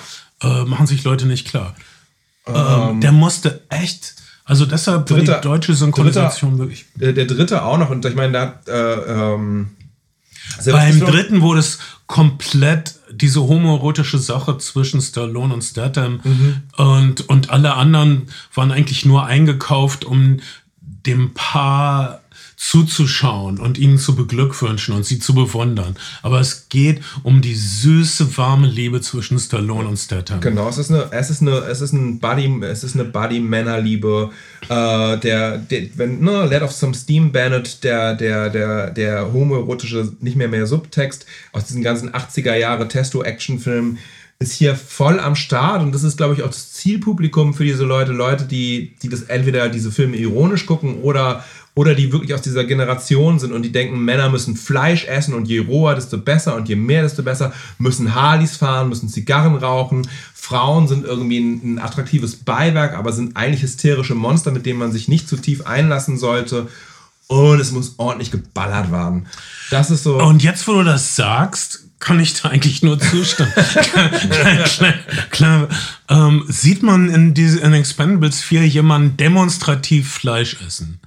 Äh, 0.41 0.63
machen 0.65 0.87
sich 0.87 1.03
Leute 1.03 1.25
nicht 1.27 1.47
klar. 1.47 1.75
Ähm, 2.47 2.99
der 3.01 3.11
musste 3.11 3.61
echt, 3.69 4.15
also 4.45 4.65
deshalb 4.65 5.05
Dritter- 5.05 5.35
die 5.39 5.41
deutsche 5.41 5.73
Synchronisation 5.73 6.57
wirklich. 6.57 6.85
der, 6.95 7.13
der 7.13 7.25
dritte 7.25 7.63
auch 7.63 7.77
noch, 7.77 7.89
und 7.89 8.05
ich 8.05 8.15
meine, 8.15 8.33
da 8.33 8.41
hat, 8.41 8.67
äh, 8.67 9.33
ähm, 9.33 9.69
Beim 10.65 10.99
dritten 10.99 11.41
wurde 11.41 11.61
es 11.61 11.79
komplett 12.05 12.95
diese 13.11 13.41
homoerotische 13.41 14.19
Sache 14.19 14.57
zwischen 14.57 15.01
Stallone 15.01 15.53
und 15.53 15.61
Statham 15.61 16.19
und, 16.77 17.29
und 17.29 17.49
alle 17.49 17.75
anderen 17.75 18.23
waren 18.53 18.71
eigentlich 18.71 19.05
nur 19.05 19.25
eingekauft, 19.25 20.03
um 20.03 20.39
dem 20.81 21.33
Paar 21.33 22.19
zuzuschauen 22.65 23.59
und 23.59 23.77
ihnen 23.77 23.97
zu 23.97 24.15
beglückwünschen 24.15 24.95
und 24.95 25.05
sie 25.05 25.19
zu 25.19 25.35
bewundern. 25.35 25.97
Aber 26.21 26.39
es 26.39 26.69
geht 26.69 27.01
um 27.21 27.41
die 27.41 27.55
süße, 27.55 28.37
warme 28.37 28.67
Liebe 28.67 29.01
zwischen 29.01 29.37
Stallone 29.37 29.89
und 29.89 29.97
Statham. 29.97 30.39
Genau, 30.39 30.69
es 30.69 30.77
ist 30.77 30.89
eine, 30.89 31.09
es 31.11 31.29
ist 31.29 31.41
eine, 31.41 31.57
es 31.57 31.81
ist 31.81 31.91
ein 31.91 32.19
Buddy, 32.21 32.63
es 32.63 32.85
ist 32.85 32.95
eine 32.95 33.03
Buddy-Männerliebe. 33.03 34.29
Äh, 34.69 35.17
der, 35.17 35.57
der, 35.57 35.81
wenn, 35.95 36.21
ne, 36.21 36.45
Let 36.45 36.61
of 36.61 36.71
Some 36.71 36.93
Steam 36.93 37.33
Bennett, 37.33 37.83
der, 37.83 38.15
der, 38.15 38.49
der, 38.49 38.91
der 38.91 39.33
homoerotische, 39.33 40.13
nicht 40.21 40.37
mehr 40.37 40.47
mehr 40.47 40.65
Subtext 40.65 41.25
aus 41.51 41.65
diesen 41.65 41.83
ganzen 41.83 42.11
80er 42.11 42.55
Jahre 42.55 42.87
Testo-Action-Filmen 42.87 43.97
ist 44.39 44.53
hier 44.53 44.75
voll 44.75 45.19
am 45.19 45.35
Start 45.35 45.81
und 45.81 45.93
das 45.93 46.03
ist, 46.03 46.17
glaube 46.17 46.33
ich, 46.33 46.43
auch 46.43 46.47
das 46.47 46.73
Zielpublikum 46.73 47.53
für 47.53 47.63
diese 47.63 47.83
Leute, 47.85 48.11
Leute, 48.11 48.45
die, 48.45 48.95
die 49.01 49.09
das 49.09 49.23
entweder 49.23 49.69
diese 49.69 49.91
Filme 49.91 50.17
ironisch 50.17 50.65
gucken 50.65 51.01
oder 51.01 51.43
oder 51.75 51.95
die 51.95 52.11
wirklich 52.11 52.33
aus 52.33 52.41
dieser 52.41 52.65
Generation 52.65 53.39
sind 53.39 53.51
und 53.51 53.63
die 53.63 53.71
denken, 53.71 53.99
Männer 53.99 54.29
müssen 54.29 54.55
Fleisch 54.55 55.05
essen 55.05 55.33
und 55.33 55.47
je 55.47 55.59
roher, 55.59 55.95
desto 55.95 56.19
besser 56.19 56.55
und 56.55 56.69
je 56.69 56.75
mehr, 56.75 57.01
desto 57.01 57.23
besser, 57.23 57.51
müssen 57.79 58.13
Harleys 58.13 58.57
fahren, 58.57 58.89
müssen 58.89 59.09
Zigarren 59.09 59.55
rauchen. 59.55 60.07
Frauen 60.35 60.87
sind 60.87 61.03
irgendwie 61.03 61.39
ein, 61.39 61.61
ein 61.63 61.79
attraktives 61.79 62.35
Beiwerk, 62.35 62.93
aber 62.93 63.11
sind 63.11 63.35
eigentlich 63.35 63.63
hysterische 63.63 64.13
Monster, 64.13 64.51
mit 64.51 64.65
denen 64.65 64.77
man 64.77 64.91
sich 64.91 65.07
nicht 65.07 65.27
zu 65.27 65.35
tief 65.35 65.65
einlassen 65.65 66.17
sollte. 66.17 66.67
Und 67.27 67.59
es 67.59 67.71
muss 67.71 67.95
ordentlich 67.97 68.29
geballert 68.29 68.91
werden. 68.91 69.25
Das 69.71 69.89
ist 69.89 70.03
so. 70.03 70.21
Und 70.21 70.43
jetzt, 70.43 70.67
wo 70.67 70.73
du 70.73 70.83
das 70.83 71.15
sagst, 71.15 71.85
kann 71.99 72.19
ich 72.19 72.39
da 72.39 72.49
eigentlich 72.49 72.83
nur 72.83 72.99
zustimmen. 72.99 73.51
klar, 74.29 74.63
klar, 74.65 74.93
klar 75.31 75.67
ähm, 76.09 76.43
sieht 76.49 76.83
man 76.83 77.09
in, 77.09 77.33
diese, 77.33 77.61
in 77.61 77.73
Expendables 77.73 78.41
4 78.41 78.67
jemanden 78.67 79.15
demonstrativ 79.15 80.11
Fleisch 80.11 80.57
essen. 80.67 80.99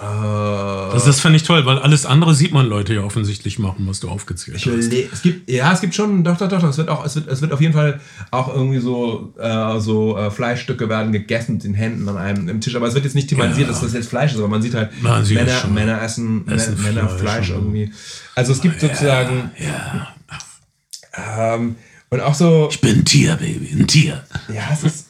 Äh, 0.00 0.04
Also 0.04 1.06
das 1.06 1.20
fände 1.20 1.36
ich 1.36 1.42
toll, 1.42 1.66
weil 1.66 1.78
alles 1.78 2.06
andere 2.06 2.34
sieht 2.34 2.52
man 2.52 2.66
Leute 2.66 2.94
ja 2.94 3.02
offensichtlich 3.02 3.58
machen, 3.58 3.86
was 3.88 3.98
du 4.00 4.08
aufgezählt 4.08 4.56
hast. 4.58 4.66
es 4.66 5.22
gibt, 5.22 5.50
ja, 5.50 5.72
es 5.72 5.80
gibt 5.80 5.94
schon, 5.94 6.22
doch, 6.22 6.36
doch, 6.36 6.48
doch, 6.48 6.62
es 6.62 6.78
wird 6.78 6.88
auch, 6.88 7.04
es 7.04 7.16
wird, 7.16 7.26
es 7.28 7.40
wird 7.42 7.52
auf 7.52 7.60
jeden 7.60 7.72
Fall 7.74 8.00
auch 8.30 8.54
irgendwie 8.54 8.78
so, 8.78 9.34
äh, 9.38 9.80
so 9.80 10.16
äh, 10.16 10.30
Fleischstücke 10.30 10.88
werden 10.88 11.10
gegessen 11.12 11.54
mit 11.54 11.64
den 11.64 11.74
Händen 11.74 12.08
an 12.08 12.16
einem 12.16 12.48
im 12.48 12.60
Tisch, 12.60 12.76
aber 12.76 12.86
es 12.86 12.94
wird 12.94 13.04
jetzt 13.04 13.14
nicht 13.14 13.28
thematisiert, 13.28 13.66
Ja. 13.68 13.72
dass 13.72 13.82
das 13.82 13.92
jetzt 13.92 14.08
Fleisch 14.08 14.32
ist, 14.32 14.38
aber 14.38 14.48
man 14.48 14.62
sieht 14.62 14.74
halt 14.74 14.90
Man 15.02 15.24
sieht 15.24 15.36
Männer. 15.38 15.66
Männer 15.68 16.02
essen, 16.02 16.46
Essen 16.48 16.76
Mä- 16.76 16.82
Männer 16.82 17.08
Fleisch, 17.08 17.20
Fleisch, 17.20 17.48
ja. 17.50 17.54
irgendwie. 17.56 17.92
Also 18.36 18.52
es 18.52 18.60
gibt 18.60 18.80
sozusagen, 18.80 19.50
Ja, 19.58 21.54
ähm, 21.56 21.76
und 22.10 22.20
auch 22.20 22.34
so, 22.34 22.68
ich 22.70 22.80
bin 22.80 22.98
ein 23.00 23.04
Tier, 23.04 23.34
Baby, 23.36 23.70
ein 23.78 23.86
Tier. 23.86 24.22
ja, 24.54 24.62
es 24.72 24.84
ist, 24.84 25.06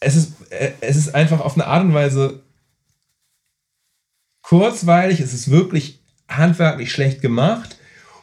es 0.00 0.16
ist, 0.16 0.32
äh, 0.50 0.72
es 0.80 0.96
ist 0.96 1.14
einfach 1.14 1.40
auf 1.40 1.54
eine 1.54 1.66
Art 1.66 1.84
und 1.84 1.94
Weise 1.94 2.40
kurzweilig, 4.52 5.20
es 5.20 5.32
ist 5.32 5.50
wirklich 5.50 5.98
handwerklich 6.28 6.92
schlecht 6.92 7.22
gemacht 7.22 7.78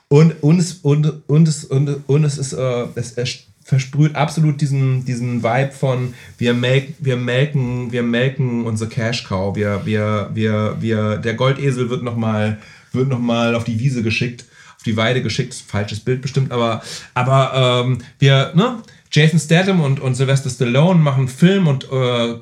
und, 0.09 0.43
und, 0.43 0.59
es, 0.59 0.73
und, 0.73 1.23
und, 1.27 1.47
es, 1.47 1.65
und, 1.65 2.07
und 2.07 2.23
es 2.23 2.37
ist, 2.37 2.53
äh, 2.53 2.85
es, 2.93 3.13
es 3.13 3.47
versprüht 3.63 4.13
absolut 4.13 4.61
diesen, 4.61 5.05
diesen 5.05 5.41
Vibe 5.41 5.71
von 5.71 6.13
wir, 6.37 6.53
melk, 6.53 6.89
wir 6.99 7.15
melken, 7.15 7.91
wir 7.91 8.03
melken 8.03 8.67
unsere 8.67 8.91
Cash 8.91 9.23
Cow, 9.23 9.55
wir, 9.55 9.81
wir, 9.85 10.29
wir, 10.35 10.77
wir, 10.79 11.17
der 11.17 11.33
Goldesel 11.33 11.89
wird 11.89 12.03
nochmal 12.03 12.59
wird 12.91 13.07
noch 13.07 13.17
mal 13.17 13.55
auf 13.55 13.63
die 13.63 13.79
Wiese 13.79 14.03
geschickt, 14.03 14.45
auf 14.77 14.83
die 14.83 14.97
Weide 14.97 15.23
geschickt, 15.23 15.55
falsches 15.55 15.99
Bild 15.99 16.21
bestimmt, 16.21 16.51
aber, 16.51 16.83
aber 17.15 17.85
ähm, 17.87 17.97
wir, 18.19 18.51
ne, 18.53 18.83
Jason 19.11 19.39
Statham 19.39 19.81
und, 19.81 19.99
und 19.99 20.13
Sylvester 20.13 20.51
Stallone 20.51 20.99
machen 20.99 21.27
Film 21.27 21.65
und 21.65 21.91
äh, 21.91 22.35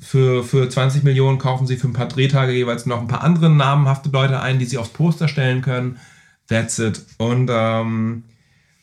für, 0.00 0.44
für 0.44 0.68
20 0.68 1.02
Millionen 1.02 1.38
kaufen 1.38 1.66
sie 1.66 1.76
für 1.76 1.88
ein 1.88 1.92
paar 1.92 2.08
Drehtage 2.08 2.52
jeweils 2.52 2.86
noch 2.86 3.00
ein 3.00 3.08
paar 3.08 3.22
andere 3.22 3.50
namenhafte 3.50 4.08
Leute 4.10 4.40
ein, 4.40 4.58
die 4.58 4.64
sie 4.64 4.78
aufs 4.78 4.90
Poster 4.90 5.28
stellen 5.28 5.62
können. 5.62 5.98
That's 6.48 6.78
it. 6.78 7.02
Und 7.18 7.50
ähm, 7.52 8.24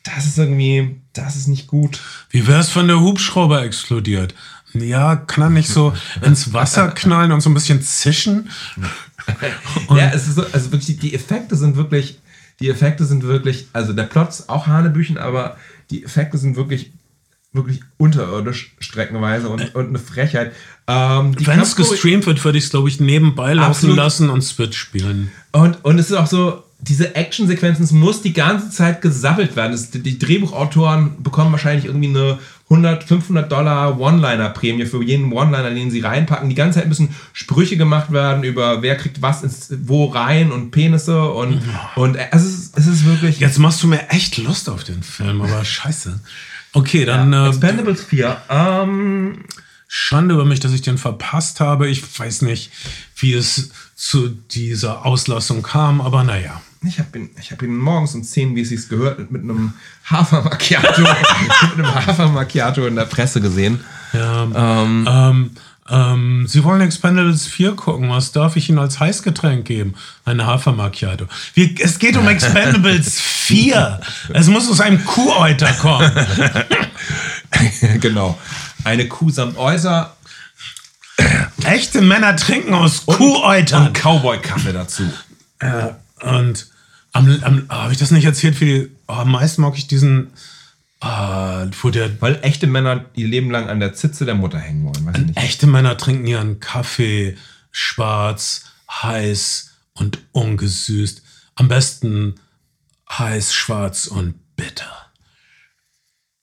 das 0.02 0.26
ist 0.26 0.38
irgendwie, 0.38 1.00
das 1.12 1.36
ist 1.36 1.46
nicht 1.46 1.66
gut. 1.66 2.00
Wie 2.30 2.46
wär's, 2.46 2.74
wenn 2.74 2.88
der 2.88 3.00
Hubschrauber 3.00 3.62
explodiert? 3.62 4.34
Ja, 4.72 5.16
kann 5.16 5.44
er 5.44 5.50
nicht 5.50 5.68
so 5.68 5.92
ins 6.22 6.52
Wasser 6.52 6.88
knallen 6.88 7.32
und 7.32 7.40
so 7.40 7.50
ein 7.50 7.54
bisschen 7.54 7.82
zischen? 7.82 8.50
ja, 9.90 10.10
es 10.14 10.28
ist 10.28 10.36
so, 10.36 10.44
also 10.52 10.72
wirklich, 10.72 10.98
die 10.98 11.14
Effekte 11.14 11.56
sind 11.56 11.76
wirklich, 11.76 12.20
die 12.60 12.68
Effekte 12.68 13.04
sind 13.04 13.22
wirklich, 13.24 13.68
also 13.72 13.92
der 13.92 14.04
Plot 14.04 14.30
ist 14.30 14.48
auch 14.48 14.66
Hanebüchen, 14.66 15.18
aber 15.18 15.56
die 15.90 16.04
Effekte 16.04 16.38
sind 16.38 16.56
wirklich, 16.56 16.92
wirklich 17.52 17.80
unterirdisch 17.96 18.76
streckenweise 18.78 19.48
und, 19.48 19.74
und 19.74 19.88
eine 19.88 19.98
Frechheit. 19.98 20.52
Ähm, 20.86 21.34
Wenn 21.38 21.60
es 21.60 21.74
gestreamt 21.74 22.26
wird, 22.26 22.44
würde 22.44 22.58
ich 22.58 22.64
es, 22.64 22.70
glaube 22.70 22.88
ich, 22.88 23.00
nebenbei 23.00 23.54
laufen 23.54 23.70
Absolut. 23.70 23.96
lassen 23.96 24.30
und 24.30 24.42
Switch 24.42 24.78
spielen. 24.78 25.32
Und, 25.52 25.84
und 25.84 25.98
es 25.98 26.10
ist 26.10 26.16
auch 26.16 26.28
so, 26.28 26.62
diese 26.82 27.14
Actionsequenzen, 27.14 27.84
es 27.84 27.92
muss 27.92 28.22
die 28.22 28.32
ganze 28.32 28.70
Zeit 28.70 29.02
gesammelt 29.02 29.56
werden. 29.56 29.72
Es, 29.72 29.90
die 29.90 30.18
Drehbuchautoren 30.18 31.22
bekommen 31.22 31.52
wahrscheinlich 31.52 31.84
irgendwie 31.84 32.08
eine 32.08 32.38
100, 32.70 33.04
500 33.04 33.50
Dollar 33.50 33.98
One-Liner-Prämie 33.98 34.86
für 34.86 35.02
jeden 35.02 35.32
One-Liner, 35.32 35.70
den 35.70 35.90
sie 35.90 36.00
reinpacken. 36.00 36.48
Die 36.48 36.54
ganze 36.54 36.78
Zeit 36.78 36.88
müssen 36.88 37.14
Sprüche 37.32 37.76
gemacht 37.76 38.12
werden 38.12 38.44
über 38.44 38.80
wer 38.80 38.96
kriegt 38.96 39.20
was 39.20 39.42
ins, 39.42 39.74
wo 39.82 40.06
rein 40.06 40.52
und 40.52 40.70
Penisse 40.70 41.30
und, 41.30 41.60
und 41.96 42.16
es, 42.16 42.44
ist, 42.44 42.78
es 42.78 42.86
ist 42.86 43.04
wirklich... 43.04 43.40
Jetzt 43.40 43.58
machst 43.58 43.82
du 43.82 43.88
mir 43.88 44.08
echt 44.08 44.38
Lust 44.38 44.70
auf 44.70 44.84
den 44.84 45.02
Film, 45.02 45.42
aber 45.42 45.64
scheiße. 45.64 46.20
Okay, 46.72 47.04
dann 47.04 47.32
äh, 47.32 47.48
Expendables 47.48 48.04
4. 48.04 48.36
Ähm, 48.48 49.44
Schande 49.88 50.34
über 50.34 50.44
mich, 50.44 50.60
dass 50.60 50.72
ich 50.72 50.82
den 50.82 50.98
verpasst 50.98 51.58
habe. 51.58 51.88
Ich 51.88 52.18
weiß 52.18 52.42
nicht, 52.42 52.70
wie 53.16 53.34
es 53.34 53.70
zu 53.96 54.28
dieser 54.28 55.04
Auslassung 55.04 55.62
kam, 55.62 56.00
aber 56.00 56.22
naja. 56.22 56.62
ich 56.86 57.00
habe 57.00 57.18
ihn, 57.18 57.30
ich 57.40 57.50
hab 57.50 57.60
ihn 57.62 57.76
morgens 57.76 58.14
um 58.14 58.22
10, 58.22 58.54
wie 58.54 58.60
es 58.60 58.68
sich 58.68 58.88
gehört, 58.88 59.30
mit 59.32 59.42
einem 59.42 59.72
Hafer-Macchiato 60.08 61.02
mit 61.76 61.84
einem 61.84 61.94
Hafer-Macchiato 61.94 62.86
in 62.86 62.94
der 62.94 63.04
Presse 63.06 63.40
gesehen. 63.40 63.80
Ja, 64.12 64.44
ähm, 64.44 65.08
ähm, 65.10 65.50
Sie 66.46 66.62
wollen 66.62 66.80
Expendables 66.82 67.48
4 67.48 67.74
gucken. 67.74 68.10
Was 68.10 68.30
darf 68.30 68.54
ich 68.54 68.68
Ihnen 68.68 68.78
als 68.78 69.00
Heißgetränk 69.00 69.64
geben? 69.64 69.94
Eine 70.24 70.46
Hafermacchiato. 70.46 71.26
Wir, 71.54 71.74
es 71.80 71.98
geht 71.98 72.16
um 72.16 72.28
Expendables 72.28 73.20
4. 73.20 74.00
Es 74.32 74.46
muss 74.46 74.70
aus 74.70 74.80
einem 74.80 75.04
Kuhäuter 75.04 75.72
kommen. 75.72 76.12
genau. 78.00 78.38
Eine 78.84 79.08
Kuh 79.08 79.30
samt 79.30 79.56
Äußer 79.58 80.14
Echte 81.64 82.00
Männer 82.00 82.36
trinken 82.36 82.74
aus 82.74 83.06
Kuhäutern. 83.06 83.88
und 83.88 83.94
Cowboy-Kaffee 83.94 84.72
dazu. 84.72 85.02
Äh, 85.58 85.88
und 86.22 86.68
am, 87.12 87.38
am, 87.42 87.66
habe 87.68 87.92
ich 87.92 87.98
das 87.98 88.10
nicht 88.10 88.24
erzählt? 88.24 88.60
Wie, 88.60 88.90
oh, 89.08 89.12
am 89.14 89.32
meisten 89.32 89.62
mag 89.62 89.76
ich 89.76 89.86
diesen, 89.86 90.28
wo 91.02 91.90
der 91.90 92.20
Weil 92.20 92.38
echte 92.42 92.66
Männer 92.66 93.06
ihr 93.14 93.26
Leben 93.26 93.50
lang 93.50 93.68
an 93.68 93.80
der 93.80 93.94
Zitze 93.94 94.24
der 94.24 94.34
Mutter 94.34 94.58
hängen 94.58 94.84
wollen. 94.84 95.06
Weiß 95.06 95.18
ich 95.18 95.26
nicht. 95.26 95.38
echte 95.38 95.66
Männer 95.66 95.96
trinken 95.96 96.26
ihren 96.26 96.60
Kaffee 96.60 97.36
schwarz, 97.70 98.66
heiß 98.90 99.70
und 99.94 100.18
ungesüßt. 100.32 101.22
Am 101.54 101.68
besten 101.68 102.34
heiß, 103.10 103.54
schwarz 103.54 104.06
und 104.06 104.34
bitter. 104.56 104.90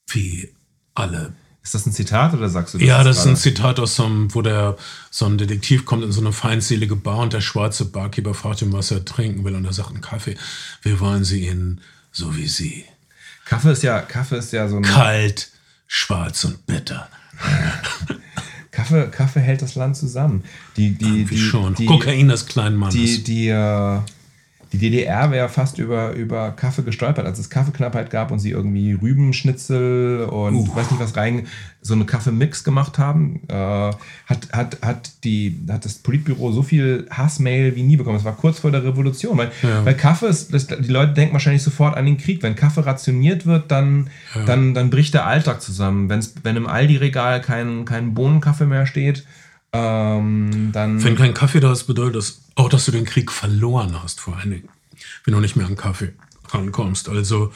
Wie 0.08 0.52
alle. 0.94 1.34
Ist 1.62 1.74
das 1.74 1.86
ein 1.86 1.92
Zitat 1.92 2.32
oder 2.32 2.48
sagst 2.48 2.74
du 2.74 2.78
das? 2.78 2.86
Ja, 2.86 3.04
das 3.04 3.18
ist 3.18 3.26
ein? 3.26 3.36
Zitat 3.36 3.78
aus 3.78 3.96
so 3.96 4.06
einem, 4.06 4.34
wo 4.34 4.42
der 4.42 4.76
so 5.10 5.26
ein 5.26 5.38
Detektiv 5.38 5.84
kommt 5.84 6.02
in 6.02 6.12
so 6.12 6.20
eine 6.20 6.32
feindselige 6.32 6.96
Bar 6.96 7.18
und 7.18 7.32
der 7.34 7.42
schwarze 7.42 7.84
Barkeeper 7.84 8.32
fragt 8.32 8.62
ihn, 8.62 8.72
was 8.72 8.90
er 8.90 9.04
trinken 9.04 9.44
will 9.44 9.54
und 9.54 9.66
er 9.66 9.72
sagt 9.72 9.90
einen 9.90 10.00
Kaffee. 10.00 10.36
Wir 10.82 10.98
wollen 10.98 11.24
sie 11.24 11.46
ihnen 11.46 11.82
so 12.10 12.36
wie 12.36 12.48
sie. 12.48 12.86
Kaffee 13.48 13.72
ist 13.72 13.82
ja, 13.82 14.00
Kaffee 14.00 14.36
ist 14.36 14.52
ja 14.52 14.68
so 14.68 14.76
ein. 14.76 14.82
Kalt, 14.82 15.48
schwarz 15.86 16.44
und 16.44 16.66
bitter. 16.66 17.08
Kaffee, 18.70 19.08
Kaffee 19.10 19.40
hält 19.40 19.62
das 19.62 19.74
Land 19.74 19.96
zusammen. 19.96 20.44
Die, 20.76 20.92
die, 20.92 21.28
Wie 21.30 21.34
die, 21.34 21.40
schon. 21.40 21.74
Die, 21.74 21.86
Kokain 21.86 22.28
des 22.28 22.46
kleinen 22.46 22.76
Mannes. 22.76 22.94
die, 22.94 23.24
die, 23.24 23.48
äh, 23.48 24.00
die 24.72 24.78
DDR 24.78 25.30
wäre 25.30 25.48
fast 25.48 25.78
über, 25.78 26.12
über 26.12 26.50
Kaffee 26.52 26.82
gestolpert, 26.82 27.24
als 27.26 27.38
es 27.38 27.48
Kaffeeknappheit 27.48 28.10
gab 28.10 28.30
und 28.30 28.38
sie 28.38 28.50
irgendwie 28.50 28.92
Rübenschnitzel 28.92 30.24
und 30.24 30.54
Uh. 30.54 30.76
weiß 30.76 30.90
nicht 30.90 31.00
was 31.00 31.16
rein, 31.16 31.46
so 31.80 31.94
eine 31.94 32.04
Kaffeemix 32.04 32.64
gemacht 32.64 32.98
haben, 32.98 33.40
äh, 33.48 33.54
hat, 33.54 34.48
hat, 34.52 34.78
hat, 34.82 35.10
die, 35.24 35.58
hat 35.70 35.84
das 35.84 35.94
Politbüro 35.94 36.52
so 36.52 36.62
viel 36.62 37.06
Hassmail 37.10 37.76
wie 37.76 37.82
nie 37.82 37.96
bekommen. 37.96 38.16
Es 38.16 38.24
war 38.24 38.36
kurz 38.36 38.58
vor 38.58 38.70
der 38.70 38.84
Revolution, 38.84 39.38
weil, 39.38 39.50
Ja. 39.62 39.84
weil 39.84 39.94
Kaffee 39.94 40.26
ist, 40.26 40.52
das, 40.52 40.66
die 40.66 40.88
Leute 40.92 41.14
denken 41.14 41.32
wahrscheinlich 41.32 41.62
sofort 41.62 41.96
an 41.96 42.04
den 42.04 42.18
Krieg. 42.18 42.42
Wenn 42.42 42.56
Kaffee 42.56 42.84
rationiert 42.84 43.46
wird, 43.46 43.70
dann, 43.70 44.08
dann, 44.46 44.74
dann 44.74 44.90
bricht 44.90 45.14
der 45.14 45.26
Alltag 45.26 45.62
zusammen. 45.62 46.08
Wenn's, 46.10 46.34
wenn 46.42 46.56
im 46.56 46.66
Aldi-Regal 46.66 47.40
kein, 47.40 47.84
kein 47.84 48.12
Bohnenkaffee 48.14 48.66
mehr 48.66 48.86
steht, 48.86 49.24
ähm, 49.72 50.70
dann. 50.72 51.02
Wenn 51.04 51.16
kein 51.16 51.34
Kaffee 51.34 51.60
da 51.60 51.72
ist, 51.72 51.84
bedeutet 51.84 52.16
das 52.16 52.40
auch, 52.54 52.68
dass 52.68 52.84
du 52.86 52.92
den 52.92 53.04
Krieg 53.04 53.30
verloren 53.30 54.02
hast, 54.02 54.20
vor 54.20 54.36
allen 54.36 54.50
Dingen. 54.50 54.68
Wenn 55.24 55.34
du 55.34 55.40
nicht 55.40 55.56
mehr 55.56 55.66
an 55.66 55.76
Kaffee 55.76 56.12
rankommst. 56.50 57.08
Also, 57.10 57.52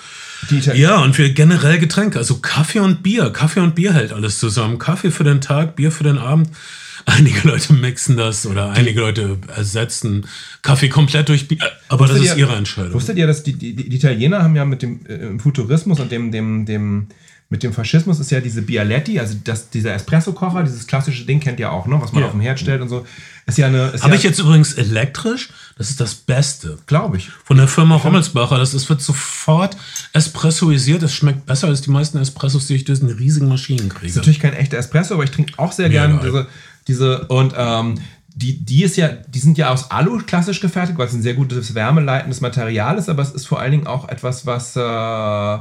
Die 0.50 0.58
Italiener- 0.58 0.74
ja, 0.76 0.98
und 1.02 1.16
wir 1.16 1.30
generell 1.32 1.78
Getränke. 1.78 2.18
Also 2.18 2.36
Kaffee 2.40 2.80
und 2.80 3.02
Bier. 3.02 3.30
Kaffee 3.30 3.60
und 3.60 3.74
Bier 3.74 3.94
hält 3.94 4.12
alles 4.12 4.38
zusammen. 4.38 4.78
Kaffee 4.78 5.10
für 5.10 5.24
den 5.24 5.40
Tag, 5.40 5.76
Bier 5.76 5.90
für 5.90 6.04
den 6.04 6.18
Abend. 6.18 6.50
Einige 7.06 7.48
Leute 7.48 7.72
mixen 7.72 8.16
das 8.16 8.46
oder 8.46 8.70
einige 8.70 9.00
Leute 9.00 9.36
ersetzen 9.56 10.24
Kaffee 10.60 10.88
komplett 10.88 11.28
durch 11.30 11.48
Bier. 11.48 11.58
Aber 11.88 12.06
das 12.06 12.16
Wusstet 12.16 12.30
ist 12.32 12.36
ihr- 12.38 12.46
ihre 12.46 12.54
Entscheidung. 12.54 12.92
Wusstet 12.92 13.16
ihr, 13.16 13.26
dass 13.26 13.42
die, 13.42 13.54
die, 13.54 13.74
die 13.74 13.96
Italiener 13.96 14.42
haben 14.42 14.54
ja 14.54 14.64
mit 14.64 14.82
dem 14.82 15.04
äh, 15.06 15.36
Futurismus 15.40 15.98
und 15.98 16.12
dem, 16.12 16.30
dem, 16.30 16.64
dem, 16.64 17.08
mit 17.52 17.62
dem 17.62 17.74
Faschismus 17.74 18.18
ist 18.18 18.30
ja 18.30 18.40
diese 18.40 18.62
Bialetti, 18.62 19.20
also 19.20 19.36
das, 19.44 19.68
dieser 19.68 19.92
Espresso-Kocher, 19.92 20.62
dieses 20.62 20.86
klassische 20.86 21.26
Ding 21.26 21.38
kennt 21.38 21.60
ihr 21.60 21.70
auch, 21.70 21.86
ne, 21.86 22.00
was 22.00 22.10
man 22.10 22.22
Ja. 22.22 22.26
auf 22.28 22.32
dem 22.32 22.40
Herd 22.40 22.58
stellt 22.58 22.80
und 22.80 22.88
so. 22.88 23.06
Ist 23.44 23.58
ja 23.58 23.66
eine. 23.66 23.92
Habe 23.92 24.08
ja, 24.08 24.14
ich 24.14 24.22
jetzt 24.22 24.38
übrigens 24.38 24.72
elektrisch. 24.72 25.50
Das 25.76 25.90
ist 25.90 26.00
das 26.00 26.14
Beste. 26.14 26.78
Glaube 26.86 27.18
ich. 27.18 27.28
Von 27.44 27.58
der 27.58 27.68
Firma 27.68 27.96
Rommelsbacher. 27.96 28.56
Das 28.56 28.72
ist, 28.72 28.88
wird 28.88 29.02
sofort 29.02 29.76
espressoisiert. 30.14 31.02
Es 31.02 31.14
schmeckt 31.14 31.44
besser 31.44 31.66
als 31.66 31.82
die 31.82 31.90
meisten 31.90 32.16
Espressos, 32.18 32.68
die 32.68 32.76
ich 32.76 32.84
durch 32.84 33.00
diese 33.00 33.18
riesigen 33.18 33.48
Maschinen 33.48 33.90
kriege. 33.90 34.06
Ist 34.06 34.16
natürlich 34.16 34.40
kein 34.40 34.54
echter 34.54 34.78
Espresso, 34.78 35.12
aber 35.14 35.24
ich 35.24 35.30
trinke 35.30 35.52
auch 35.58 35.72
sehr 35.72 35.90
gerne 35.90 36.20
diese, 36.22 36.46
diese 36.88 37.26
und 37.26 37.52
ähm, 37.54 37.96
die, 38.34 38.64
die 38.64 38.84
ist 38.84 38.96
ja, 38.96 39.08
die 39.08 39.38
sind 39.38 39.58
ja 39.58 39.70
aus 39.70 39.90
Alu 39.90 40.18
klassisch 40.26 40.60
gefertigt, 40.60 40.98
weil 40.98 41.06
es 41.06 41.12
ein 41.12 41.22
sehr 41.22 41.34
gutes 41.34 41.74
wärmeleitendes 41.74 42.40
Material 42.40 42.98
ist, 42.98 43.08
aber 43.08 43.22
es 43.22 43.32
ist 43.32 43.46
vor 43.46 43.60
allen 43.60 43.72
Dingen 43.72 43.86
auch 43.86 44.08
etwas, 44.08 44.46
was 44.46 44.76
äh, 44.76 45.56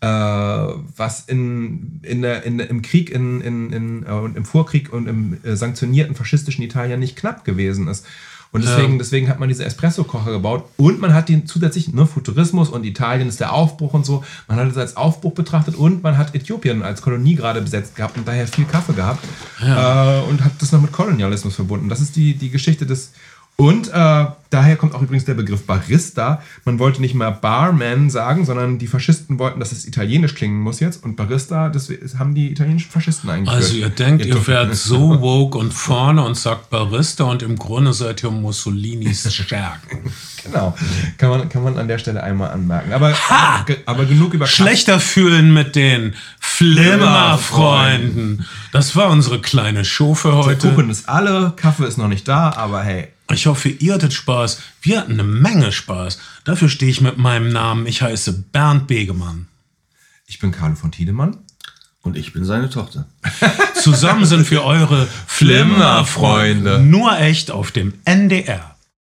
äh, 0.00 0.74
was 0.96 1.24
in, 1.26 2.00
in 2.02 2.24
in, 2.24 2.60
im 2.60 2.82
Krieg, 2.82 3.10
in, 3.10 3.40
in, 3.40 3.72
in, 3.72 4.02
äh, 4.04 4.36
im 4.36 4.44
Vorkrieg 4.44 4.92
und 4.92 5.08
im 5.08 5.38
äh, 5.44 5.56
sanktionierten 5.56 6.14
faschistischen 6.14 6.64
Italien 6.64 7.00
nicht 7.00 7.16
knapp 7.16 7.44
gewesen 7.44 7.88
ist. 7.88 8.06
Und 8.52 8.64
deswegen, 8.64 8.98
deswegen 8.98 9.28
hat 9.28 9.38
man 9.38 9.48
diese 9.48 9.64
Espresso-Kocher 9.64 10.30
gebaut 10.30 10.64
und 10.76 11.00
man 11.00 11.12
hat 11.12 11.28
den 11.28 11.46
zusätzlich, 11.46 11.92
ne, 11.92 12.06
Futurismus 12.06 12.70
und 12.70 12.84
Italien 12.84 13.28
ist 13.28 13.40
der 13.40 13.52
Aufbruch 13.52 13.92
und 13.92 14.06
so, 14.06 14.24
man 14.48 14.58
hat 14.58 14.68
es 14.68 14.76
als 14.76 14.96
Aufbruch 14.96 15.34
betrachtet 15.34 15.74
und 15.74 16.02
man 16.02 16.16
hat 16.16 16.34
Äthiopien 16.34 16.82
als 16.82 17.02
Kolonie 17.02 17.34
gerade 17.34 17.60
besetzt 17.60 17.96
gehabt 17.96 18.16
und 18.16 18.26
daher 18.26 18.46
viel 18.46 18.64
Kaffee 18.64 18.94
gehabt 18.94 19.24
äh, 19.60 20.20
und 20.28 20.44
hat 20.44 20.52
das 20.60 20.72
noch 20.72 20.80
mit 20.80 20.92
Kolonialismus 20.92 21.54
verbunden. 21.54 21.88
Das 21.88 22.00
ist 22.00 22.16
die, 22.16 22.34
die 22.34 22.50
Geschichte 22.50 22.86
des. 22.86 23.12
Und 23.56 23.88
äh, 23.88 24.26
daher 24.50 24.76
kommt 24.76 24.94
auch 24.94 25.00
übrigens 25.00 25.24
der 25.24 25.32
Begriff 25.32 25.64
Barista. 25.64 26.42
Man 26.66 26.78
wollte 26.78 27.00
nicht 27.00 27.14
mehr 27.14 27.30
Barman 27.30 28.10
sagen, 28.10 28.44
sondern 28.44 28.78
die 28.78 28.86
Faschisten 28.86 29.38
wollten, 29.38 29.60
dass 29.60 29.72
es 29.72 29.86
italienisch 29.86 30.34
klingen 30.34 30.60
muss 30.60 30.80
jetzt. 30.80 31.02
Und 31.02 31.16
Barista, 31.16 31.70
das 31.70 31.90
haben 32.18 32.34
die 32.34 32.52
italienischen 32.52 32.90
Faschisten 32.90 33.30
eingeführt. 33.30 33.56
Also 33.62 33.76
ihr 33.76 33.88
denkt, 33.88 34.26
ihr 34.26 34.46
werdet 34.46 34.74
so 34.76 35.22
woke 35.22 35.56
und 35.56 35.72
vorne 35.72 36.22
und 36.22 36.36
sagt 36.36 36.68
Barista 36.68 37.24
und 37.24 37.42
im 37.42 37.56
Grunde 37.56 37.94
seid 37.94 38.22
ihr 38.22 38.30
Mussolinis 38.30 39.32
Stärken. 39.32 40.12
Genau. 40.46 40.76
Kann 41.18 41.30
man, 41.30 41.48
kann 41.48 41.62
man 41.62 41.78
an 41.78 41.88
der 41.88 41.98
Stelle 41.98 42.22
einmal 42.22 42.50
anmerken. 42.50 42.92
Aber, 42.92 43.14
ge- 43.66 43.78
aber 43.86 44.04
genug 44.06 44.34
über 44.34 44.46
Schlechter 44.46 45.00
fühlen 45.00 45.52
mit 45.52 45.76
den 45.76 46.14
Flimmerfreunden. 46.40 48.44
Das 48.72 48.96
war 48.96 49.10
unsere 49.10 49.40
kleine 49.40 49.84
Show 49.84 50.14
für 50.14 50.34
heute. 50.34 50.70
Kuchen 50.70 50.90
ist 50.90 51.08
alle, 51.08 51.52
Kaffee 51.56 51.86
ist 51.86 51.98
noch 51.98 52.08
nicht 52.08 52.26
da, 52.28 52.50
aber 52.52 52.82
hey. 52.82 53.08
Ich 53.32 53.46
hoffe, 53.46 53.68
ihr 53.68 53.94
hattet 53.94 54.12
Spaß. 54.12 54.60
Wir 54.82 54.98
hatten 55.00 55.12
eine 55.14 55.24
Menge 55.24 55.72
Spaß. 55.72 56.18
Dafür 56.44 56.68
stehe 56.68 56.90
ich 56.90 57.00
mit 57.00 57.18
meinem 57.18 57.48
Namen. 57.48 57.86
Ich 57.86 58.02
heiße 58.02 58.32
Bernd 58.52 58.86
Begemann. 58.86 59.48
Ich 60.26 60.38
bin 60.38 60.52
Carlo 60.52 60.76
von 60.76 60.92
Tiedemann. 60.92 61.38
Und 62.02 62.16
ich 62.16 62.32
bin 62.32 62.44
seine 62.44 62.70
Tochter. 62.70 63.06
Zusammen 63.74 64.26
sind 64.26 64.48
wir 64.52 64.62
eure. 64.62 65.08
Flimmerfreunde. 65.26 66.78
Nur 66.78 67.18
echt 67.18 67.50
auf 67.50 67.72
dem 67.72 67.94
NDR. 68.04 68.75